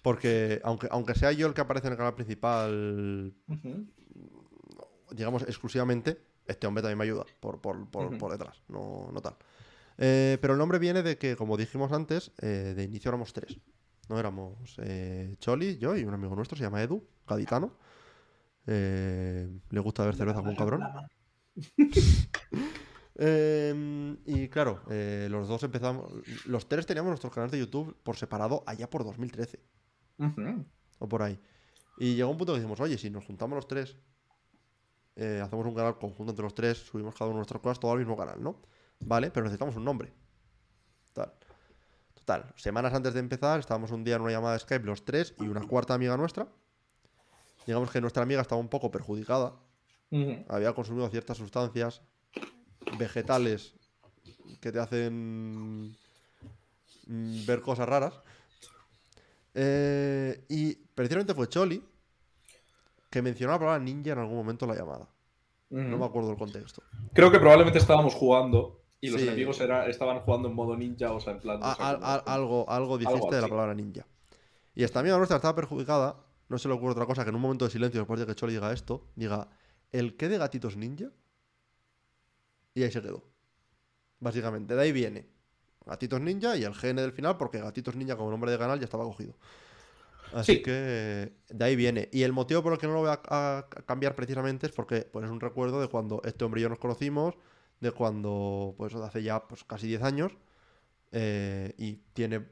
porque 0.01 0.61
aunque, 0.63 0.87
aunque 0.89 1.13
sea 1.13 1.33
yo 1.33 1.45
el 1.45 1.53
que 1.53 1.59
aparece 1.59 1.87
en 1.87 1.93
el 1.93 1.97
canal 1.97 2.15
principal, 2.15 3.33
digamos, 5.15 5.43
exclusivamente, 5.43 6.21
este 6.45 6.67
hombre 6.67 6.81
también 6.81 6.97
me 6.97 7.05
ayuda 7.05 7.25
por, 7.39 7.59
por, 7.59 8.31
detrás, 8.31 8.61
no, 8.67 9.09
no 9.11 9.21
tal. 9.21 9.35
Eh, 9.97 10.37
pero 10.41 10.53
el 10.53 10.59
nombre 10.59 10.77
viene 10.77 11.01
de 11.03 11.17
que, 11.17 11.35
como 11.35 11.57
dijimos 11.57 11.91
antes, 11.91 12.31
de 12.37 12.83
inicio 12.83 13.09
éramos 13.09 13.33
tres. 13.33 13.57
No 14.09 14.19
éramos 14.19 14.77
Choli, 15.39 15.77
yo 15.77 15.95
y 15.95 16.03
un 16.03 16.13
amigo 16.13 16.35
nuestro, 16.35 16.57
se 16.57 16.63
llama 16.63 16.83
Edu, 16.83 17.03
gaditano. 17.27 17.73
Eh, 18.67 19.59
le 19.69 19.79
gusta 19.79 20.05
ver 20.05 20.15
cerveza 20.15 20.39
como 20.39 20.51
un 20.51 20.55
cabrón. 20.55 20.81
Em, 23.17 24.17
y 24.25 24.49
claro, 24.49 24.81
eh, 24.89 25.29
los 25.31 25.47
dos 25.47 25.63
empezamos. 25.63 26.11
Los 26.47 26.67
tres 26.67 26.85
teníamos 26.85 27.11
nuestros 27.11 27.33
canales 27.33 27.53
de 27.53 27.59
YouTube 27.59 27.95
por 28.03 28.17
separado 28.17 28.61
allá 28.67 28.89
por 28.89 29.05
2013. 29.05 29.57
O 30.99 31.07
por 31.07 31.23
ahí. 31.23 31.39
Y 31.97 32.15
llegó 32.15 32.29
un 32.29 32.37
punto 32.37 32.51
que 32.51 32.59
dijimos, 32.59 32.81
oye, 32.81 32.97
si 32.97 33.09
nos 33.09 33.23
juntamos 33.23 33.55
los 33.55 33.69
tres, 33.69 33.95
eh, 35.15 35.41
hacemos 35.43 35.65
un 35.65 35.75
canal 35.75 35.97
conjunto 35.97 36.31
entre 36.31 36.43
los 36.43 36.55
tres, 36.55 36.77
subimos 36.77 37.15
cada 37.15 37.29
uno 37.29 37.37
nuestras 37.37 37.61
cosas, 37.61 37.79
todo 37.79 37.91
al 37.91 37.99
mismo 37.99 38.17
canal, 38.17 38.41
¿no? 38.41 38.61
Vale, 38.99 39.31
pero 39.31 39.43
necesitamos 39.43 39.75
un 39.75 39.85
nombre. 39.85 40.13
Total. 41.13 41.33
Total. 42.13 42.53
Semanas 42.55 42.93
antes 42.93 43.13
de 43.13 43.19
empezar, 43.19 43.59
estábamos 43.59 43.91
un 43.91 44.03
día 44.03 44.15
en 44.15 44.21
una 44.21 44.31
llamada 44.31 44.53
de 44.53 44.59
Skype 44.59 44.85
los 44.85 45.05
tres 45.05 45.33
y 45.39 45.47
una 45.47 45.61
cuarta 45.61 45.93
amiga 45.93 46.17
nuestra 46.17 46.47
digamos 47.65 47.91
que 47.91 48.01
nuestra 48.01 48.23
amiga 48.23 48.41
estaba 48.41 48.61
un 48.61 48.69
poco 48.69 48.91
perjudicada. 48.91 49.53
Había 50.47 50.73
consumido 50.73 51.09
ciertas 51.09 51.37
sustancias 51.37 52.01
vegetales 52.97 53.73
que 54.61 54.71
te 54.71 54.79
hacen 54.79 55.89
mm, 57.07 57.45
ver 57.45 57.61
cosas 57.61 57.89
raras. 57.89 58.13
Eh, 59.53 60.45
y 60.47 60.75
precisamente 60.75 61.33
fue 61.33 61.49
Choli 61.49 61.83
que 63.15 63.21
mencionó 63.21 63.53
la 63.53 63.59
palabra 63.59 63.79
ninja 63.81 64.11
en 64.11 64.19
algún 64.19 64.35
momento 64.35 64.65
en 64.65 64.71
la 64.71 64.77
llamada. 64.77 65.07
No 65.69 65.97
me 65.97 66.03
acuerdo 66.03 66.31
el 66.31 66.37
contexto. 66.37 66.83
Creo 67.13 67.31
que 67.31 67.39
probablemente 67.39 67.79
estábamos 67.79 68.13
jugando 68.13 68.81
y 68.99 69.09
los 69.09 69.21
enemigos 69.21 69.61
estaban 69.87 70.19
jugando 70.19 70.49
en 70.49 70.53
modo 70.53 70.75
ninja, 70.75 71.13
o 71.13 71.21
sea, 71.21 71.31
en 71.31 71.39
plan. 71.39 71.61
algo, 71.61 72.69
algo 72.69 72.97
dijiste 72.97 73.35
de 73.37 73.41
la 73.41 73.47
palabra 73.47 73.73
ninja. 73.73 74.05
Y 74.73 74.83
esta 74.83 74.99
amiga 74.99 75.15
nuestra 75.15 75.37
estaba 75.37 75.55
perjudicada 75.55 76.17
no 76.49 76.57
se 76.59 76.67
le 76.67 76.73
ocurre 76.73 76.91
otra 76.91 77.05
cosa 77.05 77.23
que 77.23 77.29
en 77.29 77.35
un 77.35 77.41
momento 77.41 77.63
de 77.63 77.71
silencio, 77.71 78.01
después 78.01 78.19
de 78.19 78.25
que 78.25 78.35
Choli 78.35 78.51
diga 78.51 78.73
esto, 78.73 79.07
diga, 79.15 79.47
¿el 79.93 80.17
qué 80.17 80.27
de 80.27 80.37
gatitos 80.37 80.75
ninja? 80.75 81.05
Y 82.73 82.83
ahí 82.83 82.91
se 82.91 83.01
quedó. 83.01 83.23
Básicamente, 84.19 84.75
de 84.75 84.81
ahí 84.81 84.91
viene. 84.91 85.25
Gatitos 85.85 86.19
Ninja 86.19 86.57
y 86.57 86.65
el 86.65 86.73
GN 86.73 86.95
del 86.95 87.13
final, 87.13 87.37
porque 87.37 87.59
Gatitos 87.59 87.95
Ninja 87.95 88.17
como 88.17 88.29
nombre 88.29 88.51
de 88.51 88.57
canal 88.57 88.77
ya 88.77 88.85
estaba 88.85 89.05
cogido. 89.05 89.35
Así 90.33 90.61
que 90.61 91.33
de 91.49 91.65
ahí 91.65 91.75
viene. 91.75 92.09
Y 92.11 92.23
el 92.23 92.33
motivo 92.33 92.63
por 92.63 92.73
el 92.73 92.79
que 92.79 92.87
no 92.87 92.93
lo 92.93 92.99
voy 93.01 93.09
a, 93.11 93.67
cambiar 93.85 94.15
precisamente 94.15 94.67
es 94.67 94.71
porque 94.71 95.01
pues, 95.01 95.25
es 95.25 95.31
un 95.31 95.39
recuerdo 95.39 95.79
de 95.79 95.87
cuando 95.87 96.21
este 96.25 96.45
hombre 96.45 96.61
y 96.61 96.63
yo 96.63 96.69
nos 96.69 96.79
conocimos, 96.79 97.35
de 97.79 97.91
cuando, 97.91 98.75
pues 98.77 98.95
hace 98.95 99.23
ya 99.23 99.47
pues, 99.47 99.63
casi 99.63 99.87
10 99.87 100.03
años, 100.03 100.31
eh, 101.11 101.73
y 101.77 101.93
tiene 102.13 102.47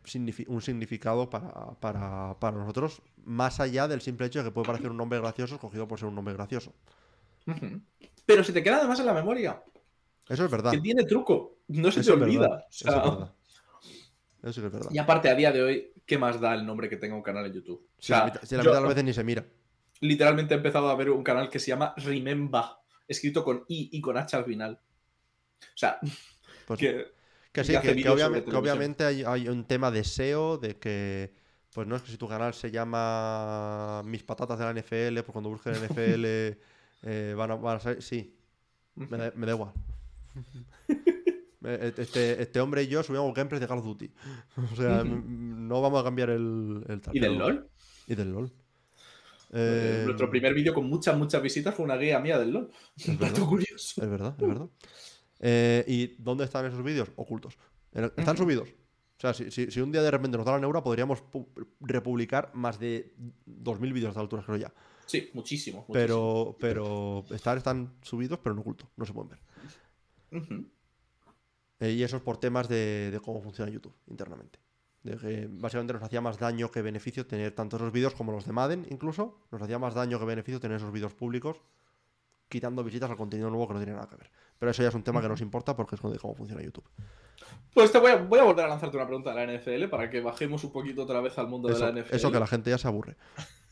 un 0.48 0.62
significado 0.62 1.30
para, 1.30 2.38
nosotros, 2.54 3.02
más 3.26 3.60
allá 3.60 3.88
del 3.88 4.02
simple 4.02 4.28
hecho 4.28 4.40
de 4.40 4.46
que 4.46 4.52
puede 4.52 4.68
parecer 4.68 4.90
un 4.90 4.98
nombre 4.98 5.20
gracioso 5.20 5.56
escogido 5.56 5.88
por 5.88 6.00
ser 6.00 6.08
un 6.08 6.16
nombre 6.16 6.34
gracioso. 6.34 6.74
Pero 8.26 8.44
si 8.44 8.54
te 8.54 8.64
queda 8.64 8.78
además 8.78 9.00
en 9.00 9.06
la 9.06 9.14
memoria. 9.14 9.62
Eso 10.30 10.46
es 10.46 10.52
verdad. 10.52 10.72
Que 10.72 10.80
tiene 10.80 11.04
truco. 11.04 11.58
No 11.68 11.92
se 11.92 12.02
te 12.02 12.12
olvida. 12.12 12.66
Eso 12.70 12.88
es 12.88 12.96
verdad. 12.96 13.34
Eso 14.44 14.66
es 14.66 14.72
verdad. 14.72 14.92
Y 14.92 14.98
aparte, 14.98 15.30
a 15.30 15.36
día 15.36 15.52
de 15.52 15.64
hoy, 15.64 15.94
¿qué 16.06 16.18
más 16.18 16.40
da 16.40 16.54
el 16.54 16.66
nombre 16.66 16.90
que 16.90 16.98
tenga 16.98 17.16
un 17.16 17.24
canal 17.24 17.46
en 17.46 17.54
YouTube? 17.54 17.88
si 17.98 18.12
la 18.12 18.26
mitad 18.26 18.42
de 18.42 18.64
las 18.64 18.84
veces 18.84 19.04
ni 19.04 19.14
se 19.14 19.24
mira. 19.24 19.46
Literalmente 20.02 20.54
he 20.54 20.58
empezado 20.58 20.90
a 20.90 20.96
ver 20.96 21.10
un 21.10 21.24
canal 21.24 21.50
que 21.50 21.60
se 21.60 21.68
llama 21.68 21.94
Remember, 21.98 22.64
escrito 23.08 23.44
con 23.44 23.64
I 23.70 23.90
y 23.94 24.02
con 24.02 24.18
H 24.18 24.36
al 24.36 24.46
final. 24.46 24.80
O 25.62 25.78
sea, 25.78 25.98
pues 26.68 26.80
que 26.80 27.14
que 27.54 27.64
sí, 27.64 27.74
que, 27.80 28.10
obviamente, 28.10 29.06
hay, 29.06 29.48
un 29.48 29.66
tema 29.66 29.92
de 29.92 30.04
SEO, 30.04 30.58
de 30.58 30.80
que, 30.80 31.36
pues 31.72 31.88
no 31.88 31.96
es 31.96 32.02
que 32.02 32.10
si 32.10 32.18
tu 32.18 32.28
canal 32.28 32.56
se 32.56 32.72
llama 32.72 34.02
Mis 34.06 34.24
patatas 34.24 34.58
de 34.58 34.66
la 34.66 34.74
NFL, 34.74 35.20
pues 35.22 35.32
cuando 35.32 35.52
busques 35.52 35.80
la 35.80 35.88
NFL 35.88 36.26
eh, 36.26 37.36
van, 37.38 37.52
a, 37.52 37.56
van, 37.56 37.78
a, 37.78 37.80
salir. 37.80 38.02
Sí, 38.02 38.36
me 38.96 39.18
da, 39.18 39.52
igual. 39.52 39.72
Este, 41.64 42.42
este, 42.42 42.60
hombre 42.60 42.84
y 42.84 42.88
yo 42.88 43.04
subimos 43.04 43.34
gameplays 43.34 43.62
de 43.62 43.68
Call 43.68 43.80
of 43.80 43.86
Duty. 43.86 44.12
O 44.74 44.76
sea, 44.76 45.04
no 45.04 45.82
vamos 45.82 46.02
a 46.02 46.04
cambiar 46.04 46.30
el, 46.30 46.84
el 46.88 47.02
¿Y 47.14 47.20
del 47.20 47.38
LOL? 47.38 47.70
Y 48.08 48.16
del 48.16 48.32
LOL. 48.32 48.52
Eh, 49.56 50.02
nuestro 50.06 50.30
primer 50.30 50.54
vídeo 50.54 50.74
con 50.74 50.86
muchas, 50.86 51.16
muchas 51.16 51.42
visitas 51.42 51.76
fue 51.76 51.86
una 51.86 51.96
guía 51.96 52.20
mía 52.20 52.40
del 52.40 52.52
LOL. 52.52 52.72
Un 53.08 53.18
dato 53.18 53.48
curioso. 53.48 54.04
Es 54.04 54.10
verdad, 54.10 54.36
es 54.40 54.48
verdad. 54.48 54.70
Eh, 55.40 55.86
¿Y 55.88 56.08
dónde 56.22 56.44
están 56.44 56.66
esos 56.66 56.84
vídeos? 56.84 57.12
Ocultos. 57.16 57.58
Están 57.94 58.38
subidos. 58.38 58.70
O 58.70 59.32
sea, 59.32 59.34
si, 59.34 59.80
un 59.80 59.92
día 59.92 60.02
de 60.02 60.12
repente 60.12 60.38
nos 60.38 60.46
da 60.46 60.54
la 60.54 60.60
neura, 60.60 60.84
podríamos 60.84 61.24
republicar 61.80 62.52
más 62.54 62.80
de 62.80 63.14
2.000 63.46 63.94
vídeos 63.94 64.16
de 64.16 64.20
altura, 64.20 64.44
creo 64.44 64.58
ya. 64.58 64.74
Sí, 65.06 65.30
muchísimo. 65.34 65.86
Pero, 65.94 66.58
pero 66.60 67.24
están, 67.30 67.58
están 67.58 67.94
subidos, 68.02 68.40
pero 68.42 68.54
en 68.54 68.60
oculto. 68.60 68.90
No 68.98 69.06
se 69.06 69.14
pueden 69.14 69.30
ver. 69.30 69.40
Eh, 71.80 71.92
y 71.92 72.04
eso 72.04 72.18
es 72.18 72.24
por 72.24 72.38
temas 72.38 72.68
de, 72.70 73.20
cómo 73.24 73.42
funciona 73.42 73.72
YouTube 73.72 73.96
internamente. 74.08 74.60
De 75.04 75.18
que 75.18 75.48
básicamente 75.50 75.94
nos 75.94 76.04
hacía 76.04 76.22
más 76.22 76.40
daño 76.40 76.72
que 76.72 76.82
beneficio 76.82 77.28
tener 77.28 77.54
tanto 77.54 77.76
esos 77.76 77.92
vídeos 77.92 78.14
como 78.14 78.32
los 78.32 78.46
de 78.46 78.54
Madden, 78.54 78.88
incluso. 78.90 79.40
Nos 79.52 79.62
hacía 79.62 79.80
más 79.80 79.94
daño 79.94 80.18
que 80.20 80.26
beneficio 80.26 80.60
tener 80.60 80.78
esos 80.78 80.92
vídeos 80.92 81.14
públicos, 81.14 81.58
quitando 82.48 82.84
visitas 82.84 83.10
al 83.10 83.18
contenido 83.18 83.50
nuevo 83.50 83.68
que 83.68 83.74
no 83.74 83.80
tiene 83.80 83.94
nada 83.94 84.08
que 84.08 84.16
ver. 84.16 84.32
Pero 84.60 84.72
eso 84.72 84.82
ya 84.82 84.90
es 84.90 84.96
un 84.96 85.04
tema 85.04 85.22
que 85.22 85.28
nos 85.28 85.42
importa 85.42 85.76
porque 85.76 85.96
es 85.96 86.02
de 86.02 86.20
cómo 86.20 86.36
funciona 86.36 86.62
YouTube. 86.62 86.86
Pues 87.74 87.92
te 87.92 87.98
voy 87.98 88.12
a, 88.12 88.18
voy 88.18 88.40
a, 88.40 88.44
volver 88.44 88.66
a 88.66 88.68
lanzarte 88.70 88.96
una 88.96 89.08
pregunta 89.08 89.34
de 89.34 89.46
la 89.46 89.58
NFL 89.58 89.90
para 89.90 90.10
que 90.10 90.22
bajemos 90.22 90.64
un 90.64 90.72
poquito 90.72 91.04
otra 91.04 91.20
vez 91.22 91.38
al 91.38 91.48
mundo 91.48 91.70
de 91.70 91.80
la 91.80 91.92
NFL. 91.92 92.16
Eso 92.16 92.32
que 92.32 92.40
la 92.40 92.48
gente 92.48 92.70
ya 92.70 92.78
se 92.78 92.88
aburre. 92.88 93.18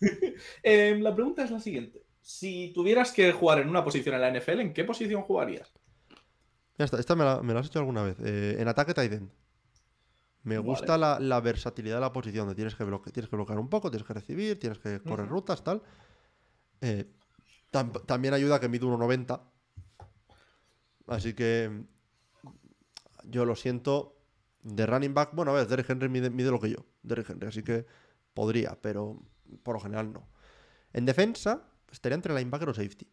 eh, 0.64 0.98
la 1.00 1.14
pregunta 1.14 1.44
es 1.44 1.52
la 1.52 1.60
siguiente. 1.60 2.04
Si 2.20 2.72
tuvieras 2.74 3.12
que 3.12 3.32
jugar 3.32 3.60
en 3.60 3.70
una 3.70 3.84
posición 3.84 4.16
en 4.16 4.22
la 4.22 4.32
NFL, 4.32 4.60
¿en 4.60 4.74
qué 4.74 4.84
posición 4.84 5.22
jugarías? 5.22 5.72
Ya 6.82 6.86
está, 6.86 7.00
esta 7.00 7.16
me 7.16 7.24
la, 7.24 7.44
me 7.44 7.54
la 7.54 7.60
has 7.60 7.68
hecho 7.68 7.78
alguna 7.78 8.02
vez. 8.02 8.18
Eh, 8.22 8.56
en 8.58 8.68
ataque 8.68 8.96
tight 8.96 9.14
end. 9.14 9.30
Me 10.42 10.58
gusta 10.58 10.98
la, 10.98 11.20
la, 11.20 11.40
versatilidad 11.40 11.98
de 11.98 12.02
la 12.02 12.12
posición, 12.12 12.50
de 12.50 12.56
tienes 12.56 12.74
que, 12.74 12.84
bloque, 12.84 13.12
tienes 13.12 13.30
que 13.30 13.36
bloquear 13.36 13.60
un 13.60 13.70
poco, 13.70 13.92
tienes 13.92 14.08
que 14.08 14.16
recibir, 14.16 14.60
tienes 14.60 14.80
que 14.80 15.00
correr 15.00 15.28
rutas, 15.28 15.64
tal. 15.64 15.84
Eh, 16.82 17.06
tam, 17.70 17.92
también 18.08 18.34
ayuda 18.34 18.60
que 18.60 18.68
mide 18.68 18.88
1,90. 18.88 19.40
Así 21.06 21.36
que 21.36 21.84
yo 23.26 23.46
lo 23.46 23.56
siento. 23.56 24.18
De 24.64 24.88
running 24.88 25.14
back, 25.14 25.36
bueno, 25.36 25.52
a 25.52 25.54
ver, 25.54 25.68
Derrick 25.68 25.88
Henry 25.88 26.10
mide, 26.10 26.32
mide 26.32 26.50
lo 26.50 26.60
que 26.60 26.72
yo, 26.72 26.86
Derrick 27.04 27.30
Henry, 27.30 27.48
así 27.48 27.62
que 27.62 27.86
podría, 28.34 28.76
pero 28.82 29.22
por 29.62 29.76
lo 29.76 29.82
general 29.82 30.12
no. 30.12 30.28
En 30.94 31.06
defensa, 31.06 31.68
estaría 31.92 32.16
entre 32.16 32.34
linebacker 32.34 32.70
o 32.70 32.74
safety. 32.74 33.08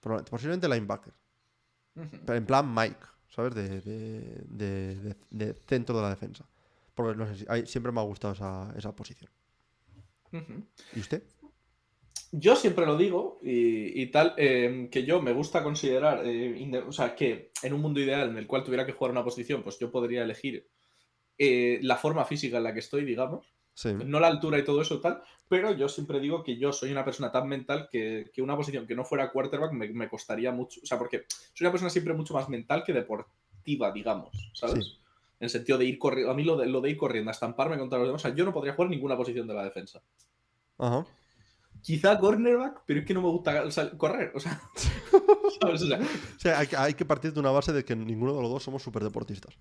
Posiblemente 0.00 0.68
linebacker. 0.68 1.12
Pero 1.94 2.38
en 2.38 2.46
plan 2.46 2.74
Mike, 2.74 3.00
¿sabes? 3.28 3.54
De, 3.54 3.80
de, 3.80 4.44
de, 4.48 5.16
de, 5.30 5.54
centro 5.54 5.96
de 5.96 6.02
la 6.02 6.10
defensa. 6.10 6.48
Porque 6.94 7.16
no 7.16 7.26
sé 7.26 7.36
si, 7.36 7.66
siempre 7.66 7.92
me 7.92 8.00
ha 8.00 8.04
gustado 8.04 8.34
esa, 8.34 8.72
esa 8.76 8.94
posición. 8.94 9.30
Uh 10.32 10.36
-huh. 10.36 10.64
¿Y 10.94 11.00
usted? 11.00 11.22
Yo 12.34 12.56
siempre 12.56 12.86
lo 12.86 12.96
digo 12.96 13.38
y, 13.42 14.00
y 14.00 14.06
tal, 14.06 14.34
eh, 14.38 14.88
que 14.90 15.04
yo 15.04 15.20
me 15.20 15.34
gusta 15.34 15.62
considerar, 15.62 16.22
eh, 16.24 16.82
o 16.86 16.92
sea, 16.92 17.14
que 17.14 17.50
en 17.62 17.74
un 17.74 17.82
mundo 17.82 18.00
ideal 18.00 18.30
en 18.30 18.38
el 18.38 18.46
cual 18.46 18.64
tuviera 18.64 18.86
que 18.86 18.92
jugar 18.92 19.10
una 19.10 19.22
posición, 19.22 19.62
pues 19.62 19.78
yo 19.78 19.90
podría 19.90 20.22
elegir 20.22 20.66
eh, 21.36 21.78
la 21.82 21.96
forma 21.96 22.24
física 22.24 22.56
en 22.56 22.64
la 22.64 22.72
que 22.72 22.80
estoy, 22.80 23.04
digamos. 23.04 23.52
Sí. 23.74 23.92
No 24.04 24.20
la 24.20 24.26
altura 24.28 24.58
y 24.58 24.64
todo 24.64 24.82
eso 24.82 25.00
tal, 25.00 25.22
pero 25.48 25.72
yo 25.72 25.88
siempre 25.88 26.20
digo 26.20 26.42
que 26.42 26.56
yo 26.58 26.72
soy 26.72 26.92
una 26.92 27.04
persona 27.04 27.32
tan 27.32 27.48
mental 27.48 27.88
que, 27.90 28.30
que 28.32 28.42
una 28.42 28.56
posición 28.56 28.86
que 28.86 28.94
no 28.94 29.04
fuera 29.04 29.30
quarterback 29.30 29.72
me, 29.72 29.88
me, 29.90 30.08
costaría 30.08 30.52
mucho. 30.52 30.80
O 30.82 30.86
sea, 30.86 30.98
porque 30.98 31.24
soy 31.54 31.64
una 31.64 31.70
persona 31.72 31.90
siempre 31.90 32.12
mucho 32.14 32.34
más 32.34 32.48
mental 32.48 32.84
que 32.84 32.92
deportiva, 32.92 33.90
digamos, 33.92 34.50
¿sabes? 34.54 34.84
Sí. 34.84 34.98
En 35.40 35.46
el 35.46 35.50
sentido 35.50 35.78
de 35.78 35.86
ir 35.86 35.98
corriendo. 35.98 36.30
A 36.30 36.34
mí 36.34 36.44
lo 36.44 36.56
de, 36.56 36.66
lo 36.66 36.80
de 36.80 36.90
ir 36.90 36.96
corriendo, 36.96 37.30
a 37.30 37.32
estamparme 37.32 37.78
contra 37.78 37.98
los 37.98 38.06
demás. 38.08 38.22
O 38.22 38.28
sea, 38.28 38.34
yo 38.36 38.44
no 38.44 38.52
podría 38.52 38.74
jugar 38.74 38.90
ninguna 38.90 39.16
posición 39.16 39.46
de 39.46 39.54
la 39.54 39.64
defensa. 39.64 40.00
Ajá. 40.78 41.04
Quizá 41.80 42.16
cornerback, 42.18 42.82
pero 42.86 43.00
es 43.00 43.06
que 43.06 43.14
no 43.14 43.22
me 43.22 43.28
gusta 43.28 43.64
o 43.64 43.70
sea, 43.70 43.90
correr. 43.98 44.30
O 44.36 44.40
sea, 44.40 44.60
¿sabes? 45.60 45.82
O 45.82 45.86
sea, 45.86 45.98
O 45.98 46.38
sea, 46.40 46.58
hay, 46.60 46.66
que- 46.68 46.76
hay 46.76 46.94
que 46.94 47.04
partir 47.04 47.32
de 47.32 47.40
una 47.40 47.50
base 47.50 47.72
de 47.72 47.84
que 47.84 47.96
ninguno 47.96 48.34
de 48.36 48.42
los 48.42 48.50
dos 48.50 48.62
somos 48.62 48.82
súper 48.82 49.02
deportistas. 49.02 49.54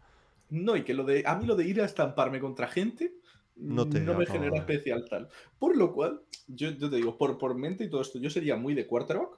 no, 0.49 0.75
y 0.75 0.83
que 0.83 0.93
lo 0.93 1.03
de. 1.03 1.23
A 1.25 1.35
mí 1.35 1.45
lo 1.45 1.55
de 1.55 1.65
ir 1.65 1.81
a 1.81 1.85
estamparme 1.85 2.39
contra 2.39 2.67
gente. 2.67 3.13
No 3.61 3.87
te 3.87 3.99
me 4.01 4.25
genera 4.25 4.57
especial 4.57 5.05
tal. 5.09 5.29
Por 5.59 5.77
lo 5.77 5.93
cual, 5.93 6.21
yo, 6.47 6.71
yo 6.71 6.89
te 6.89 6.95
digo, 6.97 7.17
por, 7.17 7.37
por 7.37 7.55
mente 7.55 7.83
y 7.83 7.89
todo 7.89 8.01
esto, 8.01 8.19
yo 8.19 8.29
sería 8.29 8.55
muy 8.55 8.73
de 8.73 8.87
quarterback. 8.87 9.37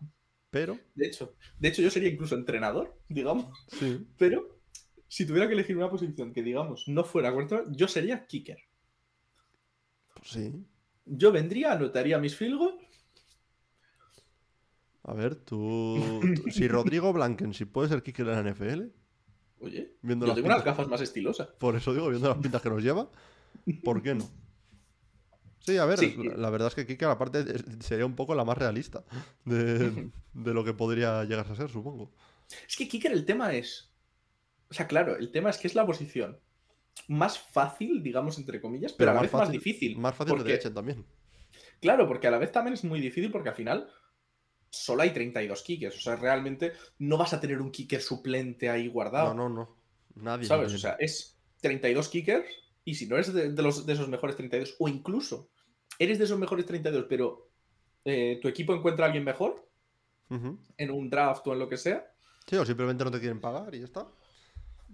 Pero, 0.50 0.80
De 0.96 1.08
hecho, 1.08 1.36
de 1.60 1.68
hecho, 1.70 1.82
yo 1.82 1.90
sería 1.90 2.10
incluso 2.10 2.36
entrenador, 2.36 2.98
digamos. 3.10 3.48
sí. 3.68 4.06
Pero 4.18 4.60
si 5.08 5.26
tuviera 5.26 5.48
que 5.48 5.54
elegir 5.54 5.76
una 5.78 5.90
posición 5.90 6.34
que, 6.34 6.42
digamos, 6.44 6.88
no 6.88 7.04
fuera 7.04 7.34
quarterback, 7.34 7.68
yo 7.76 7.88
sería 7.88 8.26
kicker. 8.26 8.60
Pues 10.16 10.30
sí. 10.30 10.66
Yo 11.06 11.32
vendría, 11.32 11.74
anotaría 11.74 12.18
mis 12.20 12.36
field 12.36 12.58
goals. 12.58 12.84
A 15.04 15.14
ver, 15.14 15.36
tú. 15.36 16.22
tú- 16.36 16.50
si 16.52 16.68
Rodrigo 16.70 17.12
Blanken, 17.12 17.54
si 17.54 17.66
puede 17.66 17.90
ser 17.90 18.04
kicker 18.04 18.28
en 18.28 18.32
la 18.46 18.52
NFL, 18.52 18.84
Oye, 19.64 19.94
Viendo 20.02 20.26
yo 20.26 20.32
las 20.32 20.36
tengo 20.36 20.48
unas 20.48 20.64
gafas 20.66 20.88
más 20.88 21.02
estilosas. 21.02 21.48
por 21.58 21.76
eso 21.76 21.94
digo, 21.94 22.10
viendo 22.10 22.28
las 22.30 22.38
pintas 22.38 22.62
que 22.62 22.70
nos 22.70 22.84
lleva, 22.84 23.10
¿por 23.84 24.02
qué 24.04 24.14
no? 24.16 24.30
Sí, 25.60 25.78
a 25.78 25.86
ver, 25.86 25.98
Sí. 26.00 26.16
la, 26.18 26.36
la 26.36 26.50
verdad 26.50 26.68
es 26.68 26.76
que 26.76 26.86
Kicker, 26.86 27.08
aparte, 27.08 27.40
es- 27.40 27.64
sería 27.86 28.06
un 28.06 28.16
poco 28.16 28.36
la 28.36 28.44
más 28.44 28.58
realista 28.58 29.06
de, 29.46 30.10
de 30.34 30.54
lo 30.54 30.64
que 30.66 30.74
podría 30.74 31.24
llegar 31.24 31.48
a 31.50 31.56
ser, 31.56 31.70
supongo. 31.70 32.12
Es 32.68 32.76
que 32.76 32.88
kicker 32.90 33.14
el 33.14 33.26
tema 33.26 33.54
es. 33.54 33.90
O 34.70 34.74
sea, 34.74 34.88
claro, 34.88 35.16
el 35.16 35.32
tema 35.32 35.50
es 35.50 35.58
que 35.58 35.68
es 35.68 35.76
la 35.76 35.86
posición 35.86 36.38
más 37.08 37.40
fácil, 37.40 38.04
digamos, 38.04 38.38
entre 38.38 38.60
comillas, 38.60 38.92
pero, 38.94 39.12
a 39.12 39.14
la 39.14 39.22
vez 39.22 39.32
más 39.34 39.50
difícil. 39.52 39.98
Más 39.98 40.14
fácil 40.16 40.36
porque- 40.36 40.50
de 40.52 40.56
echen 40.56 40.74
también. 40.74 41.06
Claro, 41.80 42.08
porque 42.08 42.28
a 42.28 42.32
la 42.32 42.38
vez 42.38 42.52
también 42.52 42.74
es 42.74 42.84
muy 42.84 43.00
difícil 43.00 43.32
porque 43.32 43.50
al 43.50 43.56
final 43.56 43.90
solo 44.74 45.04
hay 45.04 45.12
32 45.12 45.62
kickers. 45.62 45.98
O 45.98 46.02
sea, 46.02 46.16
realmente 46.16 46.74
no 47.00 47.18
vas 47.18 47.34
a 47.34 47.40
tener 47.40 47.62
un 47.62 47.72
kicker 47.72 48.02
suplente 48.02 48.70
ahí 48.70 48.88
guardado. 48.88 49.34
No, 49.34 49.48
no, 49.48 49.56
no. 49.56 49.76
Nadie. 50.16 50.46
¿Sabes? 50.46 50.66
nadie. 50.68 50.76
O 50.76 50.80
sea, 50.80 50.96
es 51.00 51.38
32 51.62 52.10
kickers 52.10 52.48
y 52.84 52.96
si 52.96 53.08
no 53.08 53.16
eres 53.16 53.34
de, 53.34 53.52
de 53.52 53.62
los, 53.62 53.86
de 53.86 53.94
esos 53.94 54.10
mejores 54.10 54.36
32 54.36 54.76
o 54.80 54.88
incluso 54.88 55.50
eres 55.98 56.18
de 56.18 56.26
esos 56.26 56.38
mejores 56.38 56.66
32 56.66 57.06
pero 57.08 57.50
eh, 58.04 58.40
tu 58.42 58.50
equipo 58.50 58.76
encuentra 58.76 59.06
a 59.06 59.08
alguien 59.08 59.24
mejor 59.24 59.70
en 60.78 60.92
un 60.92 61.10
draft 61.12 61.46
o 61.48 61.54
en 61.54 61.60
lo 61.60 61.70
que 61.70 61.78
sea, 61.78 62.14
Sí, 62.48 62.56
o 62.56 62.66
simplemente 62.66 63.04
no 63.04 63.12
te 63.12 63.20
quieren 63.20 63.40
pagar 63.40 63.74
y 63.74 63.80
ya 63.80 63.86
está. 63.86 64.08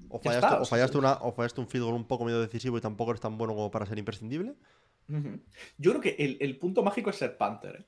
O 0.09 0.19
fallaste, 0.19 0.45
está, 0.45 0.61
o 0.61 0.65
fallaste, 0.65 0.97
una, 0.97 1.13
o 1.13 1.31
fallaste 1.31 1.61
un 1.61 1.67
field 1.67 1.85
goal 1.85 1.95
un 1.95 2.07
poco 2.07 2.25
medio 2.25 2.39
decisivo 2.39 2.77
y 2.77 2.81
tampoco 2.81 3.11
eres 3.11 3.21
tan 3.21 3.37
bueno 3.37 3.53
como 3.53 3.69
para 3.71 3.85
ser 3.85 3.97
imprescindible. 3.97 4.55
Yo 5.77 5.91
creo 5.91 6.01
que 6.01 6.15
el, 6.19 6.37
el 6.39 6.57
punto 6.57 6.83
mágico 6.83 7.09
es 7.09 7.15
ser 7.15 7.35
Panther. 7.35 7.75
¿eh? 7.75 7.85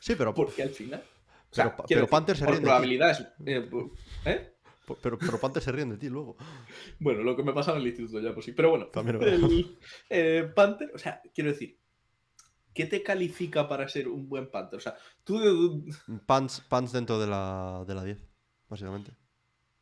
Sí, 0.00 0.14
pero, 0.16 0.32
Porque 0.34 0.62
al 0.62 0.70
final. 0.70 1.02
O 1.50 1.54
sea, 1.54 1.74
Pero 1.74 1.86
pero 1.88 2.06
Panther 2.08 2.36
se 2.36 2.44
por 2.44 2.52
ríen 2.52 2.62
de 2.62 2.66
ti. 2.66 2.68
probabilidades. 2.68 3.26
eh, 3.46 3.68
pero, 5.02 5.18
pero 5.18 5.38
Panther 5.38 5.62
se 5.62 5.72
ríen 5.72 5.90
de 5.90 5.96
ti 5.96 6.08
luego. 6.08 6.36
Bueno, 6.98 7.22
lo 7.22 7.36
que 7.36 7.42
me 7.42 7.52
pasaba 7.52 7.76
en 7.78 7.82
el 7.82 7.88
instituto 7.88 8.20
ya, 8.20 8.32
pues 8.32 8.46
sí. 8.46 8.52
Pero 8.52 8.70
bueno, 8.70 8.86
También 8.86 9.22
el, 9.22 9.78
eh, 10.10 10.50
Panther, 10.54 10.90
o 10.94 10.98
sea, 10.98 11.20
quiero 11.34 11.50
decir, 11.50 11.78
¿qué 12.74 12.86
te 12.86 13.02
califica 13.02 13.68
para 13.68 13.88
ser 13.88 14.08
un 14.08 14.28
buen 14.28 14.50
Panther? 14.50 14.78
O 14.78 14.80
sea, 14.80 14.96
tú 15.24 15.38
de- 15.38 15.92
Pants, 16.26 16.60
pants 16.68 16.92
dentro 16.92 17.18
de 17.18 17.26
la, 17.26 17.84
de 17.86 17.94
la 17.94 18.04
10, 18.04 18.18
básicamente. 18.68 19.12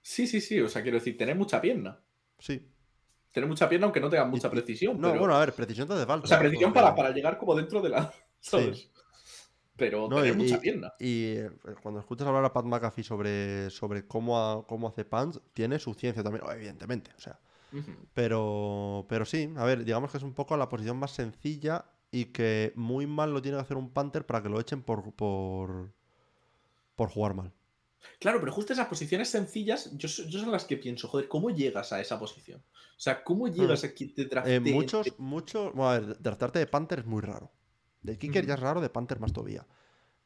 Sí, 0.02 0.26
sí, 0.26 0.40
sí. 0.40 0.60
O 0.60 0.68
sea, 0.68 0.82
quiero 0.82 0.98
decir, 0.98 1.16
tener 1.16 1.36
mucha 1.36 1.60
pierna. 1.60 2.00
Sí. 2.38 2.68
Tener 3.32 3.48
mucha 3.48 3.68
pierna 3.68 3.86
aunque 3.86 4.00
no 4.00 4.08
tenga 4.08 4.24
mucha 4.24 4.48
Y- 4.48 4.50
precisión. 4.50 5.00
No, 5.00 5.08
pero- 5.08 5.20
bueno, 5.20 5.34
a 5.36 5.40
ver, 5.40 5.52
precisión 5.52 5.86
te 5.88 5.94
hace 5.94 6.06
falta. 6.06 6.24
O 6.24 6.28
sea, 6.28 6.38
precisión 6.38 6.72
para, 6.72 6.94
para 6.94 7.10
llegar 7.10 7.38
como 7.38 7.54
dentro 7.54 7.80
de 7.82 7.88
la. 7.90 8.12
¿Sabes? 8.40 8.90
Pero 9.76 10.08
No, 10.08 10.24
y- 10.24 10.34
mucha 10.34 10.60
pierna. 10.60 10.92
Y 10.98 11.36
eh, 11.36 11.50
cuando 11.82 12.00
escuchas 12.00 12.26
hablar 12.26 12.44
a 12.46 12.52
Pat 12.54 12.64
McAfee 12.64 13.04
sobre, 13.04 13.68
sobre 13.70 14.06
cómo, 14.08 14.38
ha- 14.40 14.66
cómo 14.66 14.88
hace 14.88 15.04
Pants, 15.04 15.40
tiene 15.52 15.78
su 15.78 15.92
ciencia 15.94 16.22
también, 16.22 16.44
evidentemente. 16.50 17.10
O 17.16 17.20
sea, 17.20 17.38
pero, 18.14 19.06
pero 19.08 19.24
sí, 19.26 19.52
a 19.56 19.64
ver, 19.64 19.84
digamos 19.84 20.10
que 20.12 20.18
es 20.18 20.24
un 20.24 20.34
poco 20.34 20.56
la 20.56 20.68
posición 20.70 20.98
más 20.98 21.12
sencilla 21.12 21.86
y 22.12 22.26
que 22.26 22.72
muy 22.76 23.06
mal 23.06 23.32
lo 23.34 23.42
tiene 23.42 23.58
que 23.58 23.62
hacer 23.62 23.76
un 23.78 23.90
Panther 23.92 24.26
para 24.26 24.42
que 24.42 24.48
lo 24.50 24.60
echen 24.60 24.82
por, 24.82 25.12
por, 25.14 25.92
por 26.96 27.08
jugar 27.10 27.34
mal. 27.34 27.52
Claro, 28.20 28.40
pero 28.40 28.52
justo 28.52 28.72
esas 28.74 28.88
posiciones 28.88 29.28
sencillas, 29.30 29.90
yo, 29.96 30.08
yo 30.08 30.38
son 30.40 30.52
las 30.52 30.64
que 30.66 30.76
pienso, 30.76 31.08
joder, 31.08 31.28
¿cómo 31.28 31.50
llegas 31.50 31.92
a 31.92 32.00
esa 32.00 32.18
posición? 32.18 32.60
O 32.96 33.00
sea, 33.00 33.22
¿cómo 33.24 33.48
llegas 33.48 33.84
a 33.84 33.94
que 33.94 34.06
te 34.06 34.24
Eh, 34.42 34.60
drafteen? 34.60 34.60
muchos, 34.60 35.18
muchos. 35.18 35.74
Bueno, 35.74 35.90
a 35.90 35.98
ver, 35.98 36.22
draftarte 36.22 36.58
de 36.58 36.66
Panther 36.66 37.00
es 37.00 37.06
muy 37.06 37.20
raro. 37.22 37.52
De 38.06 38.18
Kicker 38.18 38.46
ya 38.46 38.54
es 38.54 38.60
raro, 38.60 38.80
de 38.80 38.88
Panther 38.90 39.20
más 39.20 39.32
todavía. 39.32 39.66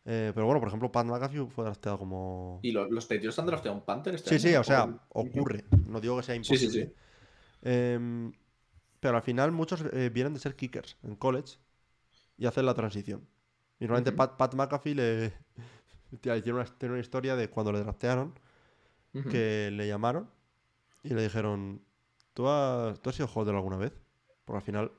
Eh, 0.05 0.33
pero 0.35 0.47
bueno, 0.47 0.61
por 0.61 0.69
ejemplo, 0.69 0.91
Pat 0.91 1.07
McAfee 1.07 1.47
fue 1.47 1.65
drafteado 1.65 1.99
como. 1.99 2.61
¿Y 2.63 2.73
lo- 2.73 2.91
los 2.91 3.07
Patriots 3.07 3.39
han 3.39 3.47
drafteado 3.47 3.77
un 3.77 3.85
Panther 3.85 4.15
este 4.15 4.31
Sí, 4.31 4.37
año? 4.37 4.45
sí, 4.45 4.55
o 4.57 4.65
sea, 4.65 4.85
¿O- 5.11 5.21
ocurre. 5.21 5.65
No 5.89 6.01
digo 6.01 6.17
que 6.17 6.23
sea 6.23 6.35
Sí, 6.35 6.57
imposible. 6.57 6.73
sí, 6.73 6.85
sí. 6.87 6.93
Em, 7.63 8.33
pero 9.01 9.17
al 9.17 9.23
final 9.23 9.53
muchos 9.53 9.83
eh, 9.93 10.11
vienen 10.11 10.35
de 10.35 10.41
ser 10.41 10.57
kickers 10.57 10.97
en 11.03 11.17
college 11.17 11.59
y 12.39 12.47
hacen 12.47 12.67
la 12.67 12.75
transición. 12.75 13.27
Y 13.81 13.85
normalmente. 13.85 14.13
Pat, 14.13 14.37
Pat 14.37 14.55
McAfee 14.55 14.95
le. 14.95 15.33
Tiene, 16.23 16.53
una, 16.53 16.65
tiene 16.67 16.95
una 16.95 17.01
historia 17.01 17.37
de 17.37 17.49
cuando 17.51 17.73
le 17.73 17.81
draftearon 17.81 18.35
que 19.31 19.71
le 19.73 19.89
llamaron 19.89 20.31
y 21.05 21.11
le 21.15 21.23
dijeron: 21.23 21.83
¿Tú 22.35 22.49
has, 22.49 23.01
¿Tú 23.01 23.11
has 23.11 23.17
sido 23.17 23.29
holder 23.33 23.55
alguna 23.55 23.77
vez? 23.77 23.93
Porque 24.45 24.59
al 24.59 24.63
final, 24.65 24.93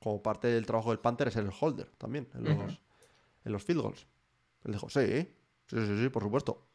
como 0.00 0.22
parte 0.22 0.48
del 0.48 0.66
trabajo 0.66 0.90
del 0.90 0.98
Panther, 1.00 1.28
es 1.28 1.34
ser 1.34 1.44
el 1.44 1.52
holder 1.58 1.90
también 1.98 2.28
en 2.34 2.44
los, 2.44 2.54
Ujú. 2.56 2.66
en 3.44 3.52
los 3.52 3.64
field 3.64 3.80
goals. 3.82 4.06
Él 4.64 4.72
dijo: 4.72 4.88
Sí, 4.88 5.00
sí, 5.66 5.76
sí, 5.86 5.98
sí, 6.02 6.08
por 6.08 6.22
supuesto. 6.22 6.66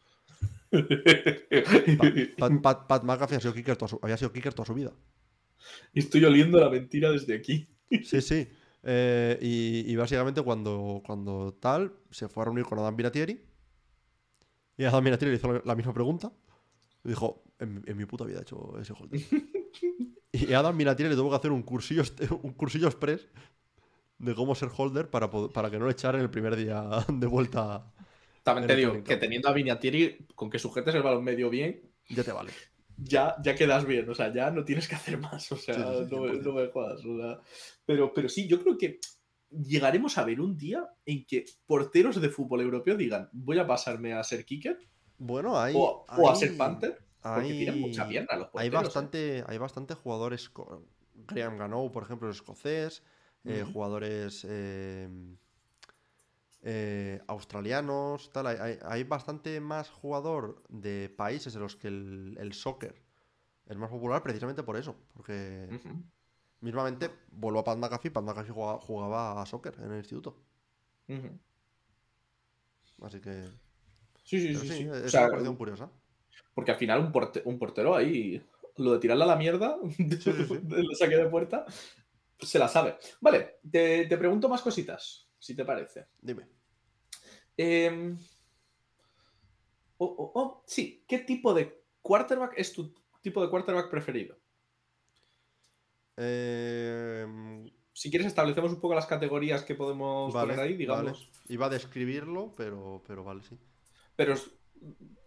Pat, 2.38 2.52
Pat- 2.62 2.88
Pat 2.88 3.04
McAfee 3.04 3.36
ha 3.38 3.40
sido 3.40 3.54
kicker 3.54 3.76
toda 3.78 3.90
su- 3.90 4.00
había 4.02 4.18
sido 4.18 4.32
kicker 4.32 4.54
toda 4.54 4.66
su 4.66 4.74
vida. 4.74 4.92
Estoy 5.94 6.24
oliendo 6.26 6.60
la 6.60 6.70
mentira 6.70 7.12
desde 7.12 7.36
aquí. 7.36 7.68
Sí, 8.04 8.22
sí. 8.22 8.48
Eh, 8.84 9.38
y, 9.42 9.92
y 9.92 9.96
básicamente 9.96 10.42
cuando, 10.42 11.04
cuando 11.06 11.54
tal, 11.60 11.94
se 12.10 12.28
fue 12.30 12.42
a 12.44 12.46
reunir 12.46 12.66
con 12.66 12.80
Adam 12.80 12.96
Vinatieri. 12.96 13.40
Y 14.78 14.84
Adam 14.86 15.04
Vinatieri 15.04 15.32
le 15.34 15.38
hizo 15.38 15.62
la 15.64 15.76
misma 15.76 15.94
pregunta. 15.94 16.32
Y 17.04 17.10
dijo, 17.10 17.44
en, 17.60 17.84
en 17.86 17.98
mi 17.98 18.06
puta 18.06 18.24
vida 18.26 18.40
he 18.40 18.42
hecho 18.42 18.78
ese 18.80 18.94
holder. 18.94 19.22
Y 20.34 20.54
Adam 20.54 20.76
Minatieri 20.78 21.10
le 21.10 21.18
tuvo 21.18 21.30
que 21.30 21.36
hacer 21.36 21.52
un 21.52 21.62
cursillo, 21.62 22.04
un 22.44 22.54
cursillo 22.54 22.88
express 22.88 23.28
de 24.18 24.34
cómo 24.34 24.56
ser 24.56 24.70
holder 24.76 25.10
para, 25.10 25.30
para 25.30 25.70
que 25.70 25.78
no 25.78 25.86
le 25.88 25.92
echaran 25.92 26.22
el 26.22 26.30
primer 26.30 26.56
día 26.56 26.84
de 27.10 27.28
vuelta. 27.28 27.92
También 28.44 28.68
te 28.68 28.76
digo 28.76 29.04
que 29.04 29.18
teniendo 29.18 29.50
a 29.50 29.54
Minatieri, 29.54 30.28
con 30.34 30.50
que 30.50 30.58
sujetes 30.58 30.96
el 30.96 31.04
balón 31.04 31.24
medio 31.24 31.50
bien, 31.50 31.82
ya 32.10 32.24
te 32.24 32.32
vale. 32.32 32.52
Ya, 32.98 33.36
ya 33.44 33.56
quedas 33.56 33.86
bien, 33.86 34.10
o 34.10 34.16
sea, 34.16 34.34
ya 34.34 34.52
no 34.52 34.64
tienes 34.64 34.88
que 34.88 34.96
hacer 34.96 35.18
más, 35.18 35.52
o 35.52 35.58
sea, 35.58 35.78
no, 35.78 36.54
me 36.54 36.68
jodas. 36.68 37.02
pero, 37.86 38.14
pero 38.14 38.30
sí, 38.30 38.48
yo 38.48 38.62
creo 38.62 38.78
que 38.78 39.00
llegaremos 39.52 40.18
a 40.18 40.26
ver 40.26 40.40
un 40.40 40.58
día 40.58 40.88
en 41.06 41.26
que 41.26 41.46
porteros 41.66 42.22
de 42.22 42.30
fútbol 42.30 42.62
europeo 42.62 42.96
digan, 42.96 43.30
voy 43.34 43.60
a 43.60 43.68
pasarme 43.68 44.14
a 44.14 44.24
ser 44.24 44.46
kicker. 44.46 44.80
Bueno, 45.18 45.60
hay. 45.60 45.74
O, 45.76 46.06
a 46.08 46.36
ser 46.36 46.56
panther. 46.58 46.98
Porque 47.22 47.50
tienen 47.50 47.80
mucha 47.80 48.08
pierna 48.08 48.36
los 48.36 48.48
porteros. 48.48 48.62
Hay 48.62 48.68
¿eh? 48.68 48.84
bastante, 48.84 49.44
hay 49.48 49.58
bastante 49.58 49.94
jugadores. 49.94 50.52
Graham 51.28 51.58
Ganou, 51.58 51.92
por 51.92 52.04
ejemplo, 52.04 52.30
es 52.30 52.38
escocés. 52.38 53.04
Eh, 53.44 53.66
jugadores 53.74 54.46
em, 54.46 55.36
eh, 56.62 57.22
australianos, 57.28 58.32
tal. 58.32 58.48
Hay, 58.48 59.04
bastante 59.04 59.60
más 59.60 59.90
jugador 59.90 60.64
de 60.70 61.10
países 61.16 61.56
en 61.56 61.62
los 61.62 61.76
que 61.76 61.88
el, 61.88 62.54
soccer 62.54 63.02
es 63.68 63.78
más 63.78 63.90
popular 63.90 64.22
precisamente 64.22 64.64
por 64.64 64.78
eso. 64.78 64.96
Porque 65.14 65.68
mismamente 66.60 67.10
vuelvo 67.32 67.60
a 67.60 67.64
Pat 67.64 67.78
McAfee. 67.78 68.12
Pat 68.12 68.24
McAfee 68.24 68.54
jugaba, 68.54 69.42
a 69.42 69.46
soccer 69.46 69.76
en 69.80 69.92
el 69.92 69.98
instituto. 69.98 70.38
Así 73.02 73.20
que. 73.20 73.44
Sí, 74.24 74.40
sí, 74.40 74.56
sí. 74.56 74.68
sí, 74.68 74.90
Es 75.04 75.14
una 75.14 75.30
cuestión 75.30 75.56
curiosa. 75.56 75.90
Porque 76.54 76.72
al 76.72 76.78
final 76.78 77.00
un, 77.00 77.32
un 77.46 77.60
portero 77.60 77.96
ahí, 77.96 78.42
lo 78.78 78.94
de 78.94 79.00
tirarle 79.00 79.24
a 79.24 79.28
la 79.28 79.36
mierda, 79.36 79.78
del 79.98 80.96
saque 80.96 81.18
de 81.18 81.30
puerta, 81.30 81.66
se 82.40 82.60
la 82.60 82.68
sabe. 82.68 82.98
Vale, 83.20 83.60
te, 83.70 84.18
pregunto 84.18 84.50
más 84.50 84.62
cositas, 84.62 85.30
si 85.38 85.56
te 85.56 85.66
parece. 85.66 86.08
Dime. 86.22 86.48
Em, 87.58 88.18
oh, 89.98 90.06
oh, 90.06 90.32
oh, 90.36 90.64
sí, 90.66 91.04
¿qué 91.08 91.20
tipo 91.20 91.54
de 91.54 91.84
quarterback 92.02 92.54
es 92.58 92.74
tu 92.74 92.94
tipo 93.22 93.42
de 93.42 93.50
quarterback 93.50 93.90
preferido? 93.90 94.38
Em, 96.18 97.70
si 97.94 98.10
quieres, 98.10 98.28
establecemos 98.28 98.72
un 98.74 98.80
poco 98.80 98.96
las 98.96 99.06
categorías 99.06 99.64
que 99.64 99.76
podemos 99.76 100.34
poner 100.34 100.60
ahí, 100.60 100.76
digamos. 100.76 101.30
Iba 101.48 101.68
a 101.68 101.70
describirlo, 101.70 102.54
pero, 102.56 103.04
pero 103.06 103.24
vale, 103.24 103.44
sí. 103.44 103.58
Pero, 104.16 104.36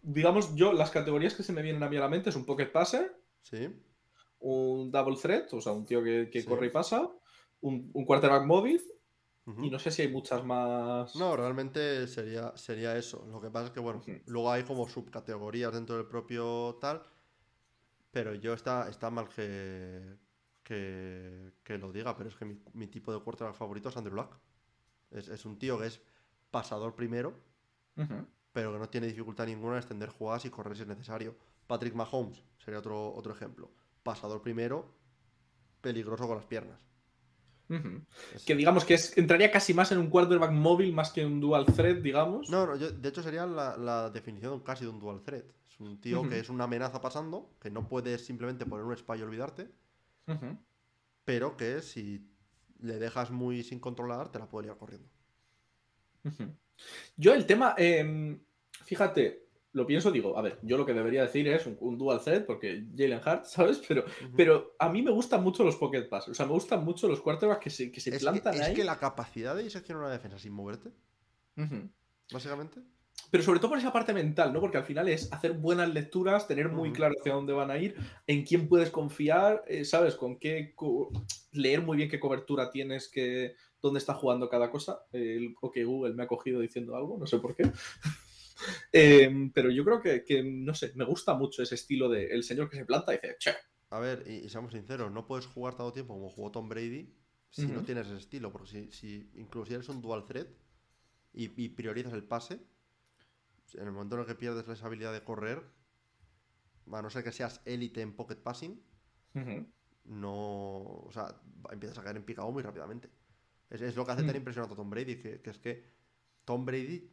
digamos, 0.03 0.55
yo, 0.55 0.73
las 0.73 0.91
categorías 0.91 1.35
que 1.35 1.43
se 1.43 1.53
me 1.53 1.63
vienen 1.63 1.83
a 1.83 1.89
mí 1.89 1.97
a 1.97 2.01
la 2.01 2.09
mente 2.09 2.31
es 2.31 2.37
un 2.37 2.45
pocket 2.45 2.71
passer. 2.73 3.17
Sí 3.43 3.69
un 4.45 4.91
double 4.91 5.17
threat, 5.17 5.53
o 5.55 5.61
sea, 5.61 5.73
un 5.73 5.87
tío 5.87 6.03
que, 6.03 6.45
corre 6.47 6.67
y 6.67 6.71
pasa, 6.71 7.11
un, 7.63 7.91
quarterback 8.05 8.45
móvil, 8.45 8.81
y 9.59 9.71
no 9.71 9.79
sé 9.79 9.91
si 9.91 10.03
hay 10.03 10.09
muchas 10.09 10.45
más. 10.45 11.17
No, 11.17 11.37
realmente 11.37 12.07
sería, 12.07 12.57
sería 12.57 12.97
eso. 12.97 13.27
Lo 13.31 13.41
que 13.41 13.51
pasa 13.51 13.67
es 13.67 13.73
que, 13.73 13.81
bueno, 13.81 14.03
luego 14.27 14.51
hay 14.51 14.63
como 14.63 14.87
subcategorías 14.87 15.73
dentro 15.73 15.97
del 15.97 16.07
propio 16.07 16.79
tal, 16.81 17.03
pero 18.11 18.35
yo 18.35 18.53
está, 18.53 18.89
está 18.89 19.11
mal 19.11 19.29
que, 19.29 20.17
que, 20.63 21.79
lo 21.79 21.91
diga, 21.91 22.15
pero 22.17 22.29
es 22.29 22.37
que 22.37 22.45
mi, 22.45 22.87
tipo 22.87 23.13
de 23.15 23.21
quarterback 23.21 23.55
favorito 23.55 23.89
es 23.89 23.97
Andrew 23.97 24.15
Luck. 24.15 24.37
Es, 25.11 25.45
un 25.47 25.59
tío 25.59 25.79
que 25.79 25.87
es 25.87 26.03
pasador 26.51 26.95
primero, 26.95 27.35
pero 28.55 28.73
que 28.73 28.79
no 28.79 28.89
tiene 28.89 29.09
dificultad 29.09 29.45
ninguna 29.45 29.75
en 29.75 29.79
extender 29.79 30.09
jugadas 30.09 30.47
y 30.47 30.51
correr 30.51 30.75
si 30.75 30.83
es 30.83 30.89
necesario. 30.89 31.37
Patrick 31.67 31.95
Mahomes 31.95 32.43
sería 32.65 32.79
otro, 32.79 33.15
otro 33.15 33.35
ejemplo 33.35 33.71
pasador 34.05 34.41
primero, 34.43 34.95
peligroso 35.81 36.29
con 36.29 36.37
las 36.37 36.47
piernas. 36.47 36.81
Que 38.47 38.55
digamos 38.55 38.85
que 38.85 38.97
entraría 39.17 39.51
casi 39.51 39.75
más 39.75 39.91
en 39.91 39.99
un 39.99 40.09
quarterback 40.11 40.53
móvil 40.53 40.93
más 40.93 41.11
que 41.11 41.25
un 41.25 41.41
dual 41.41 41.65
threat, 41.65 41.99
digamos. 41.99 42.49
No, 42.51 42.67
no 42.67 42.77
de 42.77 43.09
hecho 43.09 43.23
sería 43.23 43.47
la, 43.47 44.11
definición 44.11 44.61
casi 44.61 44.85
de 44.85 44.91
un 44.91 45.01
dual 45.01 45.23
threat. 45.23 45.47
Es 45.67 45.81
un 45.81 46.01
tío 46.01 46.29
que 46.29 46.39
es 46.39 46.51
una 46.51 46.65
amenaza 46.65 47.01
pasando, 47.01 47.51
que 47.61 47.71
no 47.71 47.89
puedes 47.89 48.25
simplemente 48.25 48.67
poner 48.67 48.85
un 48.85 48.97
spy 48.97 49.19
y 49.19 49.23
olvidarte, 49.23 49.71
pero 51.25 51.57
que 51.57 51.81
si 51.81 52.31
le 52.79 52.99
dejas 52.99 53.31
muy 53.31 53.65
sin 53.65 53.81
controlar, 53.81 54.31
te 54.31 54.39
la 54.39 54.47
puede 54.47 54.69
ir 54.69 54.77
corriendo. 54.77 55.09
Yo 57.17 57.35
el 57.35 57.47
tema, 57.47 57.75
em, 57.79 58.41
fíjate, 58.85 59.45
lo 59.73 59.87
pienso, 59.87 60.11
digo, 60.13 60.39
a 60.39 60.43
ver, 60.43 60.59
yo 60.63 60.79
lo 60.79 60.87
que 60.87 60.95
debería 60.95 61.23
decir 61.23 61.49
es 61.49 61.67
un, 61.67 61.99
dual 61.99 62.21
set, 62.21 62.47
porque 62.47 62.85
Jalen 62.97 63.21
Hart, 63.25 63.45
¿sabes? 63.47 63.83
Pero, 63.87 64.05
pero 64.37 64.77
a 64.79 64.89
mí 64.89 65.03
me 65.03 65.11
gustan 65.11 65.43
mucho 65.43 65.65
los 65.65 65.77
pocket 65.77 66.09
pass. 66.09 66.29
O 66.29 66.35
sea, 66.35 66.47
me 66.47 66.53
gustan 66.53 66.85
mucho 66.85 67.09
los 67.09 67.21
quarterbacks 67.21 67.63
que 67.63 67.71
se, 67.71 67.93
que 67.93 68.01
se 68.01 68.19
plantan 68.19 68.55
ahí. 68.55 68.71
Es 68.73 68.77
que 68.77 68.85
la 68.85 68.99
capacidad 68.99 69.57
de 69.57 69.65
diseccionar 69.65 70.05
una 70.05 70.13
defensa 70.13 70.39
sin 70.39 70.53
moverte, 70.53 70.91
básicamente. 72.33 72.81
Pero 73.31 73.43
sobre 73.43 73.59
todo 73.59 73.71
por 73.71 73.79
esa 73.79 73.93
parte 73.93 74.13
mental, 74.13 74.53
¿no? 74.53 74.61
Porque 74.61 74.79
al 74.79 74.85
final 74.85 75.09
es 75.09 75.33
hacer 75.33 75.55
buenas 75.55 75.93
lecturas, 75.93 76.47
tener 76.47 76.69
muy 76.69 76.93
claro 76.93 77.15
hacia 77.19 77.35
dónde 77.35 77.53
van 77.53 77.71
a 77.71 77.79
ir, 77.79 77.97
en 78.27 78.45
quién 78.45 78.69
puedes 78.69 78.91
confiar, 78.91 79.65
eh, 79.67 79.85
¿sabes? 79.85 80.15
Con 80.15 80.39
qué. 80.39 80.75
leer 81.53 81.83
muy 81.83 81.97
bien 81.97 82.09
qué 82.09 82.21
cobertura 82.21 82.71
tienes, 82.71 83.09
que, 83.09 83.57
dónde 83.83 83.99
está 83.99 84.15
jugando 84.15 84.49
cada 84.49 84.71
cosa. 84.71 85.05
El 85.13 85.55
OK 85.61 85.79
Google 85.85 86.15
me 86.15 86.23
ha 86.23 86.29
cogido 86.29 86.61
diciendo 86.61 86.97
algo, 86.97 87.19
no 87.19 87.27
sé 87.27 87.39
por 87.39 87.55
qué. 87.55 87.65
Em, 88.93 89.51
pero 89.51 89.69
yo 89.69 89.85
creo 89.85 90.01
que, 90.01 90.43
no 90.43 90.75
sé, 90.75 90.93
me 90.95 91.05
gusta 91.05 91.35
mucho 91.35 91.63
ese 91.63 91.75
estilo 91.75 92.09
de 92.09 92.29
el 92.29 92.45
señor 92.45 92.71
que 92.71 92.77
se 92.77 92.85
planta 92.85 93.13
y 93.13 93.17
dice, 93.17 93.37
che. 93.39 93.51
A 93.91 93.99
ver, 93.99 94.25
y, 94.27 94.49
seamos 94.49 94.73
sinceros, 94.73 95.13
no 95.13 95.27
puedes 95.27 95.47
jugar 95.47 95.75
tanto 95.75 95.93
tiempo 95.93 96.15
como 96.15 96.31
jugó 96.31 96.51
Tom 96.51 96.69
Brady 96.69 97.13
si 97.51 97.67
no 97.67 97.83
tienes 97.83 98.07
ese 98.07 98.17
estilo, 98.17 98.53
porque 98.53 98.69
si, 98.69 98.93
si 98.93 99.31
incluso 99.35 99.67
si 99.67 99.75
eres 99.75 99.89
un 99.89 100.01
dual 100.01 100.25
threat 100.25 100.49
y, 101.33 101.69
priorizas 101.71 102.13
el 102.13 102.25
pase, 102.25 102.61
en 103.75 103.87
el 103.87 103.93
momento 103.93 104.17
en 104.17 104.23
el 104.23 104.27
que 104.27 104.35
pierdes 104.35 104.67
esa 104.69 104.87
habilidad 104.87 105.13
de 105.13 105.23
correr, 105.23 105.63
a 106.93 107.03
no 107.03 107.11
ser 107.11 107.25
que 107.25 107.33
seas 107.33 107.61
élite 107.65 108.01
en 108.01 108.15
pocket 108.15 108.37
passing, 108.37 108.81
no. 110.05 110.83
O 111.07 111.11
sea, 111.13 111.35
empiezas 111.71 111.99
a 111.99 112.03
caer 112.03 112.17
en 112.17 112.25
picado 112.25 112.51
muy 112.51 112.63
rápidamente. 112.63 113.09
Es, 113.71 113.97
lo 113.97 114.05
que 114.05 114.13
hace 114.13 114.23
tan 114.23 114.35
mm. 114.35 114.39
impresionante 114.39 114.75
a 114.75 114.77
Tom 114.77 114.91
Brady, 114.91 115.17
que, 115.17 115.41
que, 115.41 115.51
es 115.51 115.59
que 115.59 115.85
Tom 116.45 116.65
Brady 116.65 117.11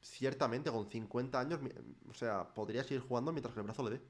ciertamente 0.00 0.70
con 0.70 0.90
50 0.90 1.40
años, 1.40 1.60
o 2.08 2.14
sea, 2.14 2.52
podría 2.54 2.84
seguir 2.84 3.00
jugando 3.00 3.32
mientras 3.32 3.54
que 3.54 3.60
el 3.60 3.66
brazo 3.66 3.84
le 3.84 3.96
dé. 3.96 4.02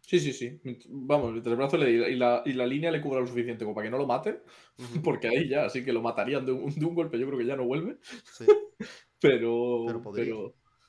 Sí, 0.00 0.20
sí, 0.20 0.32
sí. 0.32 0.60
Vamos, 0.88 1.32
mientras 1.32 1.52
el 1.52 1.58
brazo 1.58 1.76
le 1.76 1.86
dé 1.86 2.10
y 2.12 2.16
la, 2.16 2.42
y 2.44 2.52
la 2.52 2.66
línea 2.66 2.90
le 2.90 3.00
cubra 3.00 3.20
lo 3.20 3.26
suficiente 3.26 3.64
como 3.64 3.74
para 3.74 3.86
que 3.86 3.90
no 3.90 3.98
lo 3.98 4.06
mate, 4.06 4.42
porque 5.04 5.28
ahí 5.28 5.48
ya 5.48 5.68
sí 5.68 5.84
que 5.84 5.92
lo 5.92 6.02
matarían 6.02 6.46
de 6.46 6.52
un, 6.52 6.74
de 6.74 6.84
un, 6.84 6.94
golpe, 6.94 7.18
yo 7.18 7.26
creo 7.26 7.38
que 7.38 7.46
ya 7.46 7.56
no 7.56 7.64
vuelve. 7.64 7.98
Sí. 8.32 8.46
pero, 9.20 9.84
pero 9.86 10.02
podría, 10.02 10.34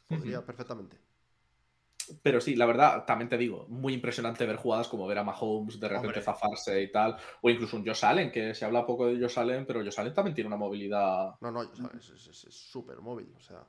podría 0.09 0.45
perfectamente. 0.45 0.97
Pero 2.23 2.41
sí, 2.41 2.55
la 2.55 2.65
verdad, 2.65 3.05
también 3.05 3.29
te 3.29 3.37
digo, 3.37 3.65
muy 3.69 3.93
impresionante 3.93 4.45
ver 4.45 4.55
jugadas 4.55 4.87
como 4.87 5.07
ver 5.07 5.19
a 5.19 5.23
Mahomes 5.23 5.79
de 5.79 5.89
repente 5.89 6.21
zafarse 6.21 6.81
y 6.81 6.91
tal, 6.91 7.15
o 7.41 7.49
incluso 7.49 7.77
un 7.77 7.85
Josh 7.85 8.03
Allen, 8.03 8.31
que 8.31 8.55
se 8.55 8.65
habla 8.65 8.85
poco 8.85 9.07
de 9.07 9.19
Josh 9.19 9.39
Allen, 9.39 9.65
pero 9.65 9.83
Josh 9.83 9.99
Allen 9.99 10.13
también 10.13 10.33
tiene 10.33 10.47
una 10.47 10.57
movilidad. 10.57 11.35
No, 11.39 11.51
no, 11.51 11.61
es 11.63 12.47
súper 12.49 12.99
móvil, 12.99 13.31
o 13.35 13.39
sea. 13.39 13.63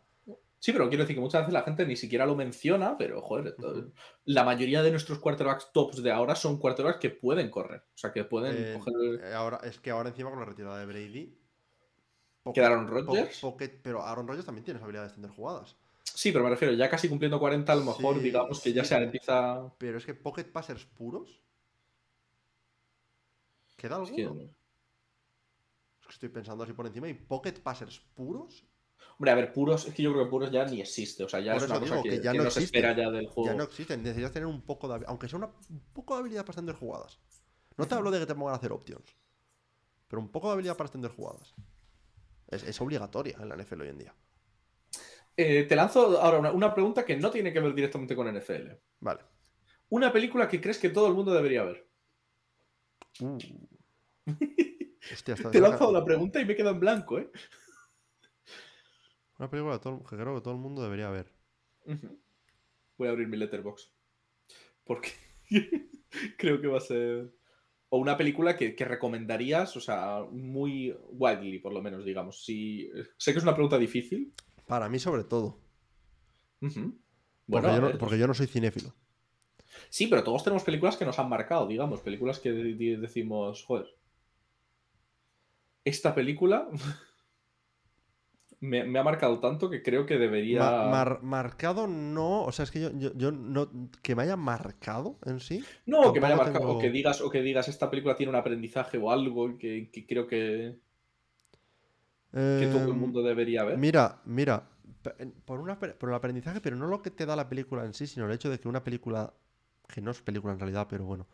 Sí, 0.59 0.73
pero 0.73 0.91
quiero 0.91 1.05
decir 1.05 1.17
que 1.17 1.23
muchas 1.23 1.41
veces 1.41 1.55
la 1.55 1.63
gente 1.63 1.87
ni 1.87 1.97
siquiera 1.97 2.27
lo 2.27 2.37
menciona, 2.37 2.99
pero 2.99 3.23
joder, 3.23 3.57
la 4.27 4.45
mayoría 4.45 4.83
de 4.83 4.91
nuestros 4.91 5.19
quarterbacks 5.19 5.73
tops 5.73 6.03
de 6.03 6.13
ahora 6.13 6.35
son 6.35 6.59
quarterbacks 6.59 6.99
que 6.99 7.09
pueden 7.09 7.51
correr. 7.51 7.81
O 7.95 7.99
sea, 7.99 8.13
que 8.13 8.25
pueden 8.25 8.55
eh, 8.59 8.79
coger. 8.79 9.25
Eh, 9.25 9.35
ahora, 9.35 9.61
es 9.65 9.79
que 9.79 9.91
ahora 9.91 10.11
encima 10.11 10.29
con 10.29 10.39
la 10.39 10.45
retirada 10.45 10.79
de 10.79 10.85
Brady. 10.85 11.35
¿Quedaron 12.53 12.89
Rodgers? 12.89 13.41
pero 13.83 14.03
Aaron 14.03 14.29
Rodgers 14.29 14.45
también 14.45 14.65
tiene 14.65 14.77
esa 14.79 14.85
habilidad 14.85 15.05
de 15.05 15.09
extender 15.09 15.31
jugadas. 15.31 15.77
Sí, 16.03 16.33
pero 16.33 16.45
me 16.45 16.51
refiero, 16.51 16.75
ya 16.75 16.91
casi 16.91 17.09
cumpliendo 17.09 17.39
40, 17.39 17.73
a 17.73 17.77
lo 17.77 17.85
mejor, 17.85 18.21
digamos 18.21 18.61
que 18.61 18.73
ya 18.73 18.85
se 18.85 18.97
empieza. 18.97 19.73
Pero 19.79 19.99
es 19.99 20.05
que 20.05 20.15
pocket 20.15 20.45
passers 20.45 20.85
puros. 20.85 21.41
¿Queda 23.77 23.97
algo? 23.97 24.07
Es 24.07 24.13
que... 24.13 24.23
es 24.23 26.07
que 26.07 26.13
estoy 26.13 26.29
pensando 26.29 26.65
así 26.65 26.73
por 26.73 26.87
encima. 26.87 27.09
¿Y 27.09 27.15
pocket 27.15 27.63
passers 27.63 28.01
puros? 28.15 28.67
Hombre, 29.21 29.31
a 29.33 29.35
ver, 29.35 29.53
puros, 29.53 29.87
es 29.87 29.95
que 29.95 30.03
yo 30.03 30.13
creo 30.13 30.25
que 30.25 30.31
puros 30.31 30.51
ya 30.51 30.65
ni 30.65 30.81
existe. 30.81 31.25
O 31.25 31.29
sea, 31.29 31.41
ya 31.41 31.55
es 31.55 31.63
una 31.65 31.79
cosa 31.79 32.03
que, 32.03 32.23
ya 32.23 32.33
no, 32.33 32.51
se 32.51 32.65
espera 32.65 32.97
ya 32.97 33.11
del 33.11 33.27
juego. 33.27 33.51
Ya 33.51 33.55
no 33.55 33.65
existen. 33.65 34.03
Necesitas 34.03 34.33
tener 34.33 34.47
un 34.47 34.63
poco 34.63 34.89
de 34.89 35.05
aunque 35.07 35.29
sea 35.29 35.39
un 35.39 35.81
poco 35.93 36.15
de 36.15 36.21
habilidad 36.21 36.43
para 36.43 36.53
extender 36.53 36.75
jugadas. 36.75 37.19
No 37.77 37.87
te 37.87 37.95
hablo 37.95 38.11
de 38.11 38.21
que 38.21 38.27
te 38.27 38.35
pongan 38.35 38.55
a 38.55 38.57
hacer 38.57 38.73
options. 38.73 39.17
Pero 40.09 40.21
un 40.21 40.29
poco 40.29 40.49
de 40.49 40.55
habilidad 40.55 40.77
para 40.77 40.87
extender 40.87 41.11
jugadas. 41.11 41.55
Es, 42.49 42.81
obligatoria 42.81 43.37
en 43.41 43.49
la 43.49 43.57
NFL 43.57 43.83
hoy 43.83 43.89
en 43.89 43.99
día. 43.99 44.15
Eh, 45.43 45.65
te 45.65 45.75
lanzo 45.75 46.21
ahora 46.21 46.53
una, 46.53 46.75
pregunta 46.75 47.03
que 47.03 47.17
no 47.17 47.31
tiene 47.31 47.51
que 47.51 47.61
ver 47.61 47.73
directamente 47.73 48.15
con 48.15 48.31
NFL. 48.31 48.73
Vale. 49.01 49.21
Una 49.89 50.13
película 50.13 50.47
que 50.47 50.61
crees 50.61 50.77
que 50.77 50.91
todo 50.91 51.07
el 51.07 51.15
mundo 51.15 51.33
debería 51.33 51.65
ver. 51.65 51.89
Uh. 53.21 53.39
te 55.25 55.59
he 55.59 55.61
lanzado 55.63 55.93
la 55.93 56.05
pregunta 56.05 56.43
y 56.43 56.45
me 56.45 56.55
quedo 56.55 56.69
en 56.69 56.81
blanco, 56.81 57.19
¿eh? 57.19 57.31
Una 59.39 59.49
película 59.49 59.81
que, 59.81 60.17
creo 60.17 60.35
que 60.35 60.43
todo 60.43 60.53
el 60.53 60.61
mundo 60.61 60.83
debería 60.83 61.09
ver. 61.09 61.33
Voy 62.99 63.09
a 63.09 63.13
abrir 63.13 63.27
mi 63.27 63.39
letterbox. 63.39 63.91
¿Por 64.85 65.01
qué? 65.01 65.13
creo 66.37 66.61
que 66.61 66.67
va 66.67 66.77
a 66.77 66.83
ser. 66.83 67.33
O 67.89 67.97
una 67.97 68.19
película 68.19 68.59
que, 68.59 68.75
recomendarías, 68.85 69.75
o 69.75 69.81
sea, 69.81 70.23
muy 70.31 70.95
widely, 71.13 71.61
por 71.61 71.73
lo 71.73 71.81
menos, 71.81 72.05
digamos. 72.05 72.45
Si... 72.45 72.91
Sé 73.17 73.33
que 73.33 73.39
es 73.39 73.43
una 73.43 73.55
pregunta 73.55 73.79
difícil. 73.79 74.35
Para 74.71 74.89
mí, 74.89 74.99
sobre 74.99 75.25
todo. 75.25 75.59
bueno, 77.47 77.99
porque 77.99 78.19
yo 78.19 78.27
no 78.27 78.35
soy 78.35 78.47
cinéfilo. 78.47 78.95
Sí, 79.89 80.07
pero 80.07 80.23
todos 80.23 80.45
tenemos 80.45 80.63
películas 80.63 80.97
que 80.97 81.05
nos 81.05 81.19
han 81.19 81.29
marcado, 81.29 81.67
digamos, 81.67 82.01
películas 82.01 82.39
que 82.39 82.53
decimos, 82.53 83.65
joder, 83.65 83.87
esta 85.85 86.15
película 86.15 86.69
me, 88.61 88.99
ha 88.99 89.03
marcado 89.03 89.41
tanto 89.41 89.71
que 89.71 89.83
creo 89.83 90.07
que 90.07 90.19
debería... 90.19 91.19
marcado 91.23 91.87
no, 91.87 92.45
o 92.45 92.53
sea, 92.53 92.65
es 92.65 92.71
que 92.71 92.93
yo, 92.97 93.33
no... 93.33 93.71
Que 94.03 94.15
me 94.15 94.23
haya 94.23 94.37
marcado 94.37 95.19
en 95.25 95.41
sí. 95.41 95.65
No, 95.87 96.13
que 96.13 96.21
me 96.21 96.29
haya 96.29 96.37
marcado, 96.37 96.69
o, 96.69 96.79
que 96.79 96.91
digas, 96.91 97.21
o 97.21 97.31
que 97.31 97.43
digas, 97.43 97.69
esta 97.69 97.91
película 97.91 98.17
tiene 98.17 98.31
un 98.31 98.37
aprendizaje 98.37 98.99
o 98.99 99.11
algo 99.11 99.59
que, 99.59 99.91
creo 100.07 100.27
que... 100.27 100.79
que 102.33 102.69
todo 102.73 102.85
el 102.85 102.91
em, 102.91 102.99
mundo 102.99 103.23
debería 103.23 103.65
ver. 103.65 103.79
Mira, 103.79 104.21
mira, 104.25 104.69
por, 105.45 105.61
una, 105.61 105.79
por 105.79 106.09
el 106.09 106.15
aprendizaje, 106.15 106.61
pero 106.61 106.77
no 106.77 106.87
lo 106.87 107.03
que 107.03 107.11
te 107.11 107.27
da 107.27 107.37
la 107.37 107.49
película 107.49 107.85
en 107.85 107.95
sí, 107.95 108.07
sino 108.07 108.27
el 108.27 108.33
hecho 108.33 108.51
de 108.51 108.59
que 108.59 108.69
una 108.69 108.85
película 108.85 109.33
que 109.89 110.01
no 110.01 110.11
es 110.11 110.21
película 110.23 110.53
en 110.53 110.61
realidad, 110.61 110.87
pero 110.89 111.05
bueno, 111.05 111.27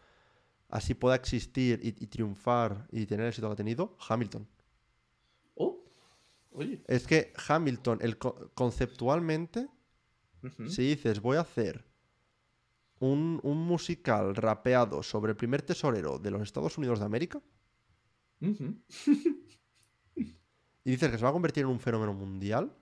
así 0.68 0.94
pueda 0.94 1.14
existir 1.14 1.80
y, 1.82 1.92
triunfar 2.06 2.86
y 2.90 3.06
tener 3.06 3.24
el 3.24 3.28
éxito 3.28 3.48
que 3.48 3.52
ha 3.52 3.56
tenido, 3.56 3.96
Hamilton. 4.08 4.48
Oh, 5.54 5.84
oye. 6.52 6.82
Es 6.86 7.06
que 7.06 7.32
Hamilton, 7.48 7.98
el, 8.02 8.18
conceptualmente, 8.18 9.68
si 10.68 10.82
dices 10.82 11.20
voy 11.20 11.36
a 11.38 11.40
hacer 11.40 11.84
un, 13.00 13.40
musical 13.42 14.34
rapeado 14.36 15.02
sobre 15.02 15.32
el 15.32 15.36
primer 15.36 15.62
tesorero 15.62 16.18
de 16.18 16.30
los 16.30 16.42
Estados 16.42 16.78
Unidos 16.78 17.00
de 17.00 17.04
América, 17.04 17.42
y 20.86 20.90
dices 20.90 21.10
que 21.10 21.18
se 21.18 21.24
va 21.24 21.30
a 21.30 21.32
convertir 21.32 21.64
en 21.64 21.70
un 21.70 21.80
fenómeno 21.80 22.14
mundial, 22.14 22.72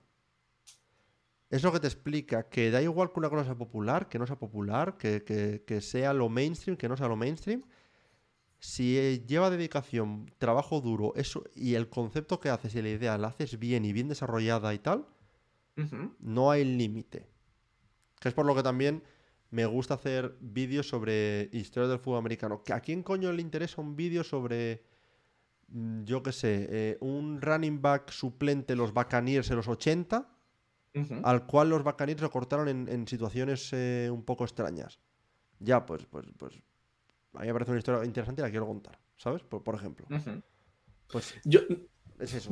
es 1.49 1.63
lo 1.63 1.71
que 1.71 1.79
te 1.79 1.87
explica 1.87 2.47
que 2.49 2.69
da 2.69 2.79
igual 2.79 3.11
que 3.11 3.17
una 3.17 3.31
cosa 3.31 3.45
sea 3.45 3.55
popular, 3.55 4.09
que 4.09 4.19
no 4.19 4.27
sea 4.27 4.37
popular, 4.37 4.95
que, 4.95 5.79
sea 5.81 6.13
lo 6.13 6.29
mainstream, 6.29 6.77
que 6.77 6.87
no 6.87 6.95
sea 6.97 7.07
lo 7.07 7.15
mainstream. 7.15 7.63
Si 8.59 9.23
lleva 9.25 9.49
dedicación, 9.49 10.31
trabajo 10.37 10.81
duro, 10.81 11.13
eso 11.15 11.45
y 11.55 11.73
el 11.73 11.89
concepto 11.89 12.39
que 12.39 12.49
haces 12.49 12.75
y 12.75 12.83
la 12.83 12.89
idea 12.89 13.17
la 13.17 13.29
haces 13.29 13.57
bien 13.57 13.85
y 13.85 13.91
bien 13.91 14.07
desarrollada 14.07 14.71
y 14.75 14.77
tal, 14.77 15.07
no 16.19 16.51
hay 16.51 16.63
límite. 16.63 17.25
Que 18.19 18.27
es 18.27 18.35
por 18.35 18.45
lo 18.45 18.53
que 18.53 18.61
también 18.61 19.01
me 19.49 19.65
gusta 19.65 19.95
hacer 19.95 20.37
vídeos 20.41 20.87
sobre 20.87 21.49
historia 21.53 21.89
del 21.89 21.97
fútbol 21.97 22.19
americano. 22.19 22.61
¿A 22.71 22.81
quién 22.81 23.01
coño 23.01 23.31
le 23.31 23.41
interesa 23.41 23.81
un 23.81 23.95
vídeo 23.95 24.23
sobre, 24.23 24.83
yo 25.67 26.23
qué 26.23 26.31
sé, 26.31 26.67
eh, 26.69 26.97
un 27.01 27.41
running 27.41 27.81
back 27.81 28.11
suplente 28.11 28.75
los 28.75 28.93
Buccaneers 28.93 29.49
en 29.49 29.57
los 29.57 29.67
80? 29.67 30.31
al 31.23 31.45
cual 31.45 31.69
los 31.69 31.83
Buccaneers 31.83 32.21
lo 32.21 32.31
cortaron 32.31 32.69
en, 32.69 33.07
situaciones 33.07 33.73
eh, 33.73 34.09
un 34.09 34.23
poco 34.23 34.45
extrañas. 34.45 34.99
Ya, 35.59 35.85
pues, 35.85 36.05
pues, 36.05 36.25
pues, 36.37 36.55
a 37.33 37.41
mí 37.41 37.47
me 37.47 37.53
parece 37.53 37.71
una 37.71 37.79
historia 37.79 38.05
interesante 38.05 38.41
y 38.41 38.43
la 38.43 38.49
quiero 38.49 38.65
contar, 38.65 38.97
¿sabes? 39.17 39.43
Por, 39.43 39.75
ejemplo. 39.75 40.07
Pues 41.11 41.35
yo... 41.43 41.59
es 42.19 42.33
eso. 42.33 42.49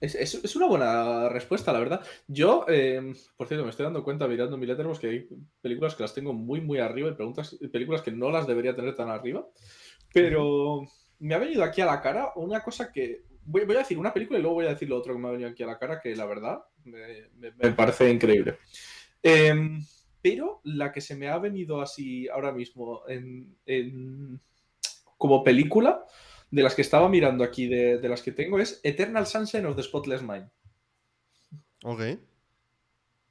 es, 0.00 0.56
una 0.56 0.68
buena 0.68 1.28
respuesta, 1.28 1.70
la 1.72 1.80
verdad. 1.80 2.06
Yo, 2.26 2.64
eh, 2.68 3.12
por 3.36 3.46
cierto, 3.46 3.64
me 3.64 3.70
estoy 3.70 3.84
dando 3.84 4.02
cuenta 4.02 4.26
mirando 4.26 4.56
mi 4.56 4.64
letterbox 4.64 4.98
que 4.98 5.08
hay 5.08 5.28
películas 5.60 5.94
que 5.94 6.02
las 6.02 6.14
tengo 6.14 6.32
muy, 6.32 6.62
muy 6.62 6.78
arriba 6.78 7.10
y 7.10 7.14
preguntas, 7.14 7.58
películas 7.70 8.00
que 8.00 8.12
no 8.12 8.30
las 8.30 8.46
debería 8.46 8.74
tener 8.74 8.94
tan 8.94 9.10
arriba. 9.10 9.46
Pero 10.14 10.86
me 11.18 11.34
ha 11.34 11.38
venido 11.38 11.64
aquí 11.64 11.80
a 11.80 11.86
la 11.86 12.00
cara 12.00 12.32
una 12.36 12.62
cosa 12.62 12.92
que 12.92 13.24
voy, 13.46 13.62
a 13.62 13.78
decir 13.78 13.98
una 13.98 14.12
película 14.12 14.38
y 14.38 14.42
luego 14.42 14.56
voy 14.56 14.66
a 14.66 14.70
decir 14.70 14.88
lo 14.88 14.96
otro 14.96 15.14
que 15.14 15.20
me 15.20 15.28
ha 15.28 15.32
venido 15.32 15.50
aquí 15.50 15.62
a 15.62 15.66
la 15.66 15.78
cara, 15.78 16.00
que 16.00 16.14
la 16.14 16.26
verdad 16.26 16.58
me, 16.84 17.72
parece 17.72 18.10
increíble. 18.10 18.58
Em, 19.22 19.84
pero 20.20 20.60
la 20.64 20.92
que 20.92 21.00
se 21.00 21.16
me 21.16 21.28
ha 21.28 21.38
venido 21.38 21.80
así 21.80 22.28
ahora 22.28 22.52
mismo 22.52 23.02
en, 23.08 24.40
como 25.16 25.42
película, 25.42 26.04
de 26.50 26.62
las 26.62 26.74
que 26.74 26.82
estaba 26.82 27.08
mirando 27.08 27.44
aquí, 27.44 27.66
de, 27.66 28.08
las 28.08 28.22
que 28.22 28.32
tengo, 28.32 28.58
es 28.58 28.80
Eternal 28.82 29.26
Sunshine 29.26 29.66
of 29.66 29.76
the 29.76 29.82
Spotless 29.82 30.22
Mind. 30.22 30.48
Ok. 31.84 32.00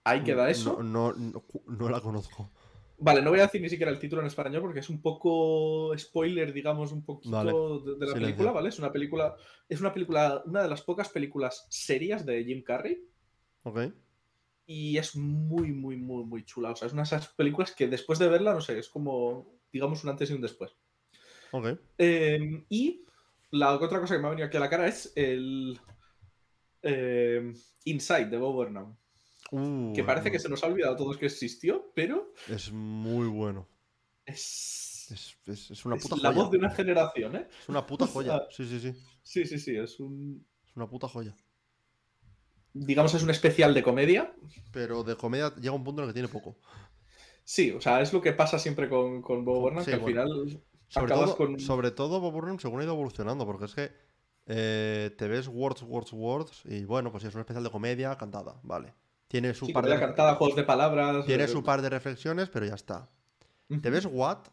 Ahí 0.03 0.23
queda 0.23 0.49
eso. 0.49 0.83
no, 0.83 1.13
no 1.13 1.89
la 1.89 1.99
conozco. 1.99 2.51
Vale, 2.97 3.21
no 3.21 3.29
voy 3.29 3.39
a 3.39 3.43
decir 3.43 3.61
ni 3.61 3.69
siquiera 3.69 3.91
el 3.91 3.99
título 3.99 4.21
en 4.21 4.27
español 4.27 4.61
porque 4.61 4.79
es 4.79 4.89
un 4.89 5.01
poco 5.01 5.93
spoiler, 5.97 6.53
digamos, 6.53 6.91
un 6.91 7.03
poquito 7.03 7.79
de, 7.79 8.05
la 8.05 8.13
película, 8.13 8.51
¿vale? 8.51 8.69
Es 8.69 8.79
una 8.79 8.91
película, 8.91 9.35
es 9.67 9.81
una 9.81 9.93
película, 9.93 10.41
una 10.45 10.63
de 10.63 10.69
las 10.69 10.81
pocas 10.81 11.09
películas 11.09 11.67
serias 11.69 12.25
de 12.25 12.43
Jim 12.45 12.63
Carrey. 12.63 13.05
Ok. 13.63 13.91
Y 14.65 14.97
es 14.97 15.15
muy, 15.15 15.73
muy, 15.73 15.97
muy, 15.97 16.23
muy 16.23 16.45
chula. 16.45 16.71
O 16.71 16.75
sea, 16.75 16.87
es 16.87 16.93
una 16.93 17.03
de 17.03 17.07
esas 17.07 17.27
películas 17.29 17.73
que 17.73 17.87
después 17.87 18.17
de 18.17 18.29
verla, 18.29 18.53
no 18.53 18.61
sé, 18.61 18.79
es 18.79 18.87
como, 18.87 19.59
digamos, 19.71 20.03
un 20.03 20.11
antes 20.11 20.29
y 20.29 20.33
un 20.33 20.41
después. 20.41 20.71
Ok. 21.51 21.77
Em, 21.97 22.65
y 22.69 23.03
la 23.51 23.75
otra 23.75 23.99
cosa 23.99 24.15
que 24.15 24.21
me 24.21 24.27
ha 24.27 24.31
venido 24.31 24.47
aquí 24.47 24.57
a 24.57 24.61
la 24.61 24.69
cara 24.69 24.87
es 24.87 25.11
el 25.15 25.79
em, 26.81 27.53
Inside 27.83 28.27
de 28.27 28.37
Bob 28.37 28.53
Burnham 28.53 28.95
que 29.49 30.03
parece 30.03 30.31
que 30.31 30.39
se 30.39 30.49
nos 30.49 30.63
ha 30.63 30.67
olvidado 30.67 30.93
a 30.93 30.97
todos 30.97 31.17
que 31.17 31.27
existió, 31.27 31.91
pero. 31.93 32.33
Es 32.49 32.71
muy 32.71 33.27
bueno. 33.27 33.67
Es. 34.25 34.83
Es, 35.45 35.85
una 35.85 35.97
puta 35.97 36.15
joya. 36.15 36.29
La 36.29 36.35
voz 36.35 36.49
de 36.49 36.57
una 36.57 36.71
generación, 36.71 37.35
¿eh? 37.35 37.47
Es 37.61 37.69
una 37.69 37.85
puta 37.85 38.07
joya. 38.13 38.41
Sí, 38.49 38.67
sí, 38.67 38.79
sí. 38.79 38.93
Sí, 39.21 39.45
sí, 39.45 39.59
sí. 39.59 39.77
Es 39.77 39.99
un. 39.99 40.45
Es 40.65 40.75
una 40.75 40.89
puta 40.89 41.07
joya. 41.07 41.35
Digamos, 42.73 43.13
es 43.13 43.23
un 43.23 43.29
especial 43.29 43.73
de 43.73 43.83
comedia. 43.83 44.35
Pero 44.71 45.03
de 45.03 45.15
comedia 45.15 45.53
llega 45.55 45.71
un 45.71 45.83
punto 45.83 46.01
en 46.01 46.07
el 46.07 46.13
que 46.13 46.19
tiene 46.19 46.27
poco. 46.27 46.57
Sí, 47.43 47.71
o 47.71 47.79
sea, 47.79 48.01
es 48.01 48.11
lo 48.11 48.21
que 48.21 48.33
pasa 48.33 48.57
siempre 48.57 48.89
con, 48.89 49.21
con 49.21 49.45
Bob 49.45 49.61
Burnham, 49.61 49.85
que 49.85 49.93
al 49.93 50.03
final. 50.03 50.61
Sobre 50.87 51.13
todo, 51.13 51.37
con... 51.37 51.59
sobre 51.59 51.91
todo 51.91 52.19
Bob 52.19 52.33
Burnham 52.33 52.59
según 52.59 52.81
ha 52.81 52.83
ido 52.83 52.93
evolucionando, 52.93 53.45
porque 53.45 53.65
es 53.65 53.75
que 53.75 53.91
eh, 54.47 55.11
te 55.17 55.27
ves 55.27 55.47
Words, 55.47 55.83
Words, 55.83 56.13
Words, 56.13 56.61
y 56.65 56.85
bueno, 56.85 57.11
pues 57.11 57.23
es 57.23 57.33
un 57.33 57.41
especial 57.41 57.63
de 57.63 57.69
comedia 57.69 58.17
cantada, 58.17 58.59
vale. 58.63 58.93
Tiene 59.35 59.53
su 59.53 59.67
par 59.73 59.85
de 59.85 59.99
cantada, 59.99 60.35
juegos 60.35 60.55
de 60.55 60.63
palabras. 60.63 61.25
Tiene 61.25 61.43
eh, 61.43 61.47
su 61.49 61.61
par 61.61 61.81
de 61.81 61.89
reflexiones, 61.89 62.47
pero 62.47 62.65
ya 62.65 62.75
está. 62.75 63.09
Te 63.81 63.89
ves 63.89 64.07
What 64.09 64.47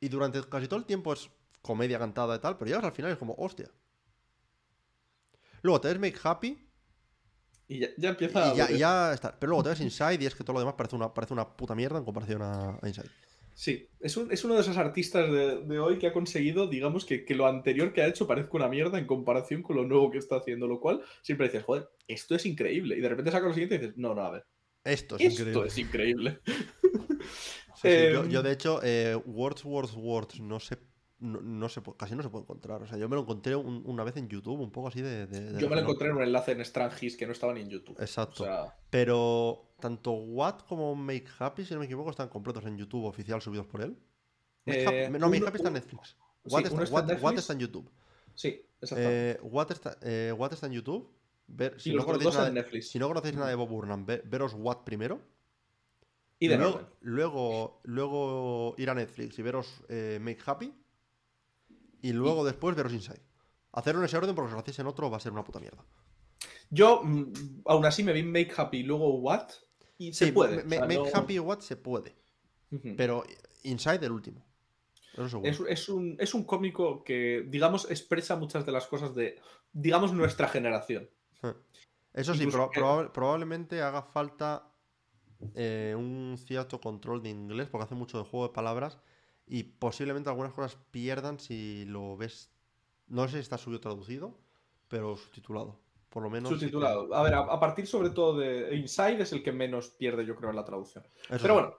y 0.00 0.08
durante 0.10 0.42
casi 0.50 0.68
todo 0.68 0.78
el 0.78 0.84
tiempo 0.84 1.14
es 1.14 1.30
comedia 1.62 1.98
cantada 1.98 2.36
y 2.36 2.38
tal, 2.40 2.58
pero 2.58 2.68
llegas 2.68 2.84
al 2.84 2.92
final 2.92 3.12
y 3.12 3.14
es 3.14 3.18
como, 3.18 3.34
hostia. 3.38 3.70
Luego 5.62 5.80
te 5.80 5.88
ves 5.88 5.98
Make 5.98 6.20
Happy. 6.22 6.68
Y 7.66 7.80
ya, 7.80 8.10
empieza. 8.10 8.52
Y 8.70 8.76
ya, 8.76 9.14
está. 9.14 9.34
Pero 9.34 9.52
luego 9.52 9.62
te 9.62 9.70
ves 9.70 9.80
Inside 9.80 10.22
y 10.22 10.26
es 10.26 10.34
que 10.34 10.44
todo 10.44 10.52
lo 10.52 10.60
demás 10.60 10.74
parece 10.76 10.96
una, 10.96 11.14
parece 11.14 11.32
una 11.32 11.48
puta 11.48 11.74
mierda 11.74 11.96
en 11.96 12.04
comparación 12.04 12.42
a 12.42 12.78
Inside. 12.82 13.08
Sí, 13.54 13.88
es, 14.00 14.16
uno 14.16 14.54
de 14.54 14.60
esos 14.60 14.76
artistas 14.76 15.30
de, 15.30 15.78
hoy 15.78 15.98
que 15.98 16.08
ha 16.08 16.12
conseguido, 16.12 16.66
digamos, 16.66 17.04
que, 17.04 17.24
lo 17.30 17.46
anterior 17.46 17.92
que 17.92 18.02
ha 18.02 18.08
hecho 18.08 18.26
parezca 18.26 18.56
una 18.56 18.68
mierda 18.68 18.98
en 18.98 19.06
comparación 19.06 19.62
con 19.62 19.76
lo 19.76 19.84
nuevo 19.84 20.10
que 20.10 20.18
está 20.18 20.36
haciendo, 20.36 20.66
lo 20.66 20.80
cual 20.80 21.02
siempre 21.22 21.46
dices, 21.46 21.62
joder, 21.62 21.88
esto 22.08 22.34
es 22.34 22.46
increíble. 22.46 22.96
Y 22.98 23.00
de 23.00 23.08
repente 23.08 23.30
saca 23.30 23.46
lo 23.46 23.54
siguiente 23.54 23.76
y 23.76 23.78
dices, 23.78 23.96
no, 23.96 24.14
no, 24.14 24.22
a 24.22 24.30
ver. 24.32 24.46
Esto 24.82 25.16
es 25.16 25.38
esto 25.38 25.42
increíble. 25.42 25.68
es 25.68 25.78
increíble. 25.78 26.40
yo, 28.12 28.26
yo, 28.28 28.42
de 28.42 28.52
hecho, 28.52 28.80
eh, 28.82 29.14
Words, 29.24 29.64
Words, 29.64 29.94
Words, 29.96 30.40
no 30.40 30.58
sé 30.58 30.76
no, 31.24 31.68
se 31.68 31.80
casi 31.96 32.14
no 32.14 32.22
se 32.22 32.28
puede 32.28 32.42
encontrar. 32.42 32.82
O 32.82 32.86
sea, 32.86 32.98
yo 32.98 33.08
me 33.08 33.16
lo 33.16 33.22
encontré 33.22 33.56
una 33.56 34.04
vez 34.04 34.16
en 34.16 34.28
YouTube, 34.28 34.60
un 34.60 34.70
poco 34.70 34.88
así 34.88 35.00
de. 35.00 35.26
yo 35.58 35.68
me 35.68 35.76
lo 35.76 35.82
encontré 35.82 36.08
en 36.08 36.16
un 36.16 36.22
enlace 36.22 36.52
en 36.52 36.64
Strangis 36.64 37.16
que 37.16 37.26
no 37.26 37.32
estaba 37.32 37.54
ni 37.54 37.62
en 37.62 37.70
YouTube. 37.70 37.96
Exacto. 37.98 38.46
Pero 38.90 39.74
tanto 39.80 40.12
What 40.12 40.60
como 40.68 40.94
Make 40.94 41.26
Happy, 41.38 41.64
si 41.64 41.72
no 41.74 41.80
me 41.80 41.86
equivoco, 41.86 42.10
están 42.10 42.28
completos 42.28 42.64
en 42.66 42.76
YouTube 42.76 43.04
oficial 43.04 43.40
subidos 43.40 43.66
por 43.66 43.80
él. 43.82 43.96
Eh, 44.66 45.08
no, 45.10 45.28
Make 45.28 45.46
Happy 45.46 45.56
está 45.56 45.68
en 45.68 45.74
Netflix. 45.74 46.16
What, 46.44 46.64
está, 47.38 47.52
en 47.54 47.58
YouTube. 47.58 47.90
Sí, 48.34 48.62
exacto. 48.80 49.04
Eh, 49.08 49.38
What, 49.42 49.72
está, 49.72 49.96
eh, 50.02 50.36
está 50.50 50.66
en 50.66 50.72
YouTube. 50.72 51.10
si, 51.78 51.94
no 51.94 52.04
conocéis 52.04 52.34
nada, 52.34 52.50
de, 52.50 52.82
si 52.82 52.98
no 52.98 53.08
conocéis 53.08 53.34
nada 53.34 53.48
de 53.48 53.54
Bob 53.54 53.70
Burnham, 53.70 54.04
veros 54.04 54.54
What 54.54 54.84
primero. 54.84 55.20
Y 56.38 56.48
de 56.48 56.58
luego, 56.58 56.90
luego, 57.00 57.80
luego, 57.84 58.74
ir 58.76 58.90
a 58.90 58.94
Netflix 58.94 59.38
y 59.38 59.42
veros 59.42 59.80
Make 59.88 60.38
Happy 60.44 60.74
y 62.04 62.12
luego 62.12 62.44
después 62.44 62.76
veros 62.76 62.92
Inside. 62.92 63.22
Hacerlo 63.72 64.02
en 64.02 64.04
ese 64.04 64.18
orden 64.18 64.34
porque 64.34 64.50
si 64.50 64.54
lo 64.54 64.60
hacéis 64.60 64.78
en 64.78 64.86
otro 64.86 65.10
va 65.10 65.16
a 65.16 65.20
ser 65.20 65.32
una 65.32 65.42
puta 65.42 65.58
mierda. 65.58 65.82
Yo, 66.68 67.00
mm, 67.02 67.62
aún 67.64 67.86
así, 67.86 68.04
me 68.04 68.12
vi 68.12 68.22
Make 68.22 68.52
Happy 68.54 68.80
y 68.80 68.82
luego 68.82 69.14
What. 69.20 69.48
Y 69.96 70.12
se 70.12 70.30
puede. 70.30 70.64
make 70.64 71.10
Happy 71.14 71.36
y 71.36 71.38
What 71.38 71.60
se 71.60 71.76
puede. 71.76 72.14
Pero 72.96 73.24
Inside 73.62 74.04
el 74.04 74.12
último. 74.12 74.44
es, 75.44 75.88
un, 75.88 76.16
es 76.18 76.34
un 76.34 76.44
cómico 76.44 77.02
que, 77.04 77.46
digamos, 77.48 77.90
expresa 77.90 78.36
muchas 78.36 78.66
de 78.66 78.72
las 78.72 78.86
cosas 78.86 79.14
de, 79.14 79.40
digamos, 79.72 80.12
nuestra 80.12 80.48
generación. 80.48 81.08
Eso 82.12 82.34
sí, 82.34 82.46
probablemente 83.14 83.80
haga 83.80 84.02
falta 84.02 84.70
eh, 85.54 85.94
un 85.96 86.36
cierto 86.36 86.82
control 86.82 87.22
de 87.22 87.30
inglés 87.30 87.68
porque 87.70 87.84
hace 87.84 87.94
mucho 87.94 88.18
de 88.18 88.24
juego 88.24 88.48
de 88.48 88.52
palabras 88.52 88.98
Y 89.46 89.64
posiblemente 89.64 90.30
algunas 90.30 90.52
cosas 90.52 90.78
pierdan 90.90 91.38
si 91.38 91.84
lo 91.86 92.16
ves. 92.16 92.50
No 93.06 93.26
sé 93.28 93.34
si 93.34 93.40
está 93.40 93.58
subido 93.58 93.80
traducido, 93.80 94.38
pero 94.88 95.16
subtitulado. 95.16 95.78
Por 96.08 96.22
lo 96.22 96.30
menos. 96.30 96.50
Subtitulado. 96.50 97.12
A 97.14 97.22
ver, 97.22 97.34
a, 97.34 97.60
partir 97.60 97.86
sobre 97.86 98.10
todo 98.10 98.38
de 98.38 98.74
Inside 98.76 99.22
es 99.22 99.32
el 99.32 99.42
que 99.42 99.52
menos 99.52 99.90
pierde, 99.90 100.24
yo 100.24 100.36
creo, 100.36 100.50
en 100.50 100.56
la 100.56 100.64
traducción. 100.64 101.04
pero 101.28 101.54
bueno, 101.54 101.74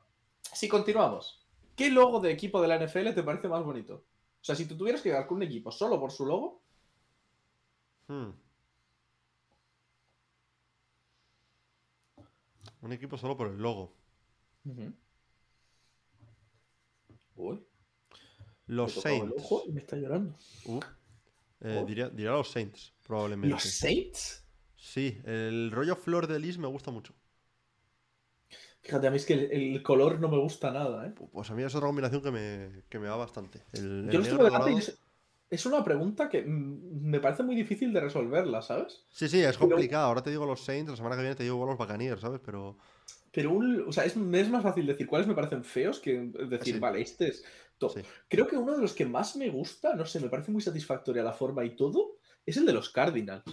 si 0.54 0.68
continuamos. 0.68 1.42
¿Qué 1.76 1.90
logo 1.90 2.22
de 2.22 2.32
equipo 2.32 2.62
de 2.62 2.70
la 2.70 2.80
NFL 2.80 3.14
te 3.14 3.24
parece 3.24 3.50
más 3.50 3.64
bonito? 3.64 3.96
O 3.96 4.44
sea, 4.46 4.56
si 4.56 4.66
tú 4.66 4.78
tuvieras 4.78 5.02
que 5.02 5.10
quedar 5.10 5.28
con 5.28 5.38
un 5.38 5.44
equipo 5.44 5.72
solo 5.72 6.00
por 6.00 6.12
su 6.12 6.26
logo. 6.26 6.62
Hmm. 8.08 8.30
Un 12.82 12.94
equipo 12.94 13.18
solo 13.18 13.36
por 13.36 13.48
el 13.48 13.58
logo. 13.58 13.94
Uy. 17.36 17.66
Los 18.68 18.94
Saints. 18.94 19.36
me 19.72 19.80
está 19.80 19.96
llorando. 19.96 20.36
Uh. 20.66 20.80
Eh, 21.62 21.80
oh. 21.82 21.86
diría, 21.86 22.10
los 22.10 22.50
Saints, 22.50 22.94
probablemente. 23.06 23.50
¿Los 23.50 23.64
Saints? 23.64 24.46
Sí, 24.76 25.20
el 25.26 25.72
rollo 25.72 25.96
flor 25.96 26.28
de 26.28 26.40
lis 26.40 26.58
me 26.58 26.68
gusta 26.68 26.92
mucho. 26.92 27.14
Fíjate, 28.82 29.08
a 29.08 29.10
mí 29.10 29.18
es 29.18 29.26
que 29.26 29.34
el, 29.34 29.82
color 29.82 30.20
no 30.20 30.30
me 30.30 30.38
gusta 30.38 30.70
nada, 30.70 31.08
¿eh? 31.08 31.14
Pues 31.32 31.50
a 31.50 31.56
mí 31.56 31.64
es 31.64 31.74
otra 31.74 31.88
combinación 31.88 32.22
que 32.22 32.30
me, 32.30 32.84
que 32.88 33.00
me 33.00 33.08
va 33.08 33.16
bastante. 33.16 33.64
Yo 33.74 33.82
lo 33.82 34.20
estuve 34.20 34.96
es, 35.50 35.66
una 35.66 35.84
pregunta 35.84 36.30
que 36.30 36.44
me 36.44 37.20
parece 37.20 37.42
muy 37.42 37.56
difícil 37.56 37.94
de 37.94 38.02
resolverla, 38.02 38.62
¿sabes? 38.62 39.06
Sí, 39.10 39.28
sí, 39.28 39.42
es 39.42 39.58
complicado. 39.58 40.06
Ahora 40.06 40.22
te 40.22 40.30
digo 40.30 40.46
los 40.46 40.64
Saints, 40.64 40.92
la 40.92 40.98
semana 40.98 41.16
que 41.16 41.22
viene 41.22 41.36
te 41.36 41.44
digo 41.44 41.66
los 41.66 41.78
Buccaneers, 41.78 42.22
¿sabes? 42.22 42.42
Pero... 42.46 42.78
Pero 43.36 43.60
o 43.86 43.92
sea, 43.92 44.06
es, 44.06 44.16
más 44.16 44.64
fácil 44.64 44.88
decir 44.88 45.06
cuáles 45.06 45.28
me 45.28 45.36
parecen 45.36 45.62
feos 45.66 46.00
que 46.00 46.32
decir, 46.50 46.80
vale, 46.80 47.02
este 47.02 47.28
es 47.28 47.44
top. 47.78 48.00
Creo 48.30 48.48
que 48.48 48.56
uno 48.56 48.74
de 48.74 48.82
los 48.82 48.94
que 48.94 49.06
más 49.06 49.36
me 49.36 49.50
gusta, 49.50 49.94
no 49.94 50.06
sé, 50.06 50.22
me 50.22 50.30
parece 50.30 50.54
muy 50.54 50.62
satisfactoria 50.62 51.22
la 51.22 51.34
forma 51.34 51.66
y 51.66 51.76
todo, 51.76 52.16
es 52.46 52.56
el 52.56 52.66
de 52.66 52.72
los 52.72 52.90
Cardinals. 52.92 53.44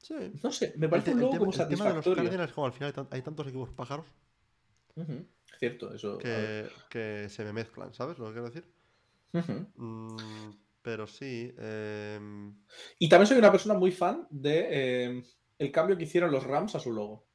Sí. 0.00 0.14
No 0.44 0.52
sé, 0.52 0.74
me 0.76 0.88
parece 0.88 1.12
un 1.12 1.22
logo 1.22 1.38
como 1.38 1.52
satisfactorio. 1.52 1.72
El 1.72 1.76
tema 1.76 1.90
de 1.90 2.08
los 2.08 2.16
Cardinals 2.16 2.52
como 2.52 2.66
al 2.68 2.72
final 2.72 3.08
hay, 3.10 3.22
tantos 3.22 3.48
equipos 3.48 3.70
pájaros. 3.70 4.06
Cierto, 5.58 5.92
eso. 5.92 6.16
Que, 6.18 7.26
se 7.28 7.44
me 7.44 7.52
mezclan, 7.52 7.92
¿sabes 7.94 8.16
lo 8.16 8.26
que 8.26 8.32
quiero 8.32 8.48
decir? 8.48 8.64
Mm, 9.74 10.50
pero 10.82 11.08
sí. 11.08 11.52
Em, 11.58 12.54
y 13.00 13.08
también 13.08 13.26
soy 13.26 13.38
una 13.38 13.50
persona 13.50 13.74
muy 13.74 13.90
fan 13.90 14.28
de 14.30 15.04
em, 15.04 15.24
el 15.58 15.72
cambio 15.72 15.96
que 15.96 16.04
hicieron 16.04 16.30
los 16.30 16.44
Rams 16.44 16.76
a 16.76 16.78
su 16.78 16.92
logo. 16.92 17.25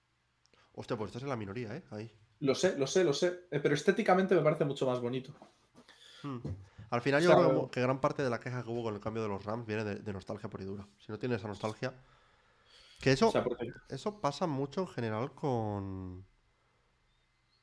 Hostia, 0.73 0.97
pues 0.97 1.09
estás 1.09 1.23
en 1.23 1.29
la 1.29 1.35
minoría, 1.35 1.75
¿eh? 1.75 1.83
Ahí. 1.91 2.11
Lo 2.39 2.55
sé, 2.55 2.77
lo 2.77 2.87
sé, 2.87 3.03
lo 3.03 3.13
sé. 3.13 3.45
Eh, 3.51 3.59
pero 3.59 3.75
estéticamente 3.75 4.33
me 4.35 4.41
parece 4.41 4.65
mucho 4.65 4.85
más 4.85 4.99
bonito. 4.99 5.33
Hmm. 6.23 6.39
Al 6.89 7.01
final, 7.01 7.23
yo 7.23 7.31
creo 7.31 7.71
que 7.71 7.81
gran 7.81 8.01
parte 8.01 8.21
de 8.21 8.29
la 8.29 8.39
queja 8.39 8.63
que 8.63 8.69
hubo 8.69 8.83
con 8.83 8.93
el 8.93 8.99
cambio 8.99 9.23
de 9.23 9.29
los 9.29 9.45
Rams 9.45 9.65
viene 9.65 9.83
de, 9.83 10.13
nostalgia 10.13 10.49
por 10.49 10.61
y 10.61 10.65
dura. 10.65 10.85
Si 10.99 11.11
no 11.11 11.17
tienes 11.17 11.39
esa 11.39 11.47
nostalgia. 11.47 11.93
Que 12.99 13.13
eso, 13.13 13.31
eso 13.89 14.19
pasa 14.19 14.45
mucho 14.45 14.81
en 14.81 14.87
general 14.87 15.31
con. 15.33 16.25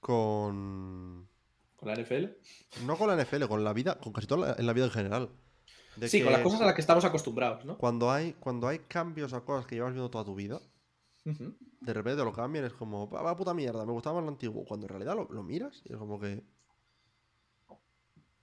Con. 0.01 1.29
¿Con 1.77 1.89
la 1.89 1.95
NFL? 1.95 2.85
No 2.87 2.97
con 2.97 3.09
la 3.09 3.23
NFL, 3.23 3.45
con 3.45 3.63
la 3.63 3.73
vida, 3.73 3.99
con 3.99 4.13
casi 4.13 4.27
toda 4.27 4.49
la, 4.49 4.57
en 4.59 4.67
la 4.67 4.73
vida 4.73 4.87
en 4.87 4.91
general. 4.91 5.31
sí, 6.07 6.23
con 6.23 6.33
las 6.33 6.43
cosas 6.43 6.63
a 6.63 6.67
las 6.67 6.75
que 6.75 6.81
estamos 6.81 7.05
acostumbrados, 7.05 7.65
¿no? 7.65 7.77
Cuando 7.79 8.11
hay, 8.11 8.33
cuando 8.33 8.67
hay 8.67 8.81
cambios 8.81 9.33
a 9.33 9.43
cosas 9.43 9.67
que 9.67 9.75
llevas 9.75 9.93
viendo 9.93 10.11
toda 10.11 10.25
tu 10.25 10.35
vida, 10.35 10.61
de 11.81 11.93
repente 11.93 12.25
lo 12.25 12.33
cambian, 12.33 12.65
es 12.65 12.73
como, 12.73 13.09
va 13.09 13.37
puta 13.37 13.55
mierda, 13.55 13.85
me 13.85 13.93
gustaba 13.93 14.17
más 14.17 14.25
lo 14.25 14.31
antiguo. 14.31 14.65
Cuando 14.65 14.87
en 14.87 14.91
realidad 14.91 15.17
lo, 15.17 15.43
miras 15.43 15.83
y 15.85 15.93
es 15.93 15.99
como 15.99 16.19
que. 16.21 16.43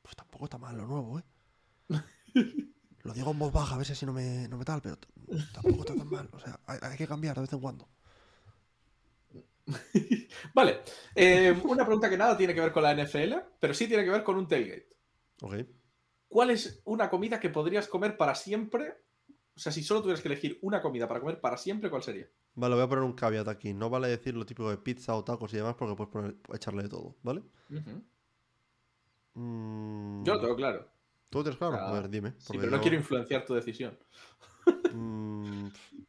Pues 0.02 0.16
tampoco 0.16 0.45
está 0.45 0.57
mal 0.57 0.78
lo 0.78 0.86
nuevo, 0.86 1.20
¿eh? 1.20 1.24
lo 3.03 3.14
digo 3.14 3.32
en 3.32 3.40
voz 3.40 3.52
baja, 3.52 3.76
a 3.76 3.78
veces 3.78 3.98
si 3.98 4.06
no 4.06 4.14
me, 4.14 4.48
no 4.48 4.57
me 4.57 4.66
tal, 4.66 4.82
pero 4.82 4.98
tampoco 5.53 5.80
está 5.80 5.95
tan 5.95 6.10
mal. 6.10 6.30
O 6.32 6.40
sea, 6.40 6.60
hay, 6.66 6.98
que 6.98 7.07
cambiar 7.07 7.36
de 7.36 7.41
vez 7.41 7.53
en 7.53 7.60
cuando. 7.60 7.90
vale. 10.53 10.82
Eh, 11.16 11.60
una 11.64 11.86
pregunta 11.86 12.10
que 12.10 12.18
nada 12.18 12.38
tiene 12.38 12.53
que 12.53 12.62
ver 12.62 12.72
con 12.72 12.84
la 12.84 12.94
NFL, 12.94 13.34
pero 13.60 13.74
sí 13.74 13.88
tiene 13.88 14.03
que 14.03 14.12
ver 14.12 14.24
con 14.24 14.38
un 14.38 14.48
tailgate. 14.48 14.95
Ok. 15.41 15.56
¿Cuál 16.28 16.52
es 16.52 16.82
una 16.86 17.10
comida 17.10 17.40
que 17.40 17.49
podrías 17.49 17.88
comer 17.88 18.18
para 18.18 18.36
siempre? 18.36 19.05
O 19.56 19.60
sea, 19.60 19.72
si 19.72 19.84
solo 19.84 20.02
tuvieras 20.02 20.22
que 20.22 20.27
elegir 20.27 20.60
una 20.61 20.82
comida 20.82 21.07
para 21.07 21.22
comer 21.22 21.40
para 21.40 21.56
siempre, 21.56 21.90
¿cuál 21.90 22.03
sería? 22.03 22.27
Vale, 22.56 22.76
voy 22.76 22.84
a 22.84 22.90
poner 22.90 23.03
un 23.06 23.14
caveat 23.14 23.48
aquí. 23.48 23.73
No 23.73 23.90
vale 23.90 24.10
decir 24.10 24.36
lo 24.36 24.45
típico 24.45 24.69
de 24.69 24.77
pizza 24.77 25.15
o 25.15 25.23
tacos 25.23 25.53
y 25.53 25.57
demás 25.57 25.76
porque 25.76 25.95
puedes 25.95 26.36
echarle 26.53 26.84
de 26.84 26.90
todo, 26.90 27.15
¿vale? 27.23 27.41
Mm. 29.34 30.23
Yo 30.23 30.34
lo 30.34 30.41
tengo 30.41 30.56
claro. 30.56 30.88
¿Tú 31.30 31.40
lo 31.40 31.44
tienes 31.44 31.57
claro? 31.57 31.77
a 31.77 31.91
ver, 31.94 32.10
dime. 32.10 32.34
Sí, 32.38 32.57
pero 32.57 32.69
no 32.69 32.82
quiero 32.82 32.98
influenciar 32.98 33.45
tu 33.45 33.53
decisión. 33.53 33.98
Mm. 34.94 35.68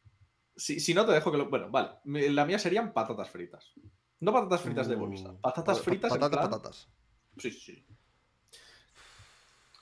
si, 0.55 0.93
no, 0.93 1.05
te 1.05 1.13
dejo 1.13 1.31
que 1.31 1.37
lo. 1.37 1.49
Bueno, 1.49 1.69
vale. 1.69 1.91
La 2.05 2.45
mía 2.45 2.59
serían 2.59 2.91
patatas 2.91 3.29
fritas. 3.29 3.73
No 4.19 4.33
patatas 4.33 4.61
fritas 4.61 4.87
de 4.87 4.95
bolsa. 4.95 5.39
Patatas 5.39 5.81
fritas. 5.81 6.11
Patatas, 6.11 6.39
patatas. 6.39 6.89
Sí, 7.37 7.51
sí. 7.51 7.85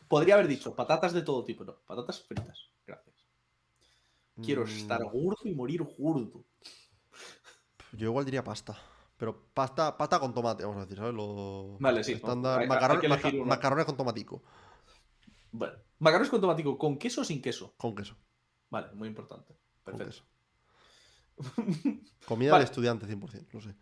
Podría 0.08 0.36
haber 0.36 0.48
dicho 0.48 0.76
patatas 0.76 1.14
de 1.14 1.24
todo 1.24 1.44
tipo, 1.44 1.64
no. 1.64 1.78
Patatas 1.86 2.22
fritas. 2.22 2.75
Quiero 4.44 4.64
estar 4.64 5.02
mm. 5.02 5.10
gordo 5.12 5.42
y 5.46 5.54
morir 5.54 5.84
gordo. 5.98 6.44
Yo 7.94 8.08
igual 8.08 8.26
diría 8.26 8.44
pasta. 8.44 8.78
Pero 9.18 9.48
pasta, 9.54 9.98
pasta 9.98 10.20
con 10.20 10.34
tomate, 10.34 10.64
vamos 10.64 10.78
a 10.78 10.82
decir, 10.82 10.98
¿sabes? 10.98 11.14
Lo 11.14 11.78
vale, 11.80 12.04
sí. 12.04 12.14
Estándar, 12.14 12.68
macarrones, 12.68 13.86
con 13.86 13.96
tomatico. 13.96 14.44
Bueno, 15.52 15.74
macarrones 16.00 16.30
con 16.30 16.42
tomatico, 16.42 16.78
¿con 16.78 16.98
queso 16.98 17.22
o 17.22 17.24
sin 17.24 17.42
queso? 17.42 17.74
Con 17.78 17.96
queso. 17.96 18.18
Vale, 18.70 18.92
muy 18.94 19.08
importante. 19.08 19.56
Perfecto. 19.84 20.24
Comida 22.28 22.58
de 22.58 22.64
estudiante 22.66 23.06
100%, 23.06 23.54
lo 23.54 23.62
sé. 23.62 23.76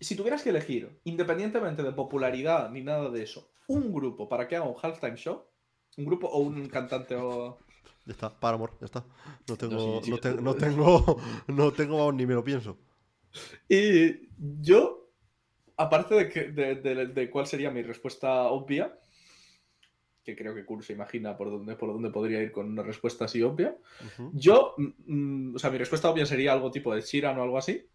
Si 0.00 0.14
tuvieras 0.14 0.42
que 0.42 0.50
elegir, 0.50 1.00
independientemente 1.04 1.82
de 1.82 1.92
popularidad 1.92 2.70
ni 2.70 2.82
nada 2.82 3.08
de 3.08 3.22
eso, 3.22 3.50
un 3.68 3.92
grupo 3.92 4.28
para 4.28 4.46
que 4.46 4.56
haga 4.56 4.68
un 4.68 4.76
halftime 4.82 5.16
show, 5.16 5.46
un 5.96 6.04
grupo 6.04 6.26
o 6.28 6.40
un 6.40 6.68
cantante 6.68 7.16
o 7.16 7.58
ya 8.06 8.12
está, 8.12 8.38
para 8.38 8.56
amor, 8.56 8.76
ya 8.80 8.86
está. 8.86 9.04
No 9.48 9.56
tengo, 9.56 10.00
no, 10.06 10.18
tengo, 10.54 11.20
no 11.48 11.72
tengo, 11.72 12.12
ni 12.12 12.26
me 12.26 12.34
lo 12.34 12.44
pienso. 12.44 12.78
Y 13.68 14.28
yo, 14.60 15.10
aparte 15.76 16.14
de, 16.14 16.28
que, 16.28 16.44
de, 16.50 17.30
cuál 17.30 17.46
sería 17.46 17.70
mi 17.70 17.82
respuesta 17.82 18.44
obvia, 18.44 18.98
que 20.22 20.36
creo 20.36 20.54
que 20.54 20.64
Kurt 20.64 20.84
se 20.84 20.92
imagina 20.92 21.36
por 21.36 21.50
dónde, 21.50 21.76
por 21.76 21.92
dónde 21.92 22.10
podría 22.10 22.42
ir 22.42 22.52
con 22.52 22.68
una 22.68 22.82
respuesta 22.82 23.24
así 23.24 23.42
obvia, 23.42 23.76
yo, 24.32 24.74
mm, 24.76 24.92
mm, 25.06 25.56
o 25.56 25.58
sea, 25.58 25.70
mi 25.70 25.78
respuesta 25.78 26.10
obvia 26.10 26.26
sería 26.26 26.52
algo 26.52 26.70
tipo 26.70 26.94
de 26.94 27.02
Chiran 27.02 27.38
o 27.38 27.42
algo 27.42 27.58
así, 27.58 27.86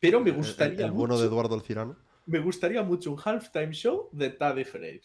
pero 0.00 0.20
me 0.20 0.30
gustaría. 0.30 0.86
El, 0.86 0.92
bueno 0.92 1.18
de 1.18 1.26
Eduardo 1.26 1.54
el 1.54 1.62
Cirano. 1.62 1.96
Me 2.26 2.38
gustaría 2.38 2.82
mucho 2.82 3.12
un 3.12 3.18
halftime 3.22 3.72
show 3.72 4.08
de 4.12 4.30
Taddy 4.30 4.64
Freire. 4.64 5.02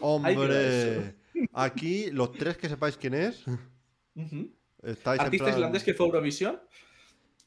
¡Hombre! 0.00 1.14
Aquí, 1.58 2.10
los 2.10 2.32
tres 2.32 2.58
que 2.58 2.68
sepáis 2.68 2.98
quién 2.98 3.14
es. 3.14 3.44
Artista 5.04 5.48
islandés 5.48 5.82
que 5.82 5.94
fue 5.94 6.04
Eurovisión, 6.04 6.60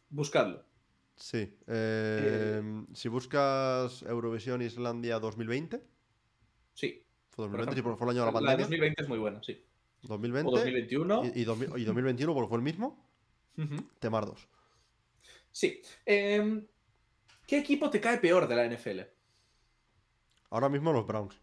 buscadlo. 0.10 0.66
Sí. 1.16 1.56
Eh, 1.68 2.62
si 2.94 3.08
buscas 3.08 4.02
Eurovisión 4.02 4.64
Islandia 4.64 5.20
2020. 5.20 5.84
Sí. 6.74 7.06
Fue 7.30 7.48
2020, 7.48 7.82
fue 7.84 8.08
el 8.08 8.10
año 8.10 8.20
de 8.22 8.26
la 8.26 8.32
pandemia. 8.32 8.56
La 8.56 8.64
2020 8.64 9.04
es 9.04 9.10
muy 9.10 9.20
buena, 9.20 9.44
sí. 9.44 9.64
2020. 10.02 10.50
O 10.50 10.52
2021. 10.54 11.32
Y, 11.36 11.44
2021, 11.44 12.34
porque 12.34 12.50
fue 12.50 12.58
el 12.58 12.64
mismo. 12.64 13.06
Temardos. 14.00 14.48
Sí. 15.52 15.82
Em, 16.06 16.66
¿Qué 17.46 17.60
equipo 17.60 17.92
te 17.92 18.02
cae 18.02 18.18
peor 18.18 18.48
de 18.48 18.56
la 18.56 18.66
NFL? 18.66 19.02
Ahora 20.50 20.70
mismo 20.70 20.92
los 20.94 21.06
Browns. 21.06 21.40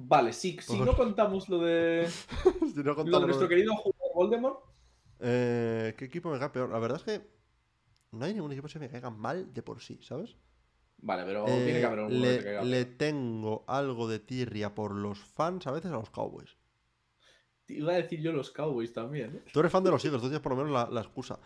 Vale, 0.00 0.32
si, 0.32 0.56
si 0.60 0.78
no 0.78 0.96
contamos 0.96 1.48
lo 1.48 1.58
de, 1.58 2.06
si 2.72 2.82
no 2.84 2.94
contamos 2.94 3.10
lo 3.10 3.20
de 3.20 3.26
nuestro 3.26 3.48
querido 3.48 3.74
jugador 3.74 4.14
Voldemort. 4.14 4.60
Eh, 5.18 5.92
¿Qué 5.98 6.04
equipo 6.04 6.30
me 6.30 6.38
cae 6.38 6.50
peor? 6.50 6.70
La 6.70 6.78
verdad 6.78 6.98
es 6.98 7.02
que 7.02 7.26
no 8.12 8.24
hay 8.24 8.32
ningún 8.32 8.52
equipo 8.52 8.68
que 8.68 8.74
se 8.74 8.78
me 8.78 8.88
caiga 8.88 9.10
mal 9.10 9.52
de 9.52 9.60
por 9.60 9.80
sí, 9.80 9.98
¿sabes? 10.00 10.36
Vale, 10.98 11.24
pero 11.24 11.46
tiene 11.46 11.80
que 11.80 11.84
haber 11.84 11.98
un 11.98 12.20
le, 12.20 12.38
que 12.38 12.44
caiga 12.44 12.62
le 12.62 12.84
tengo 12.84 13.64
algo 13.66 14.06
de 14.06 14.20
tirria 14.20 14.72
por 14.72 14.94
los 14.94 15.18
fans 15.18 15.66
a 15.66 15.72
veces 15.72 15.90
a 15.90 15.96
los 15.96 16.10
Cowboys. 16.10 16.56
iba 17.66 17.92
a 17.92 17.96
decir 17.96 18.20
yo 18.20 18.30
los 18.30 18.52
Cowboys 18.52 18.92
también. 18.92 19.34
¿eh? 19.34 19.50
Tú 19.52 19.58
eres 19.58 19.72
fan 19.72 19.82
de 19.82 19.90
los 19.90 20.04
Eagles, 20.04 20.22
tienes 20.22 20.38
por 20.38 20.56
lo 20.56 20.62
menos 20.64 20.92
la, 20.92 21.00
excusa. 21.00 21.40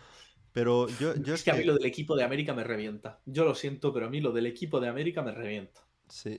Pero 0.52 0.88
yo, 1.00 1.14
yo 1.24 1.32
es, 1.32 1.42
que, 1.42 1.52
a 1.52 1.54
mí 1.54 1.64
lo 1.64 1.72
del 1.72 1.86
equipo 1.86 2.14
de 2.16 2.24
América 2.24 2.52
me 2.52 2.64
revienta. 2.64 3.22
Yo 3.24 3.46
lo 3.46 3.54
siento, 3.54 3.94
pero 3.94 4.08
a 4.08 4.10
mí 4.10 4.20
lo 4.20 4.30
del 4.30 4.44
equipo 4.44 4.78
de 4.78 4.88
América 4.88 5.22
me 5.22 5.32
revienta. 5.32 5.80
Sí. 6.10 6.38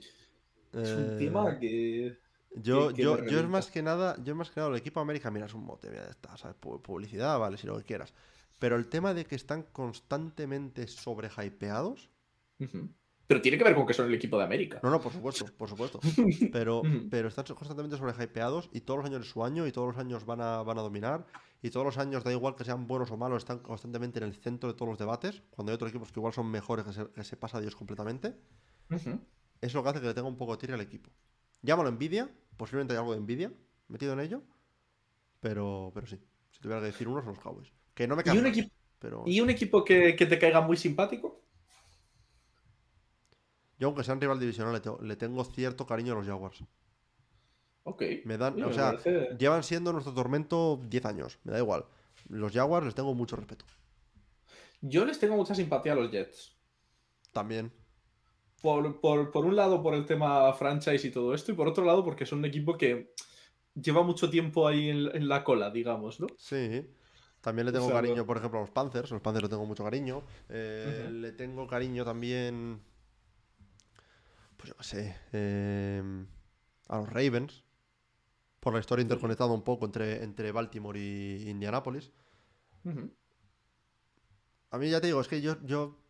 Es 0.74 0.92
un 0.92 1.18
tema 1.18 1.52
eh, 1.52 1.58
que. 1.60 2.18
Yo, 2.56 2.92
yo, 2.92 3.26
yo 3.26 3.40
es 3.40 3.48
más 3.48 3.72
que 3.72 3.82
nada, 3.82 4.16
yo 4.24 4.36
más 4.36 4.52
que 4.52 4.60
nada, 4.60 4.72
el 4.72 4.78
equipo 4.78 5.00
América, 5.00 5.32
mira, 5.32 5.48
es 5.48 5.54
un 5.54 5.66
mote, 5.66 5.90
ya 5.92 6.04
está, 6.04 6.38
¿sabes? 6.38 6.56
Publicidad, 6.60 7.40
vale, 7.40 7.58
si 7.58 7.66
lo 7.66 7.78
que 7.78 7.84
quieras. 7.84 8.14
Pero 8.60 8.76
el 8.76 8.88
tema 8.88 9.14
de 9.14 9.26
que 9.26 9.36
están 9.36 9.64
constantemente 9.64 10.88
sobrehypeados, 10.88 12.10
Pero 13.26 13.42
tiene 13.42 13.58
que 13.58 13.64
ver 13.64 13.74
con 13.74 13.88
que 13.88 13.94
son 13.94 14.08
el 14.08 14.14
equipo 14.14 14.38
de 14.38 14.44
América. 14.44 14.80
No, 14.84 14.92
no, 14.92 15.02
por 15.02 15.12
supuesto, 15.12 15.46
por 15.58 15.68
supuesto. 15.68 16.00
Pero, 16.52 16.84
pero 17.10 17.28
están 17.28 17.46
constantemente 17.46 17.98
sobrehypeados 17.98 18.70
y 18.72 18.82
todos 18.82 19.00
los 19.00 19.06
años 19.08 19.26
es 19.26 19.32
su 19.32 19.44
año 19.44 19.66
y 19.66 19.72
todos 19.72 19.88
los 19.88 19.98
años 19.98 20.26
van 20.26 20.42
a, 20.42 20.62
van 20.62 20.78
a 20.78 20.82
dominar. 20.82 21.26
Y 21.62 21.72
todos 21.72 21.86
los 21.86 21.98
años, 21.98 22.24
da 22.24 22.32
igual 22.32 22.56
que 22.56 22.66
sean 22.66 22.86
buenos 22.88 23.10
o 23.12 23.18
malos, 23.18 23.44
están 23.44 23.60
constantemente 23.60 24.20
en 24.20 24.26
el 24.26 24.36
centro 24.36 24.70
de 24.70 24.76
todos 24.76 24.90
los 24.90 25.00
debates. 25.00 25.42
Cuando 25.50 25.72
hay 25.72 25.76
otros 25.76 25.90
equipos 25.90 26.12
que 26.12 26.20
igual 26.20 26.34
son 26.34 26.52
mejores, 26.52 26.86
que 26.86 26.94
se, 26.94 27.08
que 27.08 27.24
se 27.24 27.38
pasa 27.38 27.58
a 27.58 27.62
Dios 27.62 27.76
completamente. 27.76 28.36
Eso 28.90 29.18
es 29.64 29.74
lo 29.74 29.82
que 29.82 29.90
hace 29.90 30.02
que 30.02 30.08
le 30.08 30.14
tenga 30.14 30.28
un 30.28 30.38
poco 30.38 30.54
de 30.54 30.58
tira 30.58 30.76
al 30.76 30.82
equipo. 30.82 31.10
Llámalo 31.62 31.88
envidia, 31.88 32.30
posiblemente 32.58 32.94
hay 32.94 33.00
algo 33.00 33.14
de 33.14 33.20
envidia 33.20 33.52
metido 33.88 34.14
en 34.14 34.20
ello. 34.20 34.42
Pero, 35.40 35.92
pero 35.94 36.06
sí, 36.06 36.20
si 36.52 36.60
tuviera 36.60 36.82
que 36.82 36.88
decir 36.88 37.08
uno 37.08 37.22
son 37.22 37.34
los 37.34 37.40
Cowboys. 37.40 37.72
Que 37.94 38.08
no 38.08 38.16
me 38.16 38.24
¿Y 38.26 38.38
un, 38.38 38.48
equipo, 38.48 38.70
pero... 39.00 39.24
¿Y 39.26 39.40
un 39.40 39.50
equipo 39.50 39.84
que, 39.86 40.16
que 40.16 40.26
te 40.26 40.38
caiga 40.38 40.60
muy 40.62 40.76
simpático? 40.76 41.42
Yo, 43.80 43.88
aunque 43.88 44.04
sea 44.04 44.16
un 44.16 44.22
rival 44.22 44.40
divisional, 44.40 44.82
le, 45.02 45.16
tengo 45.16 45.44
cierto 45.46 45.86
cariño 45.86 46.14
a 46.14 46.16
los 46.18 46.26
Jaguars. 46.26 46.64
Ok. 47.84 48.04
Me 48.26 48.38
dan, 48.38 48.62
o 48.64 48.74
sea, 48.74 48.98
llevan 49.38 49.64
siendo 49.64 49.94
nuestro 49.94 50.14
tormento 50.14 50.82
10 50.88 51.06
años. 51.06 51.40
Me 51.44 51.54
da 51.54 51.60
igual. 51.60 51.86
Los 52.30 52.52
Jaguars 52.52 52.86
les 52.86 52.96
tengo 52.96 53.14
mucho 53.14 53.36
respeto. 53.36 53.66
Yo 54.82 55.06
les 55.06 55.20
tengo 55.20 55.36
mucha 55.36 55.56
simpatía 55.56 55.94
a 55.94 55.96
los 55.96 56.12
Jets. 56.12 56.56
También. 57.32 57.72
Por, 58.64 59.46
un 59.46 59.56
lado, 59.56 59.84
por 59.84 59.94
el 59.94 60.06
tema 60.06 60.52
franchise 60.54 61.08
y 61.08 61.12
todo 61.12 61.34
esto, 61.34 61.52
y 61.52 61.56
por 61.56 61.68
otro 61.68 61.84
lado, 61.84 62.04
porque 62.04 62.26
son 62.26 62.40
un 62.40 62.46
equipo 62.46 62.78
que 62.78 63.14
lleva 63.76 64.04
mucho 64.04 64.30
tiempo 64.30 64.68
ahí 64.68 64.90
en, 64.90 65.28
la 65.28 65.44
cola, 65.44 65.70
digamos, 65.70 66.20
¿no? 66.20 66.28
Sí. 66.38 66.90
También 67.42 67.66
le 67.66 67.74
tengo 67.74 67.92
cariño, 67.92 68.26
por 68.26 68.38
ejemplo, 68.38 68.60
a 68.60 68.62
los 68.62 68.72
Panthers. 68.72 69.12
A 69.12 69.16
los 69.16 69.22
Panthers 69.22 69.44
le 69.44 69.50
tengo 69.50 69.66
mucho 69.66 69.84
cariño. 69.84 70.24
Eh, 70.48 71.10
le 71.12 71.34
tengo 71.34 71.68
cariño 71.68 72.06
también 72.06 72.82
pues 74.64 74.70
yo 74.70 74.78
qué 74.78 74.84
sé, 74.84 75.16
em, 75.34 76.26
a 76.88 76.98
los 76.98 77.10
Ravens, 77.10 77.66
por 78.62 78.74
la 78.74 78.80
historia 78.80 79.04
interconectada 79.04 79.52
un 79.52 79.64
poco 79.64 79.86
entre, 79.86 80.24
entre 80.24 80.54
Baltimore 80.54 80.98
y 80.98 81.50
Indianapolis. 81.50 82.12
A 84.72 84.78
mí 84.78 84.90
ya 84.90 85.02
te 85.02 85.08
digo, 85.08 85.20
es 85.20 85.28
que 85.28 85.42
yo, 85.42 85.58
yo 85.66 86.03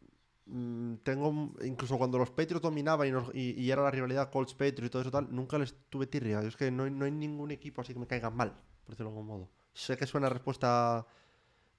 mm, 0.45 0.95
tengo, 1.03 1.53
incluso 1.64 1.98
cuando 1.98 2.18
los 2.18 2.32
Patriots 2.32 2.61
dominaban 2.61 3.07
y, 3.34 3.70
era 3.70 3.84
la 3.84 3.91
rivalidad 3.91 4.32
Colts-Patriots 4.32 4.88
y 4.88 4.90
todo 4.90 5.02
eso 5.02 5.11
tal, 5.11 5.28
nunca 5.34 5.57
les 5.57 5.76
tuve 5.90 6.07
tirria. 6.07 6.41
es 6.41 6.56
que 6.56 6.72
no, 6.72 6.90
no 6.90 7.06
hay 7.06 7.11
ningún 7.11 7.52
equipo 7.52 7.82
así 7.82 7.94
que 7.94 7.99
me 7.99 8.07
caiga 8.07 8.30
mal, 8.30 8.52
por 8.84 8.91
decirlo 8.91 9.11
de 9.11 9.18
algún 9.18 9.28
modo. 9.28 9.49
Sé 9.74 9.98
que 9.98 10.06
suena 10.06 10.30
respuesta 10.30 11.06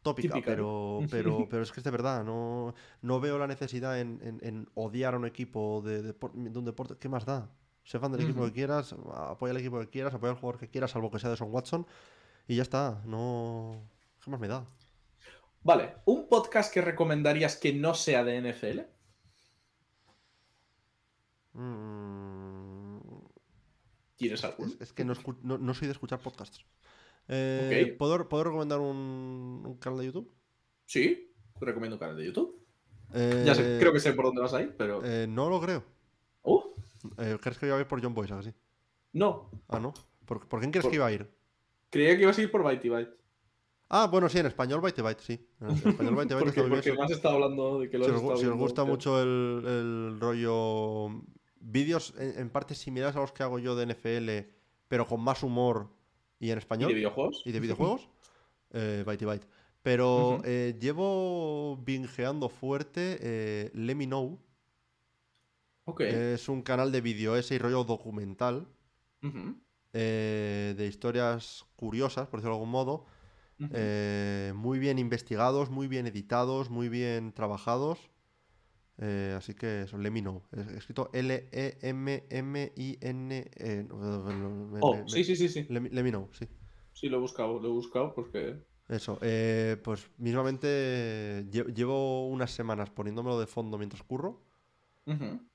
tópica, 0.05 0.41
pero, 0.45 1.01
pero, 1.11 1.49
pero 1.49 1.63
es 1.65 1.73
que 1.73 1.81
es 1.81 1.85
de 1.85 1.91
verdad, 1.91 2.23
no, 2.23 2.75
no 3.03 3.19
veo 3.19 3.39
la 3.39 3.49
necesidad 3.49 3.99
en, 3.99 4.69
odiar 4.75 5.15
a 5.15 5.17
un 5.17 5.27
equipo 5.27 5.83
de, 5.85 6.15
un 6.33 6.65
deporte. 6.65 6.97
¿Qué 7.01 7.09
más 7.09 7.25
da? 7.25 7.51
Sé 7.83 7.99
fan 7.99 8.13
del 8.13 8.23
equipo 8.23 8.45
que 8.45 8.53
quieras, 8.53 8.95
apoya 9.15 9.51
al 9.51 9.59
equipo 9.59 9.81
que 9.81 9.89
quieras, 9.89 10.15
apoya 10.15 10.33
al 10.33 10.39
jugador 10.39 10.61
que 10.61 10.69
quieras, 10.69 10.93
salvo 10.93 11.11
que 11.11 11.19
sea 11.19 11.31
de 11.31 11.37
Son 11.37 11.53
Watson, 11.53 11.87
y 12.47 12.57
ya 12.57 12.63
está, 12.63 13.03
no. 13.05 13.83
¿Qué 14.23 14.31
más 14.31 14.41
me 14.41 14.49
da? 14.49 14.65
Vale, 15.65 15.95
¿un 16.05 16.29
podcast 16.29 16.73
que 16.73 16.83
recomendarías 16.83 17.57
que 17.57 17.73
no 17.73 17.95
sea 17.95 18.23
de 18.23 18.39
NFL? 18.39 18.81
Mm. 21.55 22.99
¿Quieres 24.19 24.45
algo? 24.45 24.67
Es, 24.79 24.93
que 24.93 25.07
no, 25.07 25.15
no 25.43 25.75
soy 25.75 25.89
de 25.89 25.93
escuchar 25.93 26.21
podcasts. 26.21 26.67
Eh, 27.29 27.97
¿puedo, 27.99 28.19
recomendar 28.19 28.79
un, 28.79 29.79
canal 29.81 30.01
de 30.01 30.07
YouTube? 30.07 30.31
Sí, 30.85 31.35
recomiendo 31.59 31.97
un 31.97 32.01
canal 32.01 32.19
de 32.19 32.27
YouTube. 32.27 32.63
ya 33.13 33.55
sé, 33.55 33.77
eh, 33.77 33.79
creo 33.81 33.95
que 33.95 34.01
sé 34.01 34.13
por 34.13 34.27
dónde 34.27 34.43
vas 34.43 34.53
a 34.53 34.61
ir, 34.61 34.75
pero. 34.77 35.03
Eh, 35.03 35.27
no 35.27 35.49
lo 35.49 35.63
creo. 35.63 35.83
¿Oh? 36.43 36.75
¿Crees 37.41 37.59
que 37.59 37.67
iba 37.67 37.79
a 37.79 37.81
ir 37.81 37.87
por 37.87 38.03
John 38.03 38.13
Boyce, 38.13 38.35
así? 38.35 38.53
No. 39.15 39.51
Ah, 39.69 39.81
¿no? 39.81 39.95
¿Por, 40.27 40.47
quién 40.59 40.71
crees 40.71 40.87
que 40.87 40.97
iba 40.97 41.07
a 41.07 41.13
ir? 41.13 41.27
Creía 41.89 42.17
que 42.17 42.23
ibas 42.23 42.37
a 42.37 42.43
ir 42.43 42.51
por 42.51 42.63
Byte 42.63 42.91
Byte. 42.91 43.24
Ah, 43.89 44.09
bueno, 44.11 44.29
sí, 44.29 44.39
en 44.39 44.47
español 44.47 44.81
Byte 44.81 45.03
Byte, 45.03 45.21
sí. 45.21 45.47
En 45.61 45.69
español 45.89 46.15
Byte 46.15 46.35
Byte 46.35 46.45
porque, 46.45 46.63
porque 46.63 46.93
más 46.95 47.11
estado 47.11 47.35
hablando 47.35 47.81
de 47.81 47.91
que 47.91 47.99
lo 47.99 48.05
Si, 48.05 48.11
os, 48.11 48.41
si 48.41 48.47
os 48.47 48.57
gusta 48.57 48.85
mucho 48.85 49.21
el, 49.23 50.19
rollo. 50.21 51.23
Vídeos 51.61 52.13
en, 52.19 52.51
partes 52.51 52.79
similares 52.79 53.17
a 53.17 53.21
los 53.21 53.33
que 53.33 53.43
hago 53.43 53.59
yo 53.59 53.75
de 53.75 53.87
NFL, 53.87 54.51
pero 54.89 55.07
con 55.07 55.21
más 55.23 55.43
humor 55.43 55.89
y 56.39 56.51
en 56.51 56.59
español. 56.59 56.91
¿Y 56.91 56.95
de 56.95 56.99
videojuegos? 56.99 57.43
Y 57.47 57.53
de 57.53 57.61
videojuegos. 57.61 58.09
eh, 58.73 59.05
byte. 59.07 59.47
Pero 59.85 60.41
eh, 60.45 60.79
llevo 60.81 61.77
bingeando 61.77 62.49
fuerte 62.49 63.19
eh, 63.21 63.71
Let 63.75 63.95
Me 63.95 64.07
Know. 64.07 64.41
Es 65.99 66.49
un 66.49 66.63
canal 66.63 66.91
de 66.91 67.03
vídeo 67.03 67.37
ese 67.37 67.57
y 67.57 67.59
rollo 67.59 67.85
documental. 67.85 68.67
Eh, 69.93 70.75
de 70.77 70.87
historias 70.87 71.67
curiosas, 71.77 72.27
por 72.29 72.41
decirlo 72.41 72.55
de 72.55 72.61
algún 72.61 72.71
modo. 72.71 73.05
Muy 73.59 74.79
bien 74.79 74.99
investigados, 74.99 75.71
muy 75.71 75.89
bien 75.89 76.07
editados, 76.07 76.71
muy 76.71 76.89
bien 76.89 77.33
trabajados. 77.33 78.11
así 79.37 79.55
que 79.55 79.83
eso, 79.83 79.99
Let 79.99 80.11
Me 80.11 80.21
Know. 80.21 80.43
escrito 80.77 81.11
L-E-M-M-I-N. 81.13 81.55
E, 83.57 83.89
oh, 84.81 85.05
sí, 85.07 85.25
sí, 85.25 85.37
sí. 85.37 85.49
sí. 85.49 85.67
Let, 85.69 85.81
me, 85.81 86.11
Know, 86.11 86.29
sí. 86.33 86.47
Sí, 86.93 87.09
lo 87.09 87.17
he 87.19 87.21
buscado, 87.21 87.61
lo 87.61 87.69
he 87.69 87.73
buscado 87.73 88.15
porque. 88.15 88.63
Eso, 88.89 89.19
eh, 89.23 89.81
pues 89.83 90.11
mismamente 90.19 91.47
llevo 91.51 92.29
unas 92.29 92.51
semanas 92.51 92.91
poniéndomelo 92.91 93.41
de 93.41 93.47
fondo 93.47 93.79
mientras 93.79 94.03
curro. 94.03 94.43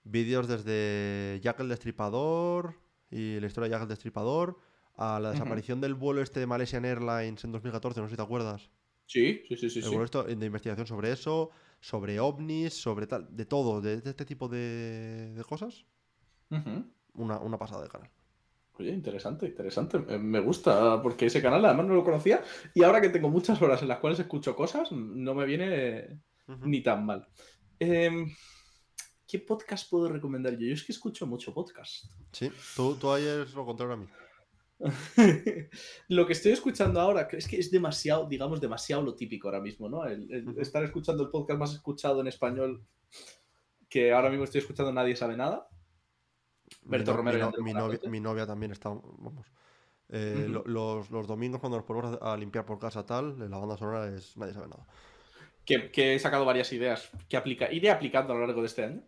Vídeos 0.03 0.47
desde 0.47 1.39
Jack 1.41 1.59
el 1.59 1.69
Destripador 1.69 2.75
y 3.09 3.39
la 3.39 3.47
historia 3.47 3.67
de 3.67 3.71
Jack 3.71 3.83
el 3.83 3.87
Destripador 3.87 4.57
a 4.99 5.17
la 5.17 5.31
desaparición 5.31 5.79
del 5.79 5.93
vuelo 5.93 6.21
este 6.21 6.41
de 6.41 6.45
Malaysian 6.45 6.83
Airlines 6.83 7.45
en 7.45 7.53
2014, 7.53 8.01
no 8.01 8.07
sé 8.07 8.11
si 8.11 8.17
te 8.17 8.21
acuerdas. 8.21 8.69
Sí, 9.05 9.41
sí, 9.47 9.55
sí, 9.55 9.69
sí. 9.69 9.79
El 9.79 9.91
vuelo 9.91 10.23
de 10.23 10.45
investigación 10.45 10.85
sobre 10.85 11.13
eso, 11.13 11.51
sobre 11.79 12.19
ovnis, 12.19 12.73
sobre 12.73 13.07
tal, 13.07 13.25
de 13.33 13.45
todo, 13.45 13.79
de, 13.79 14.01
este 14.03 14.25
tipo 14.25 14.49
de, 14.49 15.41
cosas. 15.47 15.85
una, 17.13 17.39
una 17.39 17.57
pasada 17.57 17.83
de 17.83 17.89
canal. 17.89 18.09
Oye, 18.77 18.91
interesante, 18.91 19.45
interesante. 19.45 19.99
Me 19.99 20.41
gusta, 20.41 21.01
porque 21.01 21.27
ese 21.27 21.41
canal 21.41 21.63
además 21.63 21.85
no 21.85 21.95
lo 21.95 22.03
conocía 22.03 22.43
y 22.73 22.83
ahora 22.83 22.99
que 22.99 23.09
tengo 23.09 23.29
muchas 23.29 23.61
horas 23.61 23.81
en 23.81 23.87
las 23.87 23.99
cuales 23.99 24.19
escucho 24.19 24.53
cosas, 24.53 24.91
no 24.91 25.33
me 25.33 25.45
viene 25.45 26.19
ni 26.65 26.83
tan 26.83 27.05
mal. 27.05 27.25
Em, 27.79 28.29
¿Qué 29.25 29.39
podcast 29.39 29.89
puedo 29.89 30.09
recomendar 30.09 30.57
yo? 30.57 30.67
Yo 30.67 30.73
es 30.73 30.83
que 30.83 30.91
escucho 30.91 31.25
mucho 31.25 31.53
podcast. 31.53 32.05
Sí, 32.33 32.51
tú, 32.75 32.95
tú 32.95 33.11
ayer 33.11 33.49
lo 33.51 33.65
contrario 33.65 33.93
a 33.93 33.97
mí. 33.97 34.07
lo 36.07 36.25
que 36.25 36.33
estoy 36.33 36.53
escuchando 36.53 37.01
ahora 37.01 37.27
es 37.31 37.47
que 37.47 37.59
es 37.59 37.69
demasiado, 37.69 38.27
digamos, 38.27 38.61
demasiado 38.61 39.01
lo 39.01 39.15
típico 39.15 39.47
ahora 39.47 39.59
mismo, 39.59 39.89
¿no? 39.89 40.05
El, 40.05 40.55
estar 40.59 40.83
escuchando 40.83 41.23
el 41.23 41.29
podcast 41.29 41.59
más 41.59 41.73
escuchado 41.73 42.21
en 42.21 42.27
español 42.27 42.83
que 43.89 44.13
ahora 44.13 44.29
mismo 44.29 44.45
estoy 44.45 44.61
escuchando 44.61 44.93
Nadie 44.93 45.15
sabe 45.15 45.35
nada. 45.35 45.67
Berto 46.83 47.15
Romero. 47.15 47.51
Mi, 48.09 48.19
novia, 48.19 48.45
también 48.45 48.71
está. 48.71 48.89
Vamos. 48.89 49.47
Eh, 50.09 50.47
los, 50.65 51.09
domingos, 51.09 51.59
cuando 51.59 51.77
nos 51.77 51.85
ponemos 51.85 52.17
a, 52.21 52.37
limpiar 52.37 52.65
por 52.65 52.79
casa 52.79 53.05
tal, 53.05 53.37
la 53.49 53.57
banda 53.57 53.77
sonora 53.77 54.15
es. 54.15 54.37
Nadie 54.37 54.53
sabe 54.53 54.67
nada. 54.67 54.85
Que, 55.65 56.15
he 56.15 56.19
sacado 56.19 56.45
varias 56.45 56.71
ideas 56.73 57.11
que 57.27 57.37
aplica, 57.37 57.71
iré 57.71 57.91
aplicando 57.91 58.33
a 58.33 58.37
lo 58.37 58.45
largo 58.45 58.61
de 58.61 58.67
este 58.67 58.83
año. 58.85 59.03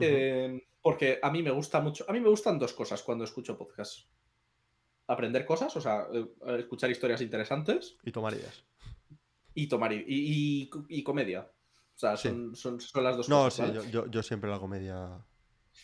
Eh, 0.00 0.66
porque 0.80 1.18
a 1.22 1.30
mí 1.30 1.42
me 1.42 1.50
gusta 1.50 1.80
mucho. 1.80 2.04
A 2.08 2.12
mí 2.12 2.20
me 2.20 2.28
gustan 2.28 2.58
dos 2.58 2.72
cosas 2.72 3.02
cuando 3.02 3.24
escucho 3.24 3.58
podcast. 3.58 4.06
Aprender 5.12 5.44
cosas, 5.44 5.74
o 5.76 5.80
sea, 5.80 6.06
eh, 6.12 6.26
escuchar 6.58 6.90
historias 6.90 7.20
interesantes. 7.20 7.96
Y 8.04 8.12
tomar 8.12 8.34
ideas. 8.34 8.64
Y 9.54 9.66
tomar 9.68 9.92
y, 9.92 10.70
y, 10.88 11.02
comedia. 11.02 11.50
O 11.94 11.98
sea, 11.98 12.16
son, 12.16 12.56
son, 12.56 12.78
las 13.02 13.16
dos 13.16 13.28
cosas. 13.28 13.28
No, 13.28 13.82
sí, 13.82 13.90
yo, 13.90 14.06
yo 14.10 14.22
siempre 14.22 14.50
la 14.50 14.58
comedia 14.58 15.22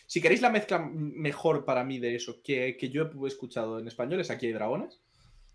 si 0.05 0.21
queréis 0.21 0.41
la 0.41 0.49
mezcla 0.49 0.79
mejor 0.79 1.65
para 1.65 1.83
mí 1.83 1.99
de 1.99 2.15
eso 2.15 2.41
que, 2.43 2.75
yo 2.91 3.03
he 3.03 3.27
escuchado 3.27 3.79
en 3.79 3.87
español, 3.87 4.19
es 4.19 4.31
Aquí 4.31 4.47
hay 4.47 4.53
dragones. 4.53 5.01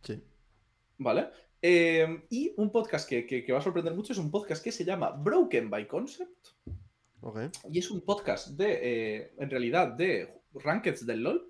Sí. 0.02 0.22
¿Vale? 0.98 1.28
Eh, 1.60 2.24
y 2.30 2.52
un 2.56 2.70
podcast 2.70 3.08
que, 3.08 3.46
va 3.52 3.58
a 3.58 3.62
sorprender 3.62 3.94
mucho 3.94 4.12
es 4.12 4.18
un 4.18 4.30
podcast 4.30 4.62
que 4.62 4.72
se 4.72 4.84
llama 4.84 5.10
Broken 5.10 5.70
by 5.70 5.88
Concept. 5.88 6.48
Okay. 7.20 7.48
Y 7.72 7.78
es 7.78 7.90
un 7.90 8.02
podcast 8.02 8.48
de, 8.50 8.78
eh, 8.82 9.34
en 9.38 9.50
realidad, 9.50 9.88
de 9.88 10.42
Rankeds 10.52 11.06
del 11.06 11.22
LOL. 11.22 11.48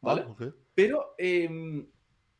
¿Vale? 0.00 0.24
Ah, 0.26 0.52
Pero 0.74 1.14
em, 1.18 1.86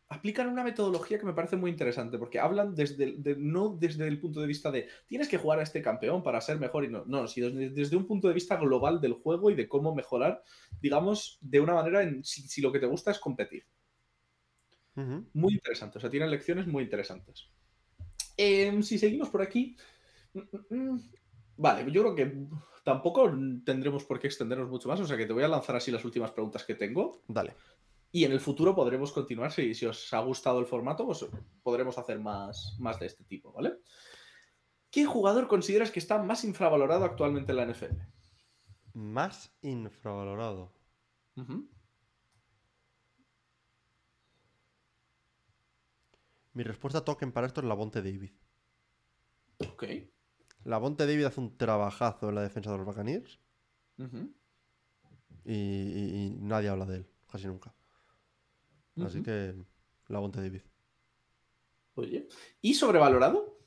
aplican 0.09 0.49
una 0.49 0.65
metodología 0.65 1.19
que 1.19 1.27
me 1.27 1.33
parece 1.33 1.57
muy 1.57 1.71
interesante, 1.71 2.19
porque 2.19 2.39
hablan 2.39 2.75
desde 2.75 3.17
no 3.37 3.77
desde 3.79 4.07
el 4.07 4.21
punto 4.21 4.41
de 4.41 4.47
vista 4.47 4.71
de 4.71 4.89
tienes 5.07 5.29
que 5.29 5.39
jugar 5.39 5.59
a 5.59 5.63
este 5.63 5.83
campeón 5.83 6.23
para 6.23 6.41
ser 6.41 6.59
mejor 6.59 6.85
y 6.85 6.89
no, 6.89 7.05
no, 7.07 7.27
sino 7.27 7.51
desde, 7.51 7.97
un 7.97 8.07
punto 8.07 8.29
de 8.29 8.35
vista 8.35 8.57
global 8.57 9.01
del 9.01 9.15
juego 9.15 9.51
y 9.51 9.55
de 9.55 9.69
cómo 9.69 9.95
mejorar, 9.95 10.43
digamos, 10.81 11.39
de 11.41 11.61
una 11.61 11.75
manera 11.75 12.03
en 12.03 12.25
si, 12.25 12.61
lo 12.61 12.73
que 12.73 12.81
te 12.81 12.87
gusta 12.87 13.11
es 13.11 13.19
competir. 13.19 13.67
Muy 14.95 15.55
interesante, 15.55 15.99
o 15.99 16.01
sea, 16.01 16.09
tienen 16.09 16.31
lecciones 16.31 16.69
muy 16.69 16.85
interesantes. 16.85 17.49
Em, 18.37 18.81
si 18.83 18.97
seguimos 18.97 19.29
por 19.29 19.43
aquí, 19.43 19.77
mm, 20.35 20.39
mm, 20.39 20.93
mm, 20.93 21.01
Vale, 21.57 21.91
yo 21.91 22.03
creo 22.03 22.15
que 22.15 22.47
tampoco 22.83 23.33
tendremos 23.65 24.05
por 24.05 24.19
qué 24.19 24.27
extendernos 24.27 24.69
mucho 24.69 24.89
más, 24.89 25.01
o 25.01 25.07
sea 25.07 25.17
que 25.17 25.27
te 25.27 25.33
voy 25.33 25.45
a 25.45 25.49
lanzar 25.49 25.77
así 25.77 25.91
las 25.91 26.05
últimas 26.05 26.33
preguntas 26.33 26.65
que 26.65 26.75
tengo. 26.75 27.23
Dale. 27.29 27.55
Y 28.15 28.25
en 28.25 28.31
el 28.31 28.39
futuro 28.39 28.77
podremos 28.77 29.11
continuar, 29.11 29.51
si, 29.51 29.75
si 29.75 29.87
os 29.87 30.15
ha 30.15 30.21
gustado 30.21 30.61
el 30.61 30.67
formato, 30.67 31.05
pues 31.05 31.27
podremos 31.65 31.99
hacer 31.99 32.21
más, 32.21 32.77
más 32.79 33.01
de 33.01 33.07
este 33.07 33.25
tipo, 33.25 33.53
¿vale? 33.53 33.81
¿Qué 34.89 35.05
jugador 35.05 35.49
consideras 35.49 35.91
que 35.91 35.99
está 35.99 36.23
más 36.23 36.45
infravalorado 36.45 37.05
actualmente 37.05 37.51
en 37.51 37.57
la 37.57 37.67
NFL? 37.67 37.97
Más 38.93 39.53
infravalorado. 39.63 40.73
Mi 46.53 46.63
respuesta 46.63 47.05
token 47.05 47.33
para 47.33 47.49
esto 47.49 47.63
es 47.63 47.67
la 47.67 47.75
Bonte 47.75 48.01
David. 48.01 48.31
Ok. 49.59 49.87
La 50.63 50.79
Bonte 50.79 51.05
David 51.05 51.25
hace 51.25 51.41
un 51.41 51.57
trabajazo 51.57 52.29
en 52.29 52.37
la 52.37 52.43
defensa 52.43 52.71
de 52.71 52.77
los 52.77 52.87
Buccaneers. 52.87 53.41
y, 55.45 56.37
nadie 56.39 56.69
habla 56.69 56.87
de 56.87 56.99
él, 56.99 57.11
casi 57.29 57.49
nunca. 57.49 57.75
Así 59.03 59.23
que 59.23 59.55
la 60.09 60.19
Bonte 60.19 60.41
David. 60.41 60.63
Oye. 61.95 62.29
¿Y 62.61 62.75
sobrevalorado? 62.75 63.59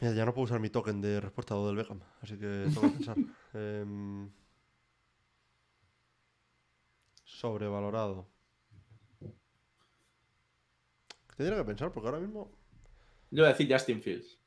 Mira, 0.00 0.14
ya 0.14 0.24
no 0.24 0.34
puedo 0.34 0.44
usar 0.44 0.60
mi 0.60 0.68
token 0.68 1.00
de 1.00 1.20
respuesta 1.20 1.54
del 1.54 1.76
Beckham, 1.76 2.00
así 2.20 2.36
que 2.36 2.66
tengo 2.74 2.82
que 2.82 2.88
pensar. 2.88 3.16
Em, 3.54 4.30
sobrevalorado. 7.24 8.28
Tendría 11.36 11.58
que 11.58 11.64
pensar, 11.64 11.92
porque 11.92 12.08
ahora 12.08 12.20
mismo. 12.20 12.52
Yo 13.30 13.42
voy 13.42 13.50
a 13.50 13.52
decir 13.54 13.72
Justin 13.72 14.02
Fields. 14.02 14.38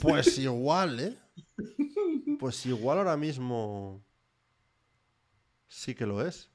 Pues 0.00 0.38
igual, 0.38 1.00
¿eh? 1.00 1.18
Pues 2.38 2.66
igual 2.66 2.98
ahora 2.98 3.16
mismo. 3.16 4.04
Sí 5.66 5.94
que 5.94 6.06
lo 6.06 6.24
es. 6.24 6.51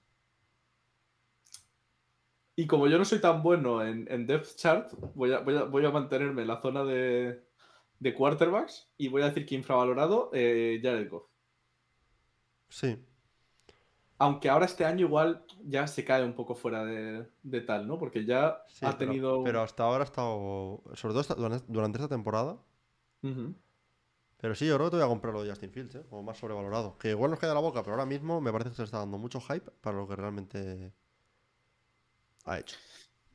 Y 2.59 2.65
como 2.65 2.87
yo 2.87 2.97
no 2.97 3.05
soy 3.05 3.21
tan 3.21 3.43
bueno 3.43 3.85
en, 3.85 4.07
en 4.09 4.25
Depth 4.25 4.55
Chart, 4.55 4.91
voy 5.13 5.31
a, 5.31 5.41
voy, 5.41 5.85
a, 5.85 5.91
mantenerme 5.91 6.41
en 6.41 6.47
la 6.47 6.59
zona 6.59 6.83
de, 6.83 7.45
de 7.99 8.13
quarterbacks 8.15 8.89
y 8.97 9.09
voy 9.09 9.21
a 9.21 9.27
decir 9.27 9.45
que 9.45 9.53
infravalorado 9.53 10.31
eh, 10.33 10.79
Jared 10.81 11.07
Goff. 11.07 11.27
Sí. 12.67 12.97
Aunque 14.17 14.49
ahora 14.49 14.65
este 14.65 14.85
año 14.85 15.05
igual 15.05 15.45
ya 15.65 15.85
se 15.85 16.03
cae 16.03 16.23
un 16.23 16.33
poco 16.33 16.55
fuera 16.55 16.83
de, 16.83 17.61
tal, 17.61 17.87
¿no? 17.87 17.99
Porque 17.99 18.25
ya 18.25 18.63
ha 18.81 18.97
tenido. 18.97 19.43
Pero, 19.43 19.61
hasta 19.61 19.83
ahora 19.83 20.03
ha 20.03 20.05
estado. 20.05 20.81
Sobre 20.95 21.13
todo 21.13 21.61
durante 21.67 21.99
esta 21.99 22.09
temporada. 22.09 22.57
Pero 23.21 24.55
sí, 24.55 24.65
yo 24.65 24.77
creo 24.77 24.87
que 24.87 24.91
te 24.91 24.97
voy 24.97 25.05
a 25.05 25.09
comprar 25.09 25.35
lo 25.35 25.43
de 25.43 25.49
Justin 25.51 25.71
Fields, 25.71 25.93
¿eh? 25.93 26.03
Como 26.09 26.23
más 26.23 26.39
sobrevalorado. 26.39 26.97
Que 26.97 27.11
igual 27.11 27.29
nos 27.29 27.39
queda 27.39 27.53
la 27.53 27.59
boca, 27.59 27.83
pero 27.83 27.93
ahora 27.93 28.07
mismo 28.07 28.41
me 28.41 28.51
parece 28.51 28.71
que 28.71 28.77
se 28.77 28.83
está 28.83 28.97
dando 28.97 29.19
mucho 29.19 29.39
hype 29.41 29.69
para 29.79 29.95
lo 29.95 30.07
que 30.07 30.15
realmente 30.15 30.91
ha 32.47 32.59
hecho. 32.59 32.77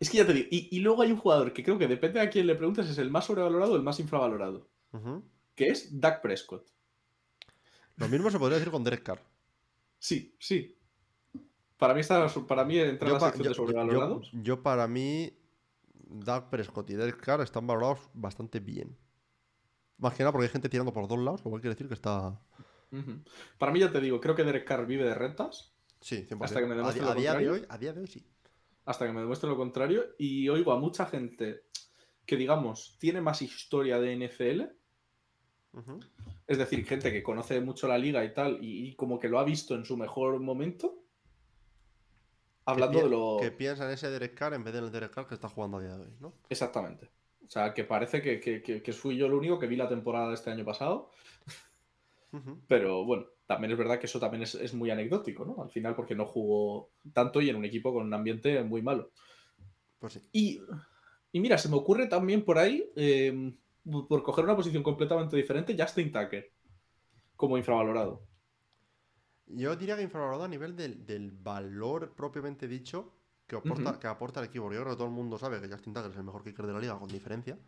Es 0.01 0.11
que 0.11 0.19
ya 0.19 0.27
te 0.27 0.33
digo, 0.33 0.49
y, 0.51 0.81
luego 0.81 1.03
hay 1.03 1.13
un 1.13 1.19
jugador 1.19 1.53
que 1.53 1.63
creo 1.63 1.79
que 1.79 1.87
depende 1.87 2.21
a 2.21 2.29
quién 2.29 2.49
le 2.49 2.57
preguntes, 2.57 2.89
es 2.89 2.99
el 2.99 3.11
más 3.11 3.27
sobrevalorado 3.27 3.75
o 3.75 3.77
el 3.77 3.83
más 3.83 4.01
infravalorado. 4.01 4.69
Que 5.55 5.69
es 5.69 6.01
Dak 6.01 6.21
Prescott. 6.21 6.67
Lo 7.97 8.09
mismo 8.09 8.31
se 8.31 8.39
podría 8.39 8.59
decir 8.59 8.73
con 8.73 8.83
Derek 8.83 9.05
Carr. 9.05 9.23
Sí, 9.99 10.35
sí. 10.41 10.77
Para 11.79 11.95
mí, 11.95 12.01
está, 12.01 12.27
para 12.49 12.65
mí 12.65 12.79
en 12.79 12.99
la 13.01 13.21
sección 13.21 13.49
de 13.49 13.55
sobrevalorados. 13.55 14.31
Yo, 14.33 14.63
para 14.63 14.89
mí, 14.89 15.33
Dak 15.95 16.51
Prescott 16.51 16.91
y 16.91 16.95
Derek 16.95 17.21
Carr 17.21 17.41
están 17.41 17.67
valorados 17.67 18.01
bastante 18.13 18.59
bien. 18.59 18.97
Más 19.99 20.15
que 20.15 20.25
nada 20.25 20.33
porque 20.33 20.47
hay 20.47 20.53
gente 20.53 20.69
tirando 20.69 20.93
por 20.93 21.07
dos 21.07 21.19
lados, 21.21 21.45
lo 21.45 21.51
cual 21.51 21.63
quiere 21.63 21.75
decir 21.75 21.87
que 21.87 21.95
está. 21.95 22.41
Para 23.59 23.71
mí, 23.71 23.79
ya 23.79 23.93
te 23.93 24.01
digo, 24.01 24.21
creo 24.21 24.35
que 24.35 24.43
Derek 24.43 24.67
Carr 24.67 24.85
vive 24.85 25.05
de 25.05 25.15
rentas. 25.15 25.73
Sí, 26.01 26.27
100%. 26.29 26.45
Hasta 26.45 26.61
que 26.61 26.67
me 26.67 26.75
demuestre 26.75 27.05
a, 27.05 27.15
día 27.15 27.35
de 27.35 27.51
hoy, 27.51 27.67
a 27.69 27.79
día 27.79 27.93
de 27.93 28.01
hoy 28.01 28.07
sí. 28.09 28.27
Hasta 28.85 29.07
que 29.07 29.13
me 29.13 29.21
demuestre 29.21 29.49
lo 29.49 29.57
contrario. 29.57 30.05
Y 30.19 30.49
oigo 30.49 30.73
a 30.73 30.79
mucha 30.79 31.07
gente 31.07 31.65
que, 32.27 32.37
digamos, 32.37 32.97
tiene 32.99 33.21
más 33.21 33.43
historia 33.43 33.99
de 33.99 34.29
NFL. 34.29 34.63
Es 36.47 36.59
decir, 36.59 36.85
gente 36.85 37.13
que 37.13 37.23
conoce 37.23 37.61
mucho 37.61 37.89
la 37.89 37.97
liga 37.97 38.25
y 38.25 38.35
tal, 38.35 38.59
y, 38.61 38.95
como 38.95 39.19
que 39.19 39.29
lo 39.29 39.39
ha 39.39 39.45
visto 39.45 39.75
en 39.75 39.85
su 39.85 39.97
mejor 39.97 40.39
momento. 40.41 40.99
Hablando 42.65 43.03
de 43.03 43.09
lo. 43.09 43.39
Que 43.41 43.51
piensa 43.51 43.87
en 43.87 43.93
ese 43.93 44.11
Derek 44.11 44.35
Carr 44.35 44.55
en 44.55 44.63
vez 44.63 44.75
del 44.75 44.93
Derek 44.93 45.13
Carr 45.13 45.27
que 45.27 45.35
está 45.35 45.49
jugando 45.49 45.79
a 45.79 45.83
día 45.83 45.97
de 45.97 46.05
hoy, 46.05 46.17
¿no? 46.21 46.35
Exactamente. 46.49 47.11
O 47.47 47.51
sea, 47.51 47.75
que 47.75 47.85
parece 47.85 48.23
que, 48.23 48.41
que, 48.41 48.93
fui 48.93 49.17
yo 49.17 49.27
el 49.27 49.35
único 49.35 49.59
que 49.59 49.67
vi 49.67 49.77
la 49.77 49.89
temporada 49.89 50.29
de 50.29 50.35
este 50.35 50.51
año 50.51 50.65
pasado. 50.65 51.11
Pero 52.67 53.05
bueno, 53.05 53.27
también 53.47 53.73
es 53.73 53.79
verdad 53.79 53.99
que 53.99 54.07
eso 54.07 54.19
también 54.19 54.43
es, 54.43 54.75
muy 54.75 54.91
anecdótico, 54.91 55.45
¿no? 55.45 55.63
Al 55.63 55.71
final, 55.71 55.95
porque 55.95 56.15
no 56.15 56.25
jugó 56.25 56.91
tanto 57.13 57.43
y 57.43 57.51
en 57.51 57.57
un 57.57 57.65
equipo 57.65 57.93
con 57.93 58.07
un 58.07 58.15
ambiente 58.15 58.63
muy 58.63 58.81
malo. 58.81 59.11
Pues 59.99 60.15
sí. 60.15 60.21
Y, 60.33 60.61
y 61.31 61.41
mira, 61.41 61.59
se 61.59 61.69
me 61.69 61.77
ocurre 61.77 62.07
también 62.07 62.45
por 62.45 62.59
ahí. 62.59 62.91
Eh, 62.97 63.53
por 64.09 64.23
coger 64.23 64.45
una 64.45 64.57
posición 64.57 64.83
completamente 64.83 65.37
diferente, 65.37 65.77
Justin 65.79 66.13
Tucker 66.13 66.51
como 67.37 67.59
infravalorado. 67.59 68.23
Yo 69.47 69.75
diría 69.77 69.97
que 69.97 70.03
infravalorado 70.03 70.45
a 70.45 70.49
nivel 70.49 70.77
del, 70.77 71.33
valor 71.33 72.13
propiamente 72.15 72.69
dicho 72.69 73.13
que 73.47 73.57
aporta, 73.57 73.99
que 73.99 74.07
aporta 74.07 74.41
el 74.41 74.47
equipo. 74.47 74.73
Yo 74.73 74.81
creo 74.81 74.93
que 74.93 74.97
todo 74.97 75.09
el 75.09 75.13
mundo 75.13 75.39
sabe 75.39 75.61
que 75.61 75.69
Justin 75.69 75.93
Tucker 75.93 76.11
es 76.11 76.17
el 76.17 76.25
mejor 76.25 76.45
kicker 76.45 76.67
de 76.67 76.73
la 76.73 76.79
liga 76.79 76.99
con 76.99 77.09
diferencia. 77.09 77.59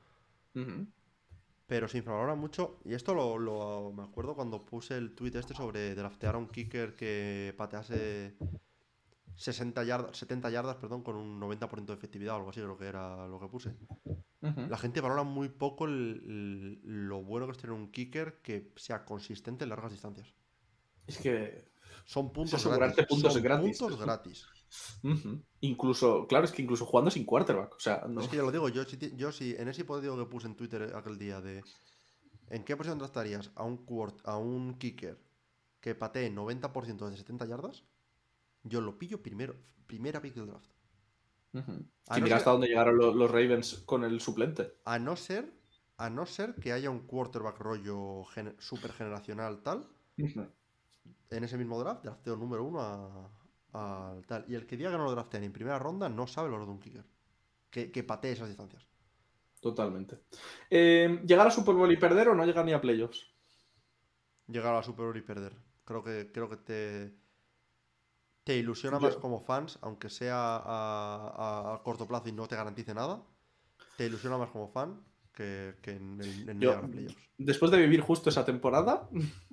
Pero 1.67 1.89
se 1.89 1.99
infravalora 1.99 2.35
mucho. 2.35 2.81
Y 2.85 2.95
esto 2.95 3.15
lo, 3.15 3.93
me 3.93 4.03
acuerdo 4.03 4.35
cuando 4.35 4.65
puse 4.65 4.97
el 4.97 5.15
tweet 5.15 5.39
este 5.39 5.55
sobre 5.55 5.95
draftear 5.95 6.35
a 6.35 6.39
un 6.39 6.49
kicker 6.49 6.95
que 6.95 7.55
patease 7.57 8.37
60 9.37 9.83
yardas, 9.85 10.17
70 10.17 10.51
yardas 10.51 10.77
perdón, 10.77 11.03
con 11.03 11.17
un 11.17 11.41
90% 11.41 11.87
de 11.87 11.95
efectividad 11.95 12.35
o 12.35 12.39
algo 12.39 12.51
así, 12.51 12.61
creo 12.61 12.77
que 12.77 12.87
era 12.87 13.27
lo 13.27 13.41
que 13.41 13.49
puse. 13.49 13.75
La 14.41 14.77
gente 14.77 15.01
valora 15.01 15.23
muy 15.23 15.49
poco 15.49 15.87
lo 15.87 17.23
bueno 17.23 17.47
que 17.47 17.53
es 17.53 17.59
tener 17.59 17.73
un 17.73 17.91
kicker 17.91 18.43
que 18.43 18.73
sea 18.77 19.07
consistente 19.07 19.65
en 19.65 19.71
largas 19.71 19.91
distancias. 19.91 20.35
Es 21.07 21.17
que 21.17 21.73
son 22.05 22.31
puntos 22.31 22.67
gratis. 22.67 23.07
Puntos 23.07 23.39
gratis. 23.39 23.79
Puntos 23.79 24.01
gratis. 24.01 24.47
Incluso, 25.61 26.27
claro, 26.27 26.45
es 26.45 26.53
que 26.53 26.63
incluso 26.63 26.87
jugando 26.87 27.11
sin 27.11 27.25
quarterback. 27.25 27.75
O 27.75 27.81
sea, 27.81 28.07
Es 28.21 28.29
que 28.29 28.37
ya 28.37 28.43
lo 28.43 28.53
digo, 28.53 28.69
yo, 28.69 28.83
yo 29.17 29.33
sí, 29.33 29.55
en 29.59 29.69
ese 29.69 29.83
hipotético 29.83 30.17
que 30.17 30.27
puse 30.27 30.47
en 30.47 30.57
Twitter 30.57 30.93
aquel 30.95 31.19
día 31.19 31.41
de 31.41 31.63
¿en 32.51 32.65
qué 32.65 32.77
posición 32.77 32.99
tratarías 32.99 33.51
a 33.55 33.65
un, 33.65 33.85
a 34.25 34.37
un 34.37 34.75
kicker 34.75 35.19
que 35.81 35.95
patee 35.95 36.35
90% 36.35 37.09
de 37.09 37.17
70 37.17 37.47
yardas? 37.47 37.85
Yo 38.63 38.81
lo 38.81 38.99
pillo 38.99 39.23
primero, 39.23 39.55
primera 39.87 40.21
pick 40.21 40.35
del 40.35 40.47
draft. 40.47 40.71
Y 42.17 42.21
mira 42.21 42.37
hasta 42.37 42.51
dónde 42.51 42.67
llegaron 42.67 42.97
los, 42.97 43.31
Ravens 43.31 43.83
con 43.87 44.03
el 44.05 44.21
suplente. 44.21 44.73
A 44.85 44.99
no 44.99 45.15
ser, 45.15 45.53
a 45.99 46.11
no 46.11 46.27
ser 46.27 46.57
que 46.57 46.73
haya 46.73 46.91
un 46.91 47.07
quarterback 47.07 47.59
rollo 47.59 48.25
super 48.59 48.93
generacional 48.93 49.63
tal. 49.63 49.89
En 50.17 51.45
ese 51.45 51.59
mismo 51.59 51.79
draft, 51.79 52.03
drafteo 52.03 52.37
número 52.37 52.65
uno 52.65 52.81
a, 52.81 53.31
tal. 54.27 54.45
Y 54.49 54.55
el 54.55 54.67
que 54.67 54.77
diga 54.77 54.91
que 54.91 54.97
no 54.97 55.05
lo 55.05 55.13
draftean 55.13 55.45
en 55.45 55.53
primera 55.53 55.79
ronda 55.79 56.09
no 56.09 56.27
sabe 56.27 56.51
lo 56.51 56.59
de 56.59 56.71
un 56.71 56.81
kicker. 56.81 57.05
Que, 57.71 57.91
que 57.91 58.05
patee 58.05 58.33
esas 58.33 58.49
distancias. 58.49 58.87
Totalmente. 59.61 60.21
Eh, 60.71 61.21
¿Llegar 61.27 61.47
a 61.47 61.51
Super 61.51 61.75
Bowl 61.75 61.91
y 61.91 61.97
perder 61.97 62.29
o 62.29 62.35
no 62.35 62.45
llegar 62.45 62.65
ni 62.65 62.73
a 62.73 62.81
playoffs? 62.81 63.27
Llegar 64.47 64.75
a 64.75 64.83
Super 64.83 65.07
Bowl 65.07 65.17
y 65.17 65.23
perder. 65.23 65.55
Creo 65.85 66.05
que, 66.05 66.31
creo 66.33 66.49
que 66.49 66.57
te 66.57 67.25
te 68.45 68.59
ilusiona 68.59 68.99
más 68.99 69.17
como 69.17 69.41
fans, 69.41 69.79
aunque 69.81 70.11
sea 70.11 70.63
a, 70.63 71.81
corto 71.83 72.07
plazo 72.07 72.29
y 72.29 72.33
no 72.33 72.47
te 72.47 72.57
garantice 72.57 72.95
nada. 72.95 73.23
Te 73.97 74.07
ilusiona 74.07 74.37
más 74.37 74.51
como 74.51 74.69
fan 74.69 75.03
que, 75.33 75.75
en, 75.85 76.21
el 76.21 76.59
playoffs. 76.59 77.17
Después 77.39 77.71
de 77.71 77.79
vivir 77.79 78.01
justo 78.01 78.29
esa 78.29 78.45
temporada, 78.45 79.09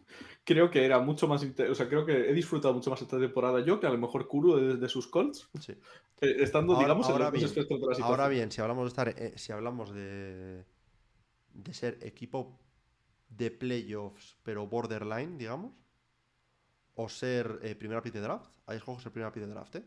creo 0.44 0.70
que 0.70 0.86
era 0.86 1.00
mucho 1.00 1.28
más. 1.28 1.44
O 1.44 1.76
sea, 1.76 1.88
creo 1.88 2.06
que 2.06 2.30
he 2.30 2.34
disfrutado 2.34 2.74
mucho 2.74 2.90
más 2.90 3.02
esta 3.02 3.20
temporada 3.20 3.64
yo 3.64 3.80
que 3.80 3.88
a 3.88 3.92
lo 3.92 3.98
mejor 3.98 4.28
Kuro 4.28 4.58
de, 4.58 4.90
sus 4.90 5.08
Colts. 5.08 5.50
Sí. 5.60 5.74
Eh, 6.22 6.36
estando, 6.40 6.78
digamos, 6.78 7.10
en 7.10 7.20
los 7.20 7.32
bien, 7.32 7.50
de 7.50 7.62
la 7.62 7.64
situación. 7.64 8.08
Ahora 8.08 8.28
bien, 8.28 8.52
si 8.52 8.62
hablamos 8.62 8.84
de 8.86 8.90
estar. 8.90 9.10
Eh, 9.10 9.34
si 9.38 9.52
hablamos 9.52 9.94
de. 9.94 10.66
de 11.54 11.74
ser 11.74 11.98
equipo 12.02 12.60
de 13.30 13.50
playoffs, 13.52 14.38
pero 14.44 14.68
borderline, 14.68 15.38
digamos 15.38 15.72
o 16.96 17.10
ser 17.10 17.60
eh, 17.64 17.76
primera 17.76 18.02
pick 18.02 18.14
de 18.14 18.22
draft. 18.22 18.52
Ahí 18.66 18.78
escojo 18.78 19.00
ser 19.00 19.12
primera 19.12 19.32
pick 19.32 19.44
de 19.44 19.50
draft, 19.50 19.76
¿eh? 19.76 19.84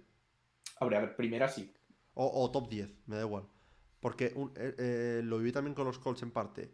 a 0.80 0.86
ver, 0.86 1.16
primera 1.16 1.48
sí. 1.48 1.72
O, 2.14 2.50
top 2.50 2.68
10, 2.68 2.90
me 3.06 3.16
da 3.16 3.22
igual. 3.22 3.44
Porque 4.00 4.26
eh, 4.26 4.74
eh, 4.78 5.20
lo 5.24 5.38
viví 5.38 5.50
también 5.52 5.74
con 5.74 5.86
los 5.86 5.98
Colts 5.98 6.22
en 6.22 6.30
parte. 6.30 6.72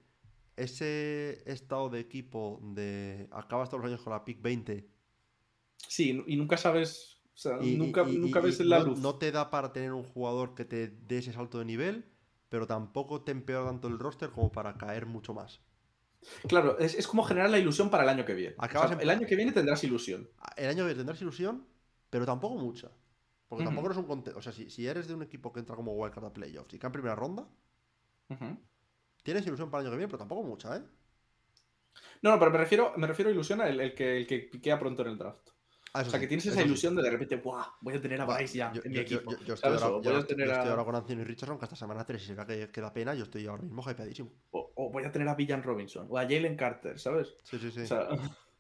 Ese 0.57 1.43
estado 1.51 1.89
de 1.89 2.01
equipo 2.01 2.61
de 2.63 3.29
acabas 3.31 3.71
todos 3.71 3.83
los 3.83 3.91
años 3.91 4.03
con 4.03 4.13
la 4.13 4.25
pick 4.25 4.43
20. 4.43 4.89
Sí, 5.89 6.23
y 6.27 6.37
nunca 6.37 6.57
sabes. 6.57 7.21
O 7.35 7.39
sea, 7.41 7.57
nunca, 7.57 8.05
nunca 8.05 8.41
ves 8.41 8.61
la 8.61 8.81
luz. 8.81 8.99
No 8.99 9.17
te 9.17 9.33
da 9.33 9.51
para 9.51 9.73
tener 9.73 9.93
un 9.93 10.05
jugador 10.05 10.55
que 10.55 10.65
te 10.65 10.89
dé 10.89 11.19
ese 11.19 11.33
salto 11.33 11.59
de 11.59 11.65
nivel, 11.65 12.05
pero 12.49 12.67
tampoco 12.67 13.23
te 13.23 13.33
empeora 13.33 13.67
tanto 13.67 13.89
el 13.89 13.99
roster 13.99 14.31
como 14.31 14.53
para 14.53 14.75
caer 14.75 15.07
mucho 15.07 15.33
más. 15.33 15.61
Claro, 16.47 16.79
es, 16.79 17.07
como 17.07 17.23
generar 17.25 17.51
la 17.51 17.59
ilusión 17.59 17.91
para 17.91 18.03
el 18.03 18.11
año 18.11 18.25
que 18.25 18.35
viene. 18.35 18.55
El 19.01 19.11
año 19.11 19.27
que 19.27 19.37
viene 19.37 19.53
tendrás 19.53 19.83
ilusión. 19.85 20.29
El 20.57 20.69
año 20.69 20.79
que 20.79 20.89
viene 20.89 20.97
tendrás 20.97 21.21
ilusión, 21.23 21.67
pero 22.11 22.27
tampoco 22.27 22.57
mucha. 22.57 22.91
Porque 23.49 23.65
tampoco 23.65 23.89
eres 23.89 23.99
un 23.99 24.05
contexto. 24.05 24.39
O 24.39 24.43
sea, 24.43 24.53
si, 24.53 24.87
eres 24.87 25.09
de 25.09 25.15
un 25.15 25.23
equipo 25.23 25.53
que 25.53 25.61
entra 25.61 25.75
como 25.75 25.93
wildcard 25.93 26.27
a 26.27 26.33
playoffs 26.33 26.75
y 26.75 26.79
cae 26.79 26.89
en 26.89 26.93
primera 26.93 27.17
ronda, 27.17 27.49
tienes 29.23 29.47
ilusión 29.47 29.71
para 29.71 29.83
el 29.83 29.87
año 29.87 29.93
que 29.93 29.99
viene, 29.99 30.09
pero 30.09 30.19
tampoco 30.19 30.43
mucha, 30.43 30.77
¿eh? 30.77 30.83
No, 32.23 32.31
no, 32.31 32.39
pero 32.39 32.51
me 32.51 32.59
refiero, 32.59 32.93
me 32.97 33.07
refiero 33.07 33.31
a 33.31 33.33
ilusión 33.33 33.61
al 33.61 33.81
el 33.81 33.95
que, 33.95 34.19
el 34.19 34.27
que 34.27 34.39
piquea 34.41 34.79
pronto 34.79 35.03
en 35.03 35.09
el 35.09 35.19
draft. 35.19 35.51
Ah, 35.93 36.03
o 36.03 36.05
sea, 36.05 36.21
que 36.21 36.29
tienes 36.29 36.47
esa 36.47 36.63
ilusión 36.63 36.95
de 36.95 37.03
de 37.03 37.11
repente, 37.11 37.37
¡buah! 37.37 37.67
Voy 37.81 37.95
a 37.95 38.01
tener 38.01 38.21
a 38.21 38.25
Bryce 38.25 38.59
ya 38.59 38.73
en 38.85 38.93
mi 38.93 38.99
equipo. 38.99 39.37
Yo, 39.45 39.55
estoy, 39.55 39.77
ahora, 39.77 40.85
con 40.85 40.95
Anthony 40.95 41.25
Richardson, 41.25 41.59
que 41.59 41.65
hasta 41.65 41.75
semana 41.75 42.07
3, 42.07 42.21
si 42.21 42.29
se 42.29 42.35
ve 42.35 42.71
que, 42.71 42.81
da 42.81 42.93
pena, 42.93 43.13
yo 43.15 43.25
estoy 43.25 43.47
ahora 43.47 43.63
mismo 43.63 43.83
hypeadísimo. 43.83 44.31
O, 44.53 44.91
voy 44.93 45.05
a 45.05 45.11
tener 45.11 45.27
a 45.27 45.35
Villan 45.35 45.65
Robinson, 45.65 46.07
o 46.09 46.17
a 46.17 46.23
Jalen 46.23 46.57
Carter, 46.57 46.99
¿sabes? 46.99 47.35
Sí, 47.43 47.59
sí, 47.59 47.71
sí. 47.71 47.83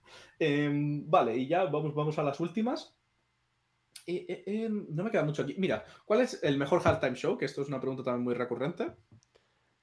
Em, 0.40 1.08
vale, 1.08 1.36
y 1.36 1.46
ya 1.46 1.64
vamos, 1.64 1.94
vamos 1.94 2.18
a 2.18 2.22
las 2.22 2.40
últimas. 2.40 2.96
Eh, 4.06 4.24
eh, 4.26 4.42
em, 4.46 4.86
no 4.88 5.04
me 5.04 5.10
queda 5.10 5.22
mucho 5.22 5.42
aquí. 5.42 5.54
Mira, 5.58 5.84
¿cuál 6.04 6.22
es 6.22 6.42
el 6.42 6.56
mejor 6.58 6.80
halftime 6.82 7.14
show? 7.14 7.36
Que 7.36 7.44
esto 7.44 7.62
es 7.62 7.68
una 7.68 7.78
pregunta 7.78 8.02
también 8.02 8.24
muy 8.24 8.34
recurrente. 8.34 8.90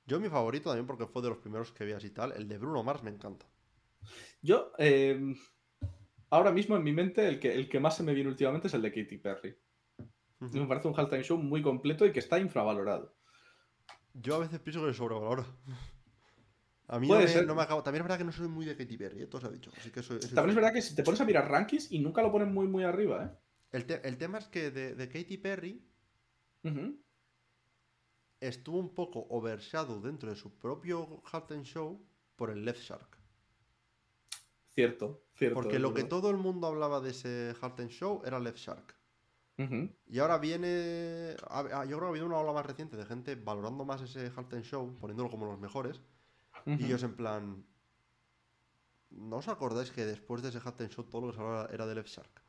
Yo 0.07 0.21
mi 0.21 0.29
favorito 0.29 0.69
también 0.69 0.87
porque 0.87 1.05
fue 1.05 1.21
de 1.21 1.29
los 1.29 1.37
primeros 1.37 1.71
que 1.73 1.83
vi 1.83 1.91
así 1.91 2.09
tal, 2.11 2.31
el 2.31 2.47
de 2.47 2.57
Bruno 2.57 2.81
Mars 2.81 3.03
me 3.03 3.11
encanta. 3.11 3.45
Yo, 4.41 4.71
eh, 4.77 5.35
ahora 6.29 6.51
mismo 6.51 6.77
en 6.77 6.83
mi 6.83 6.93
mente, 6.93 7.27
el 7.27 7.39
que, 7.39 7.53
el 7.53 7.67
que 7.67 7.81
más 7.81 7.97
se 7.97 8.03
me 8.03 8.13
viene 8.13 8.29
últimamente 8.29 8.67
es 8.67 8.73
el 8.73 8.81
de 8.81 8.91
Katy 8.91 9.17
Perry. 9.17 9.57
Me 10.39 10.65
parece 10.65 10.87
un 10.87 10.97
halftime 10.97 11.23
show 11.23 11.37
muy 11.37 11.61
completo 11.61 12.05
y 12.05 12.13
que 12.13 12.19
está 12.19 12.39
infravalorado. 12.39 13.13
Yo 14.13 14.35
a 14.35 14.39
veces 14.39 14.59
pienso 14.59 14.79
que 14.81 14.87
le 14.87 14.93
sobrevalora. 14.93 15.45
A 16.87 16.99
mí 16.99 17.09
no, 17.09 17.55
me, 17.55 17.61
acabo. 17.61 17.83
También 17.83 18.01
es 18.01 18.07
verdad 18.07 18.17
que 18.17 18.23
no 18.23 18.31
soy 18.31 18.47
muy 18.47 18.65
de 18.65 18.77
Katy 18.77 18.97
Perry, 18.97 19.23
¿eh? 19.23 19.27
todo 19.27 19.41
se 19.41 19.47
ha 19.47 19.49
dicho. 19.49 19.71
También 20.33 20.49
es 20.49 20.55
verdad 20.55 20.73
que 20.73 20.81
si 20.81 20.95
te 20.95 21.03
pones 21.03 21.19
a 21.19 21.25
mirar 21.25 21.51
rankings 21.51 21.91
y 21.91 21.99
nunca 21.99 22.21
lo 22.21 22.31
ponen 22.31 22.53
muy, 22.53 22.67
muy 22.67 22.85
arriba, 22.85 23.25
¿eh? 23.25 23.37
El, 23.71 24.17
tema 24.17 24.37
es 24.37 24.47
que 24.47 24.71
de, 24.71 24.95
de 24.95 25.09
Katy 25.09 25.37
Perry 25.37 25.85
estuvo 28.39 28.77
un 28.77 28.93
poco 28.93 29.25
overshadowed 29.29 30.03
dentro 30.03 30.29
de 30.29 30.35
su 30.35 30.57
propio 30.57 31.21
halftime 31.31 31.63
show 31.63 32.01
por 32.35 32.49
el 32.49 32.63
Left 32.63 32.81
Shark. 32.81 33.17
Cierto, 34.77 35.23
cierto. 35.33 35.55
Porque 35.55 35.79
lo 35.79 35.91
que 35.95 36.03
todo 36.03 36.29
el 36.29 36.37
mundo 36.37 36.67
hablaba 36.67 37.01
de 37.01 37.09
ese 37.09 37.55
Halftime 37.59 37.89
Show 37.89 38.21
era 38.23 38.39
Left 38.39 38.59
Shark. 38.59 38.95
Y 40.05 40.19
ahora 40.19 40.37
viene. 40.37 41.35
Yo 41.39 41.97
creo 41.97 41.99
que 41.99 42.05
ha 42.05 42.09
habido 42.09 42.27
una 42.27 42.37
ola 42.37 42.53
más 42.53 42.63
reciente 42.63 42.95
de 42.95 43.03
gente 43.07 43.33
valorando 43.33 43.85
más 43.85 44.03
ese 44.03 44.31
Halftime 44.35 44.61
Show, 44.61 44.99
poniéndolo 44.99 45.31
como 45.31 45.47
los 45.47 45.59
mejores. 45.59 45.99
Y 46.67 46.85
ellos 46.85 47.01
en 47.01 47.15
plan. 47.15 47.65
¿No 49.09 49.37
os 49.37 49.47
acordáis 49.47 49.89
que 49.89 50.05
después 50.05 50.43
de 50.43 50.49
ese 50.49 50.59
Halftime 50.59 50.89
Show 50.89 51.05
todo 51.05 51.21
lo 51.21 51.27
que 51.31 51.37
se 51.37 51.41
hablaba 51.41 51.69
era 51.73 51.87
de 51.87 51.95
Left 51.95 52.09
Shark? 52.09 52.43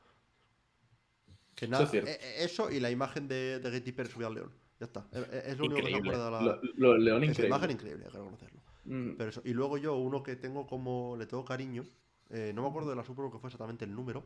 Que 1.54 1.66
nada, 1.66 1.84
eso, 1.84 1.96
e, 1.96 2.10
e, 2.10 2.44
eso 2.44 2.70
y 2.70 2.78
la 2.78 2.90
imagen 2.90 3.26
de, 3.26 3.58
de 3.58 3.70
Getty 3.70 3.92
Pérez 3.92 4.14
al 4.18 4.34
león. 4.34 4.52
Ya 4.80 4.86
está. 4.86 5.06
Es 5.44 5.58
lo 5.58 5.66
único 5.66 5.86
que 5.86 5.92
se 5.92 5.98
acuerda 5.98 6.24
de 6.24 6.30
la. 6.30 6.60
Lo, 6.76 6.96
león 6.96 7.24
es 7.24 7.30
increíble. 7.30 7.48
imagen 7.48 7.70
increíble, 7.72 8.04
hay 8.04 8.12
que 8.12 8.18
reconocerlo. 8.18 8.60
Pero 8.84 9.30
eso. 9.30 9.42
Y 9.44 9.52
luego 9.52 9.76
yo, 9.76 9.96
uno 9.96 10.22
que 10.22 10.36
tengo 10.36 10.66
como. 10.66 11.16
Le 11.16 11.26
tengo 11.26 11.44
cariño 11.44 11.84
eh, 12.30 12.52
no 12.54 12.62
me 12.62 12.68
acuerdo 12.68 12.90
de 12.90 12.96
la 12.96 13.04
Super 13.04 13.30
que 13.30 13.38
fue 13.38 13.48
exactamente 13.48 13.84
el 13.84 13.94
número, 13.94 14.22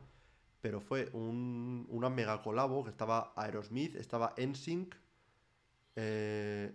pero 0.61 0.81
fue 0.81 1.09
un, 1.13 1.87
una 1.89 2.11
mega 2.11 2.43
colabo 2.43 2.83
que 2.83 2.91
estaba 2.91 3.33
Aerosmith, 3.37 3.95
estaba 3.97 4.35
NSYNC. 4.37 4.95
Eh, 5.97 6.73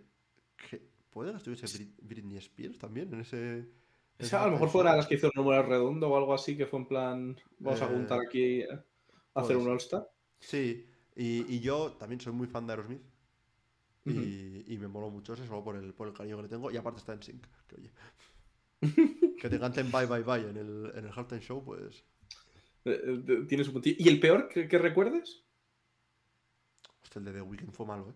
¿Puede 1.10 1.32
que 1.32 1.38
estuviese 1.38 1.88
Britney 2.02 2.38
Spears 2.38 2.78
también 2.78 3.14
en 3.14 3.22
ese.? 3.22 3.70
a 4.32 4.46
lo 4.46 4.54
mejor 4.54 4.70
fuera 4.70 4.96
las 4.96 5.06
que 5.06 5.16
hizo 5.16 5.28
el 5.28 5.34
número 5.36 5.62
redondo 5.64 6.10
o 6.10 6.18
algo 6.18 6.34
así, 6.34 6.56
que 6.56 6.66
fue 6.66 6.80
en 6.80 6.88
plan. 6.88 7.38
Vamos 7.60 7.82
a 7.82 7.86
eh, 7.86 7.94
juntar 7.94 8.20
aquí 8.26 8.64
a 8.64 8.84
hacer 9.34 9.58
un 9.58 9.68
All-Star. 9.68 10.10
Sí, 10.40 10.88
y, 11.16 11.60
yo 11.60 11.94
también 11.94 12.22
soy 12.22 12.34
muy 12.34 12.48
fan 12.48 12.66
de 12.68 12.74
Aerosmith. 12.74 13.02
Y, 14.10 14.78
me 14.78 14.88
moló 14.88 15.10
mucho 15.10 15.34
eso 15.34 15.46
solo 15.46 15.64
por 15.64 15.76
el, 15.76 15.94
por 15.94 16.08
el 16.08 16.14
cariño 16.14 16.38
que 16.38 16.44
le 16.44 16.50
tengo. 16.50 16.72
Y 16.72 16.78
aparte 16.78 17.00
está 17.00 17.14
en 17.14 17.24
Sync, 17.24 17.46
que 17.68 17.76
oye. 17.76 17.92
que 19.42 19.50
te 19.50 19.60
canten 19.60 19.92
Bye 19.92 20.06
Bye 20.06 20.24
Bye 20.24 20.50
en 20.50 20.58
el, 20.58 20.92
en 20.96 21.06
el 21.06 21.12
Halftime 21.12 21.42
Show, 21.42 21.64
pues. 21.64 22.04
Eh, 22.86 23.24
eh, 23.28 23.46
tienes 23.48 23.68
un 23.68 23.74
puntillo. 23.74 23.98
¿Y 24.00 24.08
el 24.08 24.20
peor 24.20 24.48
que, 24.48 24.78
recuerdes? 24.78 25.44
Hostia, 27.04 27.20
el 27.20 27.26
de 27.26 27.34
The 27.34 27.42
Weeknd 27.42 27.72
fue 27.72 27.86
malo, 27.86 28.10
¿eh? 28.10 28.14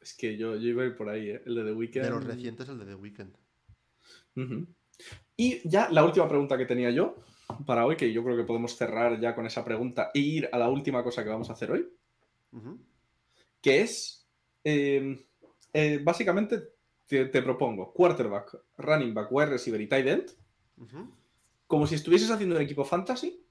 Es 0.00 0.14
que 0.14 0.36
yo, 0.36 0.56
yo 0.56 0.68
iba 0.68 0.82
a 0.82 0.86
ir 0.86 0.96
por 0.96 1.08
ahí, 1.08 1.30
¿eh? 1.30 1.42
El 1.44 1.54
de 1.54 1.64
The 1.64 1.72
Weeknd. 1.72 2.02
De 2.02 2.10
los 2.10 2.24
recientes, 2.24 2.68
el 2.68 2.78
de 2.78 2.86
The 2.86 2.94
Weeknd. 2.94 3.36
Y 5.36 5.68
ya 5.68 5.88
la 5.90 6.04
última 6.04 6.28
pregunta 6.28 6.56
que 6.58 6.66
tenía 6.66 6.90
yo 6.90 7.16
para 7.66 7.86
hoy, 7.86 7.96
que 7.96 8.12
yo 8.12 8.22
creo 8.22 8.36
que 8.36 8.44
podemos 8.44 8.76
cerrar 8.76 9.20
ya 9.20 9.34
con 9.34 9.46
esa 9.46 9.64
pregunta 9.64 10.10
e 10.14 10.20
ir 10.20 10.48
a 10.52 10.58
la 10.58 10.68
última 10.68 11.02
cosa 11.02 11.22
que 11.22 11.30
vamos 11.30 11.50
a 11.50 11.54
hacer 11.54 11.70
hoy, 11.70 11.88
que 13.60 13.82
es, 13.82 14.19
eh, 14.64 16.00
básicamente, 16.02 16.62
te, 17.06 17.42
propongo 17.42 17.92
quarterback, 17.92 18.56
running 18.78 19.14
back, 19.14 19.30
wide 19.30 19.50
receiver 19.50 19.80
y 19.80 19.88
tight 19.88 20.06
end, 20.06 20.30
como 21.66 21.86
si 21.86 21.94
estuvieses 21.94 22.30
haciendo 22.30 22.56
un 22.56 22.62
equipo 22.62 22.84
fantasy, 22.84 23.44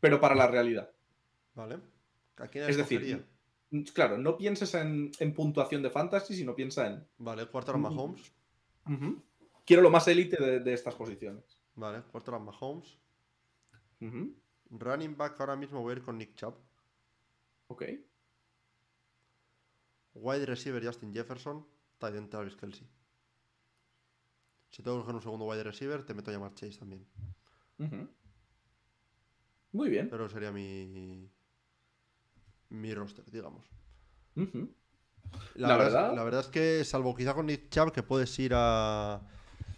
pero 0.00 0.20
para 0.20 0.34
la 0.34 0.46
realidad. 0.46 0.90
Vale. 1.54 1.78
es 2.54 2.76
decir, 2.76 3.24
claro, 3.94 4.18
no 4.18 4.36
pienses 4.36 4.74
en, 4.74 5.12
puntuación 5.34 5.82
de 5.82 5.90
fantasy, 5.90 6.34
sino 6.34 6.54
piensa 6.54 6.86
en. 6.86 7.06
Vale, 7.18 7.46
quarterback 7.46 7.82
Mahomes. 7.82 8.32
Quiero 9.64 9.82
lo 9.82 9.90
más 9.90 10.08
élite 10.08 10.60
de, 10.60 10.72
estas 10.72 10.94
posiciones. 10.94 11.44
Vale, 11.74 12.02
quarterback 12.10 12.42
Mahomes. 12.42 12.98
Running 14.70 15.16
back 15.16 15.40
ahora 15.40 15.56
mismo 15.56 15.82
voy 15.82 15.94
a 15.94 15.96
ir 15.96 16.02
con 16.02 16.16
Nick 16.16 16.34
Chubb. 16.34 16.54
Ok. 17.68 17.84
Wide 20.14 20.46
receiver 20.46 20.82
Justin 20.82 21.12
Jefferson. 21.12 21.64
Tight 21.98 22.30
Travis 22.30 22.56
Kelsey. 22.56 22.88
Si 24.70 24.82
tengo 24.82 24.98
que 24.98 25.02
coger 25.02 25.14
un 25.16 25.22
segundo 25.22 25.44
wide 25.46 25.64
receiver, 25.64 26.02
te 26.04 26.14
meto 26.14 26.30
a 26.30 26.34
llamar 26.34 26.54
Chase 26.54 26.78
también. 26.78 27.06
Muy 29.72 29.90
bien. 29.90 30.08
Pero 30.08 30.28
sería 30.28 30.50
mi. 30.52 31.28
Mi 32.70 32.94
roster, 32.94 33.28
digamos. 33.30 33.66
la, 35.54 35.76
verdad, 35.76 36.14
la 36.14 36.22
verdad 36.22 36.40
es 36.40 36.46
que, 36.46 36.84
salvo 36.84 37.16
quizá 37.16 37.34
con 37.34 37.46
Nick 37.46 37.68
Chubb, 37.68 37.92
que 37.92 38.02
puedes 38.02 38.38
ir 38.38 38.52
a. 38.54 39.20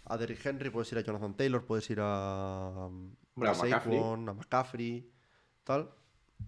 A 0.05 0.17
Derrick 0.17 0.45
Henry, 0.45 0.69
puedes 0.69 0.91
ir 0.91 0.97
a 0.97 1.01
Jonathan 1.01 1.35
Taylor, 1.35 1.65
puedes 1.65 1.89
ir 1.89 1.99
a. 2.01 2.85
a, 2.85 3.55
Saquon, 3.55 4.29
a 4.29 4.33
McCaffrey, 4.33 5.09
tal. 5.63 5.89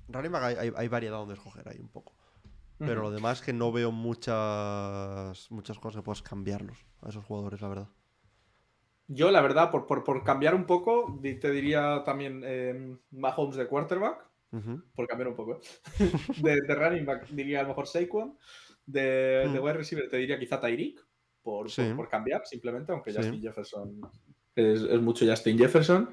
Running 0.09 0.35
hay, 0.35 0.71
hay, 0.75 0.87
variedad 0.87 1.17
donde 1.17 1.35
escoger 1.35 1.67
ahí 1.69 1.79
un 1.79 1.87
poco. 1.87 2.15
Pero 2.77 3.01
lo 3.01 3.11
demás 3.11 3.39
es 3.39 3.45
que 3.45 3.53
no 3.53 3.71
veo 3.71 3.91
muchas, 3.91 5.49
muchas 5.49 5.79
cosas 5.79 5.97
que 5.97 6.03
puedas 6.03 6.21
cambiarlos 6.21 6.77
a 7.01 7.09
esos 7.09 7.23
jugadores, 7.23 7.61
la 7.61 7.69
verdad. 7.69 7.89
Yo, 9.07 9.31
la 9.31 9.41
verdad, 9.41 9.71
por, 9.71 9.85
por, 9.85 10.23
cambiar 10.23 10.55
un 10.55 10.65
poco, 10.65 11.19
te 11.21 11.51
diría 11.51 12.03
también 12.03 12.41
eh, 12.43 12.97
Mahomes 13.11 13.55
de 13.55 13.67
quarterback, 13.67 14.25
por 14.93 15.07
cambiar 15.07 15.29
un 15.29 15.35
poco. 15.35 15.59
de, 16.41 16.75
running 16.75 17.05
back 17.05 17.27
diría 17.29 17.59
a 17.59 17.63
lo 17.63 17.69
mejor 17.69 17.87
Saquon. 17.87 18.37
De, 18.85 19.49
de 19.51 19.59
wide 19.59 19.73
receiver 19.73 20.07
te 20.07 20.17
diría 20.17 20.37
quizá 20.37 20.59
Tyreek, 20.59 20.99
por, 21.41 21.67
por, 21.95 22.07
cambiar 22.07 22.45
simplemente, 22.45 22.91
aunque 22.91 23.13
Justin 23.13 23.41
Jefferson 23.41 24.01
es, 24.55 24.81
es, 24.81 25.01
mucho 25.01 25.25
Justin 25.25 25.57
Jefferson. 25.57 26.09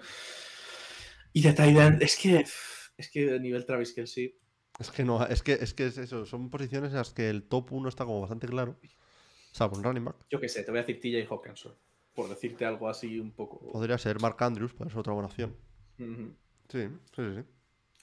Y 1.33 1.43
de 1.43 1.53
tight 1.53 2.03
es 2.03 2.17
que, 2.17 2.45
es 2.97 3.11
que 3.11 3.41
nivel 3.41 3.65
Travis 3.65 3.93
Kelsey 3.93 4.39
es 4.83 4.91
que 4.91 5.05
no, 5.05 5.25
es 5.27 5.43
que, 5.43 5.53
es 5.55 5.75
que 5.75 5.87
es 5.87 5.99
eso, 5.99 6.27
son 6.27 6.51
posiciones 6.51 6.91
en 6.91 6.99
las 6.99 7.13
que 7.13 7.31
el 7.31 7.45
top 7.45 7.73
1 7.73 7.89
está 7.89 8.05
como 8.05 8.21
bastante 8.21 8.47
claro. 8.47 8.77
O 9.53 9.55
sea, 9.55 9.69
con 9.69 9.83
running 9.83 10.05
back. 10.05 10.17
Yo 10.31 10.41
qué 10.41 10.49
sé, 10.49 10.63
te 10.63 10.71
voy 10.71 10.81
a 10.81 10.83
decir 10.83 11.01
TJ 11.01 11.31
Hawkinson. 11.31 11.75
Por 12.15 12.29
decirte 12.29 12.65
algo 12.65 12.89
así 12.89 13.19
un 13.19 13.33
poco. 13.33 13.73
Podría 13.73 13.97
ser 13.99 14.21
Mark 14.21 14.37
Andrews, 14.41 14.75
puede 14.75 14.91
ser 14.91 15.01
otra 15.01 15.13
buena 15.13 15.29
opción. 15.29 15.57
Sí, 15.97 16.89
sí, 17.15 17.23
sí. 17.37 17.43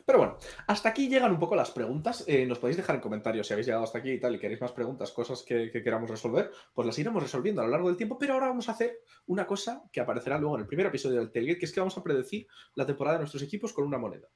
Pero 0.06 0.18
bueno, 0.18 0.38
hasta 0.66 0.90
aquí 0.90 1.08
llegan 1.08 1.32
un 1.32 1.40
poco 1.40 1.56
las 1.56 1.70
preguntas. 1.70 2.24
Eh, 2.28 2.46
nos 2.48 2.58
podéis 2.58 2.78
dejar 2.78 2.96
en 2.96 3.02
comentarios 3.02 3.46
si 3.46 3.54
habéis 3.54 3.68
llegado 3.68 3.84
hasta 3.84 4.00
aquí 4.00 4.12
y 4.12 4.20
tal 4.20 4.34
y 4.34 4.40
queréis 4.40 4.60
más 4.60 4.72
preguntas, 4.72 5.12
cosas 5.12 5.44
que, 5.44 5.70
queramos 5.72 6.10
resolver, 6.10 6.50
pues 6.74 6.88
las 6.88 6.98
iremos 6.98 7.22
resolviendo 7.22 7.62
a 7.62 7.66
lo 7.66 7.70
largo 7.70 7.90
del 7.90 7.98
tiempo. 7.98 8.18
Pero 8.18 8.34
ahora 8.34 8.48
vamos 8.48 8.70
a 8.70 8.72
hacer 8.72 9.02
una 9.28 9.46
cosa 9.46 9.84
que 9.92 10.02
aparecerá 10.02 10.40
luego 10.40 10.56
en 10.56 10.62
el 10.62 10.68
primer 10.68 10.88
episodio 10.88 11.20
del 11.20 11.32
Tailgate, 11.32 11.60
que 11.60 11.66
es 11.66 11.72
que 11.72 11.80
vamos 11.80 11.96
a 11.96 12.04
predecir 12.04 12.48
la 12.74 12.88
temporada 12.88 13.18
de 13.18 13.22
nuestros 13.22 13.44
equipos 13.44 13.72
con 13.72 13.86
una 13.86 14.00
moneda. 14.00 14.28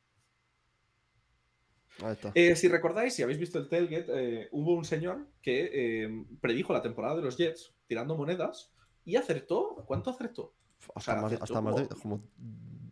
Eh, 2.33 2.55
si 2.55 2.67
recordáis, 2.67 3.13
si 3.13 3.23
habéis 3.23 3.39
visto 3.39 3.59
el 3.59 3.69
tailgate, 3.69 4.11
eh, 4.13 4.49
hubo 4.51 4.73
un 4.73 4.85
señor 4.85 5.27
que 5.41 5.69
eh, 5.73 6.25
predijo 6.41 6.73
la 6.73 6.81
temporada 6.81 7.15
de 7.15 7.21
los 7.21 7.37
Jets 7.37 7.73
tirando 7.87 8.15
monedas 8.15 8.71
y 9.05 9.15
acertó. 9.15 9.83
¿Cuánto 9.85 10.09
acertó? 10.09 10.53
Hasta, 10.95 11.15
más, 11.15 11.31
de, 11.31 11.87
como 11.87 12.21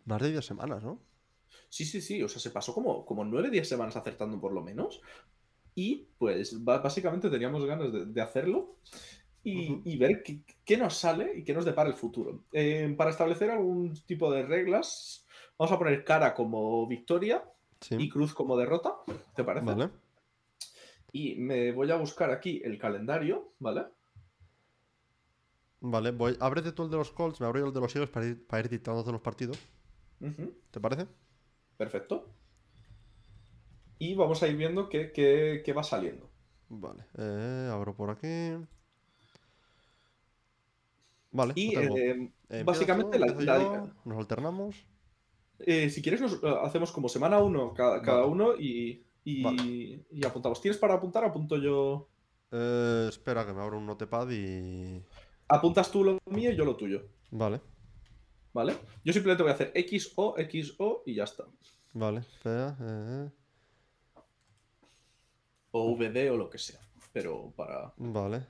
más 0.05 0.21
de 0.21 0.31
10 0.31 0.45
semanas, 0.45 0.83
¿no? 0.83 1.01
Sí, 1.67 1.85
sí, 1.85 2.01
sí. 2.01 2.21
O 2.23 2.29
sea, 2.29 2.39
se 2.39 2.51
pasó 2.51 2.73
como, 2.73 3.05
como 3.05 3.25
9 3.25 3.49
10 3.49 3.67
semanas 3.67 3.95
acertando 3.95 4.39
por 4.39 4.53
lo 4.53 4.61
menos. 4.61 5.01
Y 5.73 6.07
pues 6.17 6.63
básicamente 6.63 7.29
teníamos 7.29 7.65
ganas 7.65 7.91
de, 8.13 8.21
hacerlo. 8.21 8.77
y, 9.43 9.97
ver 9.97 10.21
qué, 10.65 10.77
nos 10.77 10.95
sale 10.97 11.37
y 11.37 11.43
qué 11.43 11.53
nos 11.53 11.65
depara 11.65 11.89
el 11.89 11.95
futuro. 11.95 12.43
Eh, 12.51 12.93
para 12.97 13.09
establecer 13.11 13.49
algún 13.49 13.93
tipo 14.05 14.31
de 14.31 14.43
reglas, 14.43 15.25
vamos 15.57 15.71
a 15.71 15.77
poner 15.77 16.03
cara 16.03 16.33
como 16.33 16.85
victoria 16.87 17.43
y 17.89 18.09
cruz 18.09 18.33
como 18.33 18.57
derrota, 18.57 18.95
¿te 19.35 19.43
parece? 19.43 19.65
Vale. 19.65 19.89
Y 21.11 21.35
me 21.35 21.71
voy 21.71 21.91
a 21.91 21.97
buscar 21.97 22.31
aquí 22.31 22.61
el 22.63 22.77
calendario, 22.77 23.53
¿vale? 23.59 23.85
Vale, 25.81 26.11
voy. 26.11 26.37
Ábrete 26.39 26.71
tú 26.71 26.83
el 26.83 26.91
de 26.91 26.97
los 26.97 27.11
Colts, 27.11 27.41
me 27.41 27.47
abro 27.47 27.65
el 27.65 27.73
de 27.73 27.79
los 27.79 27.95
Eagles 27.95 28.11
para 28.11 28.27
ir, 28.27 28.45
para 28.45 28.63
ir 28.63 28.69
dictando 28.69 29.11
los 29.11 29.21
partidos. 29.21 29.57
¿Te 30.69 30.79
parece? 30.79 31.07
Perfecto. 31.75 32.29
Y 33.97 34.13
vamos 34.13 34.41
a 34.43 34.47
ir 34.47 34.55
viendo 34.55 34.87
qué, 34.87 35.73
va 35.75 35.83
saliendo. 35.83 36.29
Vale, 36.69 37.03
eh, 37.17 37.69
abro 37.71 37.95
por 37.95 38.11
aquí. 38.11 38.55
Vale. 41.31 41.53
Y 41.55 41.75
eh, 41.75 42.63
básicamente 42.63 43.17
la, 43.17 43.27
Nos 44.05 44.17
alternamos. 44.17 44.85
Eh, 45.65 45.89
si 45.89 46.01
quieres, 46.01 46.21
nos 46.21 46.43
hacemos 46.63 46.91
como 46.91 47.09
semana 47.09 47.39
uno 47.39 47.73
cada, 47.73 48.25
uno 48.25 48.55
y, 48.57 49.03
y, 49.23 50.25
apuntamos. 50.25 50.61
¿Tienes 50.61 50.77
para 50.77 50.95
apuntar? 50.95 51.23
Apunto 51.23 51.57
yo. 51.57 52.09
espera, 53.09 53.45
que 53.45 53.53
me 53.53 53.61
abro 53.61 53.77
un 53.77 53.85
notepad 53.85 54.29
y. 54.29 55.01
Apuntas 55.47 55.91
tú 55.91 56.03
lo 56.03 56.17
mío 56.25 56.51
y 56.51 56.55
yo 56.55 56.65
lo 56.65 56.75
tuyo. 56.75 57.03
Vale. 57.31 57.61
¿Vale? 58.53 58.77
Yo 59.03 59.13
simplemente 59.13 59.43
voy 59.43 59.51
a 59.51 59.55
hacer 59.55 59.71
X, 59.75 60.13
O, 60.15 60.35
X, 60.38 60.75
O 60.77 61.03
y 61.05 61.15
ya 61.15 61.23
está. 61.23 61.45
Vale, 61.93 62.19
espera. 62.19 62.77
Eh. 62.79 63.29
O 65.71 65.95
VD 65.95 66.29
o 66.31 66.38
lo 66.38 66.49
que 66.49 66.57
sea. 66.57 66.79
Pero 67.13 67.51
para. 67.55 67.93
Vale. 67.97 68.45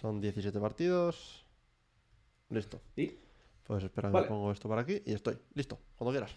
Son 0.00 0.20
17 0.20 0.58
partidos. 0.60 1.44
Listo. 2.50 2.80
¿Y? 2.96 3.12
Pues 3.66 3.82
espera 3.82 4.12
que 4.12 4.28
pongo 4.28 4.52
esto 4.52 4.68
para 4.68 4.82
aquí 4.82 5.02
y 5.04 5.12
estoy. 5.12 5.38
Listo, 5.54 5.80
cuando 5.96 6.12
quieras. 6.12 6.34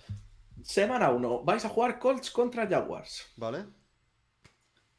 Semana 0.64 1.12
1. 1.12 1.44
Vais 1.44 1.64
a 1.64 1.70
jugar 1.70 2.00
Colts 2.00 2.32
contra 2.32 2.68
Jaguars. 2.68 3.32
Vale. 3.38 3.66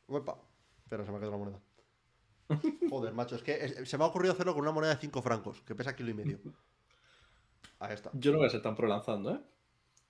Uepa. 0.06 0.40
Espera, 0.82 1.04
se 1.04 1.10
me 1.10 1.16
ha 1.16 1.20
quedado 1.20 1.32
la 1.32 1.44
moneda. 1.44 1.60
Joder, 2.90 3.12
macho, 3.14 3.36
es 3.36 3.42
que 3.42 3.84
se 3.84 3.98
me 3.98 4.04
ha 4.04 4.06
ocurrido 4.06 4.32
hacerlo 4.32 4.54
con 4.54 4.62
una 4.62 4.72
moneda 4.72 4.94
de 4.94 5.00
5 5.00 5.22
francos, 5.22 5.60
que 5.62 5.74
pesa 5.74 5.94
kilo 5.94 6.10
y 6.10 6.14
medio. 6.14 6.40
Ahí 7.78 7.94
está. 7.94 8.10
Yo 8.14 8.32
no 8.32 8.38
voy 8.38 8.46
a 8.46 8.50
ser 8.50 8.62
tan 8.62 8.74
pro 8.74 8.88
lanzando, 8.88 9.34
¿eh? 9.34 9.40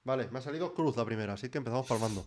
Vale, 0.04 0.28
me 0.30 0.38
ha 0.38 0.42
salido 0.42 0.72
cruz 0.74 0.96
la 0.96 1.04
primera, 1.04 1.34
así 1.34 1.50
que 1.50 1.58
empezamos 1.58 1.86
palmando. 1.86 2.24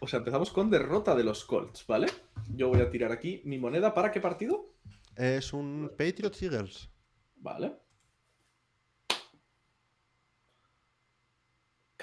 O 0.00 0.06
sea, 0.06 0.18
empezamos 0.18 0.50
con 0.50 0.70
derrota 0.70 1.14
de 1.14 1.24
los 1.24 1.44
Colts, 1.44 1.86
¿vale? 1.86 2.06
Yo 2.54 2.68
voy 2.68 2.80
a 2.80 2.90
tirar 2.90 3.10
aquí 3.10 3.40
mi 3.44 3.58
moneda. 3.58 3.94
¿Para 3.94 4.12
qué 4.12 4.20
partido? 4.20 4.74
Es 5.16 5.52
un 5.52 5.90
Patriots 5.96 6.42
Eagles. 6.42 6.90
Vale. 7.36 7.83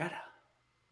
Cara. 0.01 0.25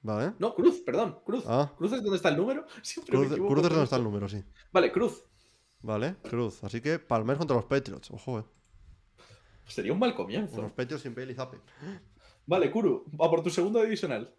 Vale. 0.03 0.33
No, 0.37 0.53
cruz, 0.53 0.81
perdón, 0.85 1.19
cruz. 1.25 1.43
Ah. 1.47 1.73
Cruz 1.75 1.93
es 1.93 2.03
donde 2.03 2.17
está 2.17 2.29
el 2.29 2.37
número. 2.37 2.65
cruz, 3.07 3.31
es 3.31 3.37
donde 3.37 3.83
está 3.83 3.95
el 3.95 4.03
número, 4.03 4.29
sí. 4.29 4.43
Vale, 4.71 4.91
cruz. 4.91 5.23
Vale, 5.81 6.17
cruz. 6.21 6.63
Así 6.63 6.79
que 6.79 6.99
Palmer 6.99 7.37
contra 7.37 7.55
los 7.55 7.65
Patriots. 7.65 8.11
Ojo, 8.11 8.39
eh. 8.39 8.43
Sería 9.65 9.93
un 9.93 9.99
mal 9.99 10.13
comienzo. 10.13 10.61
Los 10.61 10.73
Patriots 10.73 11.01
sin 11.01 11.15
Bailey 11.15 11.35
Zappe. 11.35 11.57
Vale, 12.45 12.69
Kuru, 12.69 13.05
va 13.19 13.29
por 13.31 13.41
tu 13.41 13.49
segundo 13.49 13.81
divisional. 13.81 14.31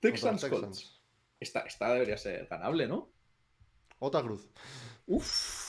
Texans, 0.00 0.44
Colts. 0.46 1.00
Esta, 1.38 1.60
esta 1.60 1.92
debería 1.92 2.16
ser 2.16 2.48
ganable, 2.48 2.88
¿no? 2.88 3.12
Otra 4.00 4.22
cruz. 4.22 4.48
Uf. 5.06 5.66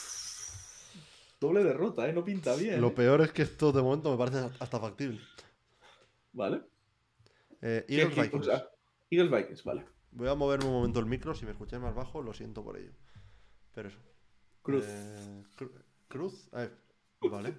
Doble 1.40 1.62
derrota, 1.62 2.08
¿eh? 2.08 2.12
No 2.12 2.24
pinta 2.24 2.56
bien. 2.56 2.80
Lo 2.80 2.88
¿eh? 2.88 2.92
peor 2.92 3.20
es 3.20 3.32
que 3.32 3.42
esto 3.42 3.70
de 3.70 3.82
momento 3.82 4.10
me 4.10 4.18
parece 4.18 4.50
hasta 4.58 4.80
factible. 4.80 5.20
Vale. 6.32 6.62
Eh, 7.62 7.84
Eagles 7.88 8.16
Vikings. 8.16 8.48
Eagles 9.10 9.30
Vikings, 9.30 9.64
vale. 9.64 9.84
Voy 10.12 10.28
a 10.28 10.34
moverme 10.34 10.66
un 10.66 10.72
momento 10.72 11.00
el 11.00 11.06
micro. 11.06 11.34
Si 11.34 11.44
me 11.44 11.52
escucháis 11.52 11.82
más 11.82 11.94
bajo, 11.94 12.22
lo 12.22 12.32
siento 12.32 12.62
por 12.62 12.76
ello. 12.76 12.92
Pero 13.74 13.88
eso. 13.88 13.98
Cruz. 14.62 14.84
Eh, 14.86 15.42
cruz. 16.08 16.48
vale. 17.20 17.54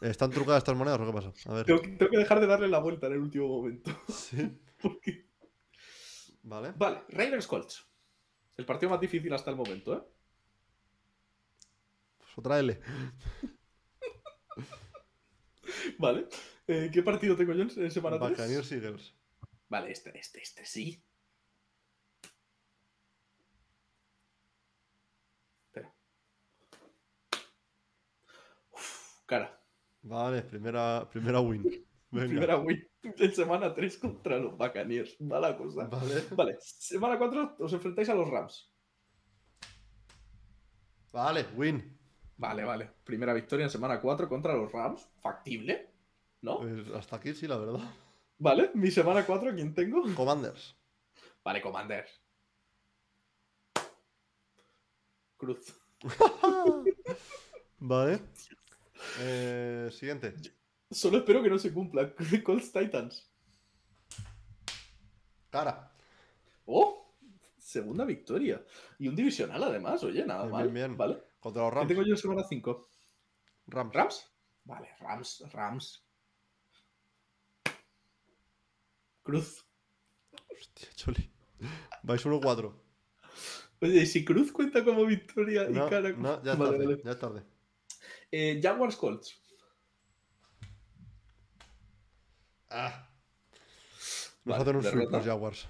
¿Están 0.00 0.30
trucadas 0.30 0.62
estas 0.62 0.76
monedas 0.76 1.00
o 1.00 1.06
qué 1.06 1.12
pasa? 1.12 1.32
A 1.50 1.54
ver. 1.54 1.66
Tengo, 1.66 1.80
que 1.80 2.18
dejar 2.18 2.40
de 2.40 2.46
darle 2.46 2.68
la 2.68 2.80
vuelta 2.80 3.06
en 3.06 3.14
el 3.14 3.20
último 3.20 3.48
momento. 3.48 3.90
Sí. 4.08 4.58
Vale. 6.44 6.72
Vale, 6.76 7.04
Ravens 7.08 7.46
Colts. 7.46 7.86
El 8.56 8.66
partido 8.66 8.90
más 8.90 9.00
difícil 9.00 9.32
hasta 9.32 9.50
el 9.50 9.56
momento, 9.56 9.94
¿eh? 9.94 10.02
Pues 12.18 12.30
otra 12.36 12.58
L. 12.58 12.80
vale. 15.98 16.26
Eh, 16.66 16.90
¿Qué 16.92 17.02
partido 17.02 17.36
tengo 17.36 17.52
yo 17.54 17.62
en 17.62 17.90
semana 17.90 18.18
3? 18.18 18.30
Buccaneers 18.30 18.72
Eagles. 18.72 19.14
Vale, 19.68 19.90
este, 19.90 20.16
este, 20.18 20.40
este 20.40 20.64
sí. 20.64 21.02
cara. 29.32 29.58
Vale, 30.02 30.42
primera, 30.42 31.08
primera 31.08 31.40
win. 31.40 31.62
Primera 32.12 32.58
win 32.58 32.86
en 33.02 33.32
semana 33.32 33.72
3 33.72 33.96
contra 33.96 34.36
los 34.36 34.58
Buccaneers. 34.58 35.18
Mala 35.22 35.56
cosa. 35.56 35.86
Vale. 35.86 36.24
Vale, 36.36 36.56
semana 36.60 37.16
4 37.16 37.56
os 37.58 37.72
enfrentáis 37.72 38.10
a 38.10 38.14
los 38.14 38.28
Rams. 38.28 38.70
Vale, 41.10 41.46
win. 41.56 41.98
Vale, 42.36 42.64
vale. 42.64 42.90
Primera 43.04 43.32
victoria 43.32 43.64
en 43.64 43.70
semana 43.70 43.98
4 43.98 44.28
contra 44.28 44.54
los 44.54 44.70
Rams. 44.70 45.08
Factible, 45.22 45.91
¿no? 46.42 46.58
Pues 46.58 46.88
hasta 46.94 47.16
aquí 47.16 47.34
sí, 47.34 47.46
la 47.46 47.56
verdad. 47.56 47.80
Vale, 48.38 48.70
mi 48.74 48.90
semana 48.90 49.24
4, 49.24 49.54
¿quién 49.54 49.74
tengo? 49.74 50.02
Commanders. 50.14 50.76
Vale, 51.44 51.62
Commanders. 51.62 52.20
Cruz. 55.36 55.74
vale. 57.78 58.20
Eh, 59.20 59.88
siguiente. 59.92 60.34
Solo 60.90 61.18
espero 61.18 61.42
que 61.42 61.50
no 61.50 61.58
se 61.58 61.72
cumpla. 61.72 62.12
Colts 62.44 62.72
Titans. 62.72 63.30
Cara. 65.50 65.92
¡Oh! 66.66 67.14
Segunda 67.58 68.04
victoria. 68.04 68.64
Y 68.98 69.08
un 69.08 69.16
divisional 69.16 69.62
además, 69.62 70.02
oye, 70.04 70.24
nada 70.26 70.46
mal. 70.46 70.64
Bien, 70.64 70.74
bien. 70.74 70.96
¿Vale? 70.96 71.22
Contra 71.40 71.62
los 71.62 71.74
Rams. 71.74 71.88
¿Qué 71.88 71.94
tengo 71.94 72.06
yo 72.06 72.14
en 72.14 72.18
semana 72.18 72.44
5? 72.44 72.88
Rams. 73.68 73.94
¿Rams? 73.94 74.32
Vale, 74.64 74.88
Rams, 75.00 75.44
Rams. 75.52 76.04
Cruz. 79.22 79.64
Hostia, 80.50 80.88
choli. 80.94 81.30
Vais 82.02 82.24
1-4. 82.24 82.72
Oye, 83.80 84.06
si 84.06 84.24
Cruz 84.24 84.52
cuenta 84.52 84.84
como 84.84 85.04
victoria 85.04 85.68
y 85.68 85.74
cara. 85.74 86.10
No, 86.12 86.42
ya 86.42 86.52
es 86.52 86.58
tarde. 86.58 87.02
Ya 87.04 87.10
es 87.10 87.18
tarde. 87.18 87.42
Eh, 88.30 88.60
Jaguars 88.62 88.96
Colts. 88.96 89.40
Ah. 92.70 93.08
Nos 94.44 94.58
hacen 94.58 94.76
un 94.76 95.10
los 95.10 95.24
Jaguars. 95.24 95.68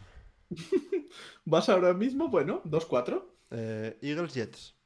¿Vas 1.45 1.69
ahora 1.69 1.93
mismo? 1.95 2.29
Bueno, 2.29 2.63
2-4. 2.65 3.25
Eh, 3.51 3.99
Eagles 4.01 4.35
Jets. 4.35 4.77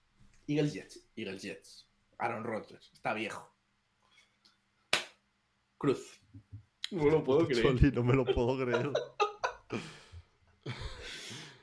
Eagles 0.47 0.73
Jets. 0.73 1.09
Eagles 1.15 1.43
Jets. 1.43 1.89
Aaron 2.19 2.45
Rodgers. 2.45 2.91
Está 2.93 3.13
viejo. 3.13 3.53
Cruz. 5.79 6.21
No 6.91 7.05
lo 7.11 7.25
puedo 7.25 7.47
creer. 7.49 7.95
no 7.95 8.05
me 8.05 8.15
lo 8.15 8.25
puedo 8.25 8.65
creer. 8.65 8.91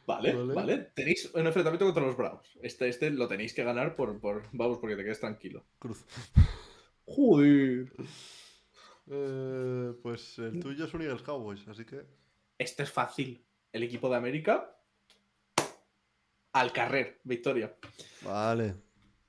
Vale, 0.06 0.34
vale, 0.34 0.91
Tenéis 0.94 1.32
un 1.34 1.48
enfrentamiento 1.48 1.86
contra 1.86 2.06
los 2.06 2.18
Browns. 2.18 2.60
Este, 2.62 2.90
este 2.90 3.10
lo 3.10 3.28
tenéis 3.30 3.54
que 3.54 3.64
ganar 3.64 3.95
por, 3.95 4.20
por 4.20 4.44
vamos, 4.52 4.78
porque 4.80 4.98
te 4.98 5.04
quedes 5.04 5.22
tranquilo. 5.22 5.64
Cruz. 5.80 6.04
Joder. 7.06 7.90
Eh, 9.10 9.94
pues 10.02 10.40
el 10.40 10.60
tuyo 10.60 10.86
es 10.86 10.94
un 10.94 11.02
Eagles 11.04 11.22
Cowboys, 11.22 11.66
así 11.68 11.86
que. 11.86 12.06
Este 12.58 12.84
es 12.84 12.91
fácil. 12.91 13.45
El 13.72 13.84
equipo 13.84 14.10
de 14.10 14.18
América. 14.18 14.78
Al 16.52 16.72
carrer, 16.72 17.22
victoria. 17.24 17.76
Vale. 18.24 18.76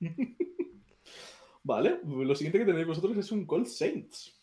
vale, 1.63 1.99
lo 2.03 2.35
siguiente 2.35 2.59
que 2.59 2.65
tenéis 2.65 2.85
vosotros 2.85 3.17
es 3.17 3.31
un 3.31 3.45
Cold 3.45 3.67
Saints. 3.67 4.34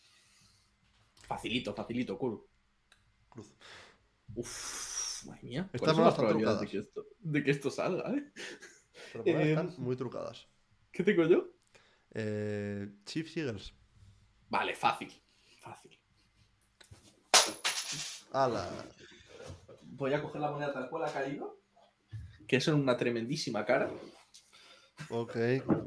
Facilito, 1.33 1.73
facilito, 1.73 2.17
Kuru. 2.17 2.47
Cruz. 3.27 3.51
Uf. 4.35 5.25
Madre 5.25 5.41
mía. 5.43 5.69
Estas 5.73 5.97
no 5.97 6.07
están 6.07 6.27
trucadas. 6.27 6.61
De 6.61 6.67
que, 6.67 6.77
esto, 6.77 7.05
de 7.19 7.43
que 7.43 7.51
esto 7.51 7.71
salga, 7.71 8.13
¿eh? 8.13 8.31
Pero 9.13 9.39
están 9.39 9.69
em, 9.69 9.75
muy 9.77 9.95
trucadas. 9.95 10.47
¿Qué 10.91 11.03
tengo 11.03 11.25
yo? 11.25 11.47
Eh, 12.11 12.87
Chiefs 13.05 13.37
Eagles. 13.37 13.73
Vale, 14.49 14.75
fácil. 14.75 15.11
Fácil. 15.59 15.97
Ala. 18.31 18.69
Voy 19.81 20.13
a 20.13 20.21
coger 20.21 20.39
la 20.39 20.51
moneda 20.51 20.71
tal 20.71 20.87
cual 20.89 21.05
ha 21.05 21.11
caído. 21.11 21.59
Que 22.47 22.57
es 22.57 22.67
una 22.67 22.95
tremendísima 22.95 23.65
cara. 23.65 23.89
Ok, 25.09 25.35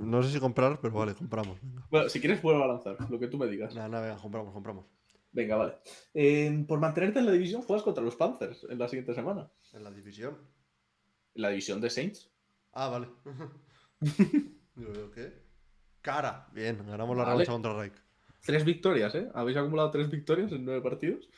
no 0.00 0.22
sé 0.22 0.32
si 0.32 0.40
comprar, 0.40 0.80
pero 0.80 0.94
vale, 0.94 1.14
compramos. 1.14 1.58
Bueno, 1.90 2.08
si 2.08 2.18
quieres, 2.20 2.42
vuelvo 2.42 2.64
a 2.64 2.66
lanzar, 2.66 2.96
lo 3.08 3.18
que 3.18 3.28
tú 3.28 3.38
me 3.38 3.46
digas. 3.46 3.74
Nada, 3.74 3.88
nada, 3.88 4.08
venga, 4.08 4.20
compramos, 4.20 4.52
compramos. 4.52 4.95
Venga, 5.32 5.56
vale. 5.56 5.78
Eh, 6.14 6.64
por 6.66 6.80
mantenerte 6.80 7.18
en 7.18 7.26
la 7.26 7.32
división, 7.32 7.62
juegas 7.62 7.82
contra 7.82 8.02
los 8.02 8.16
Panthers 8.16 8.66
en 8.70 8.78
la 8.78 8.88
siguiente 8.88 9.14
semana. 9.14 9.50
¿En 9.72 9.84
la 9.84 9.90
división? 9.90 10.38
En 11.34 11.42
la 11.42 11.50
división 11.50 11.80
de 11.80 11.90
Saints. 11.90 12.30
Ah, 12.72 12.88
vale. 12.88 13.08
¿qué? 15.14 15.32
Cara. 16.00 16.48
Bien, 16.52 16.78
ganamos 16.86 17.16
la 17.16 17.24
vale. 17.24 17.46
contra 17.46 17.76
Reich. 17.76 17.94
Tres 18.40 18.64
victorias, 18.64 19.14
¿eh? 19.14 19.28
Habéis 19.34 19.56
acumulado 19.56 19.90
tres 19.90 20.08
victorias 20.08 20.52
en 20.52 20.64
nueve 20.64 20.80
partidos. 20.80 21.28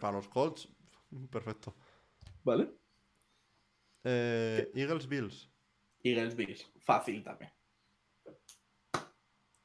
para 0.00 0.12
los 0.16 0.28
Colts, 0.28 0.68
perfecto. 1.30 1.74
Vale. 2.44 2.70
Eh, 4.04 4.70
Eagles 4.74 5.08
Bills. 5.08 5.50
Eagles 6.02 6.36
Bills. 6.36 6.70
Fácil 6.78 7.24
también. 7.24 7.50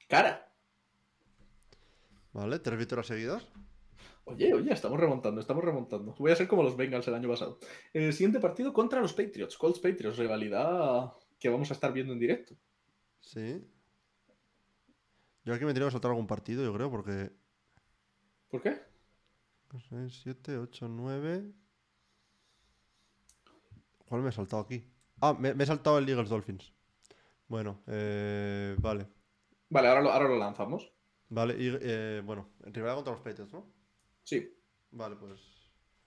Cara. 0.07 0.50
Vale, 2.33 2.59
tres 2.59 2.77
victorias 2.77 3.07
seguidas. 3.07 3.47
Oye, 4.25 4.53
oye, 4.53 4.71
estamos 4.71 4.99
remontando, 4.99 5.41
estamos 5.41 5.63
remontando. 5.63 6.15
Voy 6.17 6.31
a 6.31 6.35
ser 6.35 6.47
como 6.47 6.63
los 6.63 6.77
Bengals 6.77 7.07
el 7.07 7.15
año 7.15 7.27
pasado. 7.27 7.59
El 7.93 8.13
siguiente 8.13 8.39
partido 8.39 8.71
contra 8.71 9.01
los 9.01 9.13
Patriots. 9.13 9.57
Colts 9.57 9.79
Patriots, 9.79 10.17
rivalidad 10.17 11.11
que 11.39 11.49
vamos 11.49 11.69
a 11.71 11.73
estar 11.73 11.91
viendo 11.91 12.13
en 12.13 12.19
directo. 12.19 12.55
Sí. 13.19 13.67
Yo 15.43 15.53
aquí 15.53 15.65
me 15.65 15.73
tengo 15.73 15.87
que 15.87 15.91
saltar 15.91 16.11
algún 16.11 16.27
partido, 16.27 16.63
yo 16.63 16.73
creo, 16.73 16.91
porque. 16.91 17.31
¿Por 18.49 18.61
qué? 18.61 18.79
6, 19.89 20.19
7, 20.23 20.57
8, 20.57 20.87
9. 20.87 21.51
¿Cuál 24.05 24.21
me 24.21 24.29
he 24.29 24.31
saltado 24.33 24.61
aquí? 24.61 24.85
Ah, 25.21 25.35
me, 25.37 25.49
he 25.49 25.65
saltado 25.65 25.97
el 25.97 26.07
Eagles 26.07 26.29
Dolphins. 26.29 26.73
Bueno, 27.47 27.81
eh, 27.87 28.75
vale. 28.79 29.07
Vale, 29.69 29.87
ahora 29.87 30.01
lo, 30.01 30.11
ahora 30.11 30.27
lo 30.27 30.37
lanzamos. 30.37 30.91
Vale, 31.31 31.55
y 31.57 31.71
eh, 31.81 32.21
bueno, 32.25 32.49
en 32.65 32.73
rivalidad 32.73 32.95
contra 32.95 33.13
los 33.13 33.21
Patriots, 33.21 33.53
¿no? 33.53 33.65
Sí. 34.21 34.53
Vale, 34.91 35.15
pues. 35.15 35.39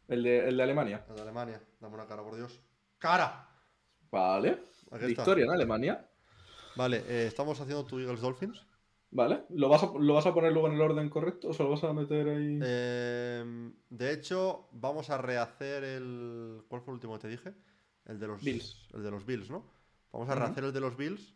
El 0.06 0.22
de, 0.22 0.46
el 0.46 0.56
de 0.58 0.62
Alemania. 0.62 1.02
El 1.08 1.16
de 1.16 1.22
Alemania. 1.22 1.62
Dame 1.80 1.94
una 1.94 2.06
cara, 2.06 2.22
por 2.22 2.36
Dios. 2.36 2.60
¡Cara! 2.98 3.48
Vale. 4.10 4.64
Victoria 5.00 5.46
en 5.46 5.50
Alemania. 5.50 6.06
Vale, 6.76 6.98
eh, 7.08 7.26
estamos 7.26 7.58
haciendo 7.58 7.86
tu 7.86 7.98
Eagles 7.98 8.20
Dolphins. 8.20 8.66
Vale. 9.12 9.44
¿Lo 9.48 9.70
vas, 9.70 9.84
a, 9.84 9.92
¿Lo 9.98 10.12
vas 10.12 10.26
a 10.26 10.34
poner 10.34 10.52
luego 10.52 10.68
en 10.68 10.74
el 10.74 10.82
orden 10.82 11.08
correcto 11.08 11.48
o 11.48 11.54
se 11.54 11.62
lo 11.62 11.70
vas 11.70 11.84
a 11.84 11.94
meter 11.94 12.28
ahí? 12.28 12.58
Em, 12.62 13.72
de 13.88 14.12
hecho, 14.12 14.68
vamos 14.72 15.08
a 15.08 15.16
rehacer 15.16 15.84
el. 15.84 16.64
¿Cuál 16.68 16.82
fue 16.82 16.92
el 16.92 16.96
último 16.96 17.14
que 17.14 17.20
te 17.20 17.28
dije? 17.28 17.54
El 18.04 18.20
de 18.20 18.26
los 18.26 18.42
Bills. 18.44 18.90
El 18.92 19.02
de 19.02 19.10
los 19.10 19.24
Bills, 19.24 19.48
¿no? 19.48 19.64
Vamos 20.12 20.28
a 20.28 20.34
rehacer 20.34 20.64
el 20.64 20.72
de 20.72 20.80
los 20.80 20.98
Bills. 20.98 21.34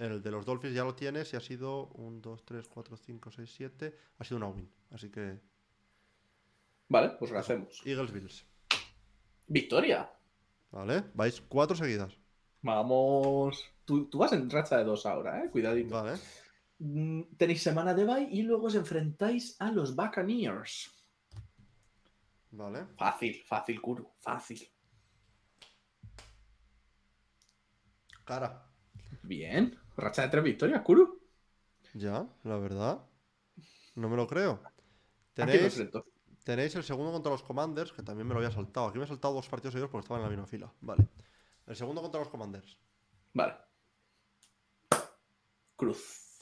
El 0.00 0.22
de 0.22 0.30
los 0.30 0.46
Dolphins 0.46 0.74
ya 0.74 0.82
lo 0.82 0.94
tienes 0.94 1.30
y 1.34 1.36
ha 1.36 1.40
sido 1.40 1.88
1, 1.88 2.20
2, 2.22 2.44
3, 2.46 2.68
4, 2.68 2.96
5, 2.96 3.30
6, 3.32 3.54
7. 3.54 3.98
Ha 4.18 4.24
sido 4.24 4.38
una 4.38 4.48
win. 4.48 4.72
Así 4.92 5.10
que. 5.10 5.38
Vale, 6.88 7.10
pues 7.18 7.30
rehacemos. 7.30 7.82
Eagles 7.84 8.10
Bills. 8.10 8.46
Victoria. 9.46 10.10
Vale, 10.70 11.04
vais 11.12 11.42
cuatro 11.42 11.76
seguidas. 11.76 12.16
Vamos. 12.62 13.62
Tú, 13.84 14.08
vas 14.14 14.32
en 14.32 14.48
racha 14.48 14.78
de 14.78 14.84
dos 14.84 15.04
ahora, 15.04 15.44
¿eh? 15.44 15.50
Cuidadito. 15.50 15.94
Vale. 15.94 16.18
Mm, 16.78 17.36
tenéis 17.36 17.62
semana 17.62 17.92
de 17.92 18.04
bye 18.06 18.26
y 18.30 18.40
luego 18.40 18.68
os 18.68 18.76
enfrentáis 18.76 19.60
a 19.60 19.70
los 19.70 19.94
Buccaneers. 19.94 20.90
Vale. 22.52 22.86
Fácil, 22.96 23.42
fácil, 23.44 23.82
Kuru. 23.82 24.10
Fácil. 24.18 24.66
Cara. 28.24 28.66
Bien. 29.22 29.79
Racha 30.00 30.22
de 30.22 30.28
tres 30.28 30.44
victorias, 30.44 30.80
Kuru. 30.82 31.20
Ya, 31.94 32.26
la 32.44 32.56
verdad. 32.56 33.00
No 33.94 34.08
me 34.08 34.16
lo 34.16 34.26
creo. 34.26 34.62
Tenéis, 35.34 35.82
tenéis 36.44 36.74
el 36.74 36.84
segundo 36.84 37.12
contra 37.12 37.32
los 37.32 37.42
Commanders, 37.42 37.92
que 37.92 38.02
también 38.02 38.26
me 38.26 38.34
lo 38.34 38.40
había 38.40 38.50
saltado. 38.50 38.86
Aquí 38.86 38.98
me 38.98 39.04
he 39.04 39.08
saltado 39.08 39.34
dos 39.34 39.48
partidos 39.48 39.72
seguidos 39.72 39.90
porque 39.90 40.04
estaban 40.04 40.22
en 40.22 40.24
la 40.24 40.30
misma 40.30 40.46
fila. 40.46 40.72
Vale. 40.80 41.06
El 41.66 41.76
segundo 41.76 42.00
contra 42.00 42.20
los 42.20 42.28
Commanders. 42.28 42.78
Vale. 43.34 43.54
Cruz. 45.76 46.40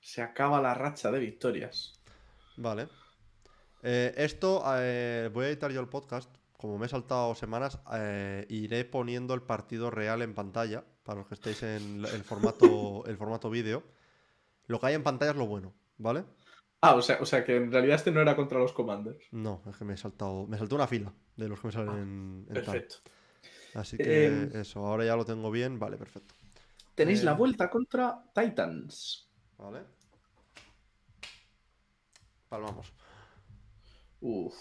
Se 0.00 0.22
acaba 0.22 0.60
la 0.60 0.74
racha 0.74 1.10
de 1.10 1.18
victorias. 1.18 2.00
Vale. 2.56 2.88
Eh, 3.82 4.14
esto 4.16 4.62
eh, 4.78 5.30
voy 5.32 5.44
a 5.44 5.48
editar 5.48 5.70
yo 5.70 5.80
el 5.80 5.88
podcast. 5.88 6.34
Como 6.52 6.78
me 6.78 6.86
he 6.86 6.88
saltado 6.88 7.34
semanas, 7.34 7.78
eh, 7.92 8.46
iré 8.48 8.84
poniendo 8.84 9.34
el 9.34 9.42
partido 9.42 9.90
real 9.90 10.22
en 10.22 10.34
pantalla. 10.34 10.84
Para 11.06 11.20
los 11.20 11.28
que 11.28 11.34
estéis 11.34 11.62
en 11.62 12.04
el 12.04 12.24
formato, 12.24 13.06
el 13.06 13.16
formato 13.16 13.48
vídeo. 13.48 13.84
Lo 14.66 14.80
que 14.80 14.86
hay 14.86 14.94
en 14.94 15.04
pantalla 15.04 15.30
es 15.30 15.36
lo 15.36 15.46
bueno, 15.46 15.72
¿vale? 15.98 16.24
Ah, 16.80 16.96
o 16.96 17.00
sea, 17.00 17.18
o 17.20 17.24
sea 17.24 17.44
que 17.44 17.54
en 17.54 17.70
realidad 17.70 17.94
este 17.94 18.10
no 18.10 18.20
era 18.20 18.34
contra 18.34 18.58
los 18.58 18.72
Commanders. 18.72 19.24
No, 19.30 19.62
es 19.70 19.76
que 19.76 19.84
me 19.84 19.94
he 19.94 19.96
saltado. 19.96 20.48
Me 20.48 20.58
saltó 20.58 20.74
una 20.74 20.88
fila 20.88 21.14
de 21.36 21.48
los 21.48 21.60
que 21.60 21.68
me 21.68 21.72
salen 21.72 21.90
ah, 21.90 21.98
en, 22.00 22.46
Perfecto. 22.52 22.96
Así 23.74 23.96
que 23.96 24.26
em, 24.26 24.50
eso, 24.56 24.84
ahora 24.84 25.04
ya 25.04 25.14
lo 25.14 25.24
tengo 25.24 25.48
bien. 25.52 25.78
Vale, 25.78 25.96
perfecto. 25.96 26.34
Tenéis 26.96 27.22
la 27.22 27.32
em, 27.32 27.38
vuelta 27.38 27.70
contra 27.70 28.24
Titans. 28.34 29.30
Vale. 29.58 29.84
Palmamos. 32.48 32.92
Uf, 34.22 34.56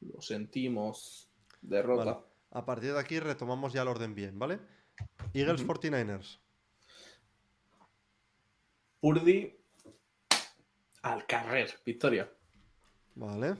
lo 0.00 0.22
sentimos. 0.22 1.28
Derrota. 1.60 2.18
A 2.52 2.64
partir 2.64 2.94
de 2.94 3.00
aquí 3.00 3.20
retomamos 3.20 3.74
ya 3.74 3.82
el 3.82 3.88
orden 3.88 4.14
bien, 4.14 4.38
¿vale? 4.38 4.58
Eagles 5.32 5.66
49ers. 5.66 6.40
Purdy 9.00 9.54
al 11.02 11.26
carrer, 11.26 11.80
victoria. 11.84 12.30
Vale. 13.14 13.56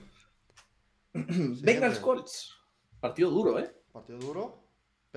Bengals 1.13 1.99
Colts. 1.99 2.53
Partido 2.99 3.29
duro, 3.29 3.59
¿eh? 3.59 3.73
Partido 3.91 4.19
duro 4.19 4.67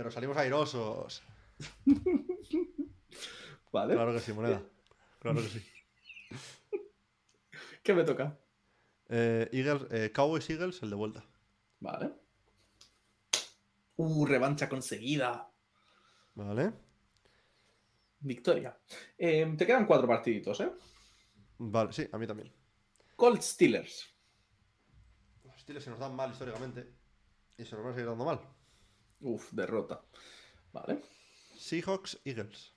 pero 0.00 0.10
salimos 0.10 0.36
airosos. 0.38 1.22
Vale. 3.70 3.94
Claro 3.94 4.14
que 4.14 4.20
sí, 4.20 4.32
moneda. 4.32 4.62
Claro 5.18 5.42
que 5.42 5.48
sí. 5.48 5.62
¿Qué 7.82 7.92
me 7.92 8.04
toca? 8.04 8.38
Eh, 9.10 9.50
Eagles, 9.52 9.86
eh, 9.90 10.10
Cowboys 10.10 10.48
Eagles, 10.48 10.82
el 10.82 10.88
de 10.88 10.96
vuelta. 10.96 11.22
Vale. 11.80 12.14
Uh, 13.96 14.24
revancha 14.24 14.70
conseguida. 14.70 15.49
Vale. 16.34 16.72
Victoria. 18.20 18.78
Eh, 19.16 19.54
te 19.56 19.66
quedan 19.66 19.86
cuatro 19.86 20.06
partiditos, 20.06 20.60
¿eh? 20.60 20.70
Vale, 21.58 21.92
sí, 21.92 22.08
a 22.10 22.18
mí 22.18 22.26
también. 22.26 22.52
Colt 23.16 23.42
Steelers. 23.42 24.08
Los 25.44 25.60
Steelers 25.60 25.84
se 25.84 25.90
nos 25.90 25.98
dan 25.98 26.14
mal 26.14 26.30
históricamente. 26.30 26.94
Y 27.56 27.64
se 27.64 27.74
nos 27.74 27.84
van 27.84 27.92
a 27.92 27.94
seguir 27.94 28.08
dando 28.08 28.24
mal. 28.24 28.40
Uf, 29.20 29.52
derrota. 29.52 30.02
Vale. 30.72 31.02
Seahawks, 31.56 32.20
Eagles. 32.24 32.74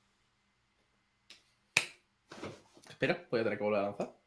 Espera, 2.90 3.28
voy 3.32 3.40
a 3.40 3.44
tener 3.44 3.58
que 3.58 3.64
volver 3.64 3.80
a 3.80 3.84
lanzar. 3.84 4.20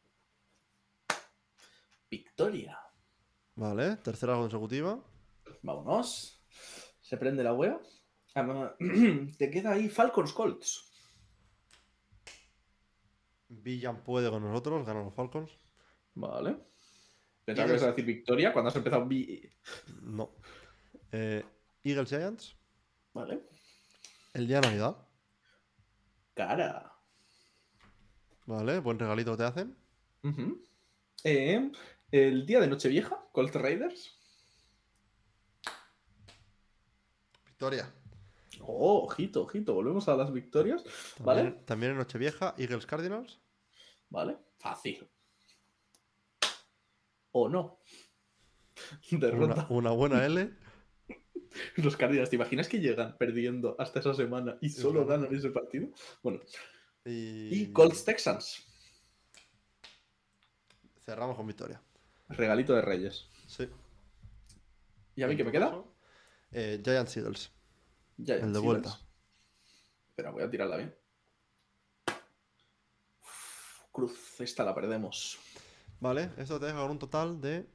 Victoria. 2.11 2.78
Vale, 3.55 3.97
tercera 3.97 4.35
consecutiva. 4.35 5.03
Vámonos. 5.62 6.43
Se 7.01 7.16
prende 7.16 7.43
la 7.43 7.53
wea. 7.53 7.81
Te 9.39 9.51
queda 9.51 9.73
ahí 9.73 9.89
Falcons 9.89 10.33
Colts. 10.33 10.93
Villan 13.49 14.03
puede 14.03 14.31
con 14.31 14.43
nosotros, 14.43 14.87
ganan 14.87 15.05
los 15.05 15.15
Falcons. 15.15 15.51
Vale. 16.15 16.57
Pensaba 17.45 17.67
que 17.67 17.73
ibas 17.75 17.83
a 17.85 17.89
decir 17.89 18.05
victoria 18.05 18.53
cuando 18.53 18.69
has 18.69 18.77
empezado. 18.77 19.09
No. 20.03 20.33
Eh, 21.13 21.45
Eagles 21.85 22.09
Giants. 22.09 22.57
Vale. 23.15 23.41
El 24.35 24.47
día 24.47 24.61
de 24.61 24.67
Navidad. 24.67 24.97
Cara. 26.35 26.93
Vale, 28.45 28.81
buen 28.81 28.99
regalito 28.99 29.37
te 29.37 29.45
hacen. 29.45 29.77
Eh, 31.25 31.73
el 32.11 32.45
día 32.45 32.61
de 32.61 32.67
Nochevieja, 32.67 33.25
Colt 33.33 33.55
Raiders. 33.55 34.19
Victoria. 37.47 37.91
Oh, 38.68 39.05
ojito, 39.05 39.43
ojito. 39.43 39.74
Volvemos 39.74 40.09
a 40.09 40.16
las 40.16 40.32
victorias. 40.32 40.84
¿Vale? 41.20 41.52
También 41.64 41.93
en 41.93 41.98
Nochevieja, 41.98 42.55
Eagles 42.59 42.86
Cardinals. 42.86 43.40
Vale, 44.09 44.36
fácil. 44.59 45.09
O 47.32 47.48
no. 47.48 47.80
Derrota. 49.10 49.66
una 49.70 49.90
buena 49.90 50.24
L. 50.26 50.52
Los 51.76 51.97
Cardinals, 51.97 52.30
¿te 52.30 52.36
imaginas 52.36 52.68
que 52.68 52.80
llegan 52.80 53.16
perdiendo 53.16 53.76
hasta 53.78 54.01
esa 54.01 54.14
semana 54.14 54.59
y 54.60 54.68
solo 54.68 55.06
ganan 55.06 55.34
ese 55.34 55.51
partido? 55.51 55.88
Bueno. 56.22 56.40
Y, 57.05 57.72
Colts 57.72 58.05
Texans. 58.05 58.66
Cerramos 61.05 61.36
con 61.36 61.47
victoria. 61.47 61.80
Regalito 62.28 62.74
de 62.74 62.82
Reyes. 62.82 63.28
Sí. 63.47 63.68
¿Y 65.14 65.22
a 65.22 65.28
mí 65.28 65.36
qué 65.36 65.44
me 65.44 65.52
queda? 65.52 65.84
Eh, 66.51 66.80
Giants 66.84 67.16
Eagles. 67.16 67.56
Giants 68.16 68.44
El 68.44 68.52
de 68.52 68.59
vuelta. 68.59 68.98
Espera, 70.09 70.30
voy 70.30 70.43
a 70.43 70.51
tirarla 70.51 70.76
bien. 70.76 70.94
cruz. 73.97 74.40
Esta 74.40 74.62
la 74.62 74.74
perdemos. 74.74 75.38
Vale, 76.01 76.30
esto 76.36 76.60
te 76.60 76.66
deja 76.66 76.82
con 76.82 76.90
un 76.90 76.98
total 76.98 77.40
de 77.40 77.66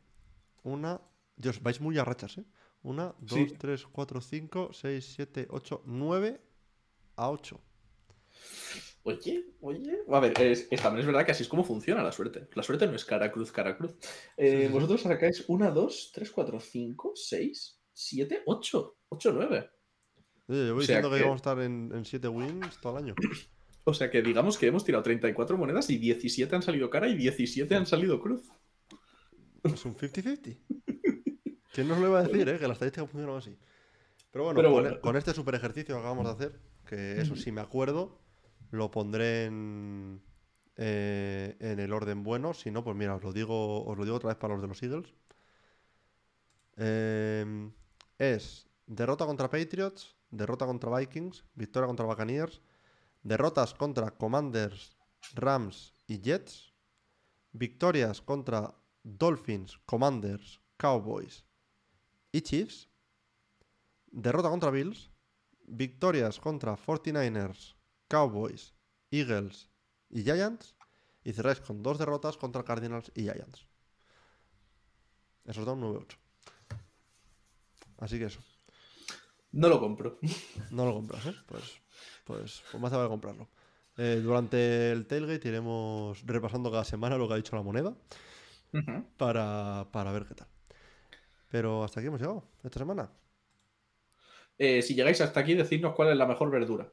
una. 0.63 1.01
Dios, 1.35 1.61
vais 1.63 1.81
muy 1.81 1.97
a 1.97 2.05
rachas, 2.05 2.37
¿eh? 2.37 2.45
Una, 2.83 3.15
dos, 3.19 3.53
tres, 3.57 3.85
cuatro, 3.87 4.21
cinco, 4.21 4.71
seis, 4.71 5.13
siete, 5.15 5.47
ocho, 5.49 5.81
nueve 5.85 6.39
a 7.15 7.29
ocho. 7.31 7.59
Oye, 9.03 9.55
oye. 9.61 10.03
A 10.09 10.19
ver, 10.19 10.39
es, 10.39 10.69
también 10.69 10.99
es 10.99 11.05
verdad 11.07 11.25
que 11.25 11.31
así 11.31 11.41
es 11.41 11.49
como 11.49 11.63
funciona 11.63 12.03
la 12.03 12.11
suerte. 12.11 12.47
La 12.53 12.61
suerte 12.61 12.85
no 12.85 12.95
es 12.95 13.03
cara 13.03 13.31
cruz, 13.31 13.51
cara 13.51 13.75
cruz. 13.75 13.95
Eh, 14.37 14.69
vosotros 14.71 15.01
sacáis 15.01 15.45
una, 15.47 15.71
dos, 15.71 16.11
tres, 16.13 16.29
cuatro, 16.29 16.59
cinco, 16.59 17.13
seis, 17.15 17.81
siete, 17.91 18.43
ocho. 18.45 18.97
Ocho, 19.09 19.31
nueve. 19.33 19.71
Oye, 20.47 20.67
yo 20.67 20.73
voy 20.73 20.81
diciendo 20.81 21.09
que... 21.09 21.21
vamos 21.21 21.33
a 21.33 21.35
estar 21.35 21.59
en, 21.59 22.05
siete 22.05 22.27
wins 22.27 22.79
todo 22.81 22.97
el 22.97 23.03
año. 23.03 23.15
O 23.83 23.95
sea 23.95 24.11
que 24.11 24.21
digamos 24.21 24.59
que 24.59 24.67
hemos 24.67 24.85
tirado 24.85 25.03
34 25.03 25.57
monedas 25.57 25.89
y 25.89 25.97
17 25.97 26.55
han 26.55 26.61
salido 26.61 26.91
cara 26.91 27.07
y 27.07 27.15
17 27.15 27.73
han 27.73 27.87
salido 27.87 28.21
cruz. 28.21 28.47
Es 29.63 29.83
un 29.85 29.95
50-50. 29.95 30.59
¿Quién 31.73 31.87
nos 31.87 31.97
lo 31.97 32.09
iba 32.09 32.19
a 32.19 32.23
decir, 32.23 32.47
eh? 32.47 32.59
Que 32.59 32.67
la 32.67 32.73
estadística 32.73 33.07
funciona 33.07 33.35
así. 33.35 33.57
Pero 34.31 34.45
bueno, 34.45 35.01
con, 35.01 35.15
este 35.17 35.33
super 35.33 35.55
ejercicio 35.55 35.95
que 35.95 35.99
acabamos 35.99 36.25
de 36.25 36.31
hacer, 36.31 36.59
que 36.85 37.21
eso 37.21 37.35
sí 37.35 37.51
me 37.51 37.61
acuerdo, 37.61 38.19
lo 38.69 38.91
pondré 38.91 39.45
en, 39.45 40.21
eh, 40.77 41.57
en 41.59 41.79
el 41.79 41.91
orden 41.91 42.23
bueno. 42.23 42.53
Si 42.53 42.71
no, 42.71 42.83
pues 42.83 42.95
mira, 42.95 43.15
os 43.15 43.23
lo 43.23 43.33
digo, 43.33 43.85
os 43.85 43.97
lo 43.97 44.03
digo 44.03 44.15
otra 44.15 44.29
vez 44.29 44.37
para 44.37 44.53
los 44.53 44.61
de 44.61 44.67
los 44.67 44.81
Eagles. 44.83 45.13
Eh, 46.77 47.69
es 48.17 48.69
derrota 48.87 49.25
contra 49.25 49.49
Patriots, 49.49 50.15
derrota 50.31 50.65
contra 50.65 50.97
Vikings, 50.97 51.45
victoria 51.53 51.87
contra 51.87 52.05
Buccaneers, 52.05 52.61
derrotas 53.21 53.73
contra 53.73 54.11
Commanders, 54.11 54.97
Rams 55.33 55.93
y 56.07 56.21
Jets, 56.21 56.73
victorias 57.51 58.21
contra 58.21 58.73
Dolphins, 59.03 59.77
Commanders, 59.85 60.61
Cowboys 60.77 61.45
y 62.31 62.41
Chiefs, 62.41 62.89
derrota 64.07 64.49
contra 64.49 64.71
Bills, 64.71 65.11
victorias 65.67 66.39
contra 66.39 66.75
49ers, 66.75 67.75
Cowboys, 68.07 68.73
Eagles 69.11 69.69
y 70.09 70.23
Giants, 70.23 70.75
y 71.23 71.33
cerráis 71.33 71.59
con 71.59 71.83
dos 71.83 71.99
derrotas 71.99 72.37
contra 72.37 72.63
Cardinals 72.63 73.11
y 73.15 73.23
Giants. 73.23 73.67
Eso 75.45 75.65
da 75.65 75.73
un 75.73 75.81
9-8. 75.81 76.17
Así 77.97 78.17
que 78.17 78.25
eso. 78.25 78.41
No 79.51 79.67
lo 79.67 79.79
compro. 79.79 80.17
No 80.71 80.85
lo 80.85 80.93
compras, 80.93 81.25
¿eh? 81.25 81.35
Pues, 81.45 81.81
pues, 82.25 82.63
pues 82.71 82.81
más 82.81 82.91
vale 82.91 83.09
comprarlo. 83.09 83.49
Eh, 83.97 84.21
durante 84.23 84.91
el 84.91 85.05
tailgate 85.05 85.49
iremos 85.49 86.25
repasando 86.25 86.71
cada 86.71 86.85
semana 86.85 87.17
lo 87.17 87.27
que 87.27 87.33
ha 87.33 87.37
dicho 87.37 87.55
la 87.55 87.61
moneda 87.61 87.93
para, 89.17 90.11
ver 90.11 90.25
qué 90.25 90.35
tal. 90.35 90.47
Pero 91.49 91.83
hasta 91.83 91.99
aquí 91.99 92.07
hemos 92.07 92.21
llegado 92.21 92.43
esta 92.63 92.79
semana. 92.79 93.11
Eh, 94.57 94.81
si 94.81 94.95
llegáis 94.95 95.19
hasta 95.19 95.41
aquí, 95.41 95.55
decidnos 95.55 95.93
cuál 95.93 96.09
es 96.09 96.17
la 96.17 96.25
mejor 96.25 96.49
verdura. 96.49 96.91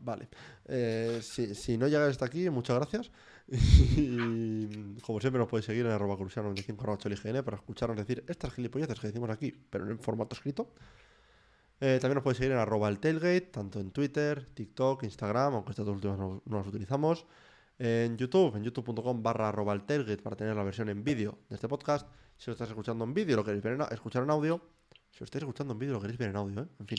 Vale. 0.00 0.28
Eh, 0.66 1.20
si, 1.22 1.78
no 1.78 1.88
llegáis 1.88 2.12
hasta 2.12 2.26
aquí, 2.26 2.48
muchas 2.50 2.76
gracias. 2.76 3.10
Y 3.96 5.00
como 5.00 5.20
siempre 5.20 5.38
nos 5.38 5.48
podéis 5.48 5.64
seguir 5.64 5.86
en 5.86 5.92
arroba 5.92 6.16
cruciano95 6.16 7.42
para 7.42 7.56
escucharnos 7.56 7.96
decir 7.96 8.22
estas 8.28 8.52
gilipolleces 8.52 9.00
que 9.00 9.06
decimos 9.06 9.30
aquí, 9.30 9.52
pero 9.70 9.88
en 9.90 9.98
formato 9.98 10.36
escrito. 10.36 10.74
Eh, 11.80 11.98
también 12.00 12.16
nos 12.16 12.24
podéis 12.24 12.38
seguir 12.38 12.52
en 12.52 12.58
arroba 12.58 12.88
el 12.88 12.98
tailgate, 12.98 13.40
tanto 13.52 13.80
en 13.80 13.90
Twitter, 13.90 14.46
TikTok, 14.52 15.04
Instagram, 15.04 15.54
aunque 15.54 15.70
estas 15.70 15.86
dos 15.86 15.94
últimas 15.94 16.18
no, 16.18 16.42
las 16.44 16.66
utilizamos. 16.66 17.26
En 17.78 18.16
YouTube, 18.18 18.56
en 18.56 18.64
youtube.com 18.64 19.22
barra 19.22 19.50
arroba 19.50 19.72
el 19.72 19.84
tailgate 19.84 20.22
para 20.22 20.36
tener 20.36 20.56
la 20.56 20.64
versión 20.64 20.88
en 20.88 21.04
vídeo 21.04 21.38
de 21.48 21.54
este 21.54 21.68
podcast. 21.68 22.08
Si 22.36 22.50
lo 22.50 22.52
estás 22.52 22.68
escuchando 22.68 23.04
en 23.04 23.14
vídeo, 23.14 23.36
lo 23.36 23.44
queréis 23.44 23.62
ver 23.62 23.74
en, 23.74 23.82
escuchar 23.92 24.24
en 24.24 24.30
audio. 24.30 24.60
Si 25.10 25.20
lo 25.20 25.24
estáis 25.24 25.42
escuchando 25.42 25.72
en 25.72 25.78
vídeo, 25.78 25.94
lo 25.94 26.00
queréis 26.00 26.18
ver 26.18 26.30
en 26.30 26.36
audio, 26.36 26.62
¿eh? 26.62 26.66
En 26.80 26.86
fin. 26.86 26.98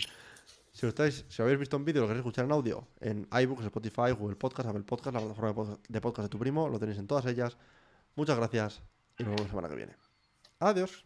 Si 0.80 0.86
lo, 0.86 0.92
estáis, 0.92 1.26
si 1.28 1.42
habéis 1.42 1.60
visto 1.60 1.76
en 1.76 1.84
vídeo, 1.84 2.02
lo 2.04 2.08
queréis 2.08 2.22
escuchar 2.22 2.46
en 2.46 2.54
audio, 2.54 2.88
en 3.02 3.28
iBooks, 3.30 3.66
Spotify, 3.66 4.12
Google 4.18 4.38
Podcast, 4.38 4.70
Apple 4.70 4.84
Podcast, 4.84 5.14
la 5.14 5.20
plataforma 5.20 5.78
de 5.90 6.00
podcast 6.00 6.24
de 6.28 6.30
tu 6.30 6.40
primo, 6.40 6.70
lo 6.70 6.80
tenéis 6.80 7.00
en 7.00 7.06
todas 7.06 7.26
ellas. 7.26 7.58
Muchas 8.16 8.38
gracias 8.38 8.82
y 9.18 9.24
nos 9.24 9.32
vemos 9.32 9.42
la 9.42 9.50
semana 9.50 9.68
que 9.68 9.76
viene. 9.76 9.98
Adiós. 10.62 11.04